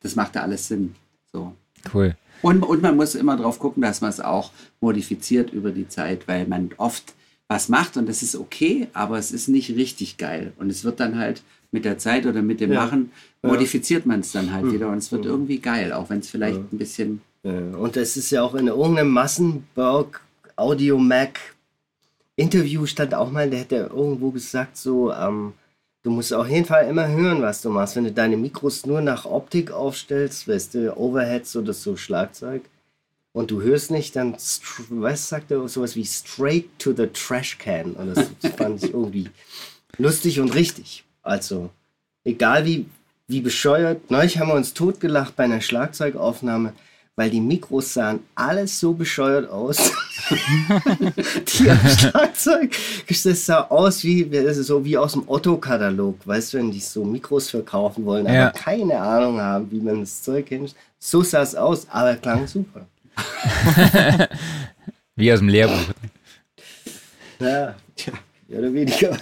das 0.00 0.16
macht 0.16 0.36
da 0.36 0.42
alles 0.42 0.68
Sinn. 0.68 0.94
So. 1.32 1.54
Cool. 1.92 2.16
Und, 2.42 2.62
und 2.62 2.82
man 2.82 2.96
muss 2.96 3.14
immer 3.14 3.36
drauf 3.36 3.58
gucken, 3.58 3.82
dass 3.82 4.00
man 4.00 4.10
es 4.10 4.20
auch 4.20 4.50
modifiziert 4.80 5.52
über 5.52 5.70
die 5.70 5.88
Zeit, 5.88 6.28
weil 6.28 6.46
man 6.46 6.70
oft 6.76 7.14
was 7.48 7.68
macht 7.68 7.96
und 7.96 8.08
das 8.08 8.22
ist 8.22 8.34
okay, 8.34 8.88
aber 8.92 9.18
es 9.18 9.30
ist 9.30 9.48
nicht 9.48 9.70
richtig 9.70 10.16
geil. 10.16 10.52
Und 10.58 10.70
es 10.70 10.84
wird 10.84 10.98
dann 10.98 11.16
halt 11.16 11.42
mit 11.70 11.84
der 11.84 11.98
Zeit 11.98 12.26
oder 12.26 12.42
mit 12.42 12.60
dem 12.60 12.72
ja. 12.72 12.84
Machen, 12.84 13.12
modifiziert 13.42 14.04
man 14.04 14.20
es 14.20 14.32
dann 14.32 14.52
halt 14.52 14.64
mhm. 14.64 14.72
wieder 14.72 14.88
und 14.88 14.98
es 14.98 15.12
wird 15.12 15.24
mhm. 15.24 15.30
irgendwie 15.30 15.58
geil, 15.58 15.92
auch 15.92 16.10
wenn 16.10 16.20
es 16.20 16.28
vielleicht 16.28 16.58
ein 16.58 16.78
bisschen 16.78 17.20
und 17.50 17.96
es 17.96 18.16
ist 18.16 18.30
ja 18.30 18.42
auch 18.42 18.54
in 18.54 18.66
irgendeinem 18.68 19.10
Massenberg 19.10 20.20
Audio 20.56 20.98
Mac 20.98 21.38
Interview 22.36 22.84
stand 22.84 23.14
auch 23.14 23.30
mal, 23.30 23.48
der 23.48 23.60
hätte 23.60 23.76
irgendwo 23.76 24.30
gesagt, 24.30 24.76
so, 24.76 25.10
ähm, 25.12 25.54
du 26.02 26.10
musst 26.10 26.34
auf 26.34 26.48
jeden 26.48 26.66
Fall 26.66 26.86
immer 26.86 27.08
hören, 27.08 27.40
was 27.40 27.62
du 27.62 27.70
machst. 27.70 27.96
Wenn 27.96 28.04
du 28.04 28.12
deine 28.12 28.36
Mikros 28.36 28.84
nur 28.84 29.00
nach 29.00 29.24
Optik 29.24 29.70
aufstellst, 29.70 30.46
weißt 30.46 30.74
du, 30.74 30.96
Overheads 30.96 31.56
oder 31.56 31.72
so 31.72 31.96
Schlagzeug, 31.96 32.62
und 33.32 33.50
du 33.50 33.60
hörst 33.60 33.90
nicht, 33.90 34.16
dann, 34.16 34.34
was 34.88 35.28
sagt 35.28 35.50
er, 35.50 35.68
sowas 35.68 35.94
wie 35.94 36.06
straight 36.06 36.66
to 36.78 36.94
the 36.94 37.06
trash 37.06 37.58
can. 37.58 37.92
Und 37.92 38.16
das 38.16 38.30
fand 38.56 38.82
ich 38.82 38.94
irgendwie 38.94 39.28
lustig 39.98 40.40
und 40.40 40.54
richtig. 40.54 41.04
Also, 41.22 41.68
egal 42.24 42.64
wie, 42.64 42.86
wie 43.28 43.42
bescheuert, 43.42 44.10
neulich 44.10 44.38
haben 44.38 44.48
wir 44.48 44.54
uns 44.54 44.72
totgelacht 44.72 45.36
bei 45.36 45.44
einer 45.44 45.60
Schlagzeugaufnahme 45.60 46.72
weil 47.16 47.30
die 47.30 47.40
Mikros 47.40 47.94
sahen 47.94 48.20
alles 48.34 48.78
so 48.78 48.92
bescheuert 48.92 49.50
aus. 49.50 49.78
die 50.28 51.70
am 51.70 51.88
Schlagzeug, 51.88 52.76
das 53.08 53.46
sah 53.46 53.62
aus 53.62 54.04
wie, 54.04 54.30
so 54.52 54.84
wie 54.84 54.98
aus 54.98 55.12
dem 55.12 55.26
Otto-Katalog, 55.26 56.26
weißt 56.26 56.52
du, 56.52 56.58
wenn 56.58 56.70
die 56.70 56.80
so 56.80 57.04
Mikros 57.04 57.48
verkaufen 57.50 58.04
wollen, 58.04 58.26
aber 58.26 58.36
ja. 58.36 58.50
keine 58.50 59.00
Ahnung 59.00 59.40
haben, 59.40 59.70
wie 59.70 59.80
man 59.80 60.00
das 60.00 60.22
Zeug 60.22 60.46
kennt. 60.46 60.74
So 60.98 61.22
sah 61.22 61.42
es 61.42 61.54
aus, 61.54 61.86
aber 61.90 62.16
klang 62.16 62.46
super. 62.46 62.86
wie 65.16 65.32
aus 65.32 65.38
dem 65.38 65.48
Lehrbuch. 65.48 65.94
Ja, 67.40 67.74
tja, 67.96 68.12
mehr 68.48 68.58
oder 68.58 68.74
weniger. 68.74 69.16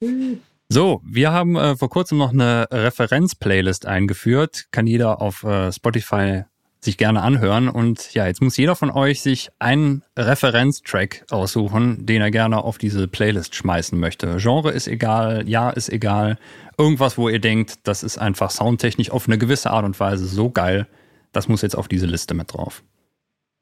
So, 0.68 1.00
wir 1.04 1.32
haben 1.32 1.56
äh, 1.56 1.76
vor 1.76 1.88
kurzem 1.88 2.18
noch 2.18 2.32
eine 2.32 2.66
Referenz-Playlist 2.70 3.86
eingeführt. 3.86 4.66
Kann 4.72 4.86
jeder 4.86 5.20
auf 5.22 5.44
äh, 5.44 5.72
Spotify 5.72 6.44
sich 6.80 6.96
gerne 6.96 7.22
anhören. 7.22 7.68
Und 7.68 8.14
ja, 8.14 8.26
jetzt 8.26 8.42
muss 8.42 8.56
jeder 8.56 8.74
von 8.74 8.90
euch 8.90 9.20
sich 9.20 9.50
einen 9.58 10.02
Referenztrack 10.16 11.24
aussuchen, 11.30 12.06
den 12.06 12.20
er 12.20 12.30
gerne 12.30 12.64
auf 12.64 12.78
diese 12.78 13.06
Playlist 13.06 13.54
schmeißen 13.54 13.98
möchte. 13.98 14.38
Genre 14.38 14.72
ist 14.72 14.88
egal, 14.88 15.48
ja 15.48 15.70
ist 15.70 15.88
egal. 15.88 16.38
Irgendwas, 16.78 17.16
wo 17.16 17.28
ihr 17.28 17.40
denkt, 17.40 17.80
das 17.84 18.02
ist 18.02 18.18
einfach 18.18 18.50
soundtechnisch 18.50 19.10
auf 19.10 19.28
eine 19.28 19.38
gewisse 19.38 19.70
Art 19.70 19.84
und 19.84 19.98
Weise 20.00 20.26
so 20.26 20.50
geil, 20.50 20.86
das 21.32 21.48
muss 21.48 21.62
jetzt 21.62 21.76
auf 21.76 21.88
diese 21.88 22.06
Liste 22.06 22.34
mit 22.34 22.52
drauf. 22.52 22.82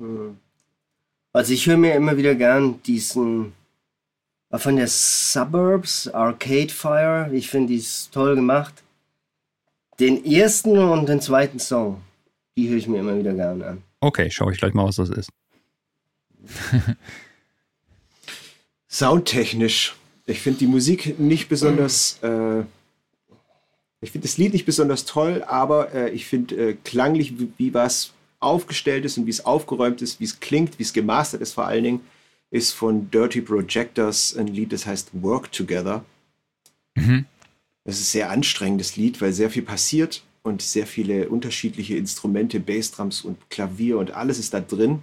Hm. 0.00 0.38
Also 1.32 1.52
ich 1.52 1.66
höre 1.66 1.76
mir 1.76 1.94
immer 1.94 2.16
wieder 2.16 2.34
gern 2.34 2.80
diesen 2.82 3.52
von 4.58 4.76
der 4.76 4.88
Suburbs, 4.88 6.08
Arcade 6.08 6.68
Fire. 6.68 7.30
Ich 7.32 7.48
finde, 7.48 7.72
die 7.72 7.78
ist 7.78 8.12
toll 8.12 8.34
gemacht. 8.34 8.74
Den 10.00 10.24
ersten 10.24 10.76
und 10.78 11.08
den 11.08 11.20
zweiten 11.20 11.58
Song, 11.58 12.02
die 12.56 12.68
höre 12.68 12.78
ich 12.78 12.88
mir 12.88 13.00
immer 13.00 13.16
wieder 13.16 13.32
gerne 13.32 13.66
an. 13.66 13.82
Okay, 14.00 14.30
schaue 14.30 14.52
ich 14.52 14.58
gleich 14.58 14.74
mal, 14.74 14.86
was 14.86 14.96
das 14.96 15.08
ist. 15.08 15.30
Soundtechnisch. 18.88 19.96
Ich 20.26 20.40
finde 20.40 20.60
die 20.60 20.66
Musik 20.66 21.18
nicht 21.18 21.48
besonders. 21.48 22.18
Äh, 22.22 22.60
ich 24.00 24.10
finde 24.10 24.28
das 24.28 24.36
Lied 24.36 24.52
nicht 24.52 24.66
besonders 24.66 25.04
toll, 25.04 25.42
aber 25.46 25.94
äh, 25.94 26.10
ich 26.10 26.26
finde 26.26 26.54
äh, 26.56 26.76
klanglich, 26.84 27.38
wie, 27.38 27.52
wie 27.56 27.74
was 27.74 28.12
aufgestellt 28.40 29.04
ist 29.04 29.16
und 29.16 29.26
wie 29.26 29.30
es 29.30 29.44
aufgeräumt 29.44 30.02
ist, 30.02 30.20
wie 30.20 30.24
es 30.24 30.40
klingt, 30.40 30.78
wie 30.78 30.82
es 30.82 30.92
gemastert 30.92 31.40
ist 31.40 31.54
vor 31.54 31.66
allen 31.66 31.84
Dingen, 31.84 32.00
ist 32.54 32.70
von 32.70 33.10
Dirty 33.10 33.40
Projectors 33.40 34.36
ein 34.36 34.46
Lied, 34.46 34.72
das 34.72 34.86
heißt 34.86 35.10
Work 35.22 35.50
Together. 35.50 36.04
Mhm. 36.94 37.26
Das 37.82 37.96
ist 37.96 38.02
ein 38.02 38.12
sehr 38.12 38.30
anstrengendes 38.30 38.96
Lied, 38.96 39.20
weil 39.20 39.32
sehr 39.32 39.50
viel 39.50 39.64
passiert 39.64 40.22
und 40.44 40.62
sehr 40.62 40.86
viele 40.86 41.28
unterschiedliche 41.30 41.96
Instrumente, 41.96 42.60
Bassdrums 42.60 43.22
und 43.22 43.50
Klavier 43.50 43.98
und 43.98 44.12
alles 44.12 44.38
ist 44.38 44.54
da 44.54 44.60
drin. 44.60 45.02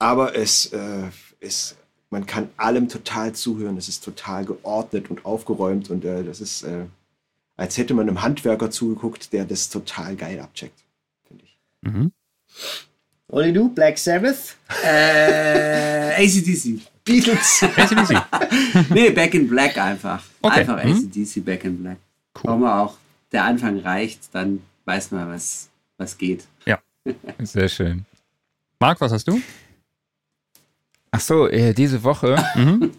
Aber 0.00 0.34
es 0.34 0.66
äh, 0.72 1.10
ist, 1.38 1.76
man 2.10 2.26
kann 2.26 2.50
allem 2.56 2.88
total 2.88 3.36
zuhören. 3.36 3.76
Es 3.76 3.88
ist 3.88 4.02
total 4.02 4.44
geordnet 4.44 5.10
und 5.10 5.24
aufgeräumt 5.24 5.90
und 5.90 6.04
äh, 6.04 6.24
das 6.24 6.40
ist, 6.40 6.64
äh, 6.64 6.86
als 7.56 7.78
hätte 7.78 7.94
man 7.94 8.08
einem 8.08 8.22
Handwerker 8.22 8.72
zugeguckt, 8.72 9.32
der 9.32 9.44
das 9.44 9.68
total 9.68 10.16
geil 10.16 10.40
abcheckt, 10.40 10.82
finde 11.28 11.44
ich. 11.44 11.56
Mhm. 11.82 12.12
Olli, 13.32 13.50
du? 13.50 13.70
Black 13.70 13.96
Sabbath? 13.96 14.56
Äh, 14.84 16.22
ACDC. 16.22 16.82
Beatles. 17.02 17.62
ACDC. 17.62 18.90
nee, 18.90 19.08
Back 19.08 19.32
in 19.32 19.48
Black 19.48 19.78
einfach. 19.78 20.22
Okay. 20.42 20.60
Einfach 20.60 20.84
mhm. 20.84 20.92
ACDC 20.92 21.42
Back 21.42 21.64
in 21.64 21.82
Black. 21.82 21.96
Cool. 22.34 22.42
Warum 22.44 22.64
auch 22.64 22.98
der 23.32 23.44
Anfang 23.44 23.78
reicht, 23.78 24.34
dann 24.34 24.60
weiß 24.84 25.12
man, 25.12 25.30
was, 25.30 25.70
was 25.96 26.18
geht. 26.18 26.44
Ja. 26.66 26.78
Sehr 27.38 27.70
schön. 27.70 28.04
Marc, 28.78 29.00
was 29.00 29.12
hast 29.12 29.26
du? 29.26 29.40
Ach 31.10 31.20
so, 31.20 31.48
äh, 31.48 31.72
diese 31.72 32.04
Woche. 32.04 32.36
Mhm. 32.54 32.92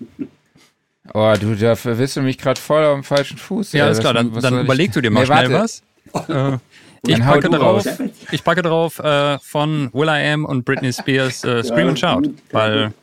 Oh, 1.13 1.33
du, 1.37 1.53
da 1.55 1.75
wirst 1.83 2.15
du 2.15 2.21
mich 2.21 2.37
gerade 2.37 2.59
voll 2.59 2.83
auf 2.85 2.95
dem 2.95 3.03
falschen 3.03 3.37
Fuß. 3.37 3.73
Ja, 3.73 3.89
ist 3.89 3.99
klar, 3.99 4.13
dann, 4.13 4.31
dann 4.39 4.61
überleg 4.61 4.93
du 4.93 5.01
dir 5.01 5.11
mal 5.11 5.19
nee, 5.19 5.25
schnell 5.25 5.51
was. 5.51 5.83
Ich, 7.05 7.19
packe 7.19 7.49
drauf, 7.49 7.85
ich 8.31 8.43
packe 8.43 8.61
drauf 8.61 8.99
äh, 8.99 9.37
von 9.39 9.93
Will 9.93 10.07
I 10.07 10.31
Am 10.31 10.45
und 10.45 10.63
Britney 10.63 10.93
Spears 10.93 11.43
äh, 11.43 11.63
Scream 11.63 11.89
and 11.89 11.99
Shout, 11.99 12.29
weil 12.51 12.93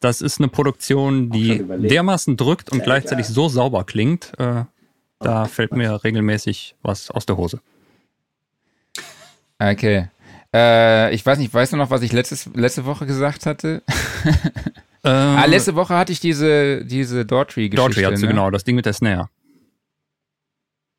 das 0.00 0.20
ist 0.20 0.38
eine 0.38 0.46
Produktion, 0.46 1.30
die 1.30 1.64
dermaßen 1.66 2.36
drückt 2.36 2.70
und 2.70 2.84
gleichzeitig 2.84 3.26
so 3.26 3.48
sauber 3.48 3.82
klingt. 3.84 4.32
Äh, 4.38 4.64
da 5.18 5.46
fällt 5.46 5.72
mir 5.72 6.04
regelmäßig 6.04 6.76
was 6.82 7.10
aus 7.10 7.26
der 7.26 7.36
Hose. 7.36 7.60
Okay. 9.58 10.08
Äh, 10.54 11.12
ich 11.12 11.26
weiß 11.26 11.38
nicht, 11.38 11.52
weißt 11.52 11.72
du 11.72 11.76
noch, 11.76 11.90
was 11.90 12.02
ich 12.02 12.12
letztes, 12.12 12.48
letzte 12.54 12.84
Woche 12.84 13.06
gesagt 13.06 13.46
hatte? 13.46 13.82
Äh, 15.04 15.10
ah, 15.10 15.44
letzte 15.44 15.76
Woche 15.76 15.96
hatte 15.96 16.10
ich 16.10 16.18
diese, 16.18 16.84
diese 16.84 17.24
Daughtry-Geschichte. 17.24 17.76
Daughtry 17.76 18.02
hatte 18.02 18.20
ne? 18.20 18.26
genau, 18.26 18.50
das 18.50 18.64
Ding 18.64 18.74
mit 18.74 18.84
der 18.84 18.92
Snare. 18.92 19.28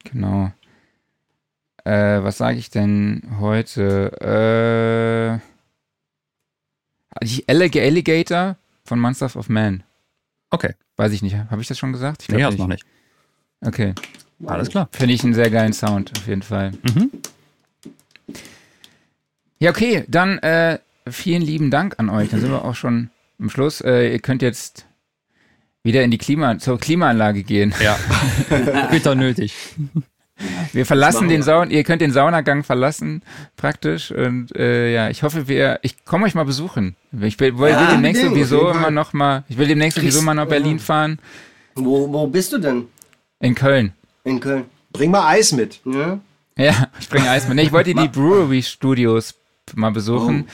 Genau. 0.06 0.54
Äh, 1.90 2.24
was 2.24 2.38
sage 2.38 2.60
ich 2.60 2.70
denn 2.70 3.24
heute? 3.40 4.12
Äh, 4.22 5.40
ich 7.26 7.50
Alligator 7.50 8.58
von 8.86 9.00
Monsters 9.00 9.36
of 9.36 9.50
Man. 9.50 9.82
Okay. 10.52 10.76
Weiß 10.98 11.12
ich 11.14 11.24
nicht. 11.24 11.36
Habe 11.36 11.64
ich 11.64 11.68
das 11.68 11.80
schon 11.80 11.92
gesagt? 11.92 12.22
Ich 12.22 12.30
nee, 12.30 12.44
hast 12.44 12.60
noch 12.60 12.68
nicht. 12.68 12.86
Okay. 13.62 13.96
Alles 14.46 14.70
klar. 14.70 14.88
Finde 14.92 15.16
ich 15.16 15.24
einen 15.24 15.34
sehr 15.34 15.50
geilen 15.50 15.74
Sound, 15.74 16.12
auf 16.16 16.28
jeden 16.28 16.44
Fall. 16.44 16.74
Mhm. 16.94 17.10
Ja, 19.58 19.72
okay, 19.72 20.06
dann 20.08 20.38
äh, 20.40 20.78
vielen 21.10 21.42
lieben 21.42 21.72
Dank 21.72 21.96
an 21.98 22.12
euch. 22.12 22.30
Dann 22.30 22.40
sind 22.40 22.52
wir 22.52 22.66
auch 22.66 22.76
schon 22.76 23.10
am 23.40 23.50
Schluss. 23.50 23.82
Äh, 23.82 24.12
ihr 24.12 24.20
könnt 24.20 24.44
jetzt 24.44 24.86
wieder 25.82 26.04
in 26.04 26.12
die 26.12 26.20
Klima 26.20 26.60
zur 26.60 26.80
Klimaanlage 26.80 27.42
gehen. 27.42 27.74
Ja, 27.82 27.98
bitter 28.92 29.16
nötig. 29.16 29.56
Wir 30.74 30.86
verlassen 30.86 31.28
den 31.30 31.44
Saun, 31.44 31.72
ihr 31.72 31.84
könnt 31.84 32.02
den 32.02 32.12
Saunagang 32.12 32.64
verlassen, 32.64 33.22
praktisch. 33.58 34.12
Und 34.12 34.56
äh, 34.56 34.94
ja, 34.94 35.10
ich 35.10 35.24
hoffe, 35.24 35.48
wir, 35.48 35.80
ich 35.82 36.06
komme 36.06 36.26
euch 36.26 36.36
mal 36.36 36.46
besuchen. 36.46 36.96
Ich 37.22 37.40
will, 37.40 37.58
will, 37.58 37.70
ja, 37.70 37.92
demnächst 37.92 38.22
sowieso 38.22 38.70
immer 38.70 38.92
noch 38.92 39.14
mal, 39.14 39.44
ich 39.50 39.58
will 39.58 39.68
demnächst 39.68 39.98
sowieso 39.98 40.22
mal 40.22 40.34
nach 40.34 40.48
Berlin 40.48 40.80
fahren. 40.80 41.20
Wo, 41.76 42.12
wo 42.12 42.28
bist 42.28 42.54
du 42.54 42.58
denn? 42.58 42.86
In 43.40 43.56
Köln. 43.56 43.94
In 44.24 44.40
Köln. 44.40 44.66
Bring 44.92 45.12
mal 45.12 45.28
Eis 45.28 45.52
mit. 45.52 45.80
Ja, 45.86 46.20
ja 46.58 46.88
ich 47.00 47.10
bringe 47.10 47.30
Eis 47.30 47.48
mit. 47.48 47.56
Nee, 47.56 47.64
ich 47.64 47.72
wollte 47.72 47.94
die 47.94 48.08
Brewery 48.12 48.62
Studios 48.62 49.36
mal 49.76 49.92
besuchen. 49.92 50.46
Oh. 50.48 50.52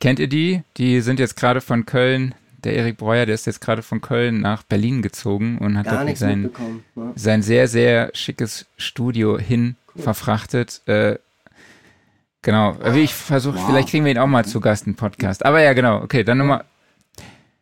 Kennt 0.00 0.18
ihr 0.18 0.28
die? 0.28 0.62
Die 0.76 1.00
sind 1.00 1.18
jetzt 1.18 1.36
gerade 1.36 1.60
von 1.60 1.86
Köln. 1.86 2.34
Der 2.66 2.74
Erik 2.74 2.96
Breuer, 2.96 3.26
der 3.26 3.36
ist 3.36 3.46
jetzt 3.46 3.60
gerade 3.60 3.80
von 3.80 4.00
Köln 4.00 4.40
nach 4.40 4.64
Berlin 4.64 5.00
gezogen 5.00 5.58
und 5.58 5.78
hat 5.78 5.86
dort 5.86 6.16
sein, 6.16 6.50
ja. 6.96 7.12
sein 7.14 7.40
sehr, 7.40 7.68
sehr 7.68 8.10
schickes 8.12 8.66
Studio 8.76 9.38
hin 9.38 9.76
cool. 9.94 10.02
verfrachtet. 10.02 10.82
Äh, 10.86 11.20
genau. 12.42 12.76
Wie 12.90 13.04
ich 13.04 13.14
versuche, 13.14 13.58
wow. 13.58 13.66
vielleicht 13.66 13.90
kriegen 13.90 14.04
wir 14.04 14.10
ihn 14.10 14.18
auch 14.18 14.26
mal 14.26 14.44
zu 14.44 14.58
Gast 14.58 14.88
im 14.88 14.96
Podcast. 14.96 15.44
Aber 15.46 15.62
ja, 15.62 15.74
genau. 15.74 16.02
Okay, 16.02 16.24
dann 16.24 16.38
nochmal. 16.38 16.64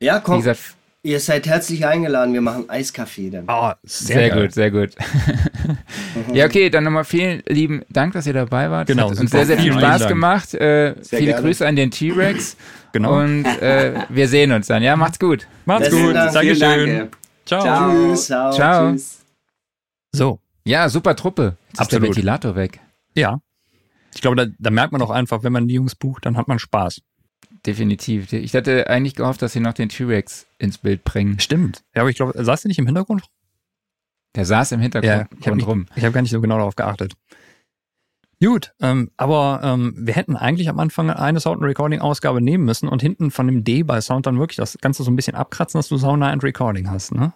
Ja, 0.01 0.21
komm. 0.21 0.37
Wie 0.37 0.39
gesagt, 0.39 0.75
Ihr 1.05 1.21
seid 1.21 1.47
herzlich 1.47 1.85
eingeladen, 1.85 2.33
wir 2.33 2.41
machen 2.41 2.71
Eiskaffee 2.71 3.29
dann. 3.29 3.45
Oh, 3.47 3.73
sehr, 3.83 4.17
sehr 4.17 4.31
gut, 4.31 4.53
sehr 4.53 4.71
gut. 4.71 4.95
ja, 6.33 6.47
okay, 6.47 6.71
dann 6.71 6.85
nochmal 6.85 7.05
vielen 7.05 7.43
lieben 7.47 7.83
Dank, 7.91 8.15
dass 8.15 8.27
ihr 8.27 8.33
dabei 8.33 8.71
wart. 8.71 8.87
Genau, 8.87 9.11
es 9.11 9.19
hat 9.19 9.21
uns 9.21 9.31
sehr, 9.31 9.45
sehr 9.45 9.59
viel 9.59 9.75
Spaß 9.75 10.09
gemacht. 10.09 10.55
Äh, 10.55 10.95
viele 11.05 11.27
gerne. 11.27 11.43
Grüße 11.43 11.67
an 11.67 11.77
den 11.77 11.91
T-Rex. 11.91 12.57
genau. 12.93 13.19
Und 13.19 13.45
äh, 13.45 14.01
wir 14.09 14.29
sehen 14.29 14.51
uns 14.53 14.69
dann. 14.69 14.83
Ja, 14.83 14.97
macht's 14.97 15.19
gut. 15.19 15.47
Macht's 15.67 15.91
gut. 15.91 16.15
Dankeschön. 16.15 16.99
Dank, 16.99 17.17
Ciao. 17.45 17.61
Ciao. 17.61 17.91
Tschüss. 17.91 18.27
Ciao. 18.27 18.53
Ciao. 18.53 18.93
Tschüss. 18.93 19.19
So. 20.13 20.41
Ja, 20.65 20.89
super 20.89 21.15
Truppe. 21.17 21.59
Jetzt 21.69 21.81
Absolut. 21.81 21.93
ist 21.93 21.93
der 21.93 22.03
Ventilator 22.17 22.57
weg. 22.57 22.81
Ja. 23.15 23.41
Ich 24.15 24.23
glaube, 24.23 24.37
da, 24.37 24.47
da 24.59 24.71
merkt 24.71 24.93
man 24.93 25.03
auch 25.03 25.11
einfach, 25.11 25.43
wenn 25.43 25.53
man 25.53 25.69
die 25.69 25.75
Jungs 25.75 25.97
bucht, 25.97 26.25
dann 26.25 26.39
hat 26.39 26.49
man 26.49 26.59
Spaß 26.59 27.03
definitiv. 27.67 28.33
Ich 28.33 28.55
hatte 28.55 28.89
eigentlich 28.89 29.15
gehofft, 29.15 29.43
dass 29.43 29.53
sie 29.53 29.61
noch 29.61 29.73
den 29.73 29.89
T-Rex 29.89 30.47
ins 30.59 30.79
Bild 30.79 31.05
bringen. 31.05 31.41
Stimmt. 31.41 31.83
Ja, 31.95 32.03
aber 32.03 32.11
ich 32.11 32.17
glaube, 32.17 32.33
saß 32.43 32.63
der 32.63 32.69
nicht 32.69 32.79
im 32.79 32.87
Hintergrund? 32.87 33.25
Der 34.35 34.45
saß 34.45 34.73
im 34.73 34.81
Hintergrund 34.81 35.13
ja, 35.13 35.39
ich 35.39 35.47
hab 35.47 35.67
rum. 35.67 35.87
Ich 35.95 36.05
habe 36.05 36.13
gar 36.13 36.23
nicht 36.23 36.31
so 36.31 36.41
genau 36.41 36.59
darauf 36.59 36.77
geachtet. 36.77 37.15
Gut, 38.43 38.75
ähm, 38.81 39.11
aber 39.17 39.61
ähm, 39.63 39.95
wir 39.97 40.15
hätten 40.15 40.37
eigentlich 40.37 40.69
am 40.69 40.79
Anfang 40.79 41.09
eine 41.11 41.41
Sound- 41.41 41.61
und 41.61 41.67
Recording-Ausgabe 41.67 42.43
nehmen 42.43 42.65
müssen 42.65 42.89
und 42.89 43.01
hinten 43.01 43.31
von 43.31 43.47
dem 43.47 43.65
D 43.65 43.85
bei 43.85 44.01
Sound 44.01 44.27
dann 44.27 44.39
wirklich 44.39 44.57
das 44.57 44.77
Ganze 44.81 45.03
so 45.03 45.11
ein 45.11 45.17
bisschen 45.17 45.37
abkratzen, 45.37 45.79
dass 45.79 45.89
du 45.89 45.97
Sauna 45.97 46.31
and 46.31 46.43
Recording 46.43 46.91
hast, 46.91 47.15
ne? 47.15 47.33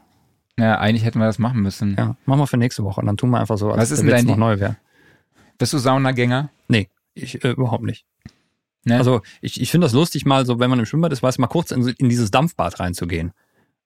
Ja, 0.59 0.79
eigentlich 0.79 1.05
hätten 1.05 1.21
wir 1.21 1.27
das 1.27 1.39
machen 1.39 1.61
müssen. 1.63 1.95
Ja, 1.97 2.17
machen 2.27 2.41
wir 2.41 2.47
für 2.49 2.57
nächste 2.57 2.83
Woche 2.83 3.01
und 3.01 3.07
dann 3.07 3.17
tun 3.17 3.31
wir 3.31 3.39
einfach 3.39 3.57
so, 3.57 3.71
als 3.71 3.79
Was 3.79 3.91
ist 3.93 4.03
der 4.03 4.19
Witz 4.19 4.25
noch 4.25 4.37
neu 4.37 4.59
wäre. 4.59 4.77
Bist 5.57 5.73
du 5.73 5.79
Saunagänger? 5.79 6.51
Nee, 6.67 6.89
ich 7.15 7.45
äh, 7.45 7.53
überhaupt 7.53 7.85
nicht. 7.85 8.05
Ne? 8.89 8.99
Also 8.99 9.21
ich, 9.41 9.61
ich 9.61 9.71
finde 9.71 9.85
das 9.85 9.93
lustig, 9.93 10.27
mal 10.27 10.45
so, 10.47 10.59
wenn 10.59 10.71
man 10.71 10.79
im 10.79 10.87
Schwimmbad 10.87 11.13
ist, 11.13 11.23
weiß 11.23 11.39
mal 11.39 11.47
kurz 11.47 11.71
in, 11.71 11.87
in 11.87 12.09
dieses 12.09 12.31
Dampfbad 12.31 12.81
reinzugehen. 12.81 13.33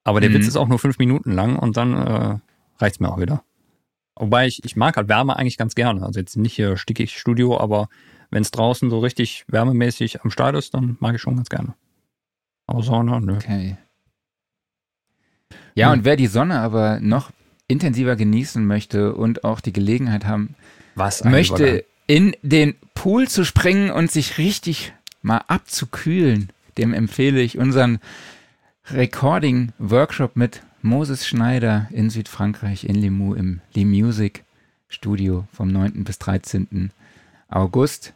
Aber 0.04 0.20
der 0.20 0.30
mhm. 0.30 0.34
Witz 0.34 0.48
ist 0.48 0.56
auch 0.56 0.68
nur 0.68 0.78
fünf 0.78 0.98
Minuten 0.98 1.32
lang 1.32 1.56
und 1.56 1.76
dann 1.76 1.94
äh, 1.94 2.38
reicht's 2.78 3.00
mir 3.00 3.10
auch 3.10 3.20
wieder. 3.20 3.44
Wobei 4.16 4.46
ich, 4.46 4.64
ich 4.64 4.76
mag 4.76 4.96
halt 4.96 5.08
Wärme 5.08 5.36
eigentlich 5.36 5.56
ganz 5.56 5.74
gerne. 5.74 6.04
Also 6.04 6.20
jetzt 6.20 6.36
nicht 6.36 6.54
hier 6.54 6.76
stickig 6.76 7.16
Studio, 7.18 7.58
aber 7.58 7.88
wenn 8.30 8.42
es 8.42 8.50
draußen 8.50 8.90
so 8.90 8.98
richtig 8.98 9.44
wärmemäßig 9.48 10.22
am 10.22 10.30
Start 10.30 10.56
ist, 10.56 10.74
dann 10.74 10.96
mag 11.00 11.14
ich 11.14 11.20
schon 11.20 11.36
ganz 11.36 11.48
gerne. 11.48 11.74
Aber 12.66 12.82
Sonne, 12.82 13.20
nö. 13.20 13.36
Okay. 13.36 13.76
Ja, 15.74 15.90
hm. 15.90 15.98
und 15.98 16.04
wer 16.04 16.16
die 16.16 16.26
Sonne 16.26 16.60
aber 16.60 17.00
noch 17.00 17.30
intensiver 17.68 18.16
genießen 18.16 18.64
möchte 18.64 19.14
und 19.14 19.44
auch 19.44 19.60
die 19.60 19.72
Gelegenheit 19.72 20.26
haben 20.26 20.54
Was 20.94 21.24
möchte, 21.24 21.84
in 22.06 22.36
den 22.42 22.74
Pool 22.94 23.28
zu 23.28 23.44
springen 23.44 23.90
und 23.90 24.10
sich 24.10 24.38
richtig 24.38 24.92
mal 25.22 25.44
abzukühlen, 25.48 26.50
dem 26.76 26.94
empfehle 26.94 27.40
ich 27.40 27.58
unseren 27.58 28.00
Recording-Workshop 28.90 30.36
mit 30.36 30.62
Moses 30.82 31.26
Schneider 31.26 31.88
in 31.92 32.10
Südfrankreich 32.10 32.84
in 32.84 32.96
Limoux 32.96 33.34
im 33.34 33.60
Le 33.74 33.84
Music 33.84 34.44
Studio 34.88 35.46
vom 35.52 35.68
9. 35.68 36.04
bis 36.04 36.18
13. 36.18 36.90
August. 37.48 38.14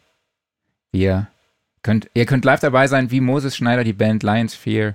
Ihr 0.93 1.29
könnt, 1.83 2.11
ihr 2.15 2.27
könnt 2.27 2.45
live 2.45 2.61
dabei 2.61 2.89
sein, 2.89 3.11
wie 3.11 3.21
Moses 3.21 3.57
Schneider 3.57 3.85
die 3.85 3.93
Band 3.93 4.23
Lions 4.23 4.55
Fear 4.55 4.95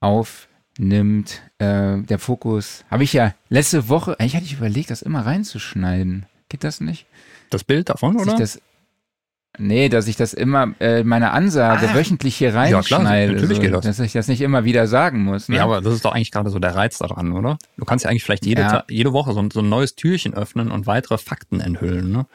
aufnimmt. 0.00 1.42
Äh, 1.58 2.02
der 2.02 2.18
Fokus 2.18 2.84
habe 2.90 3.04
ich 3.04 3.12
ja 3.12 3.34
letzte 3.48 3.88
Woche, 3.88 4.20
eigentlich 4.20 4.36
hatte 4.36 4.44
ich 4.44 4.54
überlegt, 4.54 4.90
das 4.90 5.02
immer 5.02 5.24
reinzuschneiden. 5.24 6.26
Geht 6.48 6.64
das 6.64 6.80
nicht? 6.80 7.06
Das 7.50 7.64
Bild 7.64 7.88
davon, 7.88 8.16
oder? 8.16 8.36
Das, 8.36 8.60
nee, 9.58 9.88
dass 9.88 10.08
ich 10.08 10.16
das 10.16 10.34
immer, 10.34 10.74
äh, 10.80 11.04
meine 11.04 11.30
Ansage 11.30 11.88
ah, 11.90 11.94
wöchentlich 11.94 12.36
hier 12.36 12.54
reinschneide. 12.54 13.32
Ja, 13.32 13.32
natürlich 13.32 13.56
so, 13.56 13.62
geht 13.62 13.74
das. 13.74 13.84
Dass 13.84 13.98
ich 14.00 14.12
das 14.12 14.28
nicht 14.28 14.40
immer 14.40 14.64
wieder 14.64 14.86
sagen 14.86 15.22
muss. 15.22 15.48
Ne? 15.48 15.56
Ja, 15.56 15.64
aber 15.64 15.80
das 15.80 15.94
ist 15.94 16.04
doch 16.04 16.12
eigentlich 16.12 16.32
gerade 16.32 16.50
so 16.50 16.58
der 16.58 16.74
Reiz 16.74 16.98
daran, 16.98 17.32
oder? 17.32 17.58
Du 17.76 17.84
kannst 17.84 18.04
ja 18.04 18.10
eigentlich 18.10 18.24
vielleicht 18.24 18.46
jede, 18.46 18.62
ja. 18.62 18.84
jede 18.88 19.12
Woche 19.12 19.32
so 19.32 19.40
ein, 19.40 19.50
so 19.50 19.60
ein 19.60 19.68
neues 19.68 19.94
Türchen 19.94 20.34
öffnen 20.34 20.70
und 20.70 20.86
weitere 20.86 21.18
Fakten 21.18 21.60
enthüllen, 21.60 22.10
ne? 22.10 22.26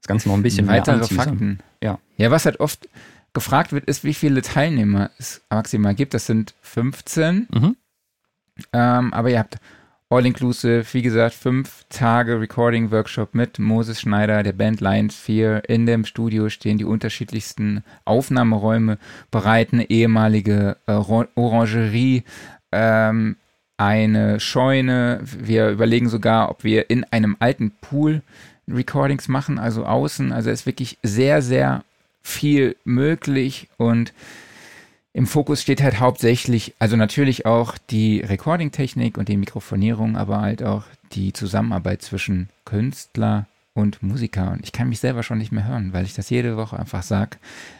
Das 0.00 0.06
Ganze 0.06 0.28
noch 0.28 0.36
ein 0.36 0.42
bisschen 0.42 0.68
weitere 0.68 1.02
Fakten. 1.04 1.58
Ja. 1.82 1.98
Ja, 2.16 2.30
was 2.30 2.44
halt 2.44 2.60
oft 2.60 2.88
gefragt 3.32 3.72
wird, 3.72 3.84
ist, 3.86 4.04
wie 4.04 4.14
viele 4.14 4.42
Teilnehmer 4.42 5.10
es 5.18 5.42
maximal 5.50 5.94
gibt. 5.94 6.14
Das 6.14 6.26
sind 6.26 6.54
15. 6.62 7.48
Mhm. 7.52 7.76
Ähm, 8.72 9.12
aber 9.12 9.30
ihr 9.30 9.38
habt 9.38 9.58
All-inclusive, 10.10 10.86
wie 10.94 11.02
gesagt, 11.02 11.34
fünf 11.34 11.84
Tage 11.90 12.40
Recording-Workshop 12.40 13.34
mit 13.34 13.58
Moses 13.58 14.00
Schneider, 14.00 14.42
der 14.42 14.54
Band 14.54 14.80
Lions 14.80 15.14
4. 15.14 15.68
In 15.68 15.84
dem 15.84 16.06
Studio 16.06 16.48
stehen 16.48 16.78
die 16.78 16.86
unterschiedlichsten 16.86 17.84
Aufnahmeräume 18.06 18.96
bereit, 19.30 19.74
eine 19.74 19.90
ehemalige 19.90 20.78
äh, 20.86 20.92
Orangerie, 20.92 22.24
ähm, 22.72 23.36
eine 23.76 24.40
Scheune. 24.40 25.20
Wir 25.22 25.68
überlegen 25.68 26.08
sogar, 26.08 26.50
ob 26.50 26.64
wir 26.64 26.88
in 26.88 27.04
einem 27.04 27.36
alten 27.38 27.72
Pool 27.82 28.22
Recordings 28.66 29.28
machen, 29.28 29.58
also 29.58 29.84
außen. 29.84 30.32
Also 30.32 30.48
ist 30.48 30.64
wirklich 30.64 30.96
sehr, 31.02 31.42
sehr 31.42 31.84
viel 32.22 32.76
möglich 32.84 33.68
und 33.76 34.14
im 35.18 35.26
Fokus 35.26 35.60
steht 35.60 35.82
halt 35.82 35.98
hauptsächlich, 35.98 36.74
also 36.78 36.94
natürlich 36.94 37.44
auch 37.44 37.76
die 37.90 38.20
Recording-Technik 38.20 39.18
und 39.18 39.28
die 39.28 39.36
Mikrofonierung, 39.36 40.16
aber 40.16 40.40
halt 40.40 40.62
auch 40.62 40.84
die 41.10 41.32
Zusammenarbeit 41.32 42.02
zwischen 42.02 42.50
Künstler 42.64 43.46
und 43.74 44.00
Musiker. 44.00 44.52
Und 44.52 44.60
ich 44.62 44.70
kann 44.70 44.88
mich 44.88 45.00
selber 45.00 45.24
schon 45.24 45.38
nicht 45.38 45.50
mehr 45.50 45.66
hören, 45.66 45.92
weil 45.92 46.04
ich 46.04 46.14
das 46.14 46.30
jede 46.30 46.56
Woche 46.56 46.78
einfach 46.78 47.02
sage. 47.02 47.38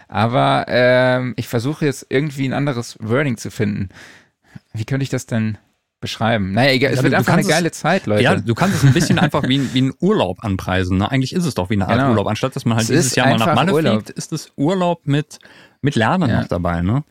Aber 0.09 0.65
ähm, 0.67 1.35
ich 1.37 1.47
versuche 1.47 1.85
jetzt 1.85 2.07
irgendwie 2.09 2.45
ein 2.45 2.53
anderes 2.53 2.99
Wording 3.01 3.37
zu 3.37 3.53
finden. 3.53 3.91
Wie 4.73 4.85
könnte 4.85 5.05
ich 5.05 5.11
das 5.11 5.27
denn 5.27 5.59
beschreiben? 6.01 6.51
Naja, 6.51 6.73
egal, 6.73 6.91
es 6.91 6.97
ja, 6.97 7.03
wird 7.05 7.15
einfach 7.15 7.35
eine 7.35 7.45
geile 7.45 7.69
es, 7.69 7.79
Zeit, 7.79 8.07
Leute. 8.07 8.25
Ja, 8.25 8.35
du 8.35 8.55
kannst 8.57 8.79
es 8.79 8.83
ein 8.83 8.93
bisschen 8.93 9.21
einfach 9.21 9.45
wie, 9.45 9.73
wie 9.75 9.83
ein 9.83 9.95
Urlaub 10.01 10.43
anpreisen. 10.43 10.99
Ne? 10.99 11.09
Eigentlich 11.09 11.35
ist 11.35 11.45
es 11.45 11.55
doch 11.55 11.71
wie 11.71 11.75
eine 11.75 11.87
Art 11.87 11.99
genau. 11.99 12.11
Urlaub. 12.11 12.27
Anstatt 12.27 12.57
dass 12.57 12.65
man 12.65 12.79
halt 12.79 12.91
es 12.91 12.97
dieses 12.97 13.15
Jahr 13.15 13.29
mal 13.29 13.39
nach 13.39 13.55
Malle 13.55 13.73
fliegt, 13.73 14.11
ist 14.11 14.33
es 14.33 14.51
Urlaub 14.57 15.07
mit, 15.07 15.39
mit 15.83 15.95
Lernen 15.95 16.29
ja. 16.29 16.41
noch 16.41 16.49
dabei. 16.49 16.83
Ne? 16.83 17.05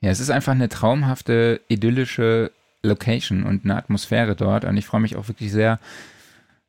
Ja, 0.00 0.10
es 0.10 0.20
ist 0.20 0.30
einfach 0.30 0.52
eine 0.52 0.68
traumhafte, 0.68 1.60
idyllische 1.68 2.52
Location 2.82 3.42
und 3.42 3.64
eine 3.64 3.76
Atmosphäre 3.76 4.36
dort. 4.36 4.64
Und 4.64 4.76
ich 4.76 4.86
freue 4.86 5.00
mich 5.00 5.16
auch 5.16 5.28
wirklich 5.28 5.50
sehr, 5.50 5.80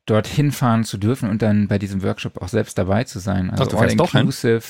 dorthin 0.06 0.50
fahren 0.50 0.84
zu 0.84 0.98
dürfen 0.98 1.30
und 1.30 1.40
dann 1.42 1.68
bei 1.68 1.78
diesem 1.78 2.02
Workshop 2.02 2.42
auch 2.42 2.48
selbst 2.48 2.76
dabei 2.78 3.04
zu 3.04 3.18
sein. 3.20 3.50
Also 3.50 3.78
all 3.78 3.90
inclusive. 3.90 4.62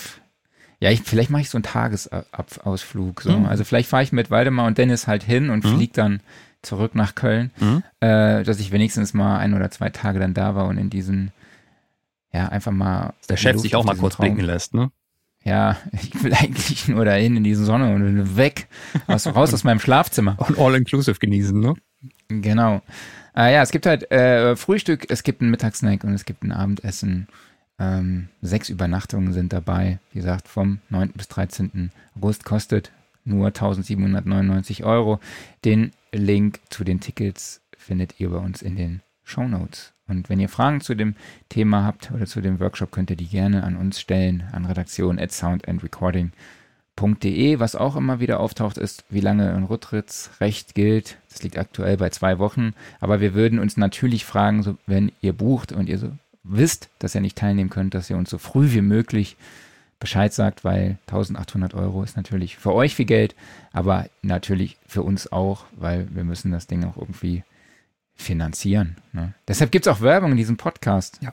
Ja, 0.81 0.91
ich, 0.91 1.03
vielleicht 1.03 1.31
mache 1.31 1.43
ich 1.43 1.51
so 1.51 1.59
einen 1.59 1.62
Tagesausflug. 1.62 3.20
So. 3.23 3.39
Mhm. 3.39 3.47
Also 3.47 3.65
vielleicht 3.65 3.89
fahre 3.89 4.03
ich 4.03 4.12
mit 4.12 4.31
Waldemar 4.31 4.66
und 4.66 4.78
Dennis 4.78 5.07
halt 5.07 5.23
hin 5.23 5.51
und 5.51 5.65
mhm. 5.65 5.77
fliege 5.77 5.93
dann 5.93 6.20
zurück 6.62 6.95
nach 6.95 7.15
Köln, 7.15 7.51
mhm. 7.59 7.82
äh, 8.01 8.43
dass 8.45 8.61
ich 8.61 8.70
wenigstens 8.70 9.15
mal 9.15 9.39
ein 9.39 9.55
oder 9.55 9.70
zwei 9.70 9.91
Tage 9.91 10.19
dann 10.19 10.35
da 10.35 10.55
war 10.55 10.66
und 10.66 10.77
in 10.78 10.91
diesen, 10.91 11.32
ja, 12.32 12.49
einfach 12.49 12.73
mal. 12.73 13.15
Der 13.28 13.37
Chef 13.37 13.59
sich 13.59 13.77
auch 13.77 13.85
mal 13.85 13.97
kurz 13.97 14.16
Traum. 14.16 14.27
blicken 14.27 14.45
lässt, 14.47 14.74
ne? 14.74 14.91
Ja, 15.45 15.77
ich 15.93 16.23
will 16.23 16.35
eigentlich 16.35 16.89
nur 16.89 17.05
dahin 17.05 17.37
in 17.37 17.45
die 17.45 17.55
Sonne 17.55 17.95
und 17.95 18.37
weg, 18.37 18.69
aus, 19.07 19.27
raus 19.27 19.55
aus 19.55 19.65
meinem 19.65 19.81
Schlafzimmer. 19.81 20.37
Und 20.39 20.59
all-inclusive 20.59 21.19
genießen, 21.19 21.59
ne? 21.59 21.75
Genau. 22.29 22.83
Äh, 23.37 23.55
ja, 23.55 23.62
es 23.62 23.71
gibt 23.71 23.87
halt 23.87 24.11
äh, 24.11 24.57
Frühstück, 24.57 25.07
es 25.09 25.23
gibt 25.23 25.41
einen 25.41 25.51
Mittagssnack 25.51 26.05
und 26.05 26.15
es 26.15 26.25
gibt 26.25 26.43
ein 26.43 26.53
Abendessen. 26.53 27.29
Ähm, 27.79 28.29
sechs 28.43 28.69
Übernachtungen 28.69 29.33
sind 29.33 29.53
dabei. 29.53 29.99
Wie 30.12 30.19
gesagt, 30.19 30.49
vom 30.49 30.81
9. 30.91 31.12
bis 31.15 31.29
13. 31.29 31.91
August 32.15 32.45
kostet 32.45 32.93
nur 33.25 33.47
1799 33.47 34.85
Euro. 34.85 35.21
Den 35.65 35.93
Link 36.12 36.61
zu 36.69 36.85
den 36.85 37.01
Tickets 37.01 37.62
findet 37.77 38.21
ihr 38.21 38.31
bei 38.31 38.39
uns 38.39 38.61
in 38.61 38.77
den 38.77 39.01
Show 39.25 39.49
Notes. 39.49 39.93
Und 40.11 40.28
wenn 40.28 40.41
ihr 40.41 40.49
Fragen 40.49 40.81
zu 40.81 40.95
dem 40.95 41.15
Thema 41.49 41.85
habt 41.85 42.11
oder 42.12 42.27
zu 42.27 42.41
dem 42.41 42.59
Workshop, 42.61 42.91
könnt 42.91 43.11
ihr 43.11 43.16
die 43.16 43.28
gerne 43.28 43.65
an 43.65 43.77
uns 43.77 44.01
stellen, 44.01 44.45
an 44.53 44.66
redaktion 44.66 45.19
at 45.19 45.32
soundandrecording.de. 45.32 47.59
Was 47.59 47.77
auch 47.77 47.97
immer 47.97 48.20
wieder 48.20 48.41
auftaucht, 48.41 48.77
ist, 48.77 49.05
wie 49.09 49.20
lange 49.20 49.55
ein 49.55 49.65
Rücktrittsrecht 49.65 50.74
gilt. 50.74 51.16
Das 51.31 51.43
liegt 51.43 51.57
aktuell 51.57 51.97
bei 51.97 52.11
zwei 52.11 52.39
Wochen. 52.39 52.74
Aber 53.01 53.20
wir 53.20 53.35
würden 53.35 53.59
uns 53.59 53.77
natürlich 53.77 54.24
fragen, 54.24 54.62
so, 54.62 54.77
wenn 54.87 55.11
ihr 55.20 55.32
bucht 55.32 55.73
und 55.73 55.89
ihr 55.89 55.99
so 55.99 56.12
wisst, 56.43 56.89
dass 56.99 57.15
ihr 57.15 57.20
nicht 57.20 57.39
teilnehmen 57.39 57.70
könnt, 57.70 57.95
dass 57.95 58.11
ihr 58.11 58.16
uns 58.16 58.31
so 58.31 58.39
früh 58.39 58.73
wie 58.73 58.82
möglich 58.82 59.37
Bescheid 60.01 60.32
sagt, 60.32 60.65
weil 60.65 60.99
1800 61.09 61.74
Euro 61.74 62.03
ist 62.03 62.16
natürlich 62.16 62.57
für 62.57 62.73
euch 62.73 62.97
viel 62.97 63.05
Geld, 63.05 63.35
aber 63.73 64.07
natürlich 64.23 64.78
für 64.89 65.03
uns 65.03 65.31
auch, 65.31 65.66
weil 65.73 66.09
wir 66.11 66.24
müssen 66.24 66.53
das 66.53 66.66
Ding 66.66 66.85
auch 66.85 66.97
irgendwie 66.97 67.45
finanzieren. 68.21 68.97
Ne? 69.13 69.35
Deshalb 69.49 69.73
gibt 69.73 69.87
es 69.87 69.93
auch 69.93 70.01
Werbung 70.01 70.33
in 70.33 70.37
diesem 70.37 70.57
Podcast. 70.57 71.19
Ja. 71.23 71.33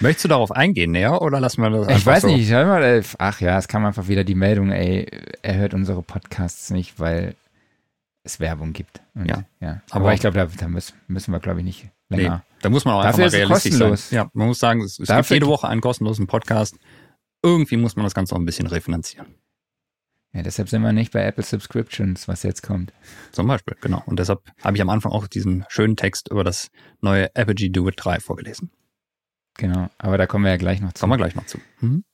Möchtest 0.00 0.24
du 0.24 0.28
darauf 0.28 0.52
eingehen 0.52 0.92
näher 0.92 1.20
oder 1.20 1.38
lassen 1.38 1.62
wir 1.62 1.70
das 1.70 1.86
einfach 1.86 2.00
Ich 2.00 2.06
weiß 2.06 2.22
so? 2.22 2.28
nicht, 2.28 2.40
ich 2.42 2.50
mal, 2.50 2.82
äh, 2.82 3.02
ach 3.18 3.40
ja, 3.40 3.58
es 3.58 3.68
kam 3.68 3.84
einfach 3.84 4.08
wieder 4.08 4.24
die 4.24 4.34
Meldung, 4.34 4.70
ey, 4.70 5.06
er 5.42 5.56
hört 5.56 5.74
unsere 5.74 6.02
Podcasts 6.02 6.70
nicht, 6.70 6.98
weil 6.98 7.34
es 8.24 8.40
Werbung 8.40 8.72
gibt. 8.72 9.00
Und, 9.14 9.28
ja. 9.28 9.44
ja. 9.60 9.82
Aber, 9.90 10.04
Aber 10.04 10.14
ich 10.14 10.20
glaube, 10.20 10.36
da, 10.36 10.46
da, 10.46 10.68
müssen, 10.68 10.94
wir, 11.08 11.40
glaube 11.40 11.60
ich, 11.60 11.64
nicht 11.64 11.88
länger. 12.08 12.36
Nee, 12.36 12.58
da 12.62 12.70
muss 12.70 12.84
man 12.84 12.94
auch 12.94 13.02
Dafür 13.02 13.24
einfach 13.24 13.38
mal 13.38 13.44
realistisch 13.44 13.72
kostenlos. 13.72 14.08
sein. 14.08 14.16
Ja, 14.16 14.30
man 14.32 14.46
muss 14.46 14.58
sagen, 14.58 14.80
es, 14.80 14.98
es 14.98 15.08
gibt 15.08 15.30
jede 15.30 15.46
Woche 15.46 15.68
einen 15.68 15.80
kostenlosen 15.80 16.26
Podcast. 16.26 16.76
Irgendwie 17.42 17.76
muss 17.76 17.96
man 17.96 18.04
das 18.04 18.14
Ganze 18.14 18.34
auch 18.34 18.38
ein 18.38 18.46
bisschen 18.46 18.66
refinanzieren. 18.66 19.26
Ja, 20.34 20.42
deshalb 20.42 20.70
sind 20.70 20.82
wir 20.82 20.92
nicht 20.92 21.12
bei 21.12 21.22
Apple 21.22 21.44
Subscriptions, 21.44 22.26
was 22.26 22.42
jetzt 22.42 22.62
kommt. 22.62 22.92
Zum 23.32 23.46
Beispiel, 23.46 23.76
genau. 23.80 24.02
Und 24.06 24.18
deshalb 24.18 24.40
habe 24.64 24.76
ich 24.76 24.82
am 24.82 24.88
Anfang 24.88 25.12
auch 25.12 25.26
diesen 25.26 25.64
schönen 25.68 25.96
Text 25.96 26.30
über 26.30 26.42
das 26.42 26.70
neue 27.00 27.34
Apogee 27.36 27.68
Do 27.68 27.86
It 27.88 27.96
3 27.98 28.20
vorgelesen. 28.20 28.70
Genau, 29.58 29.90
aber 29.98 30.16
da 30.16 30.26
kommen 30.26 30.44
wir 30.44 30.50
ja 30.50 30.56
gleich 30.56 30.80
noch 30.80 30.94
zu. 30.94 31.00
Kommen 31.00 31.12
wir 31.12 31.18
gleich 31.18 31.34
noch 31.34 31.44
zu. 31.44 31.58
Mhm. 31.80 32.04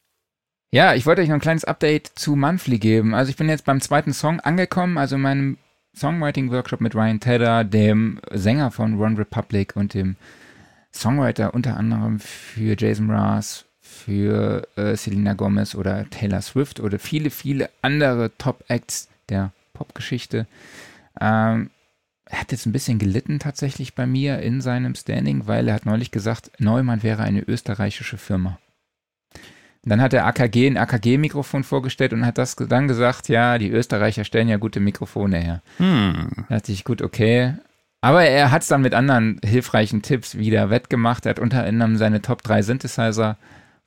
Ja, 0.72 0.94
ich 0.94 1.06
wollte 1.06 1.22
euch 1.22 1.28
noch 1.28 1.36
ein 1.36 1.40
kleines 1.40 1.64
Update 1.64 2.08
zu 2.16 2.34
Monthly 2.34 2.78
geben. 2.78 3.14
Also 3.14 3.30
ich 3.30 3.36
bin 3.36 3.48
jetzt 3.48 3.64
beim 3.64 3.80
zweiten 3.80 4.12
Song 4.12 4.40
angekommen, 4.40 4.98
also 4.98 5.14
in 5.14 5.22
meinem 5.22 5.58
Songwriting-Workshop 5.96 6.80
mit 6.80 6.94
Ryan 6.94 7.20
Tedder, 7.20 7.64
dem 7.64 8.20
Sänger 8.32 8.70
von 8.70 9.00
One 9.00 9.18
Republic 9.18 9.76
und 9.76 9.94
dem 9.94 10.16
Songwriter 10.92 11.54
unter 11.54 11.76
anderem 11.76 12.18
für 12.18 12.76
Jason 12.78 13.06
Mraz, 13.06 13.64
für 13.98 14.66
äh, 14.76 14.96
Selena 14.96 15.34
Gomez 15.34 15.74
oder 15.74 16.08
Taylor 16.10 16.40
Swift 16.40 16.80
oder 16.80 16.98
viele, 16.98 17.30
viele 17.30 17.70
andere 17.82 18.30
Top-Acts 18.38 19.08
der 19.28 19.52
Popgeschichte. 19.74 20.46
Ähm, 21.20 21.70
er 22.30 22.40
hat 22.40 22.52
jetzt 22.52 22.66
ein 22.66 22.72
bisschen 22.72 22.98
gelitten 22.98 23.38
tatsächlich 23.38 23.94
bei 23.94 24.06
mir 24.06 24.40
in 24.40 24.60
seinem 24.60 24.94
Standing, 24.94 25.46
weil 25.46 25.68
er 25.68 25.74
hat 25.74 25.86
neulich 25.86 26.10
gesagt, 26.10 26.50
Neumann 26.58 27.02
wäre 27.02 27.22
eine 27.22 27.40
österreichische 27.40 28.18
Firma. 28.18 28.58
Und 29.84 29.90
dann 29.90 30.02
hat 30.02 30.12
er 30.12 30.26
AKG 30.26 30.66
ein 30.66 30.76
AKG-Mikrofon 30.76 31.64
vorgestellt 31.64 32.12
und 32.12 32.26
hat 32.26 32.36
das 32.36 32.56
dann 32.56 32.88
gesagt, 32.88 33.28
ja, 33.28 33.56
die 33.58 33.70
Österreicher 33.70 34.24
stellen 34.24 34.48
ja 34.48 34.58
gute 34.58 34.80
Mikrofone 34.80 35.38
her. 35.38 35.62
Hm. 35.78 36.30
Da 36.48 36.56
dachte 36.56 36.72
ich, 36.72 36.84
gut, 36.84 37.00
okay. 37.00 37.54
Aber 38.00 38.24
er 38.24 38.50
hat 38.50 38.62
es 38.62 38.68
dann 38.68 38.82
mit 38.82 38.94
anderen 38.94 39.40
hilfreichen 39.44 40.02
Tipps 40.02 40.36
wieder 40.36 40.70
wettgemacht. 40.70 41.26
Er 41.26 41.30
hat 41.30 41.38
unter 41.38 41.64
anderem 41.64 41.96
seine 41.96 42.20
Top 42.20 42.42
3 42.42 42.62
Synthesizer 42.62 43.36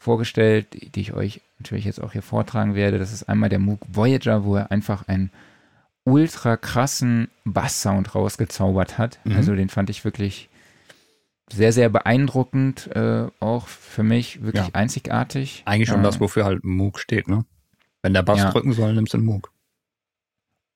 vorgestellt, 0.01 0.95
die 0.95 0.99
ich 0.99 1.13
euch 1.13 1.41
natürlich 1.59 1.85
jetzt 1.85 2.01
auch 2.01 2.11
hier 2.11 2.23
vortragen 2.23 2.73
werde. 2.73 2.97
Das 2.97 3.13
ist 3.13 3.29
einmal 3.29 3.49
der 3.49 3.59
Moog 3.59 3.81
Voyager, 3.87 4.43
wo 4.43 4.55
er 4.55 4.71
einfach 4.71 5.07
einen 5.07 5.29
ultra 6.05 6.57
krassen 6.57 7.29
Basssound 7.45 8.15
rausgezaubert 8.15 8.97
hat. 8.97 9.19
Mhm. 9.25 9.35
Also 9.35 9.55
den 9.55 9.69
fand 9.69 9.91
ich 9.91 10.03
wirklich 10.03 10.49
sehr, 11.51 11.71
sehr 11.71 11.89
beeindruckend, 11.89 12.89
äh, 12.95 13.27
auch 13.39 13.67
für 13.67 14.01
mich 14.01 14.41
wirklich 14.41 14.69
ja. 14.69 14.73
einzigartig. 14.73 15.61
Eigentlich 15.65 15.89
schon 15.89 15.99
äh, 15.99 16.03
das, 16.03 16.19
wofür 16.19 16.45
halt 16.45 16.63
Moog 16.63 16.97
steht, 16.97 17.27
ne? 17.27 17.45
Wenn 18.01 18.15
der 18.15 18.23
Bass 18.23 18.39
ja. 18.39 18.49
drücken 18.49 18.73
soll, 18.73 18.93
nimmst 18.93 19.13
du 19.13 19.17
einen 19.17 19.27
Moog. 19.27 19.51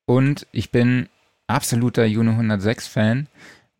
Und 0.06 0.46
ich 0.52 0.70
bin 0.70 1.10
absoluter 1.48 2.06
Juno 2.06 2.32
106 2.32 2.86
Fan. 2.86 3.28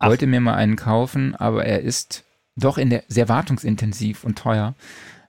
Wollte 0.00 0.26
mir 0.26 0.40
mal 0.40 0.54
einen 0.54 0.74
kaufen, 0.74 1.36
aber 1.36 1.64
er 1.64 1.82
ist 1.82 2.24
doch 2.56 2.78
in 2.78 2.90
der 2.90 3.04
sehr 3.06 3.28
wartungsintensiv 3.28 4.24
und 4.24 4.36
teuer. 4.36 4.74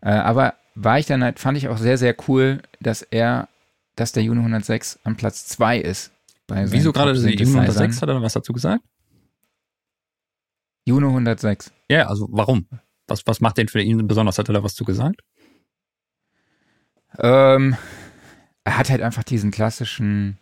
Äh, 0.01 0.09
aber 0.09 0.55
war 0.75 0.99
ich 0.99 1.05
dann 1.05 1.23
halt, 1.23 1.39
fand 1.39 1.57
ich 1.57 1.67
auch 1.67 1.77
sehr, 1.77 1.97
sehr 1.97 2.15
cool, 2.27 2.61
dass 2.79 3.01
er, 3.01 3.49
dass 3.95 4.11
der 4.11 4.23
Juno 4.23 4.41
106 4.41 4.99
an 5.03 5.15
Platz 5.15 5.47
2 5.47 5.79
ist. 5.79 6.11
Wieso 6.47 6.93
gerade 6.93 7.13
der 7.19 7.33
Juno 7.33 7.59
106? 7.59 8.01
Hat 8.01 8.09
er 8.09 8.21
was 8.21 8.33
dazu 8.33 8.53
gesagt? 8.53 8.83
Juno 10.85 11.09
106. 11.09 11.73
Ja, 11.89 12.07
also 12.07 12.27
warum? 12.31 12.67
Was, 13.07 13.25
was 13.25 13.41
macht 13.41 13.57
den 13.57 13.67
für 13.67 13.81
ihn 13.81 14.07
besonders? 14.07 14.37
Hat 14.37 14.49
er 14.49 14.53
da 14.53 14.63
was 14.63 14.75
zu 14.75 14.85
gesagt? 14.85 15.21
Ähm, 17.19 17.75
er 18.63 18.77
hat 18.77 18.89
halt 18.89 19.01
einfach 19.01 19.23
diesen 19.23 19.51
klassischen, 19.51 20.37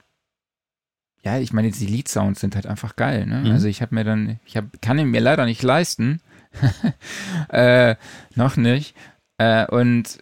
ja, 1.23 1.39
ich 1.39 1.53
meine, 1.53 1.71
die 1.71 1.85
Lead-Sounds 1.85 2.39
sind 2.41 2.55
halt 2.55 2.67
einfach 2.67 2.95
geil. 2.95 3.25
Ne? 3.25 3.41
Mhm. 3.41 3.51
Also 3.51 3.67
ich 3.67 3.81
habe 3.81 3.95
mir 3.95 4.03
dann, 4.03 4.39
ich 4.45 4.57
hab, 4.57 4.65
kann 4.81 4.99
ihn 4.99 5.09
mir 5.09 5.21
leider 5.21 5.45
nicht 5.45 5.63
leisten, 5.63 6.21
äh, 7.49 7.95
noch 8.35 8.57
nicht. 8.57 8.95
Äh, 9.37 9.65
und 9.67 10.19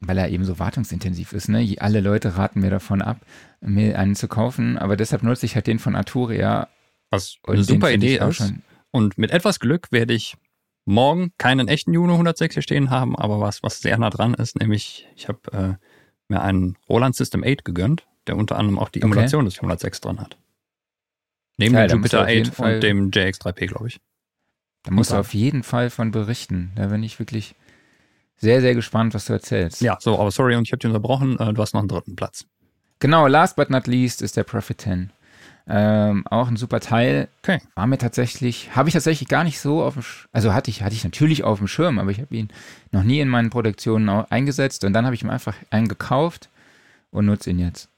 weil 0.00 0.18
er 0.18 0.28
eben 0.30 0.44
so 0.44 0.58
wartungsintensiv 0.58 1.32
ist, 1.32 1.48
ne? 1.48 1.76
Alle 1.78 2.00
Leute 2.00 2.36
raten 2.36 2.60
mir 2.60 2.70
davon 2.70 3.02
ab, 3.02 3.20
mir 3.60 3.98
einen 3.98 4.16
zu 4.16 4.28
kaufen, 4.28 4.78
aber 4.78 4.96
deshalb 4.96 5.22
nutze 5.22 5.46
ich 5.46 5.54
halt 5.54 5.66
den 5.66 5.78
von 5.78 5.94
Arturia. 5.94 6.68
Was 7.10 7.36
eine 7.46 7.62
super 7.62 7.92
Idee 7.92 8.18
ist. 8.18 8.52
Und 8.90 9.16
mit 9.16 9.30
etwas 9.30 9.60
Glück 9.60 9.92
werde 9.92 10.14
ich 10.14 10.36
morgen 10.84 11.32
keinen 11.38 11.68
echten 11.68 11.92
Juno 11.92 12.14
106 12.14 12.54
hier 12.54 12.62
stehen 12.62 12.90
haben, 12.90 13.16
aber 13.16 13.40
was, 13.40 13.62
was 13.62 13.80
sehr 13.80 13.98
nah 13.98 14.10
dran 14.10 14.34
ist, 14.34 14.58
nämlich 14.58 15.06
ich 15.14 15.28
habe 15.28 15.40
äh, 15.52 15.86
mir 16.28 16.42
einen 16.42 16.76
Roland 16.88 17.14
System 17.14 17.44
8 17.44 17.64
gegönnt, 17.64 18.06
der 18.26 18.36
unter 18.36 18.58
anderem 18.58 18.78
auch 18.78 18.88
die 18.88 19.02
Emulation 19.02 19.42
okay. 19.42 19.50
des 19.50 19.58
106 19.58 20.00
dran 20.00 20.20
hat. 20.20 20.36
Neben 21.58 21.74
ja, 21.74 21.86
dem 21.86 21.98
Jupiter 21.98 22.26
8 22.26 22.58
und 22.58 22.80
dem 22.82 23.10
JX3P, 23.10 23.66
glaube 23.66 23.88
ich. 23.88 24.00
Da 24.82 24.90
musst 24.90 25.12
du 25.12 25.16
auf 25.16 25.32
jeden 25.32 25.62
Fall 25.62 25.90
von 25.90 26.10
berichten. 26.10 26.72
Da 26.74 26.88
bin 26.88 27.02
ich 27.04 27.18
wirklich 27.20 27.54
sehr, 28.42 28.60
sehr 28.60 28.74
gespannt, 28.74 29.14
was 29.14 29.26
du 29.26 29.32
erzählst. 29.34 29.80
Ja, 29.80 29.96
so, 30.00 30.18
aber 30.18 30.32
sorry, 30.32 30.56
und 30.56 30.66
ich 30.66 30.72
habe 30.72 30.78
dich 30.78 30.88
unterbrochen. 30.88 31.38
Äh, 31.38 31.54
du 31.54 31.62
hast 31.62 31.74
noch 31.74 31.80
einen 31.80 31.88
dritten 31.88 32.16
Platz. 32.16 32.44
Genau, 32.98 33.28
last 33.28 33.54
but 33.54 33.70
not 33.70 33.86
least 33.86 34.20
ist 34.20 34.36
der 34.36 34.42
Profit 34.42 34.80
10. 34.80 35.10
Ähm, 35.68 36.26
auch 36.26 36.48
ein 36.48 36.56
super 36.56 36.80
Teil. 36.80 37.28
Okay. 37.42 37.60
War 37.76 37.86
mir 37.86 37.98
tatsächlich, 37.98 38.74
habe 38.74 38.88
ich 38.88 38.94
tatsächlich 38.94 39.28
gar 39.28 39.44
nicht 39.44 39.60
so 39.60 39.84
auf 39.84 39.94
dem, 39.94 40.02
Sch 40.02 40.26
also 40.32 40.52
hatte 40.52 40.70
ich, 40.70 40.82
hatte 40.82 40.96
ich 40.96 41.04
natürlich 41.04 41.44
auf 41.44 41.58
dem 41.58 41.68
Schirm, 41.68 42.00
aber 42.00 42.10
ich 42.10 42.20
habe 42.20 42.34
ihn 42.34 42.48
noch 42.90 43.04
nie 43.04 43.20
in 43.20 43.28
meinen 43.28 43.50
Produktionen 43.50 44.08
eingesetzt 44.08 44.84
und 44.84 44.92
dann 44.92 45.04
habe 45.04 45.14
ich 45.14 45.22
ihm 45.22 45.30
einfach 45.30 45.54
einen 45.70 45.86
gekauft 45.86 46.48
und 47.12 47.26
nutze 47.26 47.50
ihn 47.50 47.60
jetzt. 47.60 47.90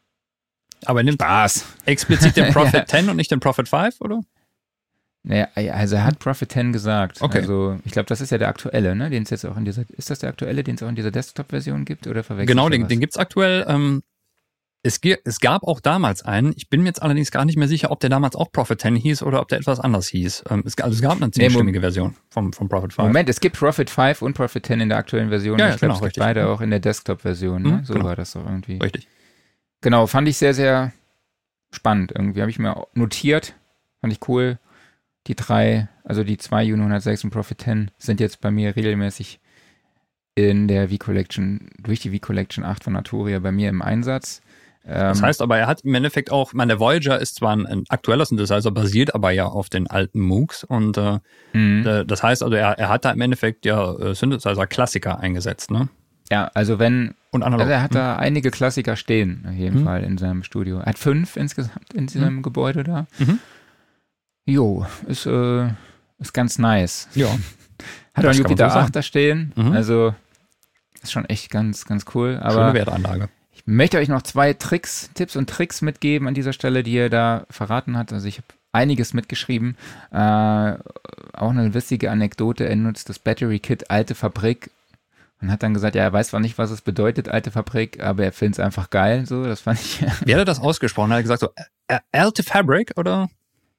Aber 0.85 1.01
er 1.01 1.05
nimmt 1.05 1.23
Spaß. 1.23 1.65
explizit 1.87 2.37
den 2.37 2.49
Profit 2.53 2.75
ja. 2.75 2.87
10 2.87 3.09
und 3.09 3.17
nicht 3.17 3.31
den 3.31 3.41
Profit 3.41 3.67
5, 3.67 4.03
oder? 4.03 4.21
Naja, 5.27 5.49
also 5.55 5.97
er 5.97 6.05
hat 6.05 6.19
Prophet 6.19 6.53
10 6.53 6.73
gesagt. 6.73 7.23
Okay. 7.23 7.39
Also 7.39 7.79
ich 7.85 7.93
glaube, 7.93 8.07
das 8.07 8.21
ist 8.21 8.31
ja 8.31 8.37
der 8.37 8.49
aktuelle, 8.49 8.95
ne? 8.95 9.09
Den 9.09 9.23
es 9.23 9.31
jetzt 9.31 9.47
auch 9.47 9.57
in 9.57 9.65
dieser, 9.65 9.85
ist 9.97 10.11
das 10.11 10.19
der 10.19 10.29
aktuelle, 10.29 10.63
den 10.63 10.75
es 10.75 10.83
auch 10.83 10.89
in 10.89 10.97
dieser 10.97 11.11
Desktop-Version 11.11 11.87
gibt 11.87 12.07
oder 12.07 12.23
verwechselt 12.23 12.49
Genau, 12.49 12.69
den, 12.69 12.89
den 12.89 13.01
gibt 13.01 13.15
es 13.15 13.17
aktuell. 13.17 13.65
Ähm, 13.67 14.03
es, 14.83 15.01
es 15.03 15.41
gab 15.41 15.65
auch 15.65 15.81
damals 15.81 16.23
einen, 16.23 16.53
ich 16.57 16.69
bin 16.69 16.83
mir 16.83 16.89
jetzt 16.89 17.01
allerdings 17.01 17.31
gar 17.31 17.47
nicht 17.47 17.57
mehr 17.57 17.69
sicher, 17.69 17.91
ob 17.91 18.01
der 18.01 18.11
damals 18.11 18.37
auch 18.37 18.53
Prophet 18.53 18.79
10 18.79 18.97
hieß 18.97 19.23
oder 19.23 19.41
ob 19.41 19.49
der 19.49 19.59
etwas 19.59 19.81
anders 19.81 20.09
hieß. 20.09 20.45
Ähm, 20.51 20.63
es, 20.67 20.77
also 20.79 20.95
es 20.95 21.01
gab 21.01 21.17
eine 21.17 21.31
zehnstimmige 21.31 21.79
nee, 21.79 21.83
Version 21.83 22.17
vom, 22.29 22.53
vom 22.53 22.69
Prophet 22.69 22.93
5. 22.93 23.07
Moment, 23.07 23.31
es 23.31 23.41
gibt 23.41 23.59
Prophet 23.59 23.89
5 23.89 24.21
und 24.21 24.35
Prophet 24.35 24.67
10 24.67 24.81
in 24.81 24.91
der 24.91 24.99
aktuellen 24.99 25.31
Version. 25.31 25.59
Ja, 25.59 25.69
ja 25.69 25.75
ich 25.75 25.81
genau, 25.81 25.95
glaube, 25.95 26.09
es 26.09 26.13
gibt 26.13 26.23
beide 26.23 26.49
auch 26.49 26.61
in 26.61 26.69
der 26.69 26.81
Desktop-Version. 26.81 27.63
Ne? 27.63 27.69
Mhm, 27.71 27.85
so 27.87 27.95
genau. 27.95 28.05
war 28.05 28.17
das 28.17 28.33
doch 28.33 28.45
irgendwie. 28.45 28.77
Richtig. 28.77 29.09
genau, 29.81 30.07
fand 30.07 30.29
ich 30.29 30.37
sehr, 30.37 30.53
sehr 30.53 30.93
spannend 31.73 32.13
irgendwie. 32.15 32.43
Habe 32.43 32.51
ich 32.51 32.59
mir 32.59 32.87
notiert. 32.93 33.55
Fand 34.03 34.13
ich 34.13 34.29
cool. 34.29 34.59
Die 35.27 35.35
drei, 35.35 35.89
also 36.05 36.23
die 36.25 36.37
zwei 36.37 36.63
Juno 36.65 36.83
106 36.83 37.25
und 37.25 37.31
Profit 37.31 37.63
10 37.63 37.91
sind 37.99 38.21
jetzt 38.21 38.41
bei 38.41 38.51
mir 38.51 38.77
regelmäßig 38.77 39.41
in 40.35 40.69
der 40.69 40.89
V-Collection, 40.89 41.71
durch 41.79 42.01
die 42.01 42.11
V-Collection 42.11 42.65
8 42.65 42.85
von 42.85 42.97
Arturia 42.97 43.39
bei 43.39 43.53
mir 43.53 43.69
im 43.69 43.83
Einsatz. 43.83 44.43
Das 44.87 45.19
ähm, 45.19 45.25
heißt 45.25 45.41
aber, 45.41 45.57
er 45.57 45.67
hat 45.67 45.81
im 45.83 45.95
Endeffekt 45.95 46.31
auch, 46.31 46.49
ich 46.49 46.55
meine, 46.55 46.73
der 46.75 46.81
Voyager 46.81 47.19
ist 47.19 47.37
zwar 47.37 47.57
ein, 47.57 47.65
ein 47.67 47.85
aktueller 47.89 48.27
Synthesizer, 48.27 48.71
basiert 48.71 49.15
aber 49.15 49.31
ja 49.31 49.47
auf 49.47 49.71
den 49.71 49.87
alten 49.87 50.21
MOOCs 50.21 50.65
und 50.65 50.99
äh, 50.99 51.21
mhm. 51.55 52.05
das 52.07 52.23
heißt 52.23 52.43
also, 52.43 52.55
er, 52.55 52.79
er 52.79 52.91
hat 52.91 53.07
da 53.07 53.13
im 53.13 53.21
Endeffekt 53.23 53.65
ja 53.65 53.95
äh, 53.95 54.15
Synthesizer-Klassiker 54.15 55.21
eingesetzt, 55.21 55.71
ne? 55.71 55.89
Ja, 56.31 56.51
also 56.55 56.79
wenn, 56.79 57.15
und 57.31 57.43
analog. 57.43 57.63
also 57.63 57.73
er 57.73 57.83
hat 57.83 57.91
hm. 57.91 57.99
da 57.99 58.17
einige 58.17 58.51
Klassiker 58.51 58.97
stehen, 58.97 59.45
auf 59.47 59.55
jeden 59.55 59.81
hm. 59.81 59.85
Fall 59.85 60.05
in 60.05 60.17
seinem 60.17 60.43
Studio. 60.43 60.79
Er 60.79 60.87
hat 60.87 60.99
fünf 60.99 61.37
insgesamt 61.37 61.93
in 61.93 62.09
seinem 62.09 62.37
hm. 62.37 62.43
Gebäude 62.43 62.83
da. 62.83 63.07
Jo, 64.47 64.87
ist, 65.07 65.27
äh, 65.27 65.69
ist 66.19 66.35
ganz 66.35 66.59
nice. 66.59 67.09
Ja. 67.15 67.29
Hat 68.15 68.27
auch 68.27 68.33
Jupiter 68.33 68.71
so 68.71 68.79
8 68.79 68.95
da 68.95 69.03
stehen, 69.03 69.53
mhm. 69.57 69.73
also 69.73 70.15
ist 71.03 71.13
schon 71.13 71.25
echt 71.27 71.51
ganz, 71.51 71.85
ganz 71.85 72.05
cool. 72.15 72.39
Aber 72.41 72.55
Schöne 72.55 72.75
Wertanlage. 72.75 73.29
Ich 73.53 73.63
möchte 73.67 73.99
euch 73.99 74.09
noch 74.09 74.23
zwei 74.23 74.53
Tricks, 74.53 75.11
Tipps 75.15 75.37
und 75.37 75.49
Tricks 75.49 75.83
mitgeben 75.83 76.29
an 76.29 76.35
dieser 76.35 76.53
Stelle, 76.53 76.83
die 76.83 76.97
er 76.97 77.11
da 77.11 77.47
verraten 77.51 77.97
hat. 77.97 78.13
Also 78.13 78.27
ich 78.27 78.39
habe 78.39 78.47
einiges 78.73 79.15
mitgeschrieben. 79.15 79.77
Äh, 80.11 80.17
auch 80.17 81.51
eine 81.51 81.69
lustige 81.69 82.11
Anekdote. 82.11 82.69
Er 82.69 82.77
nutzt 82.77 83.09
das 83.09 83.19
Battery 83.19 83.61
Kit 83.61 83.91
alte 83.91 84.15
Fabrik 84.15 84.71
und 85.41 85.51
hat 85.51 85.63
dann 85.63 85.75
gesagt, 85.75 85.95
ja, 85.95 86.03
er 86.03 86.13
weiß 86.13 86.29
zwar 86.29 86.41
nicht, 86.41 86.59
was 86.59 86.71
es 86.71 86.81
bedeutet, 86.81 87.29
alte 87.29 87.51
Fabrik, 87.51 88.03
aber 88.03 88.25
er 88.25 88.33
findet 88.33 88.59
es 88.59 88.65
einfach 88.65 88.91
geil. 88.91 89.27
So, 89.27 89.45
das 89.45 89.61
fand 89.61 89.81
ich. 89.81 90.01
Wie 90.25 90.35
hat 90.35 90.41
er 90.41 90.45
das 90.45 90.61
ausgesprochen? 90.61 91.11
Hat 91.11 91.19
er 91.19 91.23
gesagt 91.23 91.41
so, 91.41 91.51
alte 92.13 92.43
Fabrik 92.43 92.93
oder? 92.97 93.29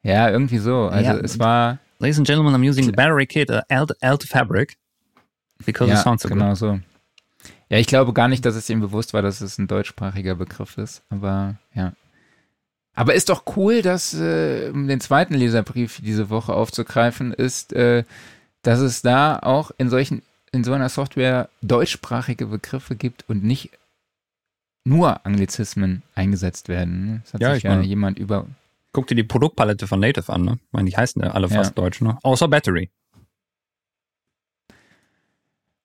Ja, 0.06 0.30
irgendwie 0.30 0.60
so. 0.60 0.88
Also 0.88 1.12
ja. 1.12 1.18
es 1.18 1.40
war. 1.40 1.80
Ladies 1.98 2.20
and 2.20 2.28
gentlemen, 2.28 2.54
I'm 2.54 2.68
using 2.68 2.86
the 2.86 2.92
battery 2.92 3.26
kit, 3.26 3.50
uh, 3.50 3.62
alte 3.70 4.28
Fabrik. 4.28 4.78
Because 5.66 5.90
ja, 5.90 5.98
it 5.98 6.04
sounds 6.04 6.22
so 6.22 6.30
genau 6.30 6.50
good. 6.50 6.58
so. 6.58 6.80
Ja, 7.70 7.80
ich 7.80 7.88
glaube 7.88 8.14
gar 8.14 8.28
nicht, 8.28 8.46
dass 8.46 8.56
es 8.56 8.70
ihm 8.70 8.82
bewusst 8.82 9.14
war, 9.14 9.24
dass 9.24 9.42
es 9.42 9.58
ein 9.58 9.68
deutschsprachiger 9.68 10.36
Begriff 10.36 10.78
ist. 10.78 11.02
Aber 11.10 11.56
ja. 11.74 11.94
Aber 12.94 13.16
ist 13.16 13.30
doch 13.30 13.44
cool, 13.56 13.82
dass, 13.82 14.14
äh, 14.14 14.70
um 14.72 14.88
den 14.88 15.02
zweiten 15.02 15.34
Leserbrief 15.34 16.00
diese 16.04 16.30
Woche 16.30 16.54
aufzugreifen, 16.54 17.34
ist, 17.34 17.74
äh, 17.74 18.04
dass 18.62 18.80
es 18.80 19.02
da 19.02 19.40
auch 19.40 19.72
in 19.78 19.90
solchen, 19.90 20.22
in 20.52 20.64
so 20.64 20.74
einer 20.74 20.90
Software 20.90 21.50
deutschsprachige 21.62 22.46
Begriffe 22.46 22.96
gibt 22.96 23.28
und 23.28 23.44
nicht 23.44 23.72
nur 24.84 25.26
Anglizismen 25.26 26.04
eingesetzt 26.14 26.70
werden. 26.70 27.22
Das 27.24 27.34
hat 27.34 27.42
ja, 27.42 27.54
sich 27.56 27.64
ja 27.64 27.72
meine, 27.72 27.84
jemand 27.84 28.20
über. 28.20 28.46
Guck 28.96 29.08
dir 29.08 29.16
die 29.16 29.26
Produktpalette 29.26 29.88
von 29.88 30.00
Native 30.00 30.32
an, 30.32 30.44
ne? 30.44 30.58
Ich 30.68 30.72
meine, 30.72 30.90
die 30.90 30.96
heißen 30.96 31.22
ja 31.22 31.32
alle 31.32 31.50
fast 31.50 31.72
ja. 31.72 31.84
deutsch, 31.84 32.00
ne? 32.00 32.18
Außer 32.24 32.48
Battery. 32.48 32.90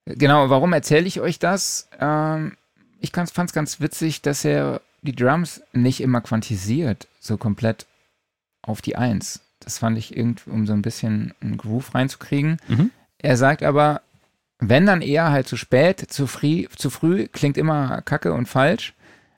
Genau, 0.04 0.48
warum 0.48 0.72
erzähle 0.72 1.08
ich 1.08 1.20
euch 1.20 1.40
das? 1.40 1.88
Ähm, 1.98 2.56
ich 3.00 3.10
fand 3.10 3.28
es 3.34 3.52
ganz 3.52 3.80
witzig, 3.80 4.22
dass 4.22 4.44
er 4.44 4.80
die 5.02 5.16
Drums 5.16 5.60
nicht 5.72 6.00
immer 6.00 6.20
quantisiert, 6.20 7.08
so 7.18 7.36
komplett 7.36 7.86
auf 8.62 8.80
die 8.80 8.94
Eins. 8.94 9.40
Das 9.58 9.78
fand 9.78 9.98
ich 9.98 10.16
irgendwie, 10.16 10.48
um 10.48 10.68
so 10.68 10.72
ein 10.72 10.82
bisschen 10.82 11.34
einen 11.40 11.56
Groove 11.56 11.92
reinzukriegen. 11.92 12.58
Mhm. 12.68 12.92
Er 13.18 13.36
sagt 13.36 13.64
aber, 13.64 14.02
wenn 14.60 14.86
dann 14.86 15.02
eher 15.02 15.32
halt 15.32 15.48
zu 15.48 15.56
spät, 15.56 15.98
zu 15.98 16.28
früh, 16.28 16.68
zu 16.76 16.90
früh, 16.90 17.26
klingt 17.26 17.56
immer 17.56 18.02
kacke 18.02 18.32
und 18.32 18.46
falsch. 18.46 18.94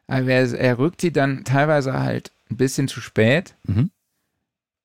Aber 0.08 0.26
er, 0.26 0.52
er 0.52 0.78
rückt 0.78 1.00
sie 1.00 1.10
dann 1.10 1.44
teilweise 1.44 1.94
halt 1.94 2.32
ein 2.52 2.56
bisschen 2.56 2.88
zu 2.88 3.00
spät. 3.00 3.56
Mhm 3.64 3.90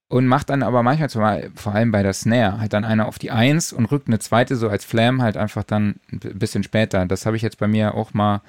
und 0.10 0.26
macht 0.26 0.50
dann 0.50 0.64
aber 0.64 0.84
manchmal 0.84 1.10
zum, 1.10 1.24
vor 1.56 1.76
allem 1.76 1.92
bei 1.92 2.02
der 2.02 2.14
Snare 2.14 2.60
halt 2.60 2.74
dann 2.74 2.86
eine 2.86 3.08
auf 3.08 3.20
die 3.20 3.32
Eins 3.32 3.74
und 3.74 3.86
rückt 3.86 4.08
eine 4.08 4.20
zweite 4.20 4.56
so 4.56 4.70
als 4.70 4.86
Flam 4.86 5.22
halt 5.22 5.36
einfach 5.38 5.64
dann 5.64 6.00
ein 6.12 6.20
bisschen 6.20 6.64
später. 6.64 7.06
Das 7.06 7.26
habe 7.26 7.36
ich 7.36 7.42
jetzt 7.42 7.58
bei 7.58 7.68
mir 7.68 7.94
auch 7.94 8.14
mal 8.14 8.42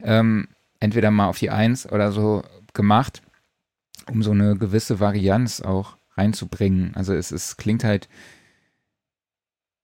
ähm, 0.00 0.48
entweder 0.80 1.10
mal 1.10 1.28
auf 1.28 1.38
die 1.38 1.50
Eins 1.50 1.90
oder 1.90 2.10
so 2.10 2.42
gemacht, 2.74 3.22
um 4.10 4.22
so 4.22 4.32
eine 4.32 4.56
gewisse 4.56 4.98
Varianz 4.98 5.60
auch 5.60 5.96
reinzubringen. 6.16 6.92
Also 6.96 7.14
es, 7.14 7.30
es 7.30 7.56
klingt 7.56 7.84
halt, 7.84 8.08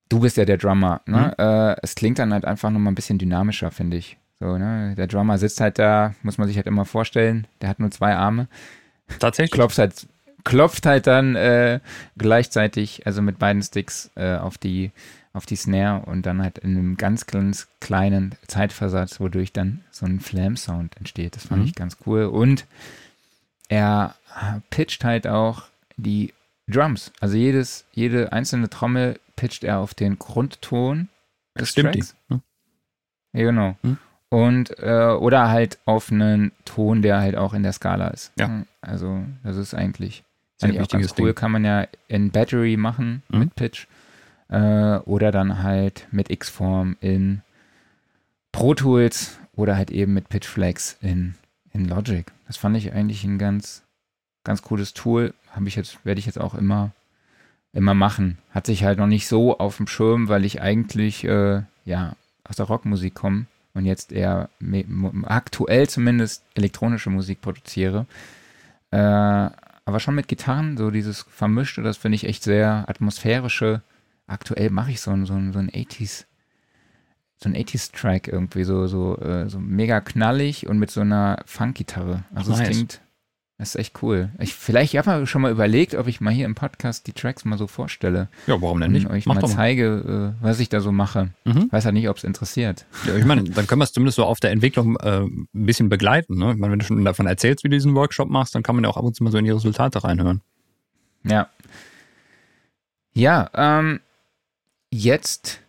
du 0.09 0.19
bist 0.19 0.37
ja 0.37 0.45
der 0.45 0.59
Drummer, 0.59 1.01
ne? 1.07 1.35
Mhm. 1.39 1.45
Äh, 1.45 1.77
es 1.83 1.95
klingt 1.95 2.19
dann 2.19 2.33
halt 2.33 2.45
einfach 2.45 2.71
nochmal 2.71 2.93
ein 2.93 2.97
bisschen 2.97 3.19
dynamischer, 3.19 3.71
finde 3.71 3.99
ich. 3.99 4.19
So, 4.45 4.59
ne? 4.59 4.95
Der 4.95 5.07
Drummer 5.07 5.39
sitzt 5.39 5.62
halt 5.62 5.79
da, 5.79 6.15
muss 6.23 6.37
man 6.37 6.47
sich 6.47 6.59
halt 6.59 6.66
immer 6.66 6.85
vorstellen, 6.85 7.47
der 7.62 7.71
hat 7.71 7.81
nur 7.81 7.91
zwei 7.91 8.15
Arme. 8.15 8.47
Tatsächlich. 9.19 9.53
Klopft 9.53 9.79
halt 9.79 10.07
klopft 10.45 10.85
halt 10.85 11.07
dann 11.07 11.35
äh, 11.35 11.81
gleichzeitig, 12.19 13.07
also 13.07 13.23
mit 13.23 13.39
beiden 13.39 13.62
Sticks 13.62 14.11
äh, 14.16 14.37
auf 14.37 14.59
die 14.59 14.93
auf 15.33 15.47
die 15.47 15.57
Snare 15.57 16.05
und 16.05 16.27
dann 16.27 16.43
halt 16.43 16.59
in 16.59 16.77
einem 16.77 16.97
ganz, 16.99 17.27
ganz 17.27 17.69
kleinen 17.81 18.35
Zeitversatz, 18.47 19.19
wodurch 19.19 19.53
dann 19.55 19.83
so 19.91 20.05
ein 20.05 20.21
Flam-Sound 20.21 20.99
entsteht. 20.99 21.37
Das 21.37 21.47
fand 21.47 21.62
mhm. 21.62 21.69
ich 21.69 21.75
ganz 21.75 21.97
cool. 22.05 22.27
Und 22.27 22.66
er 23.69 24.15
pitcht 24.69 25.05
halt 25.05 25.27
auch 25.27 25.62
die 25.97 26.35
Drums. 26.69 27.12
Also 27.19 27.37
jedes, 27.37 27.87
jede 27.93 28.33
einzelne 28.33 28.69
Trommel 28.69 29.19
pitcht 29.37 29.65
er 29.65 29.79
auf 29.79 29.95
den 29.95 30.19
Grundton 30.19 31.09
des 31.59 31.71
Stimmt 31.71 31.95
Tracks. 31.95 32.15
Die. 32.29 32.35
Hm? 32.35 32.43
Ja, 33.33 33.43
genau. 33.43 33.77
Hm? 33.83 33.99
Und 34.35 34.77
äh, 34.81 35.16
oder 35.16 35.48
halt 35.48 35.78
auf 35.85 36.11
einen 36.11 36.51
Ton, 36.65 37.02
der 37.02 37.20
halt 37.20 37.36
auch 37.36 37.55
in 37.55 37.62
der 37.62 37.73
Skala 37.73 38.09
ist. 38.09 38.32
Ja. 38.36 38.65
Also 38.81 39.23
das 39.44 39.56
ist 39.56 39.74
eigentlich 39.74 40.24
sehr 40.56 40.70
wichtiges 40.70 40.89
auch 40.89 40.98
ganz 40.98 41.20
cool, 41.20 41.27
Ding. 41.27 41.35
kann 41.36 41.52
man 41.52 41.65
ja 41.65 41.86
in 42.09 42.32
Battery 42.32 42.77
machen 42.77 43.23
mhm. 43.28 43.39
mit 43.39 43.55
Pitch 43.55 43.86
äh, 44.48 44.97
oder 45.05 45.31
dann 45.31 45.62
halt 45.62 46.09
mit 46.11 46.32
X-Form 46.32 46.97
in 47.01 47.43
Pro 48.51 48.74
Tools 48.74 49.39
oder 49.55 49.77
halt 49.77 49.93
eben 49.93 50.15
mit 50.15 50.28
Pitch 50.28 50.48
Flex 50.48 50.98
in, 51.01 51.36
in 51.73 51.85
Logic. 51.85 52.27
Das 52.48 52.56
fand 52.56 52.77
ich 52.77 52.93
eigentlich 52.93 53.23
ein 53.23 53.39
ganz, 53.39 53.85
ganz 54.43 54.62
cooles 54.62 54.94
Tool. 54.94 55.32
Habe 55.52 55.69
ich 55.69 55.77
jetzt, 55.77 56.05
werde 56.05 56.19
ich 56.19 56.27
jetzt 56.27 56.40
auch 56.40 56.56
immer, 56.56 56.90
immer 57.73 57.94
machen. 57.94 58.39
Hat 58.51 58.66
sich 58.66 58.82
halt 58.82 58.98
noch 58.98 59.06
nicht 59.06 59.28
so 59.28 59.59
auf 59.59 59.77
dem 59.77 59.86
Schirm, 59.86 60.27
weil 60.27 60.44
ich 60.44 60.61
eigentlich 60.61 61.23
äh, 61.23 61.62
ja 61.85 62.16
aus 62.43 62.56
der 62.56 62.66
Rockmusik 62.66 63.15
komme 63.15 63.47
und 63.75 63.85
jetzt 63.85 64.13
eher 64.13 64.49
aktuell 65.25 65.89
zumindest 65.89 66.45
elektronische 66.55 67.11
Musik 67.11 67.41
produziere. 67.41 68.07
Äh, 68.91 69.51
aber 69.87 70.01
schon 70.01 70.15
mit 70.15 70.29
Gitarren, 70.29 70.77
so 70.77 70.91
dieses 70.91 71.23
Vermischte, 71.29 71.83
das 71.83 71.97
finde 71.97 72.17
ich 72.17 72.25
echt 72.25 72.43
sehr 72.43 72.89
atmosphärische. 72.89 73.83
Aktuell 74.27 74.71
mache 74.71 74.93
ich 74.93 75.01
so 75.01 75.11
ein, 75.11 75.27
so 75.27 75.35
ein, 75.35 75.53
so 75.53 75.59
ein 75.59 75.71
80s, 75.71 76.25
so 77.37 77.49
ein 77.49 77.57
80s-Track 77.57 78.29
irgendwie, 78.29 78.65
so, 78.65 78.87
so, 78.87 79.19
äh, 79.19 79.51
so 79.51 79.59
mega 79.59 80.01
knallig 80.01 80.67
und 80.67 80.79
mit 80.79 80.91
so 80.91 81.03
einer 81.03 81.43
Funk-Gitarre. 81.45 82.25
Also 82.35 82.55
es 82.55 82.63
klingt, 82.63 83.01
das 83.65 83.74
ist 83.74 83.81
echt 83.81 84.03
cool. 84.03 84.28
Ich, 84.39 84.55
vielleicht 84.55 84.95
habe 84.95 85.23
ich 85.23 85.31
schon 85.31 85.41
mal 85.41 85.51
überlegt, 85.51 85.95
ob 85.95 86.07
ich 86.07 86.20
mal 86.20 86.32
hier 86.32 86.45
im 86.45 86.55
Podcast 86.55 87.07
die 87.07 87.15
Tracks 87.15 87.47
mal 87.47 87.57
so 87.57 87.66
vorstelle. 87.66 88.28
Ja, 88.47 88.61
warum 88.61 88.78
denn 88.78 88.93
nicht? 88.93 89.07
Und 89.07 89.12
euch 89.12 89.24
Mach 89.24 89.41
mal 89.41 89.49
zeige, 89.49 90.35
äh, 90.39 90.45
was 90.45 90.61
ich 90.61 90.69
da 90.69 90.81
so 90.81 90.93
mache. 90.93 91.31
Mhm. 91.45 91.73
Weiß 91.73 91.86
halt 91.86 91.95
nicht, 91.95 92.11
ob 92.11 92.19
es 92.19 92.24
interessiert. 92.24 92.85
Ja, 93.07 93.16
ich 93.16 93.24
meine, 93.24 93.43
dann 93.45 93.66
können 93.66 93.81
wir 93.81 93.85
es 93.85 93.93
zumindest 93.93 94.16
so 94.16 94.24
auf 94.24 94.39
der 94.39 94.51
Entwicklung 94.51 94.97
äh, 94.97 95.20
ein 95.20 95.49
bisschen 95.53 95.89
begleiten. 95.89 96.36
Ne? 96.36 96.53
Ich 96.53 96.59
meine, 96.59 96.73
wenn 96.73 96.78
du 96.78 96.85
schon 96.85 97.03
davon 97.07 97.27
erzählst, 97.27 97.65
wie 97.65 97.69
du 97.69 97.77
diesen 97.77 97.95
Workshop 97.95 98.28
machst, 98.28 98.55
dann 98.55 98.62
kann 98.62 98.74
man 98.74 98.85
ja 98.85 98.91
auch 98.91 98.99
ab 98.99 99.05
und 99.05 99.16
zu 99.16 99.24
mal 99.24 99.31
so 99.31 99.39
in 99.39 99.47
die 99.47 99.51
Resultate 99.51 100.05
reinhören. 100.05 100.43
Ja. 101.23 101.49
Ja, 103.15 103.49
ähm, 103.55 104.01
jetzt 104.91 105.61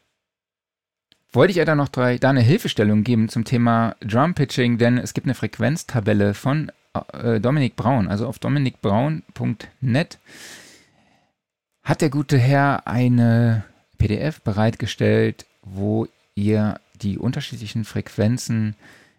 wollte 1.31 1.51
ich 1.51 1.57
ja 1.57 1.65
da 1.65 1.76
noch 1.76 1.89
drei, 1.89 2.17
da 2.17 2.30
eine 2.30 2.41
Hilfestellung 2.41 3.05
geben 3.05 3.30
zum 3.30 3.45
Thema 3.45 3.95
Drum 4.01 4.34
Pitching, 4.34 4.77
denn 4.77 4.97
es 4.97 5.13
gibt 5.13 5.27
eine 5.27 5.35
Frequenztabelle 5.35 6.34
von 6.34 6.72
äh, 7.13 7.39
Dominik 7.39 7.76
Braun, 7.76 8.07
also 8.07 8.27
auf 8.27 8.39
dominikbraun.net 8.39 10.19
hat 11.84 12.01
der 12.01 12.09
gute 12.09 12.38
Herr 12.38 12.88
eine 12.88 13.63
PDF 13.97 14.41
bereitgestellt, 14.41 15.45
wo 15.61 16.07
ihr 16.34 16.80
die 17.01 17.17
unterschiedlichen 17.17 17.85
Frequenzen 17.85 18.76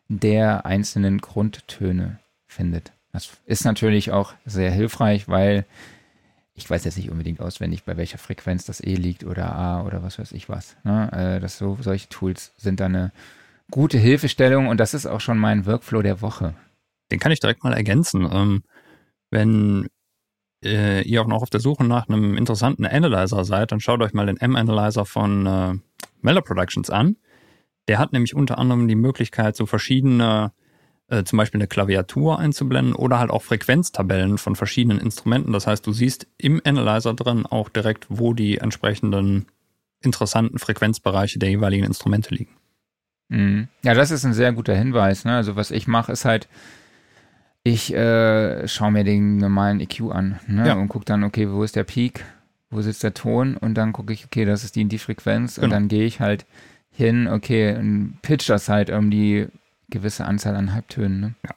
der 0.09 0.66
einzelnen 0.66 1.20
Grundtöne 1.20 2.19
findet. 2.47 2.93
Das 3.12 3.31
ist 3.47 3.65
natürlich 3.65 4.11
auch 4.11 4.35
sehr 4.44 4.70
hilfreich, 4.70 5.28
weil 5.28 5.65
ich 6.55 6.69
weiß 6.69 6.85
jetzt 6.85 6.97
nicht 6.97 7.11
unbedingt 7.11 7.40
auswendig, 7.40 7.85
bei 7.85 7.97
welcher 7.97 8.19
Frequenz 8.19 8.65
das 8.65 8.81
E 8.81 8.94
liegt 8.94 9.24
oder 9.24 9.55
A 9.55 9.82
oder 9.82 10.03
was 10.03 10.19
weiß 10.19 10.32
ich 10.32 10.48
was. 10.48 10.77
Ne? 10.85 11.11
Äh, 11.12 11.40
das 11.40 11.59
so, 11.59 11.78
solche 11.81 12.09
Tools 12.09 12.53
sind 12.57 12.81
da 12.81 12.86
eine 12.86 13.12
gute 13.70 13.98
Hilfestellung 13.98 14.69
und 14.69 14.78
das 14.78 14.94
ist 14.94 15.07
auch 15.07 15.20
schon 15.20 15.39
mein 15.39 15.66
Workflow 15.66 16.03
der 16.03 16.20
Woche. 16.20 16.55
Den 17.11 17.19
kann 17.19 17.33
ich 17.33 17.41
direkt 17.41 17.65
mal 17.65 17.73
ergänzen. 17.73 18.28
Ähm, 18.31 18.62
wenn 19.31 19.89
äh, 20.65 21.03
ihr 21.03 21.23
auch 21.23 21.27
noch 21.27 21.43
auf 21.43 21.51
der 21.51 21.61
Suche 21.61 21.85
nach 21.85 22.09
einem 22.09 22.37
interessanten 22.37 22.87
Analyzer 22.87 23.45
seid, 23.45 23.73
dann 23.73 23.81
schaut 23.81 24.03
euch 24.03 24.12
mal 24.12 24.27
den 24.27 24.37
M-Analyzer 24.37 25.05
von 25.05 25.47
äh, 25.47 25.74
Mellow 26.20 26.43
Productions 26.43 26.91
an. 26.91 27.16
Der 27.89 27.99
hat 27.99 28.12
nämlich 28.12 28.35
unter 28.35 28.59
anderem 28.59 28.89
die 28.89 28.97
Möglichkeit, 28.97 29.57
so 29.57 29.66
verschiedene 29.66 30.53
äh, 31.09 31.23
zum 31.23 31.37
Beispiel 31.37 31.61
eine 31.61 31.69
Klaviatur 31.69 32.39
einzublenden 32.39 32.95
oder 32.95 33.19
halt 33.19 33.31
auch 33.31 33.43
Frequenztabellen 33.43 34.39
von 34.39 34.57
verschiedenen 34.57 34.99
Instrumenten. 34.99 35.53
Das 35.53 35.66
heißt, 35.66 35.87
du 35.87 35.93
siehst 35.93 36.27
im 36.37 36.61
Analyzer 36.65 37.15
drin 37.15 37.47
auch 37.47 37.69
direkt, 37.69 38.07
wo 38.09 38.33
die 38.35 38.59
entsprechenden 38.59 39.47
interessanten 40.01 40.59
Frequenzbereiche 40.59 41.39
der 41.39 41.51
jeweiligen 41.51 41.85
Instrumente 41.85 42.35
liegen. 42.35 42.57
Mhm. 43.28 43.69
Ja, 43.83 43.95
das 43.95 44.11
ist 44.11 44.24
ein 44.24 44.35
sehr 44.35 44.53
guter 44.53 44.74
Hinweis. 44.74 45.24
Ne? 45.24 45.37
Also 45.37 45.57
was 45.57 45.70
ich 45.70 45.87
mache, 45.87 46.12
ist 46.12 46.24
halt, 46.24 46.49
ich 47.67 47.93
äh, 47.93 48.69
schaue 48.69 48.93
mir 48.93 49.03
den 49.03 49.39
normalen 49.39 49.81
EQ 49.81 50.13
an 50.13 50.39
ne? 50.47 50.69
ja. 50.69 50.75
und 50.75 50.87
gucke 50.87 51.05
dann, 51.05 51.25
okay, 51.25 51.51
wo 51.51 51.65
ist 51.65 51.75
der 51.75 51.83
Peak, 51.83 52.25
wo 52.71 52.81
sitzt 52.81 53.03
der 53.03 53.13
Ton 53.13 53.57
und 53.57 53.75
dann 53.75 53.93
gucke 53.93 54.13
ich, 54.13 54.25
okay, 54.25 54.45
das 54.45 54.63
ist 54.63 54.77
die 54.77 54.85
die 54.85 54.99
Frequenz 54.99 55.57
genau. 55.57 55.65
und 55.65 55.71
dann 55.71 55.89
gehe 55.89 56.05
ich 56.05 56.21
halt 56.21 56.47
hin, 56.93 57.27
okay, 57.27 57.75
und 57.75 58.19
pitch 58.23 58.49
das 58.49 58.69
halt 58.69 58.91
um 58.91 59.11
die 59.11 59.49
gewisse 59.91 60.27
Anzahl 60.27 60.55
an 60.55 60.75
Halbtönen. 60.75 61.21
Ne? 61.21 61.35
Ja. 61.45 61.56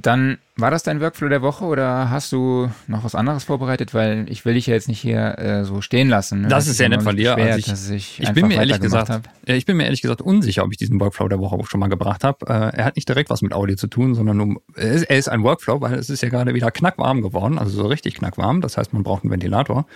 Dann 0.00 0.38
war 0.56 0.70
das 0.70 0.82
dein 0.82 1.00
Workflow 1.00 1.28
der 1.28 1.42
Woche 1.42 1.64
oder 1.64 2.10
hast 2.10 2.32
du 2.32 2.70
noch 2.86 3.04
was 3.04 3.14
anderes 3.14 3.44
vorbereitet? 3.44 3.94
Weil 3.94 4.26
ich 4.28 4.44
will 4.44 4.54
dich 4.54 4.66
ja 4.66 4.74
jetzt 4.74 4.88
nicht 4.88 5.00
hier 5.00 5.38
äh, 5.38 5.64
so 5.64 5.80
stehen 5.80 6.08
lassen. 6.08 6.42
Ne? 6.42 6.48
Das, 6.48 6.66
ist 6.66 6.76
sehr 6.76 6.88
nett 6.88 7.02
von 7.02 7.16
dir. 7.16 7.36
Also 7.36 7.92
ich, 7.92 8.20
ich, 8.20 8.20
ich 8.22 8.32
bin 8.32 8.48
mir 8.48 8.56
ehrlich 8.56 8.80
gesagt, 8.80 9.10
hab. 9.10 9.28
ich 9.44 9.66
bin 9.66 9.76
mir 9.76 9.84
ehrlich 9.84 10.02
gesagt 10.02 10.22
unsicher, 10.22 10.64
ob 10.64 10.72
ich 10.72 10.78
diesen 10.78 11.00
Workflow 11.00 11.28
der 11.28 11.40
Woche 11.40 11.56
auch 11.56 11.66
schon 11.66 11.80
mal 11.80 11.88
gebracht 11.88 12.24
habe. 12.24 12.46
Äh, 12.46 12.76
er 12.76 12.84
hat 12.84 12.96
nicht 12.96 13.08
direkt 13.08 13.30
was 13.30 13.42
mit 13.42 13.52
Audio 13.52 13.76
zu 13.76 13.86
tun, 13.86 14.14
sondern 14.14 14.40
um, 14.40 14.60
er 14.74 14.92
ist, 14.92 15.04
er 15.04 15.18
ist 15.18 15.28
ein 15.28 15.42
Workflow, 15.42 15.80
weil 15.80 15.94
es 15.94 16.10
ist 16.10 16.22
ja 16.22 16.28
gerade 16.28 16.54
wieder 16.54 16.70
knackwarm 16.70 17.22
geworden, 17.22 17.58
also 17.58 17.70
so 17.70 17.86
richtig 17.86 18.14
knackwarm. 18.14 18.60
Das 18.60 18.76
heißt, 18.76 18.92
man 18.92 19.02
braucht 19.02 19.24
einen 19.24 19.30
Ventilator 19.30 19.86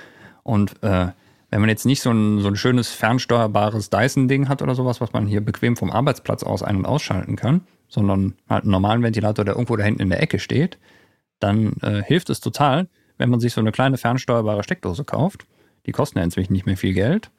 und 0.42 0.82
äh, 0.82 1.08
wenn 1.50 1.60
man 1.60 1.68
jetzt 1.68 1.84
nicht 1.84 2.00
so 2.00 2.10
ein, 2.10 2.40
so 2.40 2.48
ein 2.48 2.56
schönes 2.56 2.90
fernsteuerbares 2.90 3.90
Dyson-Ding 3.90 4.48
hat 4.48 4.62
oder 4.62 4.74
sowas, 4.74 5.00
was 5.00 5.12
man 5.12 5.26
hier 5.26 5.40
bequem 5.40 5.76
vom 5.76 5.90
Arbeitsplatz 5.90 6.42
aus 6.42 6.62
ein- 6.62 6.76
und 6.76 6.86
ausschalten 6.86 7.36
kann, 7.36 7.62
sondern 7.90 8.34
halt 8.48 8.62
einen 8.62 8.70
normalen 8.70 9.02
Ventilator, 9.02 9.44
der 9.44 9.54
irgendwo 9.54 9.76
da 9.76 9.84
hinten 9.84 10.02
in 10.02 10.10
der 10.10 10.22
Ecke 10.22 10.38
steht, 10.38 10.78
dann 11.40 11.74
äh, 11.82 12.02
hilft 12.02 12.30
es 12.30 12.40
total, 12.40 12.88
wenn 13.18 13.28
man 13.28 13.40
sich 13.40 13.52
so 13.52 13.60
eine 13.60 13.72
kleine 13.72 13.98
fernsteuerbare 13.98 14.62
Steckdose 14.62 15.04
kauft. 15.04 15.46
Die 15.86 15.92
kosten 15.92 16.18
ja 16.18 16.24
inzwischen 16.24 16.52
nicht 16.52 16.66
mehr 16.66 16.76
viel 16.76 16.94
Geld. 16.94 17.30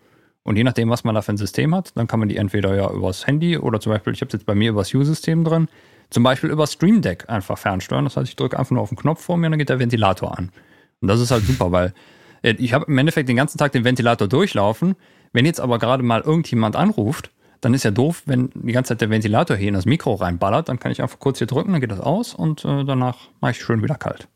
Und 0.44 0.56
je 0.58 0.64
nachdem, 0.64 0.90
was 0.90 1.04
man 1.04 1.16
da 1.16 1.22
für 1.22 1.34
ein 1.34 1.38
System 1.38 1.74
hat, 1.74 1.96
dann 1.96 2.08
kann 2.08 2.20
man 2.20 2.28
die 2.28 2.38
entweder 2.38 2.76
ja 2.76 2.92
übers 2.92 3.28
Handy 3.28 3.58
oder 3.58 3.80
zum 3.80 3.92
Beispiel, 3.92 4.14
ich 4.14 4.22
habe 4.22 4.28
es 4.28 4.34
jetzt 4.34 4.46
bei 4.46 4.56
mir 4.56 4.72
übers 4.72 4.94
U-System 4.94 5.44
drin, 5.44 5.68
zum 6.10 6.24
Beispiel 6.24 6.50
über 6.50 6.68
Stream 6.68 7.02
Deck 7.02 7.30
einfach 7.30 7.58
fernsteuern. 7.58 8.04
Das 8.04 8.18
heißt, 8.18 8.28
ich 8.28 8.36
drücke 8.36 8.58
einfach 8.58 8.72
nur 8.72 8.82
auf 8.82 8.90
den 8.90 8.98
Knopf 8.98 9.24
vor 9.24 9.38
mir 9.38 9.48
und 9.48 9.54
dann 9.54 9.60
geht 9.60 9.70
der 9.70 9.80
Ventilator 9.80 10.38
an. 10.38 10.52
Und 11.00 11.08
das 11.08 11.20
ist 11.20 11.32
halt 11.32 11.44
super, 11.44 11.72
weil 11.72 11.94
äh, 12.42 12.56
ich 12.58 12.74
habe 12.74 12.86
im 12.88 12.98
Endeffekt 12.98 13.30
den 13.30 13.36
ganzen 13.36 13.58
Tag 13.58 13.72
den 13.72 13.84
Ventilator 13.84 14.28
durchlaufen. 14.28 14.96
Wenn 15.32 15.46
jetzt 15.46 15.62
aber 15.62 15.80
gerade 15.80 16.04
mal 16.04 16.22
irgendjemand 16.22 16.76
anruft, 16.76 17.32
dann 17.62 17.76
ist 17.76 17.84
ja 17.84 17.92
doof, 17.92 18.24
wenn 18.26 18.50
die 18.56 18.74
ganze 18.74 18.90
Zeit 18.90 19.02
der 19.02 19.10
Ventilator 19.12 19.56
hier 19.56 19.70
in 19.70 19.76
das 19.76 19.86
Mikro 19.86 20.16
reinballert. 20.16 20.68
Dann 20.68 20.80
kann 20.80 20.92
ich 20.92 21.02
einfach 21.02 21.20
kurz 21.20 21.38
hier 21.38 21.48
drücken, 21.48 21.72
dann 21.72 21.82
geht 21.82 21.92
das 21.92 22.00
aus 22.00 22.34
und 22.34 22.66
äh, 22.66 22.84
danach 22.84 23.30
mache 23.40 23.52
ich 23.52 23.62
schön 23.62 23.84
wieder 23.84 23.96
kalt. 23.96 24.28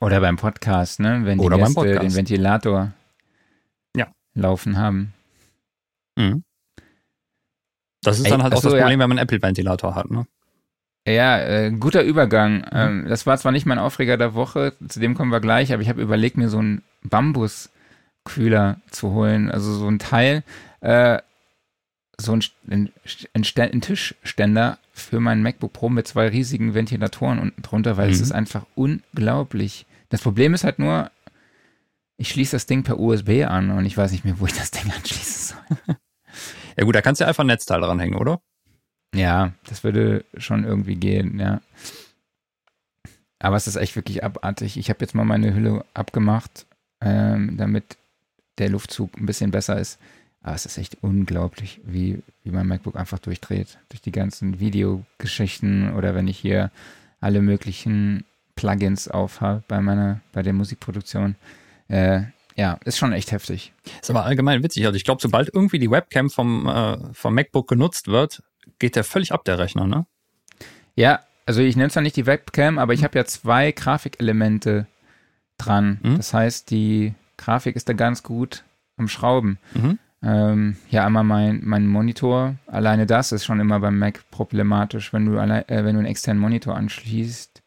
Oder 0.00 0.20
beim 0.20 0.36
Podcast, 0.36 1.00
ne? 1.00 1.20
Wenn 1.24 1.38
die 1.38 1.44
Oder 1.44 1.58
Gäste 1.58 1.98
den 1.98 2.14
Ventilator 2.14 2.92
ja. 3.96 4.06
laufen 4.34 4.78
haben. 4.78 5.12
Mhm. 6.16 6.42
Das 8.02 8.18
ist 8.18 8.24
Ey, 8.24 8.30
dann 8.30 8.42
halt 8.42 8.54
auch 8.54 8.62
so, 8.62 8.70
das 8.70 8.78
Problem, 8.78 8.98
ja. 8.98 9.04
wenn 9.04 9.10
man 9.10 9.18
einen 9.18 9.26
Apple-Ventilator 9.26 9.94
hat, 9.94 10.10
ne? 10.10 10.26
Ja, 11.06 11.38
äh, 11.38 11.70
guter 11.70 12.02
Übergang. 12.02 12.58
Mhm. 12.58 12.64
Ähm, 12.72 13.06
das 13.08 13.26
war 13.26 13.36
zwar 13.38 13.52
nicht 13.52 13.66
mein 13.66 13.78
Aufreger 13.78 14.16
der 14.16 14.34
Woche, 14.34 14.74
zu 14.88 15.00
dem 15.00 15.14
kommen 15.14 15.32
wir 15.32 15.40
gleich, 15.40 15.72
aber 15.72 15.82
ich 15.82 15.88
habe 15.88 16.00
überlegt, 16.00 16.36
mir 16.36 16.48
so 16.48 16.58
einen 16.58 16.82
Bambuskühler 17.02 18.80
zu 18.90 19.10
holen. 19.10 19.50
Also 19.50 19.74
so 19.74 19.88
ein 19.88 19.98
Teil, 19.98 20.44
äh, 20.80 21.18
so 22.20 22.32
ein, 22.32 22.42
ein, 22.68 22.92
ein, 23.32 23.44
ein, 23.56 23.80
Tischständer 23.80 24.78
für 24.92 25.20
meinen 25.20 25.42
MacBook 25.42 25.72
Pro 25.72 25.88
mit 25.88 26.08
zwei 26.08 26.28
riesigen 26.28 26.74
Ventilatoren 26.74 27.38
unten 27.38 27.62
drunter, 27.62 27.96
weil 27.96 28.08
mhm. 28.08 28.14
es 28.14 28.20
ist 28.20 28.32
einfach 28.32 28.66
unglaublich. 28.74 29.86
Das 30.08 30.22
Problem 30.22 30.54
ist 30.54 30.64
halt 30.64 30.78
nur, 30.78 31.10
ich 32.16 32.28
schließe 32.28 32.56
das 32.56 32.66
Ding 32.66 32.82
per 32.82 32.98
USB 32.98 33.44
an 33.46 33.70
und 33.70 33.86
ich 33.86 33.96
weiß 33.96 34.10
nicht 34.10 34.24
mehr, 34.24 34.40
wo 34.40 34.46
ich 34.46 34.52
das 34.52 34.72
Ding 34.72 34.90
anschließen 34.96 35.56
soll. 35.56 35.96
ja 36.76 36.84
gut, 36.84 36.94
da 36.94 37.02
kannst 37.02 37.20
du 37.20 37.26
einfach 37.26 37.44
ein 37.44 37.48
Netzteil 37.48 37.80
dran 37.80 38.00
hängen, 38.00 38.16
oder? 38.16 38.40
Ja, 39.14 39.52
das 39.68 39.84
würde 39.84 40.24
schon 40.36 40.64
irgendwie 40.64 40.96
gehen, 40.96 41.38
ja. 41.38 41.60
Aber 43.38 43.56
es 43.56 43.68
ist 43.68 43.76
echt 43.76 43.94
wirklich 43.94 44.24
abartig. 44.24 44.76
Ich 44.76 44.90
habe 44.90 45.00
jetzt 45.00 45.14
mal 45.14 45.24
meine 45.24 45.54
Hülle 45.54 45.84
abgemacht, 45.94 46.66
ähm, 47.00 47.56
damit 47.56 47.96
der 48.58 48.68
Luftzug 48.68 49.16
ein 49.16 49.26
bisschen 49.26 49.52
besser 49.52 49.78
ist. 49.78 49.98
Aber 50.42 50.54
es 50.54 50.66
ist 50.66 50.78
echt 50.78 50.98
unglaublich, 51.02 51.80
wie, 51.84 52.22
wie 52.44 52.50
mein 52.50 52.66
MacBook 52.66 52.96
einfach 52.96 53.18
durchdreht. 53.18 53.78
Durch 53.88 54.00
die 54.00 54.12
ganzen 54.12 54.60
Videogeschichten 54.60 55.94
oder 55.94 56.14
wenn 56.14 56.28
ich 56.28 56.38
hier 56.38 56.70
alle 57.20 57.42
möglichen 57.42 58.24
Plugins 58.54 59.08
aufhabe 59.08 59.62
bei 59.68 59.80
meiner, 59.80 60.20
bei 60.32 60.42
der 60.42 60.52
Musikproduktion. 60.52 61.36
Äh, 61.88 62.22
ja, 62.56 62.78
ist 62.84 62.98
schon 62.98 63.12
echt 63.12 63.30
heftig. 63.30 63.72
Ist 64.00 64.10
aber 64.10 64.24
allgemein 64.24 64.62
witzig. 64.62 64.84
Also 64.84 64.96
ich 64.96 65.04
glaube, 65.04 65.22
sobald 65.22 65.52
irgendwie 65.54 65.78
die 65.78 65.90
Webcam 65.90 66.28
vom, 66.28 66.66
äh, 66.66 66.96
vom 67.12 67.34
MacBook 67.34 67.68
genutzt 67.68 68.08
wird, 68.08 68.42
geht 68.78 68.96
der 68.96 69.04
völlig 69.04 69.32
ab, 69.32 69.44
der 69.44 69.58
Rechner, 69.58 69.86
ne? 69.86 70.06
Ja, 70.96 71.20
also 71.46 71.60
ich 71.62 71.76
nenne 71.76 71.86
es 71.86 71.92
zwar 71.92 72.02
nicht 72.02 72.16
die 72.16 72.26
Webcam, 72.26 72.78
aber 72.78 72.94
ich 72.94 73.04
habe 73.04 73.16
ja 73.16 73.24
zwei 73.24 73.70
Grafikelemente 73.70 74.86
dran. 75.56 75.98
Mhm. 76.02 76.16
Das 76.16 76.34
heißt, 76.34 76.70
die 76.70 77.14
Grafik 77.36 77.76
ist 77.76 77.88
da 77.88 77.92
ganz 77.92 78.22
gut 78.24 78.64
am 78.96 79.08
Schrauben. 79.08 79.58
Mhm. 79.74 79.98
Ähm, 80.22 80.76
ja, 80.90 81.06
einmal 81.06 81.24
mein, 81.24 81.60
mein 81.64 81.86
Monitor. 81.86 82.56
Alleine 82.66 83.06
das 83.06 83.32
ist 83.32 83.44
schon 83.44 83.60
immer 83.60 83.80
beim 83.80 83.98
Mac 83.98 84.24
problematisch. 84.30 85.12
Wenn 85.12 85.26
du, 85.26 85.38
alle, 85.38 85.68
äh, 85.68 85.84
wenn 85.84 85.94
du 85.94 86.00
einen 86.00 86.06
externen 86.06 86.40
Monitor 86.40 86.76
anschließt, 86.76 87.62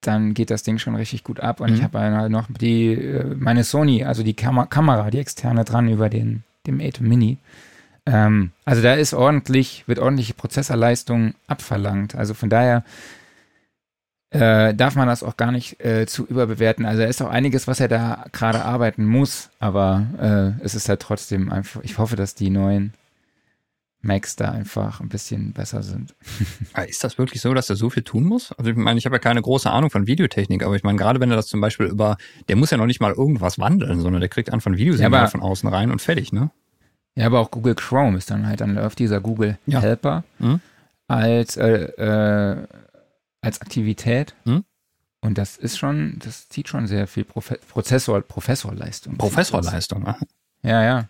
dann 0.00 0.34
geht 0.34 0.50
das 0.50 0.62
Ding 0.62 0.78
schon 0.78 0.94
richtig 0.94 1.24
gut 1.24 1.40
ab. 1.40 1.60
Und 1.60 1.70
mhm. 1.70 1.76
ich 1.76 1.82
habe 1.82 1.98
halt 1.98 2.30
noch 2.30 2.46
die, 2.48 2.92
äh, 2.92 3.34
meine 3.34 3.64
Sony, 3.64 4.04
also 4.04 4.22
die 4.22 4.34
Kam 4.34 4.68
Kamera, 4.68 5.10
die 5.10 5.18
externe 5.18 5.64
dran 5.64 5.88
über 5.88 6.08
den, 6.08 6.44
dem 6.66 6.80
8 6.80 7.00
Mini. 7.00 7.38
Ähm, 8.06 8.50
also 8.64 8.82
da 8.82 8.94
ist 8.94 9.14
ordentlich, 9.14 9.84
wird 9.86 9.98
ordentliche 9.98 10.34
Prozessorleistung 10.34 11.34
abverlangt. 11.46 12.14
Also 12.14 12.34
von 12.34 12.50
daher 12.50 12.84
äh, 14.32 14.74
darf 14.74 14.94
man 14.94 15.08
das 15.08 15.22
auch 15.22 15.36
gar 15.36 15.52
nicht 15.52 15.84
äh, 15.84 16.06
zu 16.06 16.26
überbewerten. 16.26 16.86
Also 16.86 17.02
da 17.02 17.08
ist 17.08 17.20
auch 17.20 17.28
einiges, 17.28 17.68
was 17.68 17.80
er 17.80 17.88
da 17.88 18.24
gerade 18.32 18.64
arbeiten 18.64 19.04
muss, 19.04 19.50
aber 19.58 20.06
äh, 20.60 20.64
es 20.64 20.74
ist 20.74 20.88
halt 20.88 21.00
trotzdem 21.00 21.52
einfach, 21.52 21.82
ich 21.82 21.98
hoffe, 21.98 22.16
dass 22.16 22.34
die 22.34 22.48
neuen 22.48 22.94
Macs 24.00 24.34
da 24.34 24.50
einfach 24.50 25.00
ein 25.00 25.08
bisschen 25.08 25.52
besser 25.52 25.82
sind. 25.82 26.14
Ah, 26.72 26.82
ist 26.82 27.04
das 27.04 27.18
wirklich 27.18 27.42
so, 27.42 27.52
dass 27.52 27.68
er 27.68 27.76
so 27.76 27.90
viel 27.90 28.02
tun 28.02 28.24
muss? 28.24 28.52
Also 28.52 28.70
ich 28.70 28.76
meine, 28.76 28.98
ich 28.98 29.04
habe 29.04 29.16
ja 29.16 29.20
keine 29.20 29.42
große 29.42 29.70
Ahnung 29.70 29.90
von 29.90 30.06
Videotechnik, 30.06 30.64
aber 30.64 30.74
ich 30.74 30.82
meine, 30.82 30.96
gerade 30.96 31.20
wenn 31.20 31.30
er 31.30 31.36
das 31.36 31.48
zum 31.48 31.60
Beispiel 31.60 31.86
über, 31.86 32.16
der 32.48 32.56
muss 32.56 32.70
ja 32.70 32.78
noch 32.78 32.86
nicht 32.86 33.00
mal 33.00 33.12
irgendwas 33.12 33.58
wandeln, 33.58 34.00
sondern 34.00 34.20
der 34.20 34.30
kriegt 34.30 34.50
einfach 34.50 34.70
ein 34.70 34.78
Videosignal 34.78 35.24
ja, 35.24 35.26
von 35.26 35.42
außen 35.42 35.68
rein 35.68 35.90
und 35.90 36.00
fertig, 36.00 36.32
ne? 36.32 36.50
Ja, 37.14 37.26
aber 37.26 37.40
auch 37.40 37.50
Google 37.50 37.74
Chrome 37.74 38.16
ist 38.16 38.30
dann 38.30 38.46
halt, 38.46 38.62
dann 38.62 38.74
läuft 38.74 38.98
dieser 38.98 39.20
Google 39.20 39.58
ja. 39.66 39.80
Helper 39.80 40.24
mhm. 40.38 40.60
als, 41.06 41.58
äh, 41.58 41.84
äh, 41.84 42.66
als 43.42 43.60
Aktivität. 43.60 44.34
Mhm. 44.44 44.64
Und 45.20 45.38
das 45.38 45.56
ist 45.56 45.78
schon, 45.78 46.18
das 46.18 46.48
zieht 46.48 46.68
schon 46.68 46.86
sehr 46.86 47.06
viel 47.06 47.24
Profe 47.24 47.58
Prozessor, 47.68 48.22
Professorleistung. 48.22 49.18
Professorleistung, 49.18 50.06
ah. 50.06 50.18
Ja, 50.62 50.82
ja. 50.82 51.08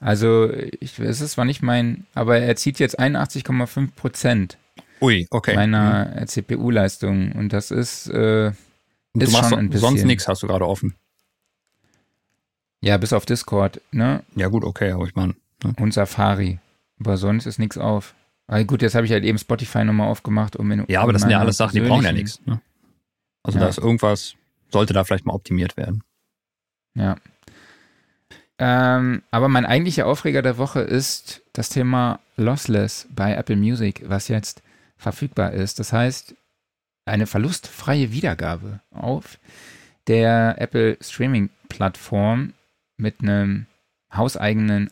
Also, 0.00 0.50
ich, 0.52 0.98
es 0.98 1.20
ist 1.20 1.32
zwar 1.32 1.44
nicht 1.44 1.62
mein, 1.62 2.06
aber 2.14 2.38
er 2.38 2.56
zieht 2.56 2.78
jetzt 2.78 2.98
81,5 2.98 3.90
Prozent. 3.94 4.58
Ui, 5.00 5.26
okay. 5.30 5.54
Meiner 5.54 6.20
mhm. 6.20 6.26
CPU-Leistung. 6.26 7.32
Und 7.32 7.52
das 7.52 7.70
ist, 7.70 8.08
äh, 8.08 8.48
ist 8.48 8.56
du 9.14 9.30
machst 9.30 9.50
schon 9.50 9.58
ein 9.58 9.70
bisschen. 9.70 9.88
Sonst 9.88 10.04
nichts 10.04 10.26
hast 10.26 10.42
du 10.42 10.46
gerade 10.46 10.66
offen. 10.66 10.94
Ja, 12.80 12.96
bis 12.96 13.12
auf 13.12 13.26
Discord, 13.26 13.80
ne? 13.92 14.22
Ja, 14.34 14.48
gut, 14.48 14.64
okay, 14.64 14.92
aber 14.92 15.04
ich 15.04 15.14
meine. 15.14 15.34
Ne? 15.62 15.74
Und 15.78 15.92
Safari. 15.92 16.58
Aber 16.98 17.16
sonst 17.16 17.46
ist 17.46 17.58
nichts 17.58 17.78
auf. 17.78 18.14
Aber 18.50 18.64
gut, 18.64 18.82
jetzt 18.82 18.96
habe 18.96 19.06
ich 19.06 19.12
halt 19.12 19.22
eben 19.22 19.38
Spotify 19.38 19.84
nochmal 19.84 20.08
aufgemacht, 20.08 20.56
um 20.56 20.68
in, 20.72 20.84
Ja, 20.88 21.02
aber 21.02 21.12
das 21.12 21.22
sind 21.22 21.30
ja 21.30 21.38
alles 21.38 21.56
Sachen, 21.56 21.72
die 21.72 21.88
brauchen 21.88 22.04
ja 22.04 22.10
nichts. 22.10 22.44
Ne? 22.46 22.60
Also 23.44 23.58
ja. 23.58 23.64
da 23.64 23.70
ist 23.70 23.78
irgendwas, 23.78 24.34
sollte 24.70 24.92
da 24.92 25.04
vielleicht 25.04 25.24
mal 25.24 25.34
optimiert 25.34 25.76
werden. 25.76 26.02
Ja. 26.96 27.14
Ähm, 28.58 29.22
aber 29.30 29.48
mein 29.48 29.66
eigentlicher 29.66 30.04
Aufreger 30.04 30.42
der 30.42 30.58
Woche 30.58 30.80
ist 30.80 31.42
das 31.52 31.68
Thema 31.68 32.18
Lossless 32.36 33.06
bei 33.14 33.34
Apple 33.34 33.54
Music, 33.54 34.02
was 34.06 34.26
jetzt 34.26 34.64
verfügbar 34.96 35.52
ist. 35.52 35.78
Das 35.78 35.92
heißt, 35.92 36.34
eine 37.04 37.28
verlustfreie 37.28 38.10
Wiedergabe 38.10 38.80
auf 38.90 39.38
der 40.08 40.56
Apple 40.58 40.98
Streaming 41.00 41.50
Plattform 41.68 42.54
mit 42.96 43.20
einem 43.22 43.66
hauseigenen 44.12 44.90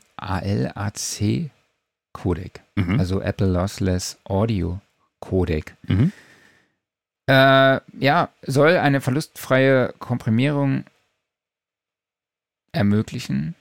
ALAC-Codec, 2.14 2.60
mhm. 2.76 2.98
also 2.98 3.20
Apple 3.20 3.46
Lossless 3.46 4.18
Audio 4.24 4.80
Codec. 5.20 5.76
Mhm. 5.86 6.12
Äh, 7.28 7.80
ja, 7.98 8.30
soll 8.42 8.76
eine 8.76 9.00
verlustfreie 9.00 9.94
Komprimierung 9.98 10.84
ermöglichen. 12.72 13.54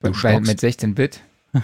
Bei, 0.00 0.10
mit 0.40 0.60
16-Bit. 0.60 1.22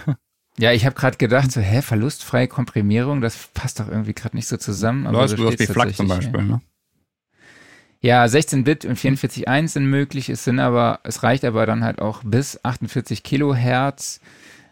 Ja, 0.57 0.71
ich 0.71 0.85
habe 0.85 0.95
gerade 0.95 1.17
gedacht, 1.17 1.51
so, 1.51 1.59
hä, 1.59 1.81
verlustfreie 1.81 2.47
Komprimierung, 2.47 3.19
das 3.19 3.49
passt 3.53 3.81
doch 3.81 3.89
irgendwie 3.89 4.13
gerade 4.13 4.37
nicht 4.37 4.47
so 4.47 4.55
zusammen. 4.55 5.05
Aber 5.05 5.27
du 5.27 5.45
hast 5.45 5.59
wie 5.59 5.65
FLAC 5.65 5.93
zum 5.93 6.07
Beispiel, 6.07 6.39
ja. 6.39 6.45
ne? 6.45 6.61
Ja, 7.99 8.23
16-Bit 8.23 8.85
und 8.85 8.97
44.1 8.97 9.67
sind 9.67 9.87
möglich, 9.87 10.29
es 10.29 10.45
sind 10.45 10.59
aber, 10.59 11.01
es 11.03 11.23
reicht 11.23 11.43
aber 11.43 11.65
dann 11.65 11.83
halt 11.83 11.99
auch 11.99 12.23
bis 12.23 12.63
48 12.63 13.23
Kilohertz. 13.23 14.21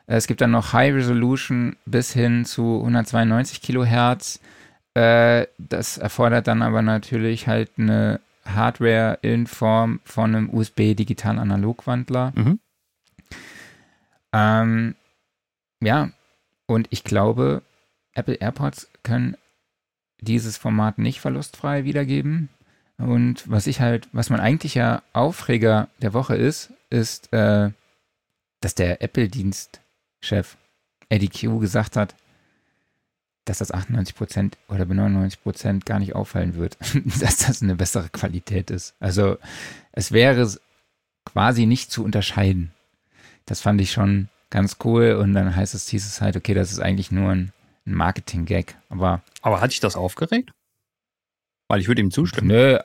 Es 0.06 0.28
gibt 0.28 0.42
dann 0.42 0.52
noch 0.52 0.74
High 0.74 0.94
Resolution 0.94 1.76
bis 1.86 2.14
hin 2.14 2.46
zu 2.46 2.80
192 2.80 3.62
Kilohertz. 3.62 4.40
Äh, 4.94 5.48
das 5.58 5.98
erfordert 5.98 6.48
dann 6.48 6.62
aber 6.62 6.82
natürlich 6.82 7.48
halt 7.48 7.72
eine 7.78 8.20
Hardware 8.46 9.20
in 9.22 9.48
Form 9.48 10.02
von 10.04 10.36
einem 10.36 10.54
USB-Digital-Analog-Wandler. 10.54 12.34
Mhm. 12.36 12.60
Ähm, 14.34 14.96
ja, 15.82 16.10
und 16.66 16.88
ich 16.90 17.04
glaube, 17.04 17.62
Apple 18.14 18.36
AirPods 18.36 18.90
können 19.04 19.38
dieses 20.20 20.58
Format 20.58 20.98
nicht 20.98 21.20
verlustfrei 21.20 21.84
wiedergeben. 21.86 22.50
Und 22.98 23.50
was 23.50 23.68
ich 23.68 23.82
halt, 23.82 24.08
was 24.12 24.30
mein 24.30 24.40
eigentlicher 24.40 25.04
Aufreger 25.14 25.90
der 26.02 26.14
Woche 26.14 26.36
ist, 26.36 26.72
ist, 26.90 27.32
äh, 27.34 27.72
dass 28.62 28.76
der 28.76 29.02
Apple-Dienstchef 30.24 30.58
Eddie 31.10 31.30
Q 31.30 31.60
gesagt 31.60 31.95
hat, 31.95 32.16
dass 33.45 33.58
das 33.58 33.74
98% 33.74 34.54
oder 34.70 34.86
bei 34.86 34.95
99% 34.95 35.86
gar 35.86 36.00
nicht 36.00 36.16
auffallen 36.16 36.56
wird, 36.56 36.78
dass 37.20 37.38
das 37.38 37.62
eine 37.62 37.76
bessere 37.76 38.10
Qualität 38.10 38.72
ist. 38.72 38.95
Also 39.00 39.38
es 39.91 40.12
wäre 40.12 40.50
quasi 41.26 41.66
nicht 41.66 41.91
zu 41.91 42.04
unterscheiden. 42.04 42.72
Das 43.45 43.60
fand 43.60 43.82
ich 43.82 43.91
schon 43.91 44.30
ganz 44.50 44.78
cool 44.86 45.14
und 45.14 45.34
dann 45.34 45.56
heißt 45.56 45.74
es, 45.74 45.90
hieß 45.90 46.06
es 46.06 46.22
halt, 46.22 46.38
okay, 46.38 46.54
das 46.54 46.72
ist 46.72 46.80
eigentlich 46.80 47.12
nur 47.12 47.32
ein, 47.32 47.52
ein 47.86 47.94
Marketing-Gag. 47.94 48.76
Aber, 48.90 49.22
aber 49.41 49.60
hat 49.60 49.72
dich 49.72 49.82
das 49.82 49.95
aufgeregt? 49.95 50.52
Weil 51.68 51.82
ich 51.82 51.88
würde 51.88 52.02
ihm 52.02 52.12
zustimmen. 52.12 52.48
Nö. 52.48 52.80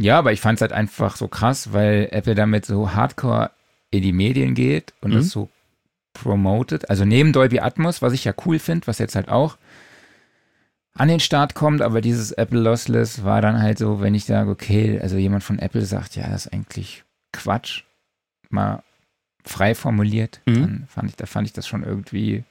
Ja, 0.00 0.18
aber 0.18 0.32
ich 0.32 0.40
fand 0.40 0.58
es 0.58 0.60
halt 0.60 0.72
einfach 0.72 1.16
so 1.16 1.26
krass, 1.28 1.72
weil 1.72 2.08
Apple 2.10 2.34
damit 2.34 2.66
so 2.66 2.92
hardcore 2.92 3.50
in 3.90 4.02
die 4.02 4.12
Medien 4.12 4.54
geht 4.54 4.92
und 5.00 5.12
mhm. 5.12 5.16
das 5.16 5.30
so 5.30 5.48
promoted. 6.14 6.88
Also 6.88 7.04
neben 7.04 7.32
Dolby 7.32 7.60
Atmos, 7.60 8.00
was 8.00 8.14
ich 8.14 8.24
ja 8.24 8.32
cool 8.46 8.58
finde, 8.58 8.86
was 8.86 8.98
jetzt 8.98 9.16
halt 9.16 9.28
auch 9.28 9.58
an 10.94 11.08
den 11.08 11.20
Start 11.20 11.54
kommt, 11.54 11.82
aber 11.82 12.00
dieses 12.00 12.32
Apple 12.32 12.60
Lossless 12.60 13.24
war 13.24 13.42
dann 13.42 13.60
halt 13.60 13.78
so, 13.78 14.00
wenn 14.00 14.14
ich 14.14 14.24
sage, 14.24 14.50
okay, 14.50 15.00
also 15.00 15.16
jemand 15.16 15.42
von 15.42 15.58
Apple 15.58 15.84
sagt, 15.84 16.16
ja, 16.16 16.28
das 16.28 16.46
ist 16.46 16.52
eigentlich 16.52 17.04
Quatsch, 17.32 17.82
mal 18.48 18.82
frei 19.44 19.74
formuliert, 19.74 20.40
mhm. 20.46 20.54
dann 20.54 20.86
fand 20.88 21.10
ich, 21.10 21.16
da 21.16 21.26
fand 21.26 21.48
ich 21.48 21.52
das 21.52 21.66
schon 21.66 21.82
irgendwie, 21.82 22.44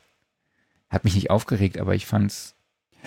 hat 0.90 1.06
mich 1.06 1.16
nicht 1.16 1.32
aufgeregt, 1.32 1.80
aber 1.80 1.96
ich 1.96 2.06
fand 2.06 2.32
es 2.32 2.56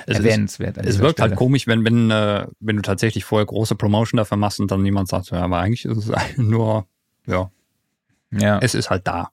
erwähnenswert. 0.07 0.79
Es, 0.79 0.99
wirkt 0.99 1.05
halt 1.05 1.13
Stelle. 1.13 1.31
halt 1.31 1.39
komisch, 1.39 1.67
wenn, 1.67 1.85
wenn, 1.85 2.11
äh, 2.11 2.47
wenn 2.61 2.77
du 2.77 2.83
tatsächlich 2.83 3.25
vorher 3.25 3.47
große 3.47 3.75
Promotion 3.75 4.17
dafür 4.17 4.39
machst 4.39 4.59
und 4.59 4.71
dann 4.71 4.83
niemand 4.83 5.09
sagt, 5.09 5.31
ja, 5.31 5.43
aber 5.43 5.59
eigentlich 5.59 5.85
ist 5.85 6.09
es 6.09 6.13
nur, 6.39 6.87
ja, 7.27 7.51
ja. 8.31 8.59
es 8.61 8.75
ist 8.75 8.89
halt 8.89 9.07
da. 9.07 9.31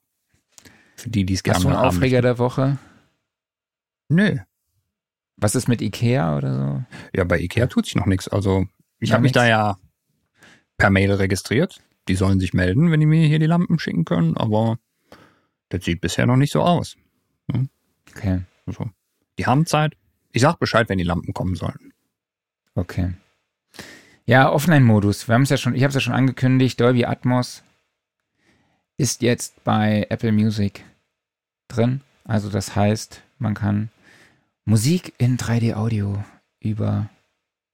Für 0.96 1.10
die, 1.10 1.24
die 1.24 1.34
es 1.34 1.42
gerne. 1.42 1.56
Hast 1.56 1.64
du 1.64 1.68
einen 1.68 1.76
Aufreger 1.76 2.22
der 2.22 2.38
Woche? 2.38 2.78
Nö. 4.08 4.38
Was 5.36 5.54
ist 5.54 5.68
mit 5.68 5.82
Ikea 5.82 6.36
oder 6.36 6.54
so? 6.54 6.84
Ja, 7.14 7.24
bei 7.24 7.40
Ikea 7.40 7.66
tut 7.66 7.86
sich 7.86 7.96
noch 7.96 8.06
nichts. 8.06 8.28
Also 8.28 8.66
ich 9.00 9.12
habe 9.12 9.22
mich 9.22 9.32
da 9.32 9.46
ja 9.46 9.76
per 10.76 10.90
Mail 10.90 11.12
registriert. 11.12 11.80
Die 12.08 12.14
sollen 12.14 12.38
sich 12.38 12.52
melden, 12.52 12.90
wenn 12.90 13.00
die 13.00 13.06
mir 13.06 13.26
hier 13.26 13.38
die 13.38 13.46
Lampen 13.46 13.78
schicken 13.78 14.04
können, 14.04 14.36
aber 14.36 14.78
das 15.70 15.84
sieht 15.84 16.00
bisher 16.00 16.26
noch 16.26 16.36
nicht 16.36 16.52
so 16.52 16.62
aus. 16.62 16.96
Hm? 17.50 17.70
Okay. 18.10 18.42
Also, 18.66 18.90
die 19.38 19.46
haben 19.46 19.64
Zeit. 19.64 19.96
Ich 20.32 20.42
sag 20.42 20.58
Bescheid, 20.58 20.88
wenn 20.88 20.98
die 20.98 21.04
Lampen 21.04 21.32
kommen 21.32 21.54
sollen. 21.54 21.92
Okay. 22.74 23.14
Ja, 24.26 24.50
Offline-Modus. 24.50 25.28
Wir 25.28 25.34
haben 25.34 25.42
es 25.42 25.50
ja 25.50 25.56
schon, 25.56 25.74
ich 25.74 25.82
habe 25.82 25.88
es 25.88 25.94
ja 25.94 26.00
schon 26.00 26.14
angekündigt, 26.14 26.78
Dolby 26.80 27.06
Atmos 27.06 27.62
ist 28.96 29.22
jetzt 29.22 29.62
bei 29.64 30.06
Apple 30.10 30.32
Music 30.32 30.84
drin. 31.68 32.00
Also 32.24 32.48
das 32.48 32.76
heißt, 32.76 33.22
man 33.38 33.54
kann 33.54 33.90
Musik 34.64 35.14
in 35.18 35.36
3D-Audio 35.36 36.24
über 36.60 37.10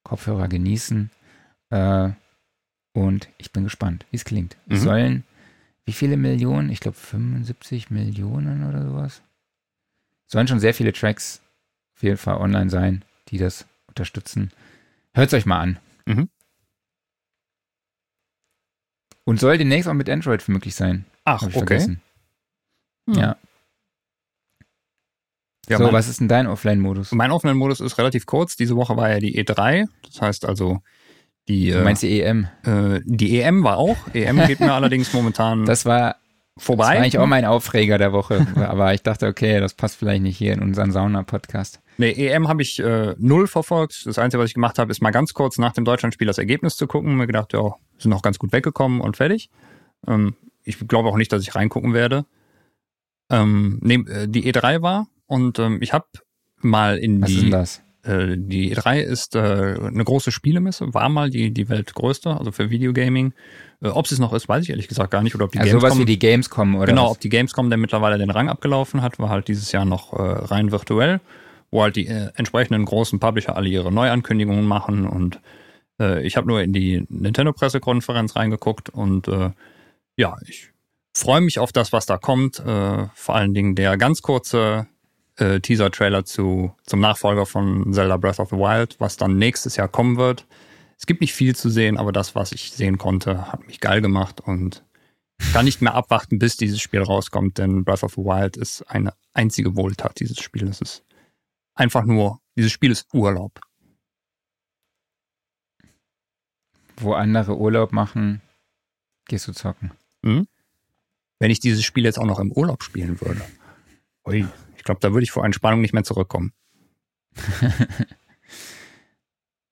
Kopfhörer 0.02 0.48
genießen. 0.48 1.10
Äh, 1.70 2.10
und 2.92 3.28
ich 3.38 3.52
bin 3.52 3.64
gespannt, 3.64 4.06
wie 4.10 4.16
es 4.16 4.24
klingt. 4.24 4.56
Mhm. 4.66 4.76
Sollen 4.76 5.24
wie 5.84 5.92
viele 5.92 6.16
Millionen? 6.16 6.70
Ich 6.70 6.80
glaube 6.80 6.96
75 6.96 7.90
Millionen 7.90 8.68
oder 8.68 8.82
sowas. 8.82 9.22
Sollen 10.26 10.46
schon 10.46 10.60
sehr 10.60 10.74
viele 10.74 10.92
Tracks 10.92 11.40
auf 11.96 12.02
jeden 12.02 12.16
Fall 12.16 12.36
online 12.36 12.70
sein, 12.70 13.04
die 13.28 13.38
das 13.38 13.66
unterstützen. 13.88 14.52
Hört 15.14 15.28
es 15.28 15.34
euch 15.34 15.46
mal 15.46 15.60
an. 15.60 15.78
Mhm. 16.06 16.28
Und 19.24 19.40
soll 19.40 19.58
demnächst 19.58 19.88
auch 19.88 19.94
mit 19.94 20.08
Android 20.08 20.48
möglich 20.48 20.74
sein. 20.74 21.04
Ach, 21.24 21.42
okay. 21.42 21.52
Vergessen. 21.52 22.00
Hm. 23.08 23.18
Ja. 23.18 23.36
Ja, 25.68 25.78
so, 25.78 25.84
mein, 25.84 25.92
was 25.92 26.08
ist 26.08 26.18
denn 26.18 26.28
dein 26.28 26.48
Offline-Modus? 26.48 27.12
Mein 27.12 27.30
Offline-Modus 27.30 27.80
ist 27.80 27.96
relativ 27.96 28.26
kurz. 28.26 28.56
Diese 28.56 28.74
Woche 28.74 28.96
war 28.96 29.08
ja 29.08 29.20
die 29.20 29.40
E3. 29.40 29.86
Das 30.04 30.20
heißt 30.20 30.44
also, 30.44 30.80
die. 31.48 31.70
Du 31.70 31.84
meinst 31.84 32.02
die 32.02 32.20
EM? 32.20 32.48
Äh, 32.64 33.00
die 33.04 33.40
EM 33.40 33.62
war 33.62 33.76
auch. 33.76 33.96
EM 34.12 34.36
geht 34.46 34.58
mir 34.58 34.72
allerdings 34.72 35.12
momentan. 35.12 35.66
Das 35.66 35.86
war. 35.86 36.16
Vorbei. 36.58 36.82
Das 36.82 36.88
war 36.90 36.96
eigentlich 36.96 37.18
auch 37.18 37.26
mein 37.26 37.44
Aufreger 37.44 37.98
der 37.98 38.12
Woche. 38.12 38.46
aber 38.56 38.92
ich 38.94 39.02
dachte, 39.02 39.28
okay, 39.28 39.60
das 39.60 39.74
passt 39.74 39.96
vielleicht 39.96 40.22
nicht 40.22 40.36
hier 40.36 40.52
in 40.52 40.60
unseren 40.60 40.90
Sauna-Podcast. 40.90 41.80
Nee, 42.00 42.12
EM 42.12 42.48
habe 42.48 42.62
ich 42.62 42.78
äh, 42.78 43.14
null 43.18 43.46
verfolgt. 43.46 44.06
Das 44.06 44.18
Einzige, 44.18 44.42
was 44.42 44.48
ich 44.48 44.54
gemacht 44.54 44.78
habe, 44.78 44.90
ist 44.90 45.02
mal 45.02 45.10
ganz 45.10 45.34
kurz 45.34 45.58
nach 45.58 45.74
dem 45.74 45.84
Deutschlandspiel 45.84 46.26
das 46.26 46.38
Ergebnis 46.38 46.74
zu 46.76 46.86
gucken. 46.86 47.14
Mir 47.14 47.26
gedacht, 47.26 47.52
ja, 47.52 47.74
sind 47.98 48.10
noch 48.10 48.22
ganz 48.22 48.38
gut 48.38 48.52
weggekommen 48.52 49.02
und 49.02 49.18
fertig. 49.18 49.50
Ähm, 50.08 50.34
ich 50.64 50.78
glaube 50.88 51.10
auch 51.10 51.18
nicht, 51.18 51.30
dass 51.30 51.42
ich 51.42 51.54
reingucken 51.54 51.92
werde. 51.92 52.24
Ähm, 53.28 53.80
nee, 53.82 53.96
äh, 53.96 54.26
die 54.28 54.50
E3 54.50 54.80
war 54.80 55.08
und 55.26 55.58
ähm, 55.58 55.82
ich 55.82 55.92
habe 55.92 56.06
mal 56.62 56.96
in 56.96 57.20
Was 57.20 57.28
die. 57.28 57.36
Was 57.36 57.42
ist 57.42 57.52
das? 57.52 57.82
Äh, 58.02 58.36
die 58.38 58.74
E3 58.74 59.00
ist 59.00 59.34
äh, 59.34 59.38
eine 59.38 60.02
große 60.02 60.32
Spielemesse, 60.32 60.94
war 60.94 61.10
mal 61.10 61.28
die, 61.28 61.50
die 61.50 61.68
weltgrößte, 61.68 62.34
also 62.34 62.50
für 62.50 62.70
Videogaming. 62.70 63.34
Äh, 63.82 63.88
ob 63.88 64.06
es 64.06 64.18
noch 64.18 64.32
ist, 64.32 64.48
weiß 64.48 64.64
ich 64.64 64.70
ehrlich 64.70 64.88
gesagt 64.88 65.10
gar 65.10 65.22
nicht. 65.22 65.34
Oder 65.34 65.44
ob 65.44 65.52
die 65.52 65.58
also 65.58 65.72
Gamescom, 65.72 65.90
sowas 65.90 66.00
wie 66.00 66.06
die 66.06 66.18
Gamescom 66.18 66.76
oder 66.76 66.86
Genau, 66.86 67.04
was? 67.04 67.10
ob 67.12 67.20
die 67.20 67.28
Gamescom, 67.28 67.68
der 67.68 67.76
mittlerweile 67.76 68.16
den 68.16 68.30
Rang 68.30 68.48
abgelaufen 68.48 69.02
hat, 69.02 69.18
war 69.18 69.28
halt 69.28 69.48
dieses 69.48 69.70
Jahr 69.70 69.84
noch 69.84 70.14
rein 70.14 70.72
virtuell, 70.72 71.20
wo 71.70 71.82
halt 71.82 71.96
die 71.96 72.06
äh, 72.06 72.30
entsprechenden 72.34 72.84
großen 72.84 73.20
Publisher 73.20 73.56
alle 73.56 73.68
ihre 73.68 73.92
Neuankündigungen 73.92 74.64
machen 74.64 75.06
und 75.06 75.40
äh, 76.00 76.26
ich 76.26 76.36
habe 76.36 76.48
nur 76.48 76.62
in 76.62 76.72
die 76.72 77.06
Nintendo-Pressekonferenz 77.08 78.36
reingeguckt 78.36 78.88
und 78.88 79.28
äh, 79.28 79.50
ja, 80.16 80.36
ich 80.46 80.70
freue 81.14 81.40
mich 81.40 81.58
auf 81.58 81.72
das, 81.72 81.92
was 81.92 82.06
da 82.06 82.18
kommt. 82.18 82.58
Äh, 82.60 83.06
vor 83.14 83.34
allen 83.34 83.54
Dingen 83.54 83.74
der 83.74 83.96
ganz 83.96 84.22
kurze 84.22 84.86
äh, 85.36 85.60
Teaser-Trailer 85.60 86.24
zu, 86.24 86.74
zum 86.84 87.00
Nachfolger 87.00 87.46
von 87.46 87.92
Zelda 87.92 88.16
Breath 88.16 88.40
of 88.40 88.50
the 88.50 88.56
Wild, 88.56 88.96
was 88.98 89.16
dann 89.16 89.36
nächstes 89.36 89.76
Jahr 89.76 89.88
kommen 89.88 90.16
wird. 90.16 90.46
Es 90.98 91.06
gibt 91.06 91.20
nicht 91.20 91.32
viel 91.32 91.56
zu 91.56 91.70
sehen, 91.70 91.96
aber 91.96 92.12
das, 92.12 92.34
was 92.34 92.52
ich 92.52 92.72
sehen 92.72 92.98
konnte, 92.98 93.50
hat 93.50 93.66
mich 93.66 93.80
geil 93.80 94.02
gemacht 94.02 94.40
und 94.40 94.84
ich 95.38 95.54
kann 95.54 95.64
nicht 95.64 95.80
mehr 95.80 95.94
abwarten, 95.94 96.38
bis 96.38 96.58
dieses 96.58 96.82
Spiel 96.82 97.00
rauskommt, 97.00 97.56
denn 97.56 97.84
Breath 97.84 98.02
of 98.02 98.12
the 98.12 98.22
Wild 98.22 98.58
ist 98.58 98.82
eine 98.82 99.14
einzige 99.32 99.74
Wohltat, 99.74 100.20
dieses 100.20 100.38
Spiel. 100.40 100.68
Es 100.68 100.82
ist 100.82 101.02
einfach 101.80 102.04
nur, 102.04 102.40
dieses 102.56 102.70
Spiel 102.70 102.90
ist 102.90 103.12
Urlaub. 103.12 103.58
Wo 106.96 107.14
andere 107.14 107.56
Urlaub 107.56 107.92
machen, 107.92 108.42
gehst 109.26 109.48
du 109.48 109.52
zocken. 109.52 109.90
Mhm. 110.22 110.46
Wenn 111.38 111.50
ich 111.50 111.58
dieses 111.58 111.82
Spiel 111.82 112.04
jetzt 112.04 112.18
auch 112.18 112.26
noch 112.26 112.38
im 112.38 112.52
Urlaub 112.52 112.82
spielen 112.82 113.18
würde. 113.22 113.40
Ui, 114.26 114.46
ich 114.76 114.84
glaube, 114.84 115.00
da 115.00 115.12
würde 115.12 115.24
ich 115.24 115.30
vor 115.30 115.44
Entspannung 115.46 115.80
nicht 115.80 115.94
mehr 115.94 116.04
zurückkommen. 116.04 116.52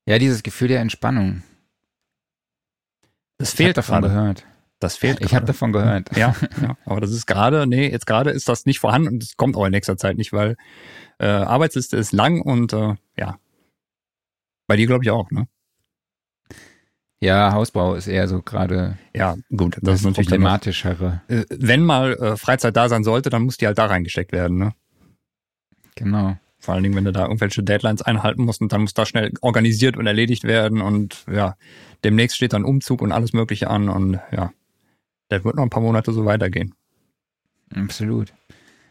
ja, 0.06 0.18
dieses 0.18 0.42
Gefühl 0.42 0.68
der 0.68 0.80
Entspannung. 0.80 1.42
Das 3.36 3.52
fehlt 3.52 3.76
davon 3.76 4.00
grade. 4.00 4.08
gehört. 4.08 4.46
Das 4.80 4.96
fehlt. 4.96 5.20
Ich 5.24 5.34
habe 5.34 5.46
davon 5.46 5.72
gehört. 5.72 6.16
Ja, 6.16 6.36
ja, 6.62 6.76
aber 6.84 7.00
das 7.00 7.10
ist 7.10 7.26
gerade, 7.26 7.66
nee, 7.66 7.90
jetzt 7.90 8.06
gerade 8.06 8.30
ist 8.30 8.48
das 8.48 8.64
nicht 8.64 8.78
vorhanden 8.78 9.08
und 9.08 9.22
es 9.22 9.36
kommt 9.36 9.56
auch 9.56 9.64
in 9.64 9.72
nächster 9.72 9.96
Zeit 9.96 10.16
nicht, 10.16 10.32
weil 10.32 10.56
äh, 11.18 11.26
Arbeitsliste 11.26 11.96
ist 11.96 12.12
lang 12.12 12.40
und 12.40 12.72
äh, 12.72 12.94
ja. 13.16 13.38
Bei 14.68 14.76
dir 14.76 14.86
glaube 14.86 15.02
ich 15.02 15.10
auch, 15.10 15.30
ne? 15.30 15.48
Ja, 17.20 17.52
Hausbau 17.52 17.94
ist 17.94 18.06
eher 18.06 18.28
so 18.28 18.42
gerade. 18.42 18.96
Ja, 19.14 19.36
gut, 19.56 19.76
das, 19.76 19.82
das 19.82 19.94
ist 19.96 20.04
natürlich 20.06 20.28
problematischere. 20.28 21.22
Äh, 21.26 21.44
wenn 21.50 21.82
mal 21.82 22.12
äh, 22.12 22.36
Freizeit 22.36 22.76
da 22.76 22.88
sein 22.88 23.02
sollte, 23.02 23.30
dann 23.30 23.42
muss 23.42 23.56
die 23.56 23.66
halt 23.66 23.78
da 23.78 23.86
reingesteckt 23.86 24.30
werden, 24.30 24.58
ne? 24.58 24.74
Genau. 25.96 26.36
Vor 26.60 26.74
allen 26.74 26.84
Dingen, 26.84 26.94
wenn 26.94 27.04
du 27.04 27.12
da 27.12 27.22
irgendwelche 27.22 27.62
Deadlines 27.62 28.02
einhalten 28.02 28.44
musst 28.44 28.60
und 28.60 28.72
dann 28.72 28.82
muss 28.82 28.94
das 28.94 29.08
schnell 29.08 29.32
organisiert 29.40 29.96
und 29.96 30.06
erledigt 30.06 30.44
werden 30.44 30.80
und 30.80 31.24
ja, 31.30 31.56
demnächst 32.04 32.36
steht 32.36 32.52
dann 32.52 32.64
Umzug 32.64 33.00
und 33.00 33.10
alles 33.10 33.32
Mögliche 33.32 33.68
an 33.68 33.88
und 33.88 34.20
ja, 34.30 34.52
das 35.28 35.44
wird 35.44 35.56
noch 35.56 35.62
ein 35.62 35.70
paar 35.70 35.82
Monate 35.82 36.12
so 36.12 36.24
weitergehen. 36.24 36.74
Absolut. 37.74 38.32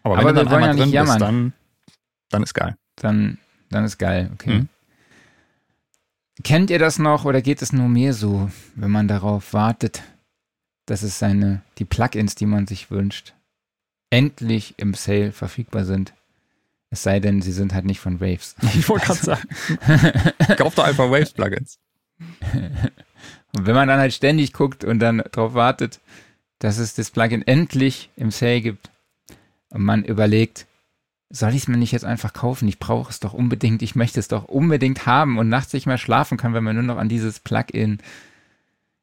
Aber 0.04 0.18
wenn 0.18 0.22
Aber 0.22 0.34
du 0.34 0.46
dann 0.46 0.48
einmal 0.54 0.70
ja 0.70 0.86
drin 0.86 0.92
bist, 0.92 1.22
dann, 1.22 1.54
dann 2.30 2.44
ist 2.44 2.54
geil. 2.54 2.78
Dann, 2.96 3.38
dann 3.70 3.84
ist 3.86 3.98
geil, 3.98 4.30
okay. 4.34 4.60
Mhm. 4.60 4.70
Kennt 6.44 6.70
ihr 6.70 6.80
das 6.80 7.00
noch 7.00 7.26
oder 7.26 7.42
geht 7.42 7.62
es 7.62 7.74
nur 7.74 7.90
mir 7.90 8.14
so, 8.14 8.50
wenn 8.76 8.92
man 8.92 9.08
darauf 9.08 9.54
wartet, 9.54 10.04
dass 10.86 11.02
es 11.02 11.18
seine, 11.20 11.62
die 11.80 11.86
Plugins, 11.86 12.36
die 12.36 12.46
man 12.46 12.68
sich 12.68 12.92
wünscht, 12.92 13.34
endlich 14.12 14.76
im 14.78 14.94
Sale 14.94 15.32
verfügbar 15.32 15.86
sind? 15.86 16.14
Es 16.90 17.04
sei 17.04 17.20
denn, 17.20 17.42
sie 17.42 17.52
sind 17.52 17.74
halt 17.74 17.86
nicht 17.86 18.00
von 18.00 18.22
Waves. 18.22 18.56
Ich 18.76 18.88
wollte 18.88 19.08
gerade 19.08 19.20
sagen. 19.20 19.48
Kauf 20.58 20.76
doch 20.76 20.86
einfach 20.86 21.10
Waves-Plugins. 21.10 21.80
und 23.56 23.66
wenn 23.66 23.76
man 23.76 23.88
dann 23.88 24.00
halt 24.00 24.14
ständig 24.14 24.54
guckt 24.54 24.86
und 24.86 25.00
dann 25.00 25.24
darauf 25.32 25.54
wartet, 25.54 26.00
dass 26.60 26.78
es 26.78 26.96
das 26.96 27.12
Plugin 27.12 27.46
endlich 27.46 28.10
im 28.16 28.32
Sale 28.32 28.62
gibt 28.62 28.90
und 29.70 29.84
man 29.84 30.04
überlegt, 30.04 30.66
soll 31.30 31.50
ich 31.52 31.64
es 31.64 31.68
mir 31.68 31.78
nicht 31.78 31.92
jetzt 31.92 32.06
einfach 32.06 32.34
kaufen? 32.34 32.68
Ich 32.68 32.80
brauche 32.80 33.10
es 33.10 33.20
doch 33.20 33.34
unbedingt, 33.34 33.82
ich 33.82 33.96
möchte 33.96 34.20
es 34.20 34.28
doch 34.28 34.46
unbedingt 34.46 35.06
haben 35.06 35.38
und 35.38 35.50
nachts 35.50 35.74
nicht 35.74 35.86
mehr 35.86 35.98
schlafen 35.98 36.38
kann, 36.38 36.54
wenn 36.54 36.64
man 36.64 36.76
nur 36.76 36.84
noch 36.84 36.98
an 36.98 37.10
dieses 37.10 37.40
Plugin 37.40 38.00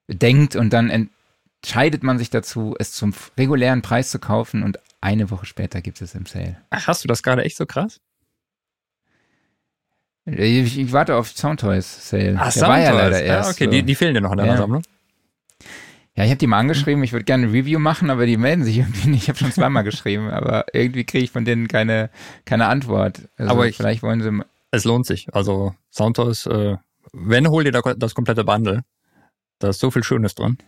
denkt 0.08 0.56
und 0.56 0.72
dann 0.72 0.90
entscheidet 0.90 2.02
man 2.02 2.18
sich 2.18 2.30
dazu, 2.30 2.74
es 2.78 2.92
zum 2.92 3.12
regulären 3.38 3.82
Preis 3.82 4.10
zu 4.10 4.18
kaufen 4.18 4.62
und 4.62 4.78
eine 5.00 5.30
Woche 5.30 5.46
später 5.46 5.82
gibt 5.82 6.00
es 6.00 6.14
im 6.14 6.26
Sale. 6.26 6.56
Ach, 6.70 6.86
hast 6.86 7.04
du 7.04 7.08
das 7.08 7.22
gerade 7.22 7.44
echt 7.44 7.56
so 7.56 7.66
krass? 7.66 8.00
Ich, 10.26 10.78
ich 10.78 10.92
warte 10.92 11.16
auf 11.16 11.28
Soundtoys 11.28 12.08
Sale. 12.08 12.36
Ach, 12.38 12.44
Der 12.44 12.52
Soundtoys. 12.52 12.68
war 12.68 12.80
ja 12.80 12.92
leider 12.92 13.22
erst. 13.22 13.48
Ja, 13.48 13.52
okay, 13.52 13.64
so. 13.64 13.70
die, 13.70 13.82
die 13.82 13.94
fehlen 13.94 14.14
dir 14.14 14.22
noch 14.22 14.32
in 14.32 14.38
deiner 14.38 14.52
ja. 14.52 14.58
Sammlung. 14.58 14.82
Ja, 16.16 16.24
ich 16.24 16.30
habe 16.30 16.38
die 16.38 16.46
mal 16.46 16.58
angeschrieben, 16.58 17.02
ich 17.02 17.12
würde 17.12 17.24
gerne 17.24 17.46
ein 17.46 17.50
Review 17.50 17.80
machen, 17.80 18.08
aber 18.08 18.24
die 18.24 18.36
melden 18.36 18.62
sich 18.62 18.78
irgendwie 18.78 19.08
nicht. 19.08 19.24
Ich 19.24 19.28
habe 19.28 19.38
schon 19.38 19.50
zweimal 19.50 19.82
geschrieben, 19.82 20.30
aber 20.30 20.66
irgendwie 20.72 21.04
kriege 21.04 21.24
ich 21.24 21.32
von 21.32 21.44
denen 21.44 21.66
keine, 21.66 22.10
keine 22.44 22.66
Antwort. 22.66 23.28
Also 23.36 23.50
aber 23.50 23.66
ich, 23.66 23.76
vielleicht 23.76 24.02
wollen 24.02 24.22
sie. 24.22 24.44
Es 24.70 24.84
lohnt 24.84 25.06
sich. 25.06 25.32
Also 25.34 25.74
Soundtoys, 25.90 26.46
äh, 26.46 26.76
wenn, 27.12 27.48
hol 27.48 27.64
dir 27.64 27.72
das 27.72 28.14
komplette 28.14 28.44
Bundle. 28.44 28.84
Da 29.58 29.68
ist 29.70 29.80
so 29.80 29.90
viel 29.90 30.04
Schönes 30.04 30.34
drin. 30.34 30.58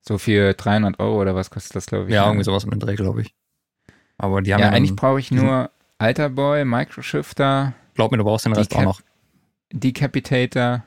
So 0.00 0.18
für 0.18 0.54
300 0.54 0.98
Euro 1.00 1.20
oder 1.20 1.34
was 1.34 1.50
kostet 1.50 1.76
das, 1.76 1.86
glaube 1.86 2.06
ich? 2.06 2.14
Ja, 2.14 2.26
irgendwie 2.26 2.44
sowas 2.44 2.64
mit 2.64 2.74
dem 2.74 2.80
Dreh, 2.80 2.96
glaube 2.96 3.22
ich. 3.22 3.34
Aber 4.18 4.42
die 4.42 4.52
haben 4.52 4.60
ja, 4.60 4.66
ja 4.66 4.72
eigentlich 4.72 4.96
brauche 4.96 5.18
ich 5.18 5.30
nur 5.30 5.70
Alterboy, 5.98 6.64
Microshifter. 6.64 7.74
Glaub 7.94 8.10
mir, 8.10 8.18
du 8.18 8.24
brauchst 8.24 8.46
den 8.46 8.52
Rest 8.52 8.74
auch 8.74 8.82
noch. 8.82 9.00
Decapitator. 9.72 10.84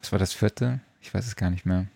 Was 0.00 0.12
war 0.12 0.18
das 0.18 0.32
vierte? 0.32 0.80
Ich 1.00 1.12
weiß 1.12 1.26
es 1.26 1.36
gar 1.36 1.50
nicht 1.50 1.66
mehr. 1.66 1.86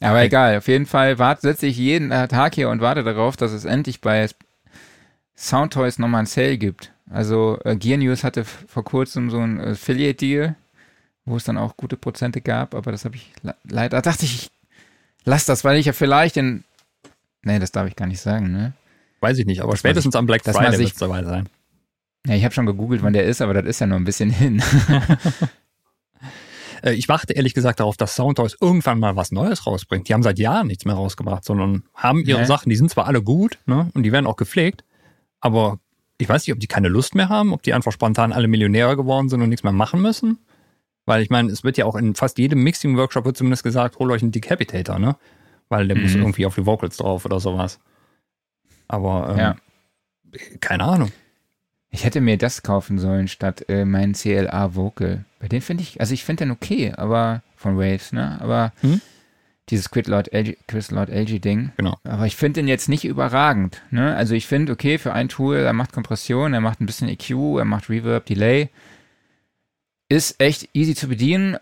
Aber 0.00 0.22
egal, 0.22 0.58
auf 0.58 0.68
jeden 0.68 0.86
Fall 0.86 1.16
setze 1.40 1.66
ich 1.66 1.76
jeden 1.76 2.10
Tag 2.10 2.54
hier 2.54 2.68
und 2.68 2.80
warte 2.80 3.02
darauf, 3.02 3.36
dass 3.36 3.52
es 3.52 3.64
endlich 3.64 4.00
bei 4.00 4.28
Soundtoys 5.36 5.98
nochmal 5.98 6.20
ein 6.20 6.26
Sale 6.26 6.58
gibt. 6.58 6.92
Also 7.10 7.58
äh, 7.64 7.76
Gear 7.76 7.98
News 7.98 8.22
hatte 8.24 8.44
vor 8.44 8.84
kurzem 8.84 9.30
so 9.30 9.38
ein 9.38 9.60
Affiliate-Deal, 9.60 10.54
wo 11.24 11.36
es 11.36 11.44
dann 11.44 11.56
auch 11.56 11.76
gute 11.76 11.96
Prozente 11.96 12.40
gab, 12.40 12.74
aber 12.74 12.92
das 12.92 13.04
habe 13.04 13.16
ich 13.16 13.32
leider, 13.64 14.02
dachte 14.02 14.24
ich, 14.24 14.34
ich 14.34 14.50
lass 15.24 15.46
das, 15.46 15.64
weil 15.64 15.78
ich 15.78 15.86
ja 15.86 15.92
vielleicht 15.92 16.36
in, 16.36 16.64
nee, 17.42 17.58
das 17.58 17.72
darf 17.72 17.88
ich 17.88 17.96
gar 17.96 18.06
nicht 18.06 18.20
sagen, 18.20 18.52
ne? 18.52 18.72
Weiß 19.20 19.38
ich 19.38 19.46
nicht, 19.46 19.62
aber 19.62 19.76
spätestens 19.76 20.14
am 20.16 20.26
Black 20.26 20.44
Friday 20.44 20.78
wird 20.78 20.92
es 20.92 20.98
dabei 20.98 21.24
sein. 21.24 21.48
Ja, 22.26 22.34
ich 22.34 22.44
habe 22.44 22.54
schon 22.54 22.66
gegoogelt, 22.66 23.02
wann 23.02 23.14
der 23.14 23.24
ist, 23.24 23.40
aber 23.40 23.54
das 23.54 23.64
ist 23.64 23.80
ja 23.80 23.86
nur 23.86 23.98
ein 23.98 24.04
bisschen 24.04 24.30
hin. 24.30 24.62
Äh, 26.82 26.94
ich 26.94 27.08
warte 27.08 27.32
ehrlich 27.32 27.54
gesagt 27.54 27.80
darauf, 27.80 27.96
dass 27.96 28.14
Soundtoys 28.14 28.56
irgendwann 28.60 28.98
mal 28.98 29.16
was 29.16 29.32
Neues 29.32 29.66
rausbringt. 29.66 30.08
Die 30.08 30.14
haben 30.14 30.22
seit 30.22 30.38
Jahren 30.38 30.66
nichts 30.66 30.84
mehr 30.84 30.94
rausgebracht, 30.94 31.44
sondern 31.44 31.84
haben 31.94 32.24
ihre 32.24 32.40
ja. 32.40 32.46
Sachen, 32.46 32.70
die 32.70 32.76
sind 32.76 32.90
zwar 32.90 33.06
alle 33.06 33.22
gut 33.22 33.58
ne, 33.66 33.90
und 33.94 34.02
die 34.02 34.12
werden 34.12 34.26
auch 34.26 34.36
gepflegt, 34.36 34.84
aber 35.40 35.78
ich 36.18 36.28
weiß 36.28 36.46
nicht, 36.46 36.52
ob 36.52 36.60
die 36.60 36.66
keine 36.66 36.88
Lust 36.88 37.14
mehr 37.14 37.28
haben, 37.28 37.52
ob 37.52 37.62
die 37.62 37.72
einfach 37.72 37.92
spontan 37.92 38.32
alle 38.32 38.48
Millionäre 38.48 38.96
geworden 38.96 39.28
sind 39.28 39.40
und 39.40 39.48
nichts 39.48 39.62
mehr 39.62 39.72
machen 39.72 40.02
müssen. 40.02 40.38
Weil 41.06 41.22
ich 41.22 41.30
meine, 41.30 41.50
es 41.50 41.64
wird 41.64 41.78
ja 41.78 41.86
auch 41.86 41.94
in 41.94 42.14
fast 42.14 42.38
jedem 42.38 42.62
Mixing-Workshop 42.64 43.24
wird 43.24 43.36
zumindest 43.36 43.62
gesagt, 43.62 43.98
hol 43.98 44.10
euch 44.10 44.20
einen 44.20 44.32
Decapitator, 44.32 44.98
ne? 44.98 45.16
Weil 45.68 45.86
der 45.86 45.96
mhm. 45.96 46.02
muss 46.02 46.14
irgendwie 46.14 46.44
auf 46.44 46.56
die 46.56 46.66
Vocals 46.66 46.96
drauf 46.96 47.24
oder 47.24 47.40
sowas. 47.40 47.78
Aber 48.88 49.30
ähm, 49.30 49.38
ja. 49.38 49.56
keine 50.60 50.84
Ahnung. 50.84 51.12
Ich 51.90 52.04
hätte 52.04 52.20
mir 52.20 52.36
das 52.36 52.62
kaufen 52.62 52.98
sollen 52.98 53.28
statt 53.28 53.64
äh, 53.68 53.84
meinen 53.84 54.12
CLA 54.12 54.74
Vocal. 54.74 55.24
Bei 55.40 55.48
dem 55.48 55.62
finde 55.62 55.82
ich, 55.82 56.00
also 56.00 56.12
ich 56.12 56.24
finde 56.24 56.44
den 56.44 56.50
okay, 56.50 56.92
aber 56.94 57.42
von 57.56 57.78
Waves, 57.78 58.12
ne? 58.12 58.38
Aber 58.40 58.72
hm? 58.80 59.00
dieses 59.70 59.90
Chris 59.90 60.06
Lord 60.06 60.28
LG 60.32 61.40
Ding. 61.40 61.72
Genau. 61.76 61.96
Aber 62.04 62.26
ich 62.26 62.36
finde 62.36 62.60
den 62.60 62.68
jetzt 62.68 62.88
nicht 62.88 63.04
überragend, 63.04 63.82
ne? 63.90 64.14
Also 64.14 64.34
ich 64.34 64.46
finde, 64.46 64.72
okay, 64.72 64.98
für 64.98 65.12
ein 65.12 65.28
Tool, 65.28 65.56
er 65.56 65.72
macht 65.72 65.92
Kompression, 65.92 66.54
er 66.54 66.60
macht 66.60 66.80
ein 66.80 66.86
bisschen 66.86 67.08
EQ, 67.08 67.58
er 67.58 67.64
macht 67.64 67.88
Reverb, 67.88 68.26
Delay. 68.26 68.68
Ist 70.10 70.40
echt 70.40 70.70
easy 70.72 70.94
zu 70.94 71.08
bedienen, 71.08 71.58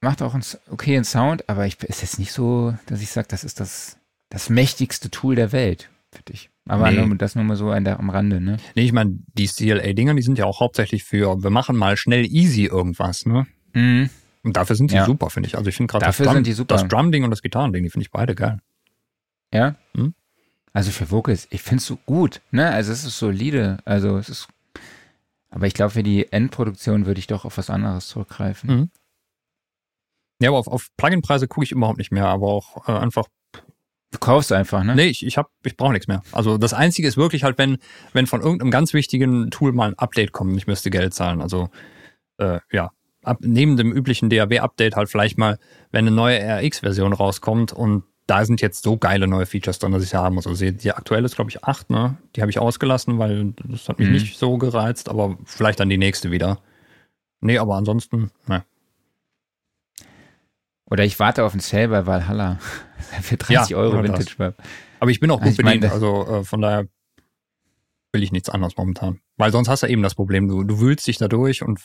macht 0.00 0.22
auch 0.22 0.34
einen 0.34 0.44
okayen 0.70 1.04
Sound, 1.04 1.48
aber 1.48 1.66
ich 1.66 1.82
ist 1.82 2.02
jetzt 2.02 2.18
nicht 2.18 2.32
so, 2.32 2.74
dass 2.86 3.00
ich 3.02 3.10
sage, 3.10 3.28
das 3.28 3.42
ist 3.42 3.58
das, 3.58 3.96
das 4.30 4.48
mächtigste 4.50 5.10
Tool 5.10 5.34
der 5.34 5.50
Welt, 5.52 5.90
finde 6.14 6.32
ich. 6.32 6.50
Aber 6.66 6.90
nee. 6.90 7.04
nur, 7.04 7.16
das 7.16 7.34
nur 7.34 7.44
mal 7.44 7.56
so 7.56 7.72
der, 7.78 7.98
am 7.98 8.10
Rande, 8.10 8.40
ne? 8.40 8.56
Nee, 8.74 8.84
ich 8.84 8.92
meine, 8.92 9.18
die 9.34 9.46
CLA-Dinger, 9.46 10.14
die 10.14 10.22
sind 10.22 10.38
ja 10.38 10.46
auch 10.46 10.60
hauptsächlich 10.60 11.04
für, 11.04 11.42
wir 11.42 11.50
machen 11.50 11.76
mal 11.76 11.96
schnell 11.96 12.24
easy 12.24 12.64
irgendwas, 12.64 13.26
ne? 13.26 13.46
Mhm. 13.74 14.08
Und 14.42 14.56
dafür 14.56 14.76
sind 14.76 14.90
sie 14.90 14.96
ja. 14.96 15.04
super, 15.04 15.30
finde 15.30 15.48
ich. 15.48 15.56
Also 15.56 15.68
ich 15.68 15.76
finde 15.76 15.90
gerade 15.90 16.06
das, 16.06 16.16
Drum, 16.18 16.66
das 16.66 16.88
Drum-Ding 16.88 17.24
und 17.24 17.30
das 17.30 17.42
Gitarrending, 17.42 17.82
die 17.82 17.90
finde 17.90 18.04
ich 18.04 18.10
beide 18.10 18.34
geil. 18.34 18.60
Ja? 19.52 19.76
Hm? 19.94 20.14
Also 20.72 20.90
für 20.90 21.10
Vocals, 21.10 21.46
ich 21.50 21.62
finde 21.62 21.80
es 21.80 21.86
so 21.86 21.96
gut, 22.04 22.40
ne? 22.50 22.70
Also 22.70 22.92
es 22.92 23.04
ist 23.04 23.18
solide, 23.18 23.78
also 23.84 24.16
es 24.18 24.28
ist 24.28 24.48
aber 25.54 25.68
ich 25.68 25.74
glaube, 25.74 25.92
für 25.92 26.02
die 26.02 26.32
Endproduktion 26.32 27.06
würde 27.06 27.20
ich 27.20 27.28
doch 27.28 27.44
auf 27.44 27.58
was 27.58 27.70
anderes 27.70 28.08
zurückgreifen. 28.08 28.70
Mhm. 28.70 28.90
Ja, 30.42 30.50
aber 30.50 30.58
auf, 30.58 30.66
auf 30.66 30.88
Plugin-Preise 30.96 31.46
gucke 31.46 31.64
ich 31.64 31.70
überhaupt 31.70 31.98
nicht 31.98 32.10
mehr, 32.10 32.26
aber 32.26 32.48
auch 32.48 32.88
äh, 32.88 32.92
einfach 32.92 33.26
Du 34.14 34.20
kaufst 34.20 34.52
einfach, 34.52 34.84
ne? 34.84 34.94
Nee, 34.94 35.06
ich, 35.06 35.26
ich, 35.26 35.36
hab, 35.36 35.50
ich 35.64 35.76
brauche 35.76 35.92
nichts 35.92 36.06
mehr. 36.06 36.22
Also 36.30 36.56
das 36.56 36.72
Einzige 36.72 37.08
ist 37.08 37.16
wirklich 37.16 37.42
halt, 37.42 37.58
wenn, 37.58 37.78
wenn 38.12 38.28
von 38.28 38.42
irgendeinem 38.42 38.70
ganz 38.70 38.94
wichtigen 38.94 39.50
Tool 39.50 39.72
mal 39.72 39.88
ein 39.88 39.98
Update 39.98 40.30
kommt, 40.30 40.56
ich 40.56 40.68
müsste 40.68 40.88
Geld 40.88 41.12
zahlen. 41.14 41.42
Also 41.42 41.68
äh, 42.38 42.60
ja, 42.70 42.92
ab, 43.24 43.38
neben 43.40 43.76
dem 43.76 43.90
üblichen 43.90 44.30
DAW-Update 44.30 44.94
halt 44.94 45.08
vielleicht 45.08 45.36
mal, 45.36 45.58
wenn 45.90 46.06
eine 46.06 46.14
neue 46.14 46.38
RX-Version 46.38 47.12
rauskommt 47.12 47.72
und 47.72 48.04
da 48.28 48.44
sind 48.44 48.60
jetzt 48.60 48.84
so 48.84 48.96
geile 48.96 49.26
neue 49.26 49.46
Features 49.46 49.80
drin, 49.80 49.90
dass 49.90 50.04
ich 50.04 50.10
sie 50.10 50.16
haben 50.16 50.36
muss. 50.36 50.46
Also 50.46 50.64
die 50.64 50.92
aktuelle 50.92 51.26
ist, 51.26 51.34
glaube 51.34 51.50
ich, 51.50 51.64
8, 51.64 51.90
ne? 51.90 52.16
Die 52.36 52.40
habe 52.40 52.50
ich 52.52 52.60
ausgelassen, 52.60 53.18
weil 53.18 53.52
das 53.64 53.88
hat 53.88 53.98
mich 53.98 54.06
mhm. 54.06 54.14
nicht 54.14 54.38
so 54.38 54.58
gereizt, 54.58 55.08
aber 55.08 55.36
vielleicht 55.44 55.80
dann 55.80 55.88
die 55.88 55.98
nächste 55.98 56.30
wieder. 56.30 56.60
Nee, 57.40 57.58
aber 57.58 57.74
ansonsten, 57.74 58.30
ne. 58.46 58.64
Oder 60.86 61.04
ich 61.04 61.18
warte 61.18 61.44
auf 61.44 61.52
den 61.52 61.60
Sale 61.60 61.88
bei 61.88 62.06
Valhalla. 62.06 62.58
Für 63.22 63.36
30 63.36 63.70
ja, 63.70 63.76
Euro 63.76 64.02
Vintage 64.02 64.38
Web. 64.38 64.56
Aber 65.00 65.10
ich 65.10 65.20
bin 65.20 65.30
auch 65.30 65.38
gut 65.38 65.48
also 65.48 65.62
bedient, 65.62 65.84
also 65.84 66.26
äh, 66.26 66.44
von 66.44 66.60
daher 66.60 66.86
will 68.12 68.22
ich 68.22 68.32
nichts 68.32 68.48
anderes 68.48 68.76
momentan. 68.76 69.20
Weil 69.36 69.52
sonst 69.52 69.68
hast 69.68 69.82
du 69.82 69.86
eben 69.86 70.02
das 70.02 70.14
Problem, 70.14 70.48
du, 70.48 70.64
du 70.64 70.80
wühlst 70.80 71.06
dich 71.06 71.18
da 71.18 71.28
durch 71.28 71.62
und 71.62 71.80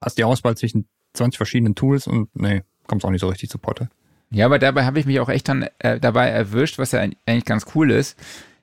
hast 0.00 0.18
die 0.18 0.24
Auswahl 0.24 0.56
zwischen 0.56 0.88
20 1.14 1.36
verschiedenen 1.36 1.74
Tools 1.74 2.06
und 2.06 2.34
nee, 2.34 2.62
kommst 2.86 3.04
auch 3.04 3.10
nicht 3.10 3.20
so 3.20 3.28
richtig 3.28 3.50
zu 3.50 3.58
Potte. 3.58 3.88
Ja, 4.30 4.46
aber 4.46 4.58
dabei 4.58 4.84
habe 4.84 4.98
ich 4.98 5.06
mich 5.06 5.20
auch 5.20 5.28
echt 5.28 5.48
dann 5.48 5.68
äh, 5.78 6.00
dabei 6.00 6.28
erwischt, 6.28 6.78
was 6.78 6.92
ja 6.92 7.00
eigentlich 7.00 7.44
ganz 7.44 7.66
cool 7.74 7.90
ist, 7.90 8.18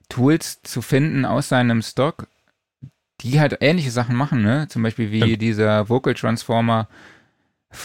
Tools 0.08 0.62
zu 0.62 0.82
finden 0.82 1.24
aus 1.24 1.48
seinem 1.48 1.82
Stock, 1.82 2.28
die 3.20 3.40
halt 3.40 3.58
ähnliche 3.60 3.90
Sachen 3.90 4.14
machen, 4.14 4.42
ne? 4.42 4.66
Zum 4.68 4.82
Beispiel 4.82 5.10
wie 5.10 5.30
ja. 5.30 5.36
dieser 5.36 5.88
Vocal 5.88 6.14
Transformer, 6.14 6.88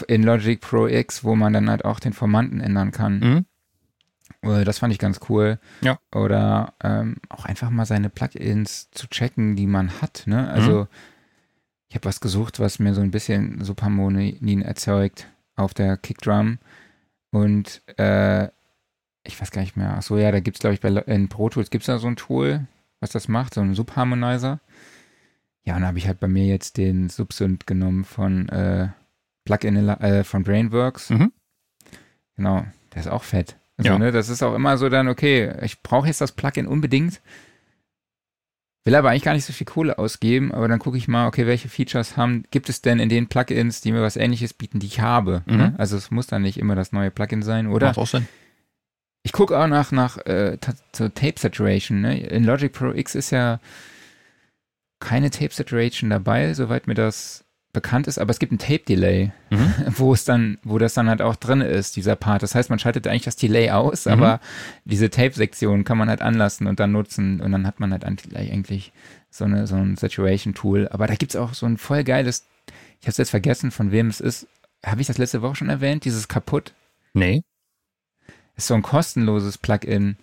in 0.08 0.22
Logic 0.22 0.60
Pro 0.60 0.86
X, 0.86 1.24
wo 1.24 1.34
man 1.34 1.52
dann 1.52 1.68
halt 1.68 1.84
auch 1.84 2.00
den 2.00 2.12
Formanten 2.12 2.60
ändern 2.60 2.92
kann. 2.92 3.18
Mhm. 3.18 3.46
Äh, 4.42 4.64
das 4.64 4.78
fand 4.78 4.92
ich 4.92 4.98
ganz 4.98 5.20
cool. 5.28 5.58
Ja. 5.80 5.98
Oder 6.14 6.74
ähm, 6.82 7.16
auch 7.28 7.44
einfach 7.44 7.70
mal 7.70 7.86
seine 7.86 8.10
Plugins 8.10 8.90
zu 8.90 9.08
checken, 9.08 9.56
die 9.56 9.66
man 9.66 10.00
hat. 10.00 10.24
Ne? 10.26 10.48
Also 10.50 10.80
mhm. 10.80 10.86
ich 11.88 11.96
habe 11.96 12.06
was 12.06 12.20
gesucht, 12.20 12.60
was 12.60 12.78
mir 12.78 12.94
so 12.94 13.00
ein 13.00 13.10
bisschen 13.10 13.62
Subharmonien 13.64 14.62
erzeugt 14.62 15.28
auf 15.56 15.74
der 15.74 15.96
Kickdrum. 15.96 16.58
Und 17.30 17.82
äh, 17.98 18.48
ich 19.24 19.40
weiß 19.40 19.50
gar 19.50 19.62
nicht 19.62 19.76
mehr. 19.76 19.94
Ach 19.96 20.02
so, 20.02 20.18
ja, 20.18 20.32
da 20.32 20.40
gibt 20.40 20.56
es, 20.56 20.60
glaube 20.60 20.74
ich, 20.74 20.80
bei, 20.80 20.88
in 20.88 21.28
Pro 21.28 21.48
Tools 21.48 21.70
gibt 21.70 21.82
es 21.82 21.86
da 21.86 21.98
so 21.98 22.08
ein 22.08 22.16
Tool, 22.16 22.66
was 23.00 23.10
das 23.10 23.28
macht, 23.28 23.54
so 23.54 23.60
ein 23.60 23.74
Subharmonizer. 23.74 24.60
Ja, 25.64 25.76
und 25.76 25.82
da 25.82 25.88
habe 25.88 25.98
ich 25.98 26.08
halt 26.08 26.18
bei 26.18 26.26
mir 26.26 26.46
jetzt 26.46 26.76
den 26.76 27.08
Subsynth 27.08 27.66
genommen 27.66 28.04
von 28.04 28.48
äh, 28.48 28.88
Plugin 29.44 29.88
äh, 29.88 30.24
von 30.24 30.42
Brainworks. 30.42 31.10
Mhm. 31.10 31.32
Genau, 32.36 32.64
der 32.94 33.00
ist 33.00 33.08
auch 33.08 33.24
fett. 33.24 33.56
Also, 33.76 33.92
ja. 33.92 33.98
ne, 33.98 34.12
das 34.12 34.28
ist 34.28 34.42
auch 34.42 34.54
immer 34.54 34.76
so 34.78 34.88
dann, 34.88 35.08
okay, 35.08 35.52
ich 35.62 35.82
brauche 35.82 36.06
jetzt 36.06 36.20
das 36.20 36.32
Plugin 36.32 36.66
unbedingt, 36.66 37.20
will 38.84 38.94
aber 38.94 39.10
eigentlich 39.10 39.22
gar 39.22 39.34
nicht 39.34 39.44
so 39.44 39.52
viel 39.52 39.66
Kohle 39.66 39.98
ausgeben, 39.98 40.52
aber 40.52 40.68
dann 40.68 40.78
gucke 40.78 40.98
ich 40.98 41.08
mal, 41.08 41.26
okay, 41.26 41.46
welche 41.46 41.68
Features 41.68 42.16
haben, 42.16 42.44
gibt 42.50 42.68
es 42.68 42.82
denn 42.82 42.98
in 42.98 43.08
den 43.08 43.28
Plugins, 43.28 43.80
die 43.80 43.92
mir 43.92 44.02
was 44.02 44.16
ähnliches 44.16 44.54
bieten, 44.54 44.78
die 44.78 44.86
ich 44.86 45.00
habe. 45.00 45.42
Mhm. 45.46 45.56
Ne? 45.56 45.74
Also 45.78 45.96
es 45.96 46.10
muss 46.10 46.26
dann 46.26 46.42
nicht 46.42 46.58
immer 46.58 46.74
das 46.74 46.92
neue 46.92 47.10
Plugin 47.10 47.42
sein, 47.42 47.66
oder? 47.66 47.88
Macht 47.88 47.98
auch 47.98 48.06
Sinn. 48.06 48.28
Ich 49.24 49.32
gucke 49.32 49.56
auch 49.56 49.68
nach, 49.68 49.92
nach 49.92 50.18
äh, 50.26 50.58
Tape 50.58 51.34
Saturation. 51.38 52.00
Ne? 52.00 52.20
In 52.20 52.44
Logic 52.44 52.72
Pro 52.72 52.92
X 52.92 53.14
ist 53.14 53.30
ja 53.30 53.60
keine 54.98 55.30
Tape 55.30 55.52
Saturation 55.52 56.10
dabei, 56.10 56.54
soweit 56.54 56.86
mir 56.86 56.94
das 56.94 57.44
bekannt 57.72 58.06
ist, 58.06 58.18
aber 58.18 58.30
es 58.30 58.38
gibt 58.38 58.52
ein 58.52 58.58
Tape 58.58 58.80
Delay, 58.80 59.32
mhm. 59.50 59.74
wo 59.96 60.12
es 60.12 60.24
dann, 60.24 60.58
wo 60.62 60.78
das 60.78 60.94
dann 60.94 61.08
halt 61.08 61.22
auch 61.22 61.36
drin 61.36 61.60
ist, 61.60 61.96
dieser 61.96 62.16
Part. 62.16 62.42
Das 62.42 62.54
heißt, 62.54 62.70
man 62.70 62.78
schaltet 62.78 63.06
eigentlich 63.06 63.24
das 63.24 63.36
Delay 63.36 63.70
aus, 63.70 64.04
mhm. 64.04 64.12
aber 64.12 64.40
diese 64.84 65.10
Tape-Sektion 65.10 65.84
kann 65.84 65.98
man 65.98 66.08
halt 66.08 66.22
anlassen 66.22 66.66
und 66.66 66.80
dann 66.80 66.92
nutzen 66.92 67.40
und 67.40 67.52
dann 67.52 67.66
hat 67.66 67.80
man 67.80 67.92
halt 67.92 68.04
eigentlich 68.04 68.92
so 69.30 69.44
eine 69.44 69.66
so 69.66 69.76
ein 69.76 69.96
Saturation-Tool. 69.96 70.88
Aber 70.88 71.06
da 71.06 71.14
gibt 71.14 71.34
es 71.34 71.40
auch 71.40 71.54
so 71.54 71.66
ein 71.66 71.78
voll 71.78 72.04
geiles, 72.04 72.46
ich 73.00 73.06
habe 73.06 73.12
es 73.12 73.18
jetzt 73.18 73.30
vergessen, 73.30 73.70
von 73.70 73.90
wem 73.90 74.08
es 74.08 74.20
ist. 74.20 74.46
Habe 74.84 75.00
ich 75.00 75.06
das 75.06 75.18
letzte 75.18 75.42
Woche 75.42 75.56
schon 75.56 75.68
erwähnt? 75.68 76.04
Dieses 76.04 76.28
kaputt? 76.28 76.72
Nee. 77.14 77.42
Ist 78.56 78.66
so 78.66 78.74
ein 78.74 78.82
kostenloses 78.82 79.58
Plugin. 79.58 80.16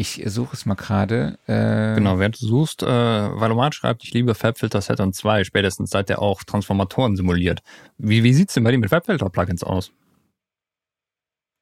Ich 0.00 0.22
suche 0.26 0.54
es 0.54 0.64
mal 0.64 0.76
gerade. 0.76 1.40
Äh, 1.48 1.96
genau, 1.96 2.20
während 2.20 2.40
du 2.40 2.46
suchst, 2.46 2.84
äh, 2.84 2.86
Valomat 2.86 3.74
schreibt, 3.74 4.04
ich 4.04 4.14
liebe 4.14 4.36
Fabfilter 4.36 4.80
Saturn 4.80 5.12
2, 5.12 5.42
spätestens 5.42 5.90
seit 5.90 6.08
der 6.08 6.22
auch 6.22 6.44
Transformatoren 6.44 7.16
simuliert. 7.16 7.62
Wie, 7.96 8.22
wie 8.22 8.32
sieht 8.32 8.50
es 8.50 8.54
denn 8.54 8.62
bei 8.62 8.70
dir 8.70 8.78
mit 8.78 8.90
Fabfilter-Plugins 8.90 9.64
aus? 9.64 9.90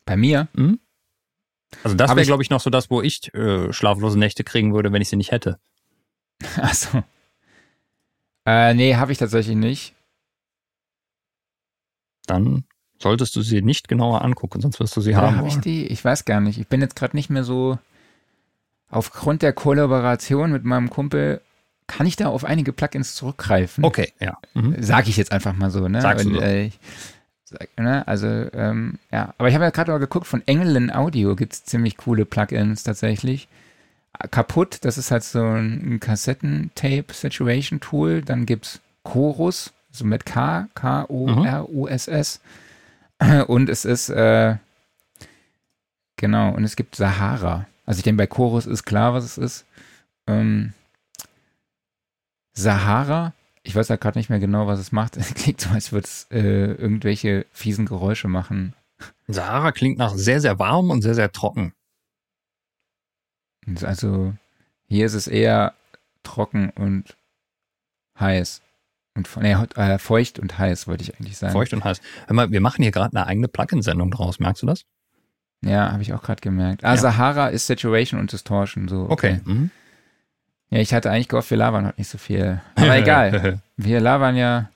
Bei 0.05 0.19
mir? 0.19 0.49
Hm? 0.55 0.79
Also 1.83 1.97
das 1.97 2.15
wäre, 2.15 2.27
glaube 2.27 2.43
ich, 2.43 2.51
noch 2.51 2.61
so 2.61 2.69
das, 2.69 2.91
wo 2.91 3.01
ich 3.01 3.33
äh, 3.33 3.73
schlaflose 3.73 4.19
Nächte 4.19 4.45
kriegen 4.45 4.75
würde, 4.75 4.93
wenn 4.93 5.01
ich 5.01 5.09
sie 5.09 5.17
nicht 5.17 5.33
hätte. 5.33 5.59
Achso. 6.59 7.05
Äh, 8.45 8.75
nee, 8.75 8.97
habe 8.97 9.13
ich 9.13 9.19
tatsächlich 9.19 9.57
nicht. 9.57 9.95
Dann 12.27 12.65
solltest 13.01 13.35
du 13.35 13.41
sie 13.41 13.63
nicht 13.63 13.89
genauer 13.89 14.21
angucken, 14.21 14.61
sonst 14.61 14.79
wirst 14.79 14.95
du 14.95 15.01
sie 15.01 15.13
Oder 15.13 15.23
haben. 15.23 15.37
Habe 15.37 15.49
ich 15.49 15.57
die? 15.57 15.87
Ich 15.87 16.05
weiß 16.05 16.27
gar 16.27 16.43
nicht. 16.43 16.59
Ich 16.59 16.69
bin 16.69 16.83
jetzt 16.83 16.97
gerade 16.97 17.17
nicht 17.17 17.31
mehr 17.31 17.43
so 17.43 17.79
aufgrund 18.91 19.43
der 19.43 19.53
Kollaboration 19.53 20.51
mit 20.53 20.65
meinem 20.65 20.91
Kumpel 20.91 21.41
kann 21.87 22.07
ich 22.07 22.17
da 22.17 22.27
auf 22.29 22.45
einige 22.45 22.73
Plugins 22.73 23.15
zurückgreifen. 23.15 23.85
Okay, 23.85 24.13
ja. 24.21 24.39
Mhm. 24.55 24.77
Sag 24.81 25.07
ich 25.09 25.17
jetzt 25.17 25.31
einfach 25.33 25.55
mal 25.55 25.71
so, 25.71 25.87
ne? 25.89 26.03
Sagst 26.03 26.27
Und, 26.27 26.33
du 26.33 26.41
so. 26.41 26.45
äh, 26.45 26.71
sag, 27.45 27.69
ne? 27.79 28.07
Also, 28.09 28.27
ähm, 28.27 28.99
ja. 29.13 29.35
Aber 29.39 29.49
ich 29.49 29.55
habe 29.55 29.65
ja 29.65 29.71
gerade 29.71 29.93
mal 29.93 29.99
geguckt, 29.99 30.27
von 30.27 30.43
Engelen 30.47 30.93
Audio 30.93 31.37
gibt 31.37 31.53
es 31.53 31.65
ziemlich 31.65 31.97
coole 31.97 32.25
Plugins 32.25 32.83
tatsächlich. 32.83 33.47
Kaputt, 34.31 34.79
das 34.83 34.99
ist 34.99 35.11
halt 35.11 35.25
so 35.25 35.45
ein 35.45 36.01
Kassettentape-Situation-Tool. 36.01 38.23
Dann 38.23 38.47
gibt 38.47 38.67
es 38.67 38.81
Chorus, 39.03 39.73
so 39.93 40.05
mit 40.05 40.27
K, 40.27 40.69
K-O-R-U-S-S. 40.75 42.41
Und 43.47 43.69
es 43.69 43.85
ist, 43.85 44.09
äh, 44.09 44.57
genau, 46.17 46.51
und 46.51 46.65
es 46.65 46.77
gibt 46.77 46.97
Sahara. 46.97 47.67
Also 47.87 47.99
ich 47.99 48.05
denke, 48.05 48.19
bei 48.19 48.27
Chorus 48.27 48.67
ist 48.67 48.85
klar, 48.85 49.15
was 49.15 49.25
es 49.25 49.39
ist. 49.39 49.65
Ähm, 50.27 50.75
Sahara, 52.53 53.33
ich 53.63 53.75
weiß 53.75 53.89
ja 53.89 53.97
gerade 53.97 54.19
nicht 54.19 54.29
mehr 54.29 54.41
genau, 54.41 54.67
was 54.67 54.81
es 54.81 54.93
macht. 54.93 55.17
Es 55.17 55.35
klingt 55.35 55.61
so, 55.61 55.71
als 55.71 55.93
würde 55.93 56.07
es 56.07 56.27
äh, 56.31 56.73
irgendwelche 56.73 57.47
fiesen 57.53 57.87
Geräusche 57.87 58.29
machen. 58.29 58.75
Sahara 59.29 59.73
klingt 59.73 59.99
nach 59.99 60.15
sehr, 60.15 60.41
sehr 60.41 60.59
warm 60.59 60.91
und 60.91 61.03
sehr, 61.03 61.15
sehr 61.15 61.31
trocken. 61.31 61.73
Also 63.83 64.35
hier 64.89 65.07
ist 65.07 65.15
es 65.15 65.27
eher 65.27 65.75
trocken 66.23 66.71
und 66.71 67.17
heiß. 68.19 68.63
Und 69.15 69.29
nee, 69.39 69.53
äh, 69.53 69.99
feucht 69.99 70.39
und 70.39 70.59
heiß, 70.59 70.87
wollte 70.87 71.03
ich 71.05 71.17
eigentlich 71.17 71.39
sagen. 71.39 71.53
Feucht 71.53 71.73
und 71.73 71.85
heiß. 71.85 72.01
Hör 72.27 72.35
mal, 72.35 72.51
wir 72.51 72.61
machen 72.61 72.83
hier 72.83 72.93
gerade 72.93 73.17
eine 73.17 73.27
eigene 73.27 73.49
Plugin-Sendung 73.49 74.11
draus, 74.11 74.39
merkst 74.39 74.63
du 74.63 74.67
das? 74.67 74.85
Ja, 75.67 75.93
habe 75.93 76.03
ich 76.03 76.13
auch 76.13 76.23
gerade 76.23 76.41
gemerkt. 76.41 76.85
Ah, 76.85 76.95
ja. 76.95 76.97
Sahara 76.97 77.49
ist 77.49 77.67
Saturation 77.67 78.21
und 78.21 78.33
Distortion. 78.33 78.89
So, 78.89 79.07
okay. 79.09 79.41
okay. 79.41 79.41
Mhm. 79.45 79.71
Ja, 80.71 80.81
ich 80.81 80.93
hatte 80.93 81.11
eigentlich 81.11 81.29
gehofft, 81.29 81.51
wir 81.51 81.59
labern 81.59 81.87
heute 81.87 81.99
nicht 81.99 82.09
so 82.11 82.19
viel. 82.19 82.61
Aber 82.75 82.97
egal. 82.97 83.61
Wir 83.77 84.01
labern 84.01 84.37
ja. 84.37 84.71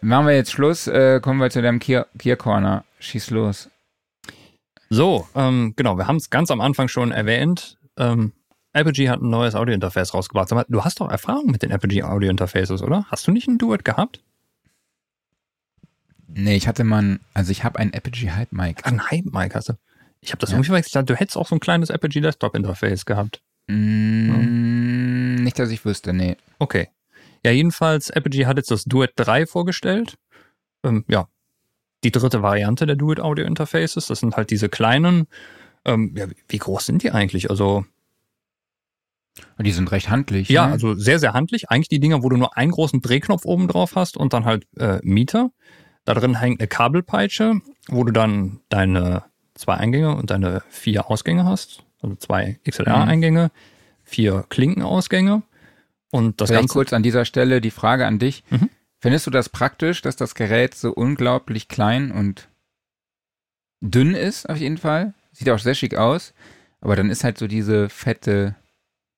Machen 0.00 0.26
wir 0.26 0.34
jetzt 0.34 0.50
Schluss, 0.50 0.86
äh, 0.86 1.20
kommen 1.20 1.38
wir 1.38 1.50
zu 1.50 1.60
deinem 1.60 1.78
Kier, 1.78 2.06
Kier 2.18 2.36
Corner. 2.36 2.84
Schieß 2.98 3.28
los. 3.28 3.68
So, 4.88 5.28
ähm, 5.34 5.74
genau, 5.76 5.98
wir 5.98 6.06
haben 6.06 6.16
es 6.16 6.30
ganz 6.30 6.50
am 6.50 6.62
Anfang 6.62 6.88
schon 6.88 7.12
erwähnt. 7.12 7.76
Ähm, 7.98 8.32
Apogee 8.72 9.10
hat 9.10 9.20
ein 9.20 9.28
neues 9.28 9.54
Audio-Interface 9.54 10.14
rausgebracht. 10.14 10.50
Du 10.68 10.84
hast 10.84 11.00
doch 11.00 11.10
Erfahrung 11.10 11.50
mit 11.50 11.62
den 11.62 11.70
Apogee 11.70 12.02
Audio-Interfaces, 12.02 12.82
oder? 12.82 13.04
Hast 13.10 13.26
du 13.26 13.30
nicht 13.30 13.48
ein 13.48 13.58
Duet 13.58 13.84
gehabt? 13.84 14.22
Nee, 16.34 16.56
ich 16.56 16.68
hatte 16.68 16.84
mal, 16.84 17.02
ein, 17.02 17.20
also 17.34 17.50
ich 17.50 17.64
habe 17.64 17.78
ein 17.78 17.92
Apogee 17.92 18.30
Hype 18.30 18.52
Mic. 18.52 18.80
Ach, 18.82 18.90
ein 18.90 19.10
Hype 19.10 19.32
Mic 19.32 19.54
hast 19.54 19.68
du. 19.68 19.74
Ich 20.20 20.30
habe 20.30 20.38
das 20.38 20.50
ja. 20.50 20.56
irgendwie 20.56 20.68
verwechselt. 20.68 21.10
Du 21.10 21.16
hättest 21.16 21.36
auch 21.36 21.48
so 21.48 21.56
ein 21.56 21.60
kleines 21.60 21.90
Apogee 21.90 22.20
Desktop 22.20 22.54
Interface 22.54 23.04
gehabt. 23.04 23.42
Mm, 23.66 24.32
hm. 24.32 25.34
Nicht, 25.44 25.58
dass 25.58 25.70
ich 25.70 25.84
wüsste, 25.84 26.12
nee. 26.12 26.36
Okay. 26.58 26.88
Ja, 27.44 27.50
jedenfalls, 27.50 28.10
Apogee 28.10 28.46
hat 28.46 28.56
jetzt 28.56 28.70
das 28.70 28.84
Duet 28.84 29.12
3 29.16 29.46
vorgestellt. 29.46 30.16
Ähm, 30.84 31.04
ja, 31.08 31.28
die 32.04 32.12
dritte 32.12 32.42
Variante 32.42 32.86
der 32.86 32.96
Duet 32.96 33.20
Audio 33.20 33.44
Interfaces. 33.44 34.06
Das 34.06 34.20
sind 34.20 34.36
halt 34.36 34.50
diese 34.50 34.68
kleinen. 34.68 35.26
Ähm, 35.84 36.14
ja, 36.16 36.26
wie 36.48 36.58
groß 36.58 36.86
sind 36.86 37.02
die 37.02 37.10
eigentlich? 37.10 37.50
Also. 37.50 37.84
Die 39.58 39.72
sind 39.72 39.90
recht 39.92 40.10
handlich. 40.10 40.48
Ja, 40.50 40.66
ne? 40.66 40.72
also 40.72 40.94
sehr, 40.94 41.18
sehr 41.18 41.32
handlich. 41.32 41.70
Eigentlich 41.70 41.88
die 41.88 42.00
Dinger, 42.00 42.22
wo 42.22 42.28
du 42.28 42.36
nur 42.36 42.56
einen 42.56 42.70
großen 42.70 43.00
Drehknopf 43.00 43.44
oben 43.44 43.66
drauf 43.66 43.96
hast 43.96 44.16
und 44.16 44.32
dann 44.32 44.44
halt 44.44 44.66
äh, 44.76 44.98
Mieter. 45.02 45.50
Da 46.04 46.14
drin 46.14 46.38
hängt 46.38 46.60
eine 46.60 46.68
Kabelpeitsche, 46.68 47.60
wo 47.88 48.04
du 48.04 48.12
dann 48.12 48.60
deine 48.68 49.24
zwei 49.54 49.74
Eingänge 49.74 50.16
und 50.16 50.30
deine 50.30 50.62
vier 50.68 51.08
Ausgänge 51.08 51.44
hast. 51.44 51.84
Also 52.00 52.16
zwei 52.16 52.58
XLR-Eingänge, 52.68 53.50
vier 54.02 54.44
Klinkenausgänge. 54.48 55.42
Und 56.10 56.40
das 56.40 56.50
Vielleicht 56.50 56.62
Ganze. 56.62 56.72
kurz 56.72 56.92
an 56.92 57.02
dieser 57.02 57.24
Stelle 57.24 57.60
die 57.60 57.70
Frage 57.70 58.06
an 58.06 58.18
dich. 58.18 58.44
Mhm. 58.50 58.68
Findest 58.98 59.26
du 59.26 59.30
das 59.30 59.48
praktisch, 59.48 60.02
dass 60.02 60.16
das 60.16 60.34
Gerät 60.34 60.74
so 60.74 60.92
unglaublich 60.92 61.68
klein 61.68 62.10
und 62.10 62.48
dünn 63.80 64.14
ist, 64.14 64.48
auf 64.48 64.58
jeden 64.58 64.78
Fall? 64.78 65.14
Sieht 65.32 65.48
auch 65.50 65.58
sehr 65.58 65.74
schick 65.74 65.96
aus. 65.96 66.34
Aber 66.80 66.96
dann 66.96 67.10
ist 67.10 67.24
halt 67.24 67.38
so 67.38 67.46
diese 67.46 67.88
fette 67.88 68.56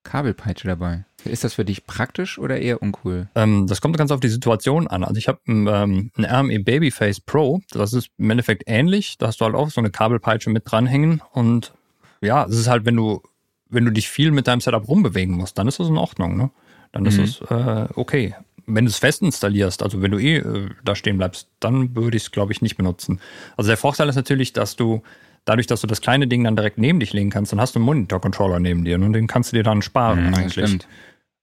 Kabelpeitsche 0.03 0.67
dabei. 0.67 1.05
Ist 1.25 1.43
das 1.43 1.53
für 1.53 1.65
dich 1.65 1.85
praktisch 1.85 2.37
oder 2.37 2.59
eher 2.59 2.81
uncool? 2.81 3.29
Ähm, 3.35 3.67
das 3.67 3.81
kommt 3.81 3.97
ganz 3.97 4.11
auf 4.11 4.19
die 4.19 4.29
Situation 4.29 4.87
an. 4.87 5.03
Also 5.03 5.17
ich 5.17 5.27
habe 5.27 5.39
ähm, 5.47 6.11
ein 6.17 6.25
RME 6.25 6.59
Babyface 6.59 7.19
Pro. 7.19 7.61
Das 7.71 7.93
ist 7.93 8.09
im 8.17 8.29
Endeffekt 8.29 8.63
ähnlich. 8.67 9.17
Da 9.17 9.27
hast 9.27 9.41
du 9.41 9.45
halt 9.45 9.55
auch 9.55 9.69
so 9.69 9.81
eine 9.81 9.89
Kabelpeitsche 9.89 10.49
mit 10.49 10.63
dranhängen. 10.65 11.21
Und 11.31 11.73
ja, 12.21 12.45
es 12.45 12.57
ist 12.57 12.67
halt, 12.67 12.85
wenn 12.85 12.95
du, 12.95 13.21
wenn 13.69 13.85
du 13.85 13.91
dich 13.91 14.09
viel 14.09 14.31
mit 14.31 14.47
deinem 14.47 14.61
Setup 14.61 14.87
rumbewegen 14.87 15.35
musst, 15.35 15.57
dann 15.57 15.67
ist 15.67 15.79
das 15.79 15.87
in 15.87 15.97
Ordnung. 15.97 16.37
Ne? 16.37 16.51
Dann 16.91 17.05
ist 17.05 17.17
es 17.17 17.41
mhm. 17.41 17.57
äh, 17.57 17.87
okay. 17.95 18.35
Wenn 18.67 18.85
du 18.85 18.89
es 18.89 18.97
fest 18.97 19.21
installierst, 19.21 19.83
also 19.83 20.01
wenn 20.01 20.11
du 20.11 20.17
eh 20.17 20.37
äh, 20.37 20.69
da 20.83 20.95
stehen 20.95 21.17
bleibst, 21.17 21.49
dann 21.59 21.95
würde 21.95 22.17
ich 22.17 22.23
es, 22.23 22.31
glaube 22.31 22.51
ich, 22.51 22.61
nicht 22.61 22.77
benutzen. 22.77 23.19
Also 23.57 23.67
der 23.67 23.77
Vorteil 23.77 24.09
ist 24.09 24.15
natürlich, 24.15 24.53
dass 24.53 24.75
du 24.75 25.03
dadurch, 25.45 25.67
dass 25.67 25.81
du 25.81 25.87
das 25.87 26.01
kleine 26.01 26.27
Ding 26.27 26.43
dann 26.43 26.55
direkt 26.55 26.77
neben 26.77 26.99
dich 26.99 27.13
legen 27.13 27.29
kannst, 27.29 27.51
dann 27.51 27.61
hast 27.61 27.75
du 27.75 27.79
einen 27.79 27.85
Monitor-Controller 27.85 28.59
neben 28.59 28.83
dir 28.83 28.97
ne? 28.97 29.05
und 29.05 29.13
den 29.13 29.27
kannst 29.27 29.51
du 29.51 29.57
dir 29.57 29.63
dann 29.63 29.81
sparen 29.81 30.27
mhm, 30.27 30.33
eigentlich. 30.33 30.53
Stimmt. 30.53 30.87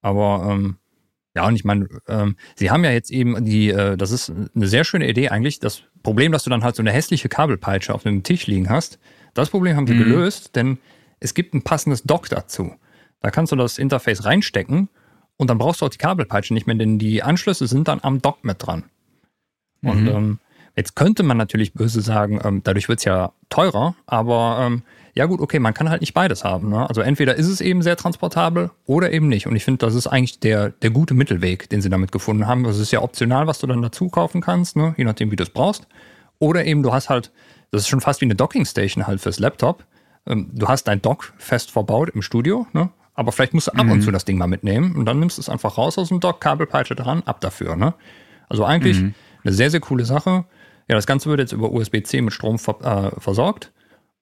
Aber 0.03 0.47
ähm, 0.51 0.77
ja, 1.35 1.47
und 1.47 1.55
ich 1.55 1.65
meine, 1.65 1.89
ähm, 2.09 2.37
sie 2.57 2.71
haben 2.71 2.85
ja 2.85 2.91
jetzt 2.91 3.11
eben 3.11 3.45
die, 3.45 3.71
äh, 3.71 3.97
das 3.97 4.11
ist 4.11 4.31
eine 4.55 4.67
sehr 4.67 4.85
schöne 4.85 5.09
Idee 5.09 5.31
eigentlich. 5.31 5.61
Das 5.61 5.83
Problem, 6.03 6.31
dass 6.33 6.45
du 6.45 6.51
dann 6.51 6.63
halt 6.63 6.77
so 6.77 6.83
eine 6.83 6.93
hässliche 6.93 7.29
Kabelpeitsche 7.29 7.95
auf 7.95 8.05
einem 8.05 8.23
Tisch 8.23 8.47
liegen 8.47 8.69
hast, 8.69 8.99
das 9.35 9.49
Problem 9.49 9.77
haben 9.77 9.87
sie 9.87 9.95
mhm. 9.95 10.05
gelöst, 10.05 10.57
denn 10.57 10.79
es 11.21 11.35
gibt 11.35 11.55
ein 11.55 11.63
passendes 11.63 12.03
Dock 12.03 12.29
dazu. 12.29 12.75
Da 13.21 13.31
kannst 13.31 13.53
du 13.53 13.57
das 13.57 13.79
Interface 13.79 14.25
reinstecken 14.25 14.89
und 15.37 15.49
dann 15.49 15.59
brauchst 15.59 15.81
du 15.81 15.87
auch 15.87 15.91
die 15.91 15.99
Kabelpeitsche 15.99 16.53
nicht 16.53 16.67
mehr, 16.67 16.77
denn 16.77 16.99
die 16.99 17.23
Anschlüsse 17.23 17.67
sind 17.67 17.89
dann 17.89 18.01
am 18.03 18.21
Dock 18.21 18.45
mit 18.45 18.67
dran. 18.67 18.85
Mhm. 19.81 19.91
Und 19.91 20.07
ähm, 20.09 20.39
jetzt 20.77 20.97
könnte 20.97 21.23
man 21.23 21.37
natürlich 21.37 21.73
böse 21.73 22.03
sagen, 22.03 22.41
ähm, 22.45 22.61
dadurch 22.63 22.89
wird's 22.89 23.05
ja 23.05 23.33
teurer, 23.49 23.95
aber 24.07 24.59
ähm, 24.61 24.83
ja 25.15 25.27
gut, 25.27 25.41
okay, 25.41 25.59
man 25.59 25.75
kann 25.75 25.91
halt 25.91 26.01
nicht 26.01 26.15
beides 26.15 26.43
haben. 26.43 26.71
Ne? 26.71 26.89
Also 26.89 27.03
entweder 27.03 27.35
ist 27.35 27.49
es 27.49 27.61
eben 27.61 27.83
sehr 27.83 27.97
transportabel 27.97 28.71
oder 28.87 29.13
eben 29.13 29.29
nicht. 29.29 29.47
Und 29.47 29.57
ich 29.57 29.65
finde, 29.65 29.79
das 29.85 29.95
ist 29.95 30.07
eigentlich 30.07 30.41
der, 30.41 30.71
der 30.71 30.91
gute 30.91 31.13
Mittelweg, 31.15 31.69
den 31.69 31.83
sie 31.83 31.91
damit 31.91 32.13
gefunden 32.13 32.47
haben. 32.47 32.65
Das 32.65 32.79
ist 32.79 32.93
ja 32.93 33.03
optional, 33.03 33.47
was 33.47 33.59
du 33.59 33.67
dann 33.67 33.83
dazu 33.83 34.09
kaufen 34.09 34.41
kannst, 34.41 34.77
ne? 34.77 34.95
je 34.97 35.05
nachdem, 35.05 35.31
wie 35.31 35.37
du 35.37 35.43
es 35.43 35.51
brauchst. 35.51 35.87
Oder 36.39 36.65
eben 36.65 36.83
du 36.83 36.93
hast 36.93 37.11
halt, 37.11 37.31
das 37.71 37.83
ist 37.83 37.89
schon 37.89 38.01
fast 38.01 38.21
wie 38.23 38.25
eine 38.25 38.35
Dockingstation 38.35 39.07
halt 39.07 39.21
fürs 39.21 39.39
Laptop. 39.39 39.85
Ähm, 40.27 40.51
du 40.53 40.67
hast 40.67 40.85
dein 40.85 41.03
Dock 41.03 41.35
fest 41.37 41.71
verbaut 41.71 42.11
im 42.11 42.23
Studio, 42.23 42.67
ne? 42.73 42.91
aber 43.15 43.33
vielleicht 43.33 43.53
musst 43.53 43.69
du 43.69 43.73
ab 43.73 43.85
mhm. 43.85 43.93
und 43.93 44.03
zu 44.03 44.11
das 44.11 44.25
Ding 44.25 44.39
mal 44.39 44.47
mitnehmen 44.47 44.97
und 44.97 45.05
dann 45.05 45.19
nimmst 45.19 45.37
du 45.37 45.43
es 45.43 45.49
einfach 45.51 45.77
raus 45.77 45.99
aus 45.99 46.09
dem 46.09 46.21
Dock, 46.21 46.41
Kabelpeitsche 46.41 46.95
dran, 46.95 47.23
ab 47.27 47.41
dafür. 47.41 47.77
Ne? 47.77 47.93
Also 48.49 48.65
eigentlich 48.65 49.01
mhm. 49.01 49.15
eine 49.45 49.53
sehr, 49.53 49.71
sehr 49.71 49.81
coole 49.81 50.07
Sache. 50.07 50.45
Ja, 50.89 50.97
das 50.97 51.07
Ganze 51.07 51.29
wird 51.29 51.41
jetzt 51.41 51.53
über 51.53 51.71
USB-C 51.71 52.23
mit 52.23 52.33
Strom 52.33 52.59
ver 52.59 53.13
äh, 53.15 53.21
versorgt. 53.21 53.73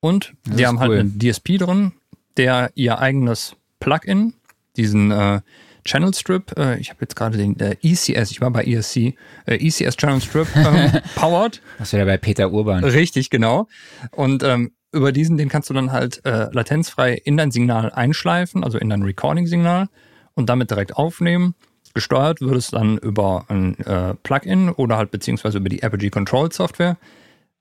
Und 0.00 0.34
das 0.44 0.56
die 0.56 0.66
haben 0.66 0.80
halt 0.80 0.90
cool. 0.90 0.96
halt 0.96 1.06
einen 1.06 1.18
DSP 1.18 1.58
drin, 1.58 1.92
der 2.36 2.70
ihr 2.74 2.98
eigenes 2.98 3.56
Plugin, 3.80 4.34
diesen 4.76 5.10
äh, 5.10 5.40
Channel 5.84 6.14
Strip, 6.14 6.56
äh, 6.58 6.78
ich 6.78 6.90
habe 6.90 6.98
jetzt 7.00 7.16
gerade 7.16 7.36
den 7.36 7.58
äh, 7.58 7.76
ECS, 7.82 8.30
ich 8.30 8.40
war 8.40 8.50
bei 8.50 8.64
ESC, 8.64 8.96
äh, 8.96 9.14
ECS 9.46 9.96
Channel 9.96 10.20
Strip 10.20 10.48
ähm, 10.56 11.00
powered. 11.14 11.60
Was 11.78 11.92
wieder 11.92 12.04
bei 12.04 12.18
Peter 12.18 12.52
Urban. 12.52 12.84
Richtig, 12.84 13.30
genau. 13.30 13.66
Und 14.12 14.42
ähm, 14.42 14.72
über 14.92 15.12
diesen, 15.12 15.36
den 15.36 15.48
kannst 15.48 15.70
du 15.70 15.74
dann 15.74 15.92
halt 15.92 16.24
äh, 16.24 16.48
latenzfrei 16.52 17.14
in 17.14 17.36
dein 17.36 17.50
Signal 17.50 17.92
einschleifen, 17.92 18.64
also 18.64 18.78
in 18.78 18.88
dein 18.90 19.02
Recording-Signal 19.02 19.88
und 20.34 20.48
damit 20.48 20.70
direkt 20.70 20.96
aufnehmen. 20.96 21.54
Gesteuert 21.94 22.40
wird 22.40 22.56
es 22.56 22.70
dann 22.70 22.98
über 22.98 23.44
ein 23.48 23.78
äh, 23.80 24.14
Plugin 24.22 24.70
oder 24.70 24.96
halt 24.96 25.10
beziehungsweise 25.10 25.58
über 25.58 25.68
die 25.68 25.82
Apogee 25.82 26.10
Control 26.10 26.52
Software. 26.52 26.96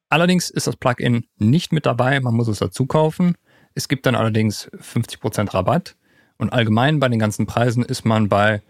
Allerdings 0.10 0.50
ist 0.50 0.68
das 0.68 0.76
Plugin 0.76 1.26
nicht 1.38 1.72
mit 1.72 1.86
dabei, 1.86 2.20
man 2.20 2.34
muss 2.34 2.48
es 2.48 2.60
dazu 2.60 2.86
kaufen. 2.86 3.36
Es 3.76 3.88
gibt 3.88 4.06
dann 4.06 4.16
allerdings 4.16 4.70
50% 4.72 5.54
Rabatt 5.54 5.96
und 6.38 6.52
allgemein 6.52 7.00
bei 7.00 7.08
den 7.08 7.20
ganzen 7.20 7.46
Preisen 7.46 7.84
ist 7.84 8.06
man 8.06 8.28
bei 8.28 8.64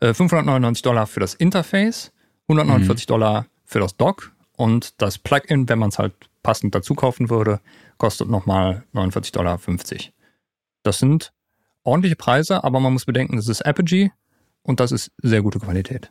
äh, 0.00 0.12
599 0.12 0.82
Dollar 0.82 1.06
für 1.06 1.20
das 1.20 1.34
Interface, 1.34 2.12
149 2.48 3.06
mhm. 3.06 3.08
Dollar 3.08 3.46
für 3.64 3.80
das 3.80 3.96
Dock 3.96 4.32
und 4.56 5.00
das 5.00 5.18
Plugin, 5.18 5.68
wenn 5.68 5.78
man 5.78 5.88
es 5.88 5.98
halt 5.98 6.14
passend 6.42 6.74
dazu 6.74 6.94
kaufen 6.94 7.30
würde, 7.30 7.60
kostet 7.96 8.28
nochmal 8.28 8.84
49,50 8.92 9.32
Dollar. 9.32 9.60
Das 10.82 10.98
sind 10.98 11.32
ordentliche 11.84 12.16
Preise, 12.16 12.64
aber 12.64 12.80
man 12.80 12.92
muss 12.92 13.06
bedenken, 13.06 13.36
das 13.36 13.48
ist 13.48 13.64
Apogee 13.64 14.12
und 14.62 14.80
das 14.80 14.92
ist 14.92 15.10
sehr 15.22 15.42
gute 15.42 15.58
Qualität. 15.58 16.10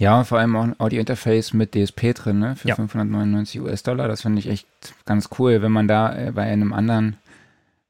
Ja, 0.00 0.24
vor 0.24 0.38
allem 0.38 0.56
auch 0.56 0.62
ein 0.62 0.80
Audio-Interface 0.80 1.52
mit 1.52 1.74
DSP 1.74 2.14
drin, 2.14 2.38
ne? 2.38 2.56
Für 2.56 2.68
ja. 2.68 2.74
599 2.74 3.60
US-Dollar. 3.60 4.08
Das 4.08 4.22
finde 4.22 4.38
ich 4.38 4.48
echt 4.48 4.66
ganz 5.04 5.28
cool. 5.38 5.60
Wenn 5.60 5.72
man 5.72 5.88
da 5.88 6.16
äh, 6.16 6.32
bei 6.32 6.44
einem 6.44 6.72
anderen 6.72 7.18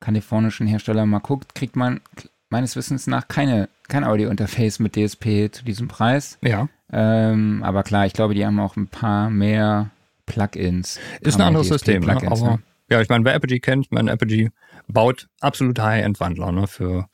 kalifornischen 0.01 0.67
Hersteller 0.67 1.07
mal 1.07 1.21
guckt, 1.21 1.55
kriegt 1.55 1.77
man 1.77 2.01
meines 2.49 2.75
Wissens 2.75 3.07
nach 3.07 3.29
keine, 3.29 3.69
kein 3.87 4.03
Audio-Interface 4.03 4.81
mit 4.81 4.97
DSP 4.97 5.53
zu 5.53 5.65
diesem 5.65 5.87
Preis. 5.87 6.37
Ja. 6.43 6.69
Ähm, 6.93 7.63
aber 7.63 7.85
klar, 7.85 8.07
ich 8.07 8.13
glaube, 8.13 8.35
die 8.35 8.45
haben 8.45 8.59
auch 8.59 8.75
ein 8.77 8.89
paar 8.89 9.31
mehr 9.31 9.91
Plugins. 10.27 10.99
Ist 11.21 11.37
ein 11.37 11.43
anderes 11.43 11.69
System, 11.69 12.03
ne? 12.03 12.17
aber 12.27 12.41
ne? 12.41 12.59
ja, 12.91 13.01
ich 13.01 13.09
meine, 13.09 13.25
wer 13.25 13.35
Apogee 13.35 13.61
kennt, 13.61 13.93
mein 13.93 14.09
Apogee 14.09 14.51
baut 14.89 15.29
absolute 15.39 15.81
High-End-Wandler, 15.81 16.51
ne? 16.51 16.67
Für 16.67 17.07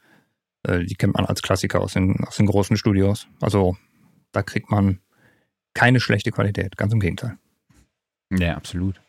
äh, 0.62 0.84
die 0.84 0.94
kennt 0.94 1.12
man 1.12 1.26
als 1.26 1.42
Klassiker 1.42 1.82
aus 1.82 1.92
den, 1.92 2.24
aus 2.26 2.36
den 2.36 2.46
großen 2.46 2.78
Studios. 2.78 3.26
Also 3.42 3.76
da 4.36 4.42
kriegt 4.42 4.70
man 4.70 5.00
keine 5.74 5.98
schlechte 5.98 6.30
Qualität, 6.30 6.76
ganz 6.76 6.92
im 6.92 7.00
Gegenteil. 7.00 7.38
Ja, 8.30 8.54
absolut. 8.54 9.00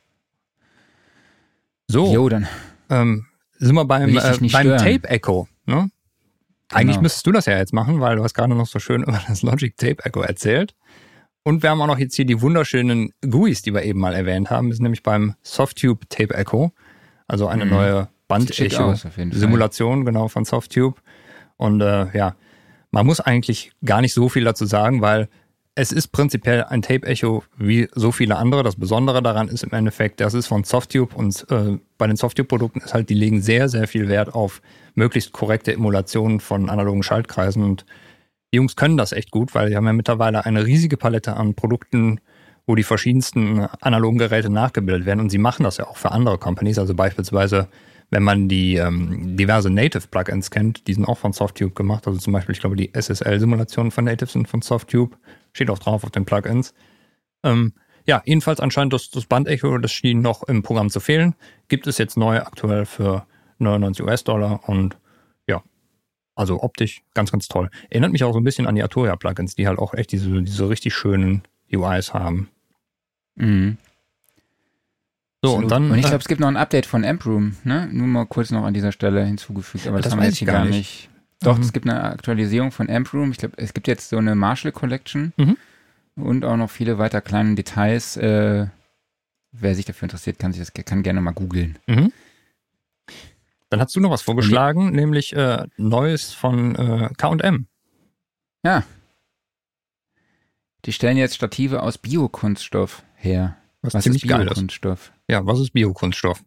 So, 1.88 2.14
jo, 2.14 2.30
dann 2.30 2.48
ähm, 2.90 3.26
sind 3.58 3.76
wir 3.76 3.86
beim, 3.86 4.10
äh, 4.10 4.38
beim 4.52 4.78
Tape 4.78 5.04
Echo. 5.10 5.48
Ne? 5.66 5.90
Eigentlich 6.70 6.96
genau. 6.96 7.02
müsstest 7.04 7.28
du 7.28 7.32
das 7.32 7.46
ja 7.46 7.58
jetzt 7.58 7.74
machen, 7.74 8.00
weil 8.00 8.16
du 8.16 8.24
hast 8.24 8.34
gerade 8.34 8.56
noch 8.56 8.68
so 8.68 8.80
schön 8.80 9.04
über 9.08 9.22
das 9.28 9.42
Logic 9.42 9.76
Tape 9.76 10.04
Echo 10.06 10.22
erzählt. 10.22 10.76
Und 11.44 11.64
wir 11.64 11.70
haben 11.70 11.82
auch 11.82 11.88
noch 11.88 12.00
jetzt 12.00 12.16
hier 12.16 12.26
die 12.26 12.42
wunderschönen 12.42 13.14
GUIs, 13.22 13.62
die 13.62 13.74
wir 13.74 13.84
eben 13.84 14.00
mal 14.00 14.14
erwähnt 14.14 14.50
haben. 14.50 14.68
Wir 14.68 14.76
sind 14.76 14.84
nämlich 14.84 15.04
beim 15.04 15.36
Softtube 15.44 16.08
Tape 16.10 16.36
Echo, 16.36 16.74
also 17.28 17.48
eine 17.48 17.66
mhm. 17.66 17.72
neue 17.72 18.10
Band-Echo-Simulation 18.28 20.04
genau 20.04 20.28
von 20.28 20.44
Softtube. 20.44 21.00
Und 21.56 21.82
äh, 21.82 22.16
ja, 22.18 22.36
man 22.92 23.06
muss 23.06 23.20
eigentlich 23.20 23.72
gar 23.84 24.02
nicht 24.02 24.14
so 24.14 24.30
viel 24.30 24.44
dazu 24.44 24.66
sagen, 24.66 25.02
weil 25.02 25.28
es 25.80 25.92
ist 25.92 26.08
prinzipiell 26.08 26.64
ein 26.64 26.82
Tape-Echo 26.82 27.44
wie 27.56 27.88
so 27.94 28.12
viele 28.12 28.38
andere. 28.38 28.64
Das 28.64 28.78
Besondere 28.78 29.22
daran 29.22 29.48
ist 29.48 29.64
im 29.64 29.72
Endeffekt, 29.72 30.20
das 30.20 30.34
ist 30.34 30.48
von 30.48 30.64
Softtube 30.64 31.16
und 31.16 31.46
äh, 31.52 31.78
bei 32.00 32.08
den 32.08 32.16
Softtube-Produkten 32.16 32.80
ist 32.80 32.96
halt, 32.96 33.10
die 33.10 33.14
legen 33.14 33.42
sehr, 33.42 33.70
sehr 33.70 33.88
viel 33.88 34.08
Wert 34.08 34.34
auf 34.34 34.62
möglichst 34.96 35.34
korrekte 35.34 35.74
Emulationen 35.74 36.40
von 36.40 36.72
analogen 36.72 37.04
Schaltkreisen. 37.04 37.64
Und 37.64 37.86
die 38.52 38.58
Jungs 38.58 38.76
können 38.76 38.98
das 38.98 39.12
echt 39.12 39.30
gut, 39.30 39.54
weil 39.54 39.70
sie 39.70 39.76
haben 39.76 39.86
ja 39.86 39.94
mittlerweile 39.94 40.46
eine 40.46 40.66
riesige 40.66 40.98
Palette 40.98 41.38
an 41.38 41.54
Produkten, 41.54 42.22
wo 42.66 42.74
die 42.74 42.84
verschiedensten 42.84 43.68
analogen 43.80 44.18
Geräte 44.18 44.50
nachgebildet 44.50 45.06
werden. 45.06 45.20
Und 45.20 45.30
sie 45.30 45.38
machen 45.38 45.64
das 45.64 45.78
ja 45.78 45.86
auch 45.86 45.98
für 45.98 46.12
andere 46.12 46.40
Companies, 46.40 46.80
also 46.80 46.96
beispielsweise 46.96 47.68
wenn 48.10 48.24
man 48.24 48.48
die 48.48 48.76
ähm, 48.76 49.36
diverse 49.36 49.70
Native-Plugins 49.70 50.50
kennt, 50.50 50.88
die 50.88 50.94
sind 50.94 51.06
auch 51.06 51.18
von 51.18 51.34
Softtube 51.34 51.74
gemacht. 51.74 52.08
Also 52.08 52.20
zum 52.20 52.34
Beispiel, 52.34 52.54
ich 52.54 52.62
glaube, 52.62 52.76
die 52.76 52.92
SSL-Simulationen 52.94 53.92
von 53.92 54.06
Native 54.06 54.30
sind 54.30 54.48
von 54.48 54.62
Softtube. 54.62 55.18
Steht 55.54 55.70
auch 55.70 55.80
drauf 55.80 56.04
auf 56.04 56.12
den 56.12 56.26
Plugins. 56.26 56.74
Ähm, 57.44 57.74
ja, 58.06 58.22
jedenfalls 58.26 58.62
anscheinend 58.62 58.94
das, 58.94 59.10
das 59.10 59.26
Bandecho, 59.26 59.78
das 59.78 59.92
schien 59.92 60.22
noch 60.22 60.44
im 60.44 60.64
Programm 60.64 60.90
zu 60.90 61.02
fehlen. 61.02 61.36
Gibt 61.68 61.88
es 61.88 61.98
jetzt 61.98 62.16
neu 62.16 62.40
aktuell 62.40 62.86
für 62.86 63.26
99 63.60 64.06
US-Dollar 64.06 64.68
und 64.70 64.98
ja, 65.46 65.62
also 66.36 66.64
optisch 66.64 67.02
ganz, 67.14 67.32
ganz 67.32 67.50
toll. 67.50 67.70
Erinnert 67.90 68.14
mich 68.14 68.24
auch 68.24 68.32
so 68.32 68.40
ein 68.40 68.46
bisschen 68.46 68.68
an 68.68 68.76
die 68.76 68.84
Arturia-Plugins, 68.84 69.56
die 69.56 69.68
halt 69.68 69.80
auch 69.80 69.94
echt 69.94 70.14
diese, 70.14 70.42
diese 70.42 70.70
richtig 70.70 70.94
schönen 70.94 71.44
UIs 71.70 72.14
haben. 72.14 72.50
Mhm. 73.36 73.78
So, 75.44 75.56
und 75.56 75.70
dann. 75.70 75.92
Und 75.92 75.98
ich 75.98 76.06
glaube, 76.06 76.18
es 76.18 76.28
gibt 76.28 76.42
noch 76.42 76.48
ein 76.48 76.58
Update 76.58 76.86
von 76.86 77.06
Amproom, 77.06 77.58
ne? 77.64 77.88
Nur 77.92 78.08
mal 78.08 78.26
kurz 78.26 78.52
noch 78.52 78.64
an 78.64 78.74
dieser 78.74 78.92
Stelle 78.92 79.24
hinzugefügt, 79.24 79.88
aber 79.88 79.98
das, 79.98 80.06
das 80.06 80.14
haben 80.14 80.22
wir 80.22 80.28
jetzt 80.28 80.38
hier 80.38 80.48
gar 80.48 80.66
nicht. 80.66 80.76
nicht. 80.76 81.10
Doch, 81.42 81.58
mhm. 81.58 81.64
es 81.64 81.74
gibt 81.74 81.88
eine 81.88 82.04
Aktualisierung 82.04 82.72
von 82.72 82.90
Amproom. 82.90 83.32
Ich 83.32 83.38
glaube, 83.38 83.56
es 83.58 83.74
gibt 83.74 83.88
jetzt 83.88 84.10
so 84.10 84.18
eine 84.18 84.36
Marshall 84.36 84.72
Collection 84.72 85.34
mhm. 85.38 85.58
und 86.16 86.44
auch 86.44 86.58
noch 86.58 86.70
viele 86.70 86.98
weiter 86.98 87.22
kleine 87.22 87.54
Details. 87.54 88.18
Äh, 88.18 88.68
wer 89.52 89.76
sich 89.76 89.86
dafür 89.86 90.08
interessiert, 90.08 90.40
kann 90.40 90.54
sich 90.54 90.62
das 90.62 90.74
kann 90.86 91.04
gerne 91.04 91.22
mal 91.22 91.32
googeln. 91.32 91.78
Mhm. 91.86 92.12
Dann 93.70 93.82
hast 93.82 93.96
du 93.96 94.00
noch 94.00 94.12
was 94.12 94.22
vorgeschlagen, 94.22 94.92
nämlich 94.92 95.36
äh, 95.36 95.66
Neues 95.78 96.34
von 96.34 96.76
äh, 96.76 97.10
KM. 97.18 97.68
Ja. 98.64 98.84
Die 100.86 100.94
stellen 100.94 101.18
jetzt 101.18 101.36
Stative 101.36 101.84
aus 101.84 101.98
Biokunststoff 101.98 103.04
her. 103.16 103.58
Was, 103.88 103.94
was 103.94 104.04
ziemlich 104.04 104.26
ist 104.26 104.28
Biokunststoff? 104.30 105.14
Ja, 105.30 105.46
was 105.46 105.60
ist 105.60 105.72
Biokunststoff? 105.72 106.44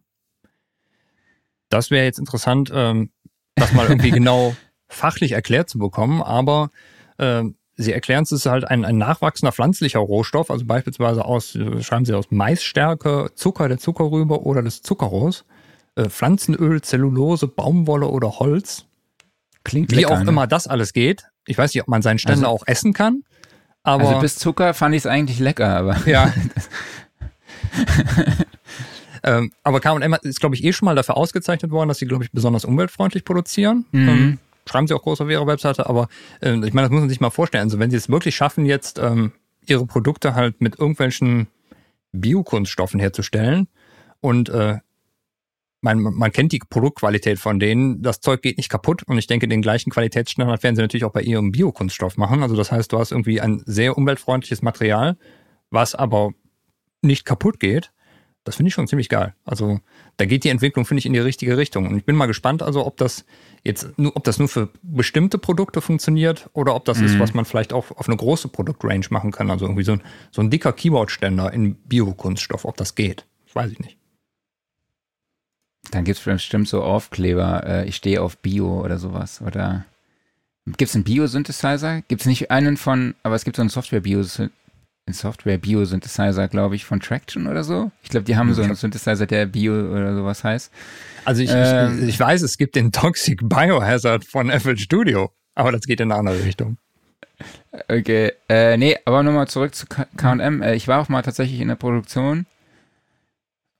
Das 1.69 1.89
wäre 1.89 2.05
jetzt 2.05 2.19
interessant, 2.19 2.71
ähm, 2.71 3.09
das 3.55 3.73
mal 3.73 3.87
irgendwie 3.87 4.11
genau 4.11 4.55
fachlich 4.89 5.31
erklärt 5.31 5.67
zu 5.67 5.79
bekommen, 5.79 6.21
aber 6.21 6.69
äh, 7.17 7.43
sie 7.77 7.93
erklären 7.93 8.23
es 8.23 8.31
ist 8.31 8.45
halt 8.45 8.65
ein, 8.65 8.85
ein 8.85 8.99
nachwachsender 8.99 9.51
pflanzlicher 9.51 9.99
Rohstoff, 9.99 10.51
also 10.51 10.65
beispielsweise 10.65 11.25
aus, 11.25 11.55
äh, 11.55 11.81
schreiben 11.81 12.05
sie 12.05 12.13
aus 12.13 12.29
Maisstärke, 12.29 13.31
Zucker 13.33 13.67
der 13.67 13.79
Zuckerrübe 13.79 14.43
oder 14.43 14.61
des 14.61 14.83
Zuckerrohrs, 14.83 15.45
äh, 15.95 16.09
Pflanzenöl, 16.09 16.81
Zellulose, 16.81 17.47
Baumwolle 17.47 18.07
oder 18.07 18.39
Holz. 18.39 18.85
Klingt 19.63 19.89
Wie 19.91 19.95
lecker, 19.95 20.11
auch 20.11 20.23
ne? 20.23 20.29
immer 20.29 20.45
das 20.45 20.67
alles 20.67 20.93
geht. 20.93 21.23
Ich 21.47 21.57
weiß 21.57 21.73
nicht, 21.73 21.81
ob 21.81 21.87
man 21.87 22.03
seinen 22.03 22.19
Ständer 22.19 22.49
also, 22.49 22.61
auch 22.61 22.67
essen 22.67 22.93
kann. 22.93 23.23
Aber 23.83 24.07
also 24.07 24.19
bis 24.19 24.35
Zucker 24.37 24.73
fand 24.73 24.93
ich 24.93 24.99
es 24.99 25.05
eigentlich 25.07 25.39
lecker, 25.39 25.75
aber. 25.75 25.97
Ja. 26.07 26.31
ähm, 29.23 29.51
aber 29.63 29.79
K&M 29.79 30.15
ist, 30.23 30.39
glaube 30.39 30.55
ich, 30.55 30.63
eh 30.63 30.73
schon 30.73 30.85
mal 30.85 30.95
dafür 30.95 31.17
ausgezeichnet 31.17 31.71
worden, 31.71 31.89
dass 31.89 31.99
sie, 31.99 32.05
glaube 32.05 32.23
ich, 32.23 32.31
besonders 32.31 32.65
umweltfreundlich 32.65 33.23
produzieren. 33.23 33.85
Mhm. 33.91 34.09
Ähm, 34.09 34.39
schreiben 34.67 34.87
sie 34.87 34.93
auch 34.93 35.03
groß 35.03 35.21
auf 35.21 35.29
ihrer 35.29 35.47
Webseite, 35.47 35.87
aber 35.87 36.07
äh, 36.41 36.53
ich 36.65 36.73
meine, 36.73 36.87
das 36.87 36.91
muss 36.91 37.01
man 37.01 37.09
sich 37.09 37.19
mal 37.19 37.29
vorstellen. 37.29 37.65
Also 37.65 37.79
wenn 37.79 37.91
sie 37.91 37.97
es 37.97 38.09
wirklich 38.09 38.35
schaffen, 38.35 38.65
jetzt 38.65 38.99
ähm, 38.99 39.31
ihre 39.65 39.85
Produkte 39.85 40.35
halt 40.35 40.61
mit 40.61 40.79
irgendwelchen 40.79 41.47
Biokunststoffen 42.11 42.99
herzustellen 42.99 43.67
und 44.19 44.49
äh, 44.49 44.77
man, 45.81 45.99
man 45.99 46.31
kennt 46.31 46.51
die 46.51 46.59
Produktqualität 46.59 47.39
von 47.39 47.59
denen, 47.59 48.03
das 48.03 48.19
Zeug 48.19 48.41
geht 48.43 48.57
nicht 48.57 48.69
kaputt 48.69 49.03
und 49.03 49.17
ich 49.17 49.27
denke, 49.27 49.47
den 49.47 49.63
gleichen 49.63 49.89
Qualitätsstandard 49.89 50.61
werden 50.63 50.75
sie 50.75 50.81
natürlich 50.81 51.05
auch 51.05 51.11
bei 51.11 51.21
ihrem 51.21 51.51
Biokunststoff 51.51 52.17
machen. 52.17 52.43
Also 52.43 52.55
das 52.55 52.71
heißt, 52.71 52.91
du 52.93 52.99
hast 52.99 53.11
irgendwie 53.11 53.41
ein 53.41 53.63
sehr 53.65 53.97
umweltfreundliches 53.97 54.61
Material, 54.61 55.17
was 55.71 55.95
aber 55.95 56.31
nicht 57.01 57.25
kaputt 57.25 57.59
geht, 57.59 57.91
das 58.43 58.55
finde 58.55 58.69
ich 58.69 58.73
schon 58.73 58.87
ziemlich 58.87 59.09
geil. 59.09 59.35
Also 59.45 59.81
da 60.17 60.25
geht 60.25 60.43
die 60.43 60.49
Entwicklung, 60.49 60.85
finde 60.85 60.99
ich, 60.99 61.05
in 61.05 61.13
die 61.13 61.19
richtige 61.19 61.57
Richtung. 61.57 61.87
Und 61.87 61.97
ich 61.97 62.05
bin 62.05 62.15
mal 62.15 62.25
gespannt, 62.25 62.63
also 62.63 62.85
ob 62.85 62.97
das 62.97 63.23
jetzt 63.63 63.97
nur, 63.99 64.15
ob 64.15 64.23
das 64.23 64.39
nur 64.39 64.47
für 64.47 64.69
bestimmte 64.81 65.37
Produkte 65.37 65.79
funktioniert 65.79 66.49
oder 66.53 66.73
ob 66.73 66.85
das 66.85 66.99
mhm. 66.99 67.05
ist, 67.05 67.19
was 67.19 67.35
man 67.35 67.45
vielleicht 67.45 67.71
auch 67.71 67.91
auf 67.91 68.07
eine 68.07 68.17
große 68.17 68.47
Produktrange 68.47 69.05
machen 69.11 69.31
kann. 69.31 69.51
Also 69.51 69.65
irgendwie 69.65 69.83
so 69.83 69.93
ein, 69.93 70.01
so 70.31 70.41
ein 70.41 70.49
dicker 70.49 70.73
Keyboard-Ständer 70.73 71.53
in 71.53 71.75
Biokunststoff, 71.75 72.65
ob 72.65 72.77
das 72.77 72.95
geht. 72.95 73.25
Das 73.45 73.55
weiß 73.55 73.71
ich 73.71 73.79
nicht. 73.79 73.97
Dann 75.91 76.03
gibt 76.03 76.17
es 76.17 76.23
bestimmt 76.23 76.67
so 76.67 76.83
Aufkleber, 76.83 77.63
äh, 77.65 77.87
ich 77.87 77.95
stehe 77.95 78.21
auf 78.21 78.37
Bio 78.37 78.81
oder 78.81 78.97
sowas. 78.97 79.41
Oder 79.41 79.85
gibt 80.65 80.89
es 80.89 80.95
einen 80.95 81.03
Bio-Synthesizer? 81.03 82.01
Gibt 82.07 82.21
es 82.21 82.27
nicht 82.27 82.49
einen 82.49 82.77
von, 82.77 83.13
aber 83.21 83.35
es 83.35 83.43
gibt 83.43 83.57
so 83.57 83.61
einen 83.61 83.69
Software-Bio-Synthesizer 83.69 84.51
ein 85.07 85.13
Software-Bio-Synthesizer, 85.13 86.47
glaube 86.47 86.75
ich, 86.75 86.85
von 86.85 86.99
Traction 86.99 87.47
oder 87.47 87.63
so. 87.63 87.91
Ich 88.03 88.09
glaube, 88.09 88.25
die 88.25 88.35
haben 88.35 88.53
so 88.53 88.61
einen 88.61 88.75
Synthesizer, 88.75 89.25
der 89.25 89.45
Bio 89.45 89.73
oder 89.73 90.15
sowas 90.15 90.43
heißt. 90.43 90.71
Also 91.25 91.41
ich, 91.41 91.49
ähm, 91.53 91.99
ich, 92.03 92.09
ich, 92.09 92.19
weiß, 92.19 92.41
es 92.41 92.57
gibt 92.57 92.75
den 92.75 92.91
Toxic 92.91 93.41
Biohazard 93.43 94.25
von 94.25 94.51
FL 94.51 94.77
Studio, 94.77 95.31
aber 95.55 95.71
das 95.71 95.81
geht 95.81 95.99
in 95.99 96.11
eine 96.11 96.19
andere 96.19 96.43
Richtung. 96.43 96.77
Okay, 97.87 98.33
äh, 98.49 98.77
nee, 98.77 98.97
aber 99.05 99.23
nochmal 99.23 99.47
zurück 99.47 99.73
zu 99.73 99.87
K&M. 99.87 100.61
Äh, 100.61 100.75
ich 100.75 100.87
war 100.87 101.01
auch 101.01 101.09
mal 101.09 101.23
tatsächlich 101.23 101.59
in 101.59 101.69
der 101.69 101.75
Produktion 101.75 102.45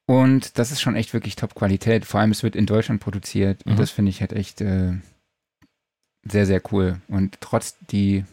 und 0.07 0.57
das 0.57 0.72
ist 0.72 0.81
schon 0.81 0.95
echt 0.95 1.14
wirklich 1.14 1.35
Top-Qualität. 1.35 2.06
Vor 2.06 2.19
allem, 2.19 2.31
es 2.31 2.43
wird 2.43 2.56
in 2.56 2.65
Deutschland 2.65 3.02
produziert 3.02 3.65
mhm. 3.65 3.73
und 3.73 3.80
das 3.80 3.91
finde 3.91 4.10
ich 4.10 4.22
halt 4.22 4.34
echt 4.34 4.61
äh, 4.61 4.93
sehr, 6.23 6.45
sehr 6.45 6.61
cool. 6.72 6.99
Und 7.07 7.38
trotz 7.41 7.77
die 7.91 8.26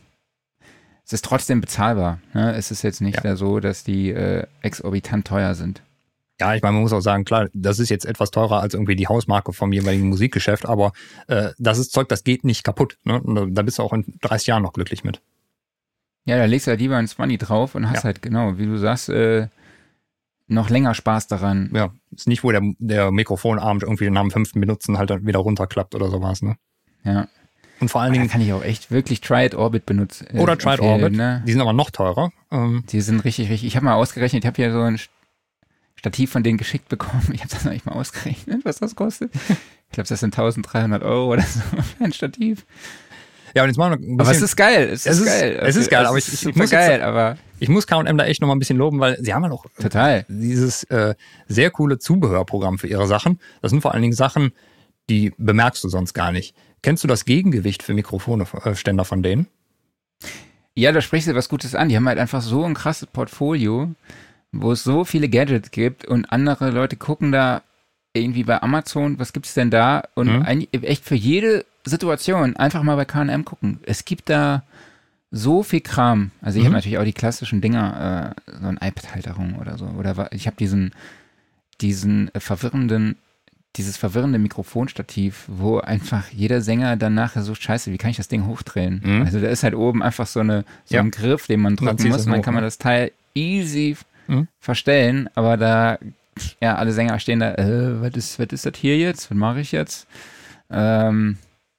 es 1.08 1.14
ist 1.14 1.24
trotzdem 1.24 1.62
bezahlbar. 1.62 2.20
Ne? 2.34 2.54
Es 2.54 2.70
ist 2.70 2.82
jetzt 2.82 3.00
nicht 3.00 3.24
ja. 3.24 3.34
so, 3.34 3.60
dass 3.60 3.82
die 3.82 4.10
äh, 4.10 4.46
exorbitant 4.60 5.26
teuer 5.26 5.54
sind. 5.54 5.82
Ja, 6.38 6.54
ich 6.54 6.60
meine, 6.60 6.74
man 6.74 6.82
muss 6.82 6.92
auch 6.92 7.00
sagen, 7.00 7.24
klar, 7.24 7.48
das 7.54 7.78
ist 7.78 7.88
jetzt 7.88 8.04
etwas 8.04 8.30
teurer 8.30 8.60
als 8.60 8.74
irgendwie 8.74 8.94
die 8.94 9.08
Hausmarke 9.08 9.54
vom 9.54 9.72
jeweiligen 9.72 10.10
Musikgeschäft, 10.10 10.66
aber 10.66 10.92
äh, 11.26 11.48
das 11.58 11.78
ist 11.78 11.92
Zeug, 11.92 12.10
das 12.10 12.24
geht 12.24 12.44
nicht 12.44 12.62
kaputt. 12.62 12.98
Ne? 13.04 13.22
Da 13.50 13.62
bist 13.62 13.78
du 13.78 13.84
auch 13.84 13.94
in 13.94 14.04
30 14.20 14.48
Jahren 14.48 14.62
noch 14.62 14.74
glücklich 14.74 15.02
mit. 15.02 15.22
Ja, 16.26 16.36
da 16.36 16.44
legst 16.44 16.66
du 16.66 16.72
halt 16.72 16.80
lieber 16.80 16.98
ein 16.98 17.08
Money 17.16 17.38
drauf 17.38 17.74
und 17.74 17.88
hast 17.88 18.00
ja. 18.00 18.04
halt, 18.04 18.20
genau, 18.20 18.58
wie 18.58 18.66
du 18.66 18.76
sagst, 18.76 19.08
äh, 19.08 19.48
noch 20.46 20.68
länger 20.68 20.92
Spaß 20.92 21.26
daran. 21.26 21.70
Ja, 21.74 21.90
ist 22.14 22.28
nicht, 22.28 22.44
wo 22.44 22.52
der, 22.52 22.60
der 22.78 23.10
Mikrofonarm 23.12 23.78
irgendwie 23.80 24.10
nach 24.10 24.20
dem 24.20 24.30
fünften 24.30 24.60
Benutzen 24.60 24.98
halt 24.98 25.08
dann 25.08 25.26
wieder 25.26 25.38
runterklappt 25.38 25.94
oder 25.94 26.10
sowas, 26.10 26.42
ne? 26.42 26.56
Ja. 27.02 27.28
Und 27.80 27.88
vor 27.88 28.00
allen 28.00 28.12
Dingen. 28.12 28.28
kann 28.28 28.40
ich 28.40 28.52
auch 28.52 28.62
echt 28.62 28.90
wirklich 28.90 29.20
It 29.28 29.54
Orbit 29.54 29.86
benutzen. 29.86 30.26
Äh, 30.32 30.38
oder 30.38 30.58
Try 30.58 30.74
It 30.74 30.80
Orbit. 30.80 31.12
Ne? 31.12 31.42
Die 31.46 31.52
sind 31.52 31.60
aber 31.60 31.72
noch 31.72 31.90
teurer. 31.90 32.32
Ähm. 32.50 32.84
Die 32.90 33.00
sind 33.00 33.24
richtig, 33.24 33.50
richtig. 33.50 33.68
Ich 33.68 33.76
habe 33.76 33.84
mal 33.84 33.94
ausgerechnet, 33.94 34.44
ich 34.44 34.46
habe 34.46 34.56
hier 34.56 34.72
so 34.72 34.80
ein 34.80 34.98
Stativ 35.96 36.30
von 36.30 36.42
denen 36.42 36.58
geschickt 36.58 36.88
bekommen. 36.88 37.28
Ich 37.32 37.40
habe 37.40 37.50
das 37.50 37.64
noch 37.64 37.72
nicht 37.72 37.86
mal 37.86 37.92
ausgerechnet, 37.92 38.64
was 38.64 38.78
das 38.78 38.94
kostet. 38.94 39.32
Ich 39.34 39.92
glaube, 39.92 40.08
das 40.08 40.20
sind 40.20 40.36
1300 40.36 41.02
Euro 41.02 41.32
oder 41.32 41.42
so 41.42 41.60
für 41.60 42.04
ein 42.04 42.12
Stativ. 42.12 42.64
Ja, 43.54 43.62
und 43.62 43.68
jetzt 43.68 43.78
machen 43.78 43.92
wir 43.92 43.96
ein 43.96 44.16
bisschen, 44.16 44.20
Aber 44.20 44.30
es 44.30 44.42
ist 44.42 44.56
geil. 44.56 44.88
Es, 44.92 45.06
es 45.06 45.18
ist, 45.18 45.26
geil. 45.26 45.58
Es 45.62 45.76
ist 45.76 45.90
geil, 45.90 46.06
aber 46.06 46.18
ich, 46.18 46.46
ich 46.46 46.54
muss 46.54 46.70
geil, 46.70 46.90
jetzt, 46.92 47.02
aber 47.02 47.36
ich 47.58 47.68
muss 47.68 47.86
K&M 47.86 48.18
da 48.18 48.24
echt 48.24 48.40
noch 48.40 48.48
mal 48.48 48.54
ein 48.54 48.58
bisschen 48.58 48.76
loben, 48.76 49.00
weil 49.00 49.16
sie 49.22 49.34
haben 49.34 49.42
ja 49.42 49.48
noch 49.48 49.64
total 49.80 50.26
dieses 50.28 50.84
äh, 50.84 51.14
sehr 51.46 51.70
coole 51.70 51.98
Zubehörprogramm 51.98 52.78
für 52.78 52.86
ihre 52.86 53.06
Sachen. 53.06 53.40
Das 53.62 53.70
sind 53.70 53.80
vor 53.80 53.94
allen 53.94 54.02
Dingen 54.02 54.14
Sachen, 54.14 54.52
die 55.08 55.32
bemerkst 55.38 55.82
du 55.82 55.88
sonst 55.88 56.12
gar 56.12 56.32
nicht. 56.32 56.54
Kennst 56.82 57.04
du 57.04 57.08
das 57.08 57.24
Gegengewicht 57.24 57.82
für 57.82 57.94
Mikrofonständer 57.94 59.04
von 59.04 59.22
denen? 59.22 59.46
Ja, 60.74 60.92
da 60.92 61.00
sprichst 61.00 61.28
du 61.28 61.34
was 61.34 61.48
Gutes 61.48 61.74
an. 61.74 61.88
Die 61.88 61.96
haben 61.96 62.06
halt 62.06 62.18
einfach 62.18 62.40
so 62.40 62.64
ein 62.64 62.74
krasses 62.74 63.08
Portfolio 63.08 63.94
wo 64.52 64.72
es 64.72 64.82
so 64.82 65.04
viele 65.04 65.28
Gadgets 65.28 65.70
gibt 65.70 66.04
und 66.04 66.26
andere 66.32 66.70
Leute 66.70 66.96
gucken 66.96 67.32
da 67.32 67.62
irgendwie 68.14 68.44
bei 68.44 68.62
Amazon, 68.62 69.18
was 69.18 69.32
gibt 69.32 69.46
es 69.46 69.54
denn 69.54 69.70
da? 69.70 70.02
Und 70.14 70.28
mhm. 70.28 70.66
echt 70.82 71.04
für 71.04 71.14
jede 71.14 71.64
Situation 71.84 72.56
einfach 72.56 72.82
mal 72.82 72.96
bei 72.96 73.04
KM 73.04 73.44
gucken. 73.44 73.80
Es 73.84 74.04
gibt 74.04 74.30
da 74.30 74.64
so 75.30 75.62
viel 75.62 75.82
Kram. 75.82 76.30
Also 76.40 76.58
ich 76.58 76.62
mhm. 76.62 76.68
habe 76.68 76.76
natürlich 76.76 76.98
auch 76.98 77.04
die 77.04 77.12
klassischen 77.12 77.60
Dinger, 77.60 78.34
äh, 78.48 78.52
so 78.60 78.66
ein 78.66 78.78
iPad-Halterung 78.80 79.56
oder 79.56 79.76
so. 79.76 79.84
Oder 79.86 80.32
ich 80.32 80.46
habe 80.46 80.56
diesen, 80.56 80.92
diesen 81.80 82.34
äh, 82.34 82.40
verwirrenden, 82.40 83.16
dieses 83.78 83.96
verwirrende 83.96 84.38
Mikrofonstativ, 84.38 85.44
wo 85.46 85.78
einfach 85.78 86.28
jeder 86.30 86.60
Sänger 86.60 86.96
dann 86.96 87.14
nachher 87.14 87.42
so, 87.42 87.54
scheiße, 87.54 87.90
wie 87.92 87.98
kann 87.98 88.10
ich 88.10 88.16
das 88.16 88.28
Ding 88.28 88.46
hochdrehen? 88.46 89.00
Mhm. 89.04 89.22
Also 89.22 89.40
da 89.40 89.48
ist 89.48 89.62
halt 89.62 89.74
oben 89.74 90.02
einfach 90.02 90.26
so, 90.26 90.40
eine, 90.40 90.64
so 90.84 90.96
ja. 90.96 91.00
ein 91.00 91.10
Griff, 91.10 91.46
den 91.46 91.60
man 91.60 91.76
drücken 91.76 92.08
muss 92.08 92.24
dann 92.26 92.42
kann 92.42 92.54
man 92.54 92.62
das 92.62 92.78
Teil 92.78 93.12
easy 93.34 93.96
mhm. 94.26 94.48
verstellen, 94.58 95.30
aber 95.34 95.56
da, 95.56 95.98
ja, 96.60 96.74
alle 96.76 96.92
Sänger 96.92 97.18
stehen 97.18 97.40
da, 97.40 97.54
äh, 97.54 98.02
was 98.02 98.14
ist, 98.14 98.38
was 98.38 98.48
ist 98.50 98.66
das 98.66 98.76
hier 98.76 98.98
jetzt? 98.98 99.30
Was 99.30 99.38
mache 99.38 99.60
ich 99.60 99.72
jetzt? 99.72 100.06
Ähm, 100.70 101.38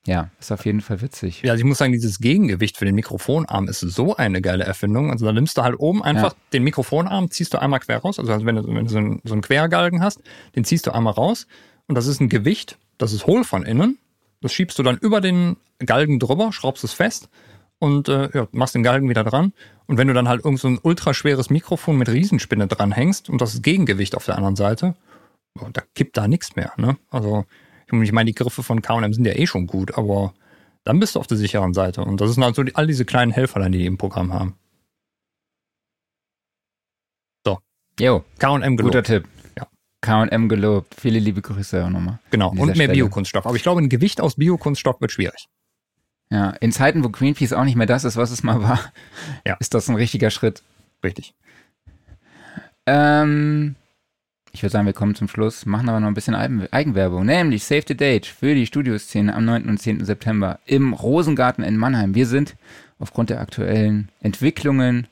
ja, 0.09 0.29
ist 0.39 0.51
auf 0.51 0.65
jeden 0.65 0.81
Fall 0.81 1.01
witzig. 1.01 1.43
Ja, 1.43 1.51
also 1.51 1.61
ich 1.61 1.65
muss 1.65 1.77
sagen, 1.77 1.91
dieses 1.91 2.19
Gegengewicht 2.19 2.77
für 2.77 2.85
den 2.85 2.95
Mikrofonarm 2.95 3.67
ist 3.67 3.81
so 3.81 4.15
eine 4.15 4.41
geile 4.41 4.63
Erfindung. 4.63 5.11
Also 5.11 5.25
da 5.25 5.33
nimmst 5.33 5.57
du 5.57 5.61
halt 5.61 5.77
oben 5.77 6.01
einfach 6.01 6.31
ja. 6.31 6.37
den 6.53 6.63
Mikrofonarm, 6.63 7.29
ziehst 7.29 7.53
du 7.53 7.61
einmal 7.61 7.79
quer 7.79 7.99
raus. 7.99 8.17
Also, 8.17 8.31
also 8.31 8.45
wenn 8.45 8.55
du, 8.55 8.67
wenn 8.67 8.85
du 8.85 8.89
so, 8.89 8.97
einen, 8.97 9.21
so 9.23 9.33
einen 9.33 9.41
Quergalgen 9.41 10.01
hast, 10.01 10.21
den 10.55 10.63
ziehst 10.63 10.87
du 10.87 10.91
einmal 10.91 11.13
raus. 11.13 11.45
Und 11.89 11.95
das 11.95 12.05
ist 12.05 12.21
ein 12.21 12.29
Gewicht, 12.29 12.77
das 12.99 13.13
ist 13.13 13.25
hohl 13.25 13.43
von 13.43 13.63
innen. 13.63 13.97
Das 14.41 14.53
schiebst 14.53 14.77
du 14.77 14.83
dann 14.83 14.97
über 14.97 15.21
den 15.21 15.57
Galgen 15.79 16.19
drüber, 16.19 16.53
schraubst 16.53 16.83
es 16.83 16.93
fest 16.93 17.29
und 17.79 18.07
äh, 18.07 18.29
ja, 18.31 18.47
machst 18.51 18.75
den 18.75 18.83
Galgen 18.83 19.09
wieder 19.09 19.23
dran. 19.23 19.53
Und 19.87 19.97
wenn 19.97 20.07
du 20.07 20.13
dann 20.13 20.29
halt 20.29 20.45
irgend 20.45 20.59
so 20.59 20.67
ein 20.67 20.79
ultraschweres 20.81 21.49
Mikrofon 21.49 21.97
mit 21.97 22.07
Riesenspinne 22.07 22.67
dranhängst 22.67 23.27
und 23.27 23.41
das 23.41 23.63
Gegengewicht 23.63 24.15
auf 24.15 24.23
der 24.23 24.35
anderen 24.35 24.55
Seite, 24.55 24.93
boah, 25.55 25.71
da 25.73 25.81
kippt 25.95 26.15
da 26.15 26.27
nichts 26.27 26.55
mehr. 26.55 26.71
Ne? 26.77 26.95
Also 27.09 27.45
ich 27.91 28.11
meine, 28.11 28.27
die 28.27 28.35
Griffe 28.35 28.61
von 28.61 28.83
K&M 28.83 29.11
sind 29.11 29.25
ja 29.25 29.33
eh 29.33 29.47
schon 29.47 29.65
gut, 29.65 29.97
aber 29.97 30.35
dann 30.83 30.99
bist 30.99 31.15
du 31.15 31.19
auf 31.19 31.25
der 31.25 31.37
sicheren 31.37 31.73
Seite. 31.73 32.01
Und 32.01 32.21
das 32.21 32.31
sind 32.31 32.43
halt 32.43 32.55
so 32.55 32.61
die, 32.61 32.75
all 32.75 32.85
diese 32.85 33.03
kleinen 33.03 33.31
Helferlein, 33.31 33.71
die 33.71 33.79
die 33.79 33.87
im 33.87 33.97
Programm 33.97 34.31
haben. 34.31 34.53
So. 37.43 37.57
Jo. 37.99 38.23
K&M 38.37 38.77
gelobt. 38.77 38.93
Guter 38.93 39.03
Tipp. 39.03 39.27
K&M 40.01 40.49
gelobt. 40.49 40.95
Viele 40.99 41.19
liebe 41.19 41.41
Grüße 41.41 41.83
auch 41.83 41.89
nochmal. 41.89 42.19
Genau. 42.31 42.51
Und 42.51 42.77
mehr 42.77 42.87
Biokunststoff. 42.87 43.45
Aber 43.45 43.55
ich 43.55 43.63
glaube, 43.63 43.81
ein 43.81 43.89
Gewicht 43.89 44.21
aus 44.21 44.35
Biokunststoff 44.35 45.01
wird 45.01 45.11
schwierig. 45.11 45.47
Ja, 46.31 46.51
in 46.61 46.71
Zeiten, 46.71 47.03
wo 47.03 47.09
Greenpeace 47.09 47.53
auch 47.53 47.63
nicht 47.63 47.75
mehr 47.75 47.87
das 47.87 48.03
ist, 48.03 48.15
was 48.15 48.31
es 48.31 48.43
mal 48.43 48.61
war, 48.61 48.79
ja. 49.47 49.57
ist 49.59 49.73
das 49.73 49.89
ein 49.89 49.95
richtiger 49.95 50.29
Schritt. 50.29 50.61
Richtig. 51.03 51.33
Ähm, 52.85 53.75
ich 54.51 54.61
würde 54.61 54.71
sagen, 54.71 54.85
wir 54.85 54.93
kommen 54.93 55.15
zum 55.15 55.27
Schluss, 55.27 55.65
machen 55.65 55.89
aber 55.89 55.99
noch 55.99 56.07
ein 56.07 56.13
bisschen 56.13 56.35
Eigenwerbung, 56.35 57.25
nämlich 57.25 57.63
Save 57.63 57.83
the 57.87 57.97
Date 57.97 58.25
für 58.25 58.53
die 58.55 58.65
Studioszene 58.65 59.33
am 59.33 59.45
9. 59.45 59.69
und 59.69 59.79
10. 59.79 60.05
September 60.05 60.59
im 60.65 60.93
Rosengarten 60.93 61.63
in 61.63 61.77
Mannheim. 61.77 62.15
Wir 62.15 62.25
sind 62.25 62.55
aufgrund 62.99 63.29
der 63.29 63.41
aktuellen 63.41 64.09
Entwicklungen 64.21 65.07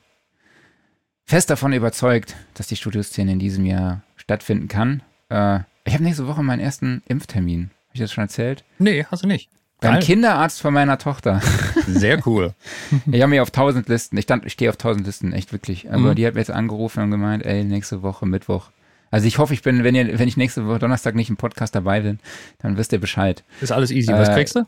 fest 1.24 1.50
davon 1.50 1.72
überzeugt, 1.72 2.36
dass 2.54 2.68
die 2.68 2.76
Studioszene 2.76 3.32
in 3.32 3.38
diesem 3.38 3.64
Jahr 3.64 4.02
stattfinden 4.28 4.68
kann. 4.68 5.02
Äh, 5.30 5.60
ich 5.84 5.94
habe 5.94 6.04
nächste 6.04 6.26
Woche 6.26 6.42
meinen 6.42 6.60
ersten 6.60 7.02
Impftermin. 7.08 7.70
Habe 7.70 7.94
ich 7.94 8.00
das 8.00 8.12
schon 8.12 8.24
erzählt? 8.24 8.62
Nee, 8.78 9.06
hast 9.10 9.22
du 9.22 9.26
nicht. 9.26 9.48
Beim 9.80 9.94
Geil. 9.94 10.02
Kinderarzt 10.02 10.60
von 10.60 10.74
meiner 10.74 10.98
Tochter. 10.98 11.40
Sehr 11.86 12.26
cool. 12.26 12.52
ich 13.10 13.22
habe 13.22 13.30
mich 13.30 13.40
auf 13.40 13.50
tausend 13.50 13.88
Listen, 13.88 14.18
ich, 14.18 14.24
stand, 14.24 14.44
ich 14.44 14.52
stehe 14.52 14.68
auf 14.68 14.76
tausend 14.76 15.06
Listen, 15.06 15.32
echt 15.32 15.52
wirklich. 15.52 15.90
Aber 15.90 16.10
mhm. 16.10 16.14
die 16.16 16.26
hat 16.26 16.34
mir 16.34 16.40
jetzt 16.40 16.50
angerufen 16.50 17.04
und 17.04 17.10
gemeint, 17.10 17.46
ey, 17.46 17.64
nächste 17.64 18.02
Woche 18.02 18.26
Mittwoch. 18.26 18.70
Also 19.10 19.26
ich 19.26 19.38
hoffe, 19.38 19.54
ich 19.54 19.62
bin, 19.62 19.82
wenn 19.82 19.94
ihr, 19.94 20.18
wenn 20.18 20.28
ich 20.28 20.36
nächste 20.36 20.66
Woche 20.66 20.80
Donnerstag 20.80 21.14
nicht 21.14 21.30
im 21.30 21.38
Podcast 21.38 21.74
dabei 21.74 22.00
bin, 22.00 22.18
dann 22.58 22.76
wisst 22.76 22.92
ihr 22.92 23.00
Bescheid. 23.00 23.44
Ist 23.62 23.72
alles 23.72 23.90
easy. 23.90 24.12
Was 24.12 24.28
äh, 24.28 24.34
kriegst 24.34 24.56
du? 24.56 24.66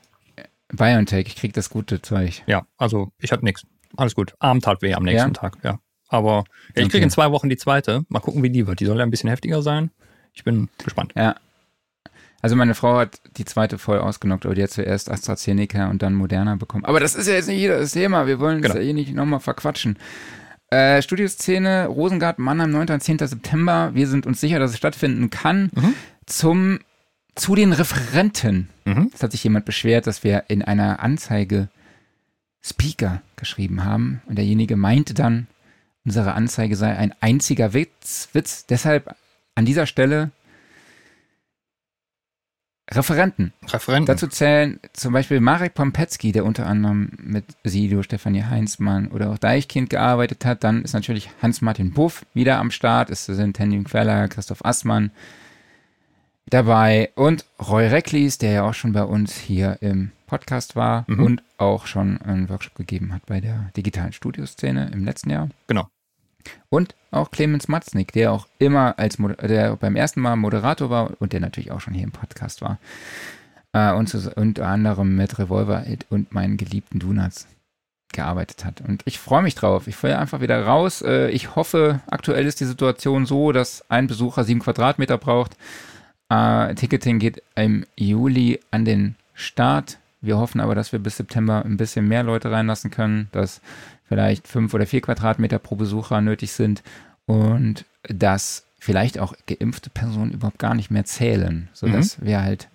BioNTech, 0.72 1.26
ich 1.26 1.36
krieg 1.36 1.52
das 1.52 1.68
gute 1.68 2.00
Zeug. 2.00 2.42
Ja, 2.46 2.64
also 2.78 3.12
ich 3.18 3.30
hatte 3.30 3.44
nichts. 3.44 3.66
Alles 3.96 4.14
gut. 4.14 4.34
Arm 4.38 4.60
tat 4.60 4.80
weh 4.80 4.94
am 4.94 5.02
nächsten 5.02 5.34
ja? 5.34 5.34
Tag, 5.34 5.58
ja. 5.62 5.80
Aber 6.10 6.44
ja, 6.76 6.82
ich 6.82 6.90
kriege 6.90 7.04
in 7.04 7.10
zwei 7.10 7.30
Wochen 7.30 7.48
die 7.48 7.56
zweite. 7.56 8.04
Mal 8.08 8.20
gucken, 8.20 8.42
wie 8.42 8.50
die 8.50 8.66
wird. 8.66 8.80
Die 8.80 8.86
soll 8.86 8.98
ja 8.98 9.04
ein 9.04 9.10
bisschen 9.10 9.30
heftiger 9.30 9.62
sein. 9.62 9.90
Ich 10.34 10.44
bin 10.44 10.68
gespannt. 10.84 11.12
Ja, 11.16 11.36
also 12.42 12.56
meine 12.56 12.74
Frau 12.74 12.96
hat 12.98 13.20
die 13.36 13.44
zweite 13.44 13.78
voll 13.78 13.98
ausgenockt, 13.98 14.46
aber 14.46 14.54
die 14.54 14.62
hat 14.62 14.70
zuerst 14.70 15.10
AstraZeneca 15.10 15.88
und 15.90 16.02
dann 16.02 16.14
Moderna 16.14 16.56
bekommen. 16.56 16.84
Aber 16.84 17.00
das 17.00 17.14
ist 17.14 17.28
ja 17.28 17.34
jetzt 17.34 17.48
nicht 17.48 17.58
hier 17.58 17.78
das 17.78 17.92
Thema. 17.92 18.26
Wir 18.26 18.40
wollen 18.40 18.62
genau. 18.62 18.74
es 18.74 18.78
ja 18.78 18.84
hier 18.84 18.94
nicht 18.94 19.14
nochmal 19.14 19.40
verquatschen. 19.40 19.98
Äh, 20.70 21.02
Studioszene, 21.02 21.86
Rosengarten, 21.86 22.44
Mannheim, 22.44 22.70
9. 22.70 22.88
und 22.90 23.02
10. 23.02 23.18
September. 23.18 23.90
Wir 23.92 24.06
sind 24.06 24.26
uns 24.26 24.40
sicher, 24.40 24.58
dass 24.58 24.70
es 24.70 24.78
stattfinden 24.78 25.28
kann. 25.28 25.70
Mhm. 25.74 25.94
Zum, 26.26 26.78
zu 27.34 27.54
den 27.54 27.72
Referenten. 27.72 28.70
Mhm. 28.86 29.10
Es 29.14 29.22
hat 29.22 29.32
sich 29.32 29.44
jemand 29.44 29.66
beschwert, 29.66 30.06
dass 30.06 30.24
wir 30.24 30.44
in 30.48 30.62
einer 30.62 31.00
Anzeige 31.00 31.68
Speaker 32.62 33.20
geschrieben 33.36 33.84
haben. 33.84 34.22
Und 34.26 34.36
derjenige 34.38 34.76
meinte 34.76 35.12
dann, 35.12 35.46
unsere 36.04 36.34
Anzeige 36.34 36.76
sei 36.76 36.96
ein 36.96 37.14
einziger 37.20 37.72
Witz. 37.72 38.28
Witz. 38.32 38.66
Deshalb 38.66 39.14
an 39.54 39.64
dieser 39.64 39.86
Stelle 39.86 40.30
Referenten. 42.92 43.52
Referenten. 43.68 44.06
Dazu 44.06 44.26
zählen 44.26 44.80
zum 44.92 45.12
Beispiel 45.12 45.38
Marek 45.38 45.74
Pompetzki, 45.74 46.32
der 46.32 46.44
unter 46.44 46.66
anderem 46.66 47.10
mit 47.22 47.44
Sido, 47.62 48.02
Stefanie 48.02 48.42
Heinzmann 48.42 49.08
oder 49.08 49.30
auch 49.30 49.38
Deichkind 49.38 49.90
gearbeitet 49.90 50.44
hat. 50.44 50.64
Dann 50.64 50.82
ist 50.82 50.92
natürlich 50.92 51.30
Hans-Martin 51.40 51.92
Buff 51.92 52.26
wieder 52.34 52.58
am 52.58 52.72
Start. 52.72 53.10
Es 53.10 53.26
sind 53.26 53.58
Henning 53.60 53.84
Queller, 53.84 54.26
Christoph 54.26 54.64
Assmann 54.64 55.12
dabei 56.46 57.10
und 57.14 57.44
Roy 57.60 57.86
Recklis, 57.86 58.38
der 58.38 58.50
ja 58.50 58.62
auch 58.64 58.74
schon 58.74 58.92
bei 58.92 59.04
uns 59.04 59.36
hier 59.36 59.78
im 59.80 60.10
Podcast 60.30 60.76
war 60.76 61.04
mhm. 61.08 61.24
und 61.24 61.42
auch 61.58 61.86
schon 61.86 62.22
einen 62.22 62.48
Workshop 62.48 62.76
gegeben 62.76 63.12
hat 63.12 63.26
bei 63.26 63.40
der 63.40 63.70
digitalen 63.76 64.12
Studioszene 64.12 64.88
im 64.92 65.04
letzten 65.04 65.30
Jahr. 65.30 65.48
Genau. 65.66 65.88
Und 66.68 66.94
auch 67.10 67.32
Clemens 67.32 67.66
Matznik, 67.66 68.12
der 68.12 68.32
auch 68.32 68.46
immer 68.60 68.96
als 68.96 69.18
der 69.42 69.74
beim 69.74 69.96
ersten 69.96 70.20
Mal 70.20 70.36
Moderator 70.36 70.88
war 70.88 71.10
und 71.18 71.32
der 71.32 71.40
natürlich 71.40 71.72
auch 71.72 71.80
schon 71.80 71.94
hier 71.94 72.04
im 72.04 72.12
Podcast 72.12 72.62
war. 72.62 72.78
Äh, 73.72 73.92
und 73.92 74.08
zu, 74.08 74.30
unter 74.36 74.68
anderem 74.68 75.16
mit 75.16 75.36
Revolver 75.40 75.84
und 76.10 76.32
meinen 76.32 76.56
geliebten 76.56 77.00
Donuts 77.00 77.48
gearbeitet 78.12 78.64
hat. 78.64 78.80
Und 78.80 79.02
ich 79.06 79.18
freue 79.18 79.42
mich 79.42 79.56
drauf. 79.56 79.88
Ich 79.88 80.00
will 80.00 80.12
einfach 80.12 80.40
wieder 80.40 80.64
raus. 80.64 81.02
Äh, 81.02 81.30
ich 81.30 81.56
hoffe, 81.56 82.00
aktuell 82.08 82.46
ist 82.46 82.60
die 82.60 82.66
Situation 82.66 83.26
so, 83.26 83.50
dass 83.50 83.84
ein 83.90 84.06
Besucher 84.06 84.44
sieben 84.44 84.60
Quadratmeter 84.60 85.18
braucht. 85.18 85.56
Äh, 86.28 86.76
Ticketing 86.76 87.18
geht 87.18 87.42
im 87.56 87.84
Juli 87.96 88.60
an 88.70 88.84
den 88.84 89.16
Start. 89.34 89.98
Wir 90.20 90.38
hoffen 90.38 90.60
aber, 90.60 90.74
dass 90.74 90.92
wir 90.92 90.98
bis 90.98 91.16
September 91.16 91.64
ein 91.64 91.76
bisschen 91.76 92.06
mehr 92.06 92.22
Leute 92.22 92.50
reinlassen 92.50 92.90
können, 92.90 93.28
dass 93.32 93.60
vielleicht 94.04 94.48
fünf 94.48 94.74
oder 94.74 94.86
vier 94.86 95.00
Quadratmeter 95.00 95.58
pro 95.58 95.76
Besucher 95.76 96.20
nötig 96.20 96.52
sind 96.52 96.82
und 97.26 97.84
dass 98.02 98.64
vielleicht 98.78 99.18
auch 99.18 99.34
geimpfte 99.46 99.90
Personen 99.90 100.32
überhaupt 100.32 100.58
gar 100.58 100.74
nicht 100.74 100.90
mehr 100.90 101.04
zählen, 101.04 101.68
sodass 101.72 102.18
mhm. 102.18 102.26
wir 102.26 102.42
halt 102.42 102.68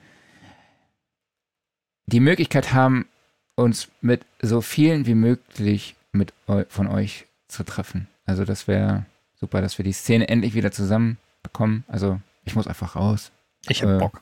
die 2.08 2.20
Möglichkeit 2.20 2.74
haben, 2.74 3.08
uns 3.56 3.90
mit 4.02 4.26
so 4.42 4.62
vielen 4.62 5.06
wie 5.06 5.16
möglich 5.16 5.96
mit 6.12 6.34
von 6.70 6.88
euch 6.88 7.26
zu 7.48 7.64
treffen. 7.64 8.08
Also 8.26 8.46
das 8.46 8.68
wäre 8.68 9.06
super, 9.40 9.62
dass 9.62 9.78
wir 9.78 9.86
die 9.86 9.94
Szene 9.94 10.28
endlich 10.30 10.54
wieder 10.54 10.72
zusammen 10.72 11.18
bekommen. 11.44 11.84
Also 11.88 12.20
ich 12.44 12.56
muss 12.56 12.68
einfach 12.68 12.96
raus. 12.96 13.32
Ich 13.68 13.84
hab 13.84 13.90
äh, 13.90 13.98
Bock. 13.98 14.22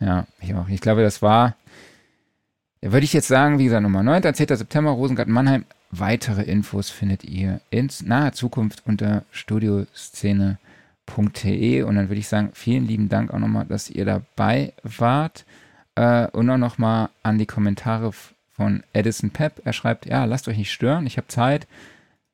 Ja, 0.00 0.26
ich 0.40 0.54
auch. 0.54 0.68
Ich 0.68 0.80
glaube, 0.80 1.02
das 1.02 1.22
war, 1.22 1.56
würde 2.82 3.04
ich 3.04 3.12
jetzt 3.12 3.28
sagen, 3.28 3.58
wie 3.58 3.64
gesagt, 3.64 3.82
Nummer 3.82 4.02
9. 4.02 4.34
10. 4.34 4.56
September, 4.56 4.90
Rosengarten 4.90 5.32
Mannheim. 5.32 5.64
Weitere 5.90 6.42
Infos 6.42 6.90
findet 6.90 7.24
ihr 7.24 7.60
in 7.70 7.88
naher 8.04 8.32
Zukunft 8.32 8.82
unter 8.86 9.24
studioszene.de. 9.30 11.82
Und 11.82 11.96
dann 11.96 12.08
würde 12.08 12.20
ich 12.20 12.28
sagen, 12.28 12.50
vielen 12.52 12.86
lieben 12.86 13.08
Dank 13.08 13.32
auch 13.32 13.38
nochmal, 13.38 13.64
dass 13.66 13.88
ihr 13.88 14.04
dabei 14.04 14.74
wart. 14.82 15.46
Äh, 15.94 16.26
und 16.28 16.50
auch 16.50 16.58
nochmal 16.58 17.08
an 17.22 17.38
die 17.38 17.46
Kommentare 17.46 18.12
von 18.56 18.82
Edison 18.92 19.30
Pep. 19.30 19.60
Er 19.64 19.72
schreibt, 19.72 20.06
ja, 20.06 20.24
lasst 20.24 20.48
euch 20.48 20.58
nicht 20.58 20.72
stören, 20.72 21.06
ich 21.06 21.16
habe 21.16 21.28
Zeit. 21.28 21.66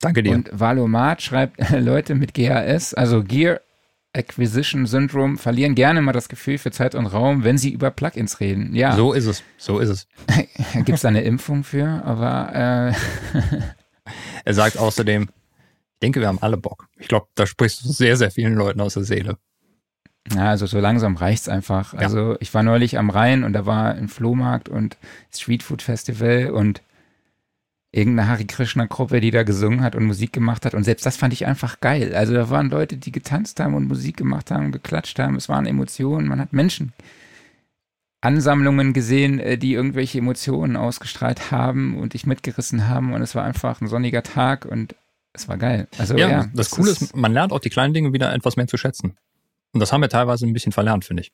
Danke 0.00 0.22
dir. 0.22 0.32
Und 0.32 0.50
Valomat 0.52 1.22
schreibt, 1.22 1.70
Leute 1.70 2.14
mit 2.14 2.34
GAS, 2.34 2.94
also 2.94 3.22
Gear 3.22 3.60
Acquisition 4.14 4.86
Syndrome, 4.86 5.38
verlieren 5.38 5.74
gerne 5.74 6.02
mal 6.02 6.12
das 6.12 6.28
Gefühl 6.28 6.58
für 6.58 6.70
Zeit 6.70 6.94
und 6.94 7.06
Raum, 7.06 7.44
wenn 7.44 7.56
sie 7.56 7.70
über 7.70 7.90
Plugins 7.90 8.40
reden. 8.40 8.74
Ja. 8.74 8.94
So 8.94 9.12
ist 9.12 9.26
es. 9.26 9.42
So 9.56 9.78
ist 9.78 9.88
es. 9.88 10.06
Gibt 10.74 10.90
es 10.90 11.00
da 11.00 11.08
eine 11.08 11.22
Impfung 11.22 11.64
für? 11.64 12.02
Aber 12.04 12.54
äh 12.54 12.92
er 14.44 14.54
sagt 14.54 14.78
außerdem, 14.78 15.22
ich 15.22 16.00
denke, 16.02 16.20
wir 16.20 16.28
haben 16.28 16.42
alle 16.42 16.56
Bock. 16.56 16.88
Ich 16.98 17.08
glaube, 17.08 17.26
da 17.34 17.46
sprichst 17.46 17.84
du 17.84 17.88
sehr, 17.90 18.16
sehr 18.16 18.30
vielen 18.30 18.54
Leuten 18.54 18.80
aus 18.80 18.94
der 18.94 19.04
Seele. 19.04 19.38
Ja, 20.34 20.50
also 20.50 20.66
so 20.66 20.78
langsam 20.78 21.16
reicht's 21.16 21.48
einfach. 21.48 21.94
Ja. 21.94 22.00
Also 22.00 22.36
ich 22.40 22.52
war 22.54 22.62
neulich 22.62 22.98
am 22.98 23.10
Rhein 23.10 23.44
und 23.44 23.52
da 23.52 23.66
war 23.66 23.94
ein 23.94 24.08
Flohmarkt 24.08 24.68
und 24.68 24.96
Streetfood 25.32 25.82
Festival 25.82 26.50
und 26.50 26.82
irgendeine 27.92 28.28
Hari 28.28 28.46
Krishna 28.46 28.86
Gruppe, 28.86 29.20
die 29.20 29.30
da 29.30 29.42
gesungen 29.42 29.82
hat 29.82 29.94
und 29.94 30.04
Musik 30.04 30.32
gemacht 30.32 30.64
hat 30.64 30.74
und 30.74 30.84
selbst 30.84 31.04
das 31.04 31.16
fand 31.16 31.32
ich 31.34 31.46
einfach 31.46 31.80
geil. 31.80 32.14
Also 32.14 32.32
da 32.32 32.48
waren 32.50 32.70
Leute, 32.70 32.96
die 32.96 33.12
getanzt 33.12 33.60
haben 33.60 33.74
und 33.74 33.86
Musik 33.86 34.16
gemacht 34.16 34.50
haben, 34.50 34.66
und 34.66 34.72
geklatscht 34.72 35.18
haben. 35.18 35.36
Es 35.36 35.48
waren 35.48 35.66
Emotionen. 35.66 36.26
Man 36.26 36.40
hat 36.40 36.52
Menschen 36.52 36.92
Ansammlungen 38.22 38.92
gesehen, 38.92 39.40
äh, 39.40 39.58
die 39.58 39.74
irgendwelche 39.74 40.18
Emotionen 40.18 40.76
ausgestrahlt 40.76 41.50
haben 41.50 41.98
und 41.98 42.14
dich 42.14 42.24
mitgerissen 42.24 42.88
haben 42.88 43.12
und 43.12 43.20
es 43.20 43.34
war 43.34 43.44
einfach 43.44 43.80
ein 43.80 43.88
sonniger 43.88 44.22
Tag 44.22 44.64
und 44.64 44.94
es 45.32 45.48
war 45.48 45.58
geil. 45.58 45.88
Also 45.98 46.16
ja, 46.16 46.30
ja 46.30 46.38
das, 46.44 46.52
das 46.54 46.70
Coole 46.70 46.92
ist, 46.92 47.16
man 47.16 47.32
lernt 47.32 47.52
auch 47.52 47.58
die 47.58 47.70
kleinen 47.70 47.94
Dinge 47.94 48.12
wieder 48.12 48.32
etwas 48.32 48.56
mehr 48.56 48.68
zu 48.68 48.76
schätzen. 48.76 49.16
Und 49.72 49.80
das 49.80 49.92
haben 49.92 50.02
wir 50.02 50.08
teilweise 50.08 50.46
ein 50.46 50.52
bisschen 50.52 50.72
verlernt, 50.72 51.04
finde 51.04 51.22
ich. 51.22 51.32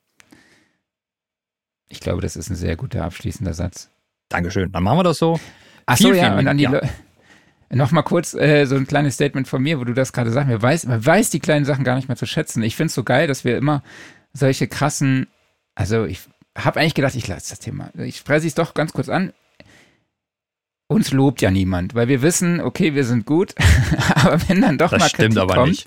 Ich 1.89 2.01
glaube, 2.01 2.23
das 2.23 2.37
ist 2.37 2.49
ein 2.51 2.57
sehr 2.57 2.77
guter 2.77 3.05
abschließender 3.05 3.53
Satz. 3.53 3.91
Dankeschön. 4.29 4.73
Dann 4.73 4.83
machen 4.83 4.99
wir 4.99 5.05
das 5.05 5.19
so. 5.19 5.39
Ach 5.89 5.97
so, 5.97 6.12
ja, 6.12 6.36
und 6.36 6.44
dann 6.44 6.59
die 6.59 6.65
ja. 6.65 6.81
Nochmal 7.70 8.02
kurz 8.02 8.32
äh, 8.32 8.65
so 8.65 8.77
ein 8.77 8.86
kleines 8.86 9.15
Statement 9.15 9.47
von 9.47 9.62
mir, 9.62 9.78
wo 9.78 9.85
du 9.85 9.93
das 9.93 10.15
gerade 10.15 10.31
sagst. 10.31 10.48
Man 10.48 10.62
weiß, 10.62 10.86
man 10.86 11.05
weiß 11.05 11.28
die 11.28 11.40
kleinen 11.40 11.66
Sachen 11.66 11.85
gar 11.85 11.97
nicht 11.97 12.09
mehr 12.09 12.16
zu 12.16 12.24
schätzen. 12.24 12.62
Ich 12.62 12.77
finde 12.77 12.86
es 12.89 12.94
so 12.94 13.05
geil, 13.05 13.27
dass 13.27 13.44
wir 13.44 13.59
immer 13.59 13.82
solche 14.32 14.69
krassen, 14.69 15.27
also 15.74 16.06
ich 16.06 16.20
habe 16.56 16.81
eigentlich 16.81 16.94
gedacht, 16.94 17.15
ich 17.15 17.28
lasse 17.28 17.51
das 17.51 17.59
Thema. 17.59 17.90
Ich 17.98 18.16
spreche 18.16 18.47
es 18.47 18.55
doch 18.55 18.73
ganz 18.73 18.93
kurz 18.94 19.10
an 19.10 19.32
uns 20.89 21.12
lobt 21.12 21.43
ja 21.43 21.51
niemand, 21.51 21.94
weil 21.94 22.09
wir 22.09 22.23
wissen, 22.23 22.60
okay, 22.60 22.94
wir 22.94 23.05
sind 23.05 23.27
gut, 23.27 23.55
aber 24.15 24.40
wenn 24.48 24.62
dann 24.62 24.78
doch 24.78 24.90
das 24.90 25.01
mal 25.01 25.09
stimmt 25.09 25.35
Kritik 25.35 25.43
aber 25.43 25.55
kommt, 25.55 25.69
nicht. 25.69 25.86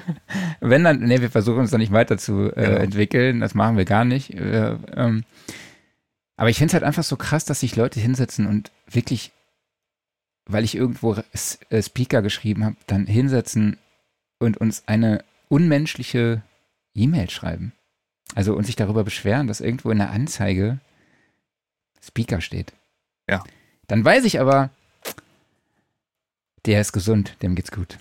wenn 0.60 0.84
dann, 0.84 1.00
nee, 1.00 1.20
wir 1.20 1.30
versuchen 1.30 1.58
uns 1.58 1.72
da 1.72 1.78
nicht 1.78 1.92
weiter 1.92 2.16
zu 2.16 2.52
äh, 2.54 2.66
genau. 2.66 2.78
entwickeln, 2.78 3.40
das 3.40 3.54
machen 3.54 3.76
wir 3.76 3.84
gar 3.84 4.04
nicht. 4.04 4.32
Äh, 4.32 4.76
ähm, 4.94 5.24
aber 6.36 6.50
ich 6.50 6.58
finde 6.58 6.70
es 6.70 6.74
halt 6.74 6.84
einfach 6.84 7.04
so 7.04 7.16
krass, 7.16 7.44
dass 7.44 7.60
sich 7.60 7.76
Leute 7.76 8.00
hinsetzen 8.00 8.46
und 8.46 8.70
wirklich, 8.90 9.32
weil 10.46 10.64
ich 10.64 10.74
irgendwo 10.74 11.14
äh, 11.70 11.82
Speaker 11.82 12.22
geschrieben 12.22 12.64
habe, 12.64 12.76
dann 12.86 13.06
hinsetzen 13.06 13.78
und 14.38 14.58
uns 14.58 14.84
eine 14.86 15.24
unmenschliche 15.48 16.42
E-Mail 16.94 17.30
schreiben. 17.30 17.72
Also 18.34 18.54
und 18.54 18.64
sich 18.64 18.76
darüber 18.76 19.04
beschweren, 19.04 19.46
dass 19.46 19.60
irgendwo 19.60 19.90
in 19.90 19.98
der 19.98 20.10
Anzeige 20.10 20.80
Speaker 22.02 22.40
steht. 22.40 22.72
Ja. 23.28 23.42
Dann 23.86 24.04
weiß 24.04 24.24
ich 24.24 24.40
aber, 24.40 24.70
der 26.66 26.80
ist 26.80 26.92
gesund, 26.92 27.36
dem 27.42 27.54
geht's 27.54 27.70
gut. 27.70 27.98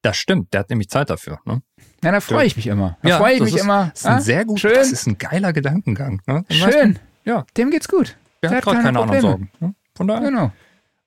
Das 0.00 0.16
stimmt, 0.16 0.52
der 0.52 0.60
hat 0.60 0.70
nämlich 0.70 0.88
Zeit 0.88 1.10
dafür. 1.10 1.40
Ne? 1.44 1.62
Ja, 2.02 2.12
da 2.12 2.20
freue 2.20 2.46
ich 2.46 2.56
mich 2.56 2.66
immer. 2.66 2.96
Da 3.02 3.08
ja, 3.10 3.18
freue 3.18 3.34
ich 3.34 3.40
mich 3.40 3.54
ist, 3.54 3.62
immer. 3.62 3.90
Das 3.90 4.00
ist 4.00 4.06
ein 4.06 4.16
ah, 4.16 4.20
sehr 4.20 4.44
gut, 4.46 4.60
schön. 4.60 4.74
das 4.74 4.92
ist 4.92 5.06
ein 5.06 5.18
geiler 5.18 5.52
Gedankengang. 5.52 6.22
Ne? 6.26 6.44
Schön. 6.48 6.98
Ja. 7.28 7.46
Dem 7.56 7.70
geht's 7.70 7.88
gut. 7.88 8.16
Der, 8.42 8.50
der 8.50 8.58
hat 8.58 8.64
gerade 8.64 8.76
keine, 8.78 8.86
keine 8.86 9.00
anderen 9.00 9.20
Sorgen. 9.20 9.50
Ne? 9.60 9.74
Von 9.94 10.08
daher. 10.08 10.30
Genau. 10.30 10.52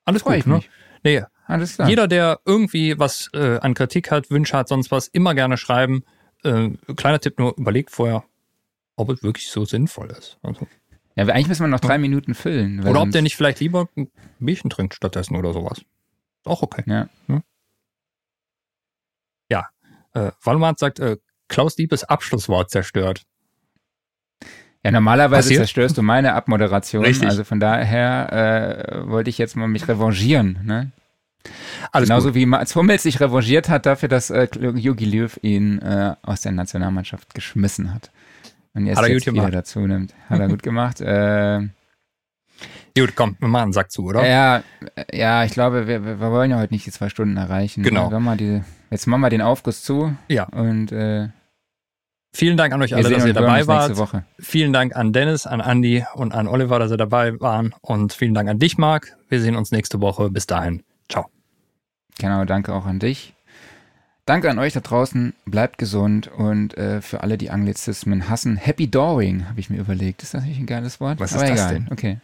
Alles 0.05 0.21
freu 0.21 0.37
gut. 0.37 0.47
Ne? 0.47 0.55
mich. 0.55 0.69
Nee, 1.03 1.23
Alles 1.47 1.75
klar. 1.75 1.89
Jeder, 1.89 2.07
der 2.07 2.39
irgendwie 2.45 2.97
was 2.99 3.29
äh, 3.33 3.57
an 3.59 3.73
Kritik 3.73 4.11
hat, 4.11 4.29
Wünsche 4.29 4.55
hat, 4.55 4.67
sonst 4.67 4.91
was, 4.91 5.07
immer 5.07 5.33
gerne 5.33 5.57
schreiben. 5.57 6.03
Äh, 6.43 6.69
kleiner 6.95 7.19
Tipp 7.19 7.39
nur, 7.39 7.57
überlegt 7.57 7.89
vorher, 7.89 8.23
ob 8.95 9.09
es 9.09 9.23
wirklich 9.23 9.49
so 9.49 9.65
sinnvoll 9.65 10.11
ist. 10.11 10.37
Also, 10.43 10.67
ja, 11.15 11.25
eigentlich 11.25 11.47
müssen 11.47 11.63
wir 11.63 11.67
noch 11.67 11.79
drei 11.79 11.97
Minuten 11.97 12.35
füllen. 12.35 12.87
Oder 12.87 13.01
ob 13.01 13.11
der 13.11 13.21
nicht 13.21 13.35
vielleicht 13.35 13.59
lieber 13.59 13.89
ein 13.97 14.11
Bierchen 14.39 14.69
trinkt 14.69 14.93
stattdessen 14.93 15.35
oder 15.35 15.53
sowas. 15.53 15.79
Ist 15.79 16.45
auch 16.45 16.61
okay. 16.61 16.83
Ja. 16.85 17.09
Hm? 17.27 17.41
Ja. 19.49 19.69
Äh, 20.13 20.31
Walmart 20.43 20.79
sagt, 20.79 20.99
äh, 20.99 21.17
Klaus 21.47 21.75
Diebes 21.75 22.03
Abschlusswort 22.03 22.69
zerstört. 22.69 23.23
Ja, 24.83 24.91
normalerweise 24.91 25.49
Passiert? 25.49 25.59
zerstörst 25.59 25.97
du 25.97 26.01
meine 26.01 26.33
Abmoderation. 26.33 27.05
Richtig. 27.05 27.29
Also 27.29 27.43
von 27.43 27.59
daher 27.59 28.97
äh, 28.97 29.07
wollte 29.07 29.29
ich 29.29 29.37
jetzt 29.37 29.55
mal 29.55 29.67
mich 29.67 29.87
revanchieren. 29.87 30.59
Ne? 30.63 30.91
Alles 31.91 32.09
Genauso 32.09 32.29
gut. 32.29 32.35
wie 32.35 32.45
Mats 32.45 32.75
Hummels 32.75 33.03
sich 33.03 33.19
revanchiert 33.19 33.69
hat 33.69 33.85
dafür, 33.85 34.09
dass 34.09 34.29
äh, 34.29 34.47
Jogi 34.53 35.05
Löw 35.05 35.37
ihn 35.43 35.79
äh, 35.79 36.15
aus 36.23 36.41
der 36.41 36.51
Nationalmannschaft 36.51 37.33
geschmissen 37.33 37.93
hat. 37.93 38.11
Und 38.73 38.85
jetzt, 38.85 38.97
hat 38.97 39.05
er 39.05 39.13
jetzt 39.13 39.25
gut 39.25 39.33
wieder 39.35 39.51
dazu 39.51 39.79
nimmt. 39.79 40.13
Hat 40.29 40.39
er 40.39 40.47
gut 40.47 40.63
gemacht. 40.63 41.01
Äh, 41.01 41.67
Gut, 42.97 43.15
komm, 43.15 43.37
wir 43.39 43.47
machen 43.47 43.63
einen 43.63 43.73
Sack 43.73 43.91
zu, 43.91 44.03
oder? 44.05 44.27
Ja, 44.27 44.63
ja, 45.13 45.45
ich 45.45 45.53
glaube, 45.53 45.87
wir, 45.87 46.03
wir 46.05 46.19
wollen 46.19 46.51
ja 46.51 46.59
heute 46.59 46.73
nicht 46.73 46.85
die 46.85 46.91
zwei 46.91 47.09
Stunden 47.09 47.37
erreichen. 47.37 47.83
Genau. 47.83 48.11
Wir 48.11 48.35
die, 48.35 48.61
jetzt 48.89 49.07
machen 49.07 49.21
wir 49.21 49.29
den 49.29 49.41
Aufguss 49.41 49.81
zu. 49.81 50.13
Ja. 50.27 50.43
Und 50.45 50.91
äh, 50.91 51.29
vielen 52.33 52.57
Dank 52.57 52.73
an 52.73 52.81
euch 52.81 52.95
alle, 52.95 53.09
dass 53.09 53.25
ihr 53.25 53.33
dabei 53.33 53.67
wart. 53.67 53.97
Vielen 54.39 54.73
Dank 54.73 54.95
an 54.95 55.13
Dennis, 55.13 55.47
an 55.47 55.59
Andy 55.59 56.05
und 56.15 56.33
an 56.33 56.47
Oliver, 56.47 56.79
dass 56.79 56.91
ihr 56.91 56.97
dabei 56.97 57.39
waren. 57.39 57.73
Und 57.81 58.13
vielen 58.13 58.33
Dank 58.33 58.49
an 58.49 58.59
dich, 58.59 58.77
Marc. 58.77 59.15
Wir 59.29 59.41
sehen 59.41 59.55
uns 59.55 59.71
nächste 59.71 60.01
Woche. 60.01 60.29
Bis 60.29 60.47
dahin. 60.47 60.83
Ciao. 61.09 61.25
Genau, 62.19 62.45
danke 62.45 62.73
auch 62.73 62.85
an 62.85 62.99
dich. 62.99 63.33
Danke 64.25 64.49
an 64.49 64.59
euch 64.59 64.73
da 64.73 64.81
draußen, 64.81 65.33
bleibt 65.45 65.77
gesund 65.77 66.27
und 66.27 66.77
äh, 66.77 67.01
für 67.01 67.21
alle, 67.21 67.37
die 67.37 67.49
Anglizismen 67.49 68.29
hassen, 68.29 68.55
Happy 68.55 68.89
Dawing, 68.89 69.49
habe 69.49 69.59
ich 69.59 69.69
mir 69.69 69.79
überlegt. 69.79 70.21
Ist 70.21 70.35
das 70.35 70.45
nicht 70.45 70.59
ein 70.59 70.67
geiles 70.67 70.99
Wort? 70.99 71.19
Was 71.19 71.33
Aber 71.33 71.43
ist 71.43 71.57
das 71.57 71.67
denn? 71.69 71.87
Okay. 71.91 72.19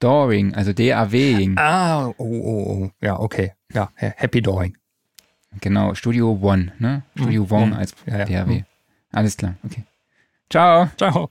Dawing, 0.00 0.54
also 0.54 0.72
D-A-W-ing. 0.72 1.56
Ah, 1.58 2.08
oh, 2.08 2.14
oh, 2.18 2.24
oh. 2.26 2.90
Ja, 3.00 3.20
okay. 3.20 3.52
Ja, 3.72 3.90
Happy 3.94 4.40
Dawing. 4.40 4.76
Genau, 5.60 5.94
Studio 5.94 6.38
One, 6.40 6.72
ne? 6.78 7.02
Studio 7.14 7.44
mhm. 7.44 7.52
One 7.52 7.76
als 7.76 7.94
ja, 8.06 8.18
ja. 8.18 8.24
D-A-W. 8.24 8.64
Alles 9.12 9.36
klar, 9.36 9.56
okay. 9.64 9.84
Ciao. 10.50 10.88
Ciao. 10.96 11.30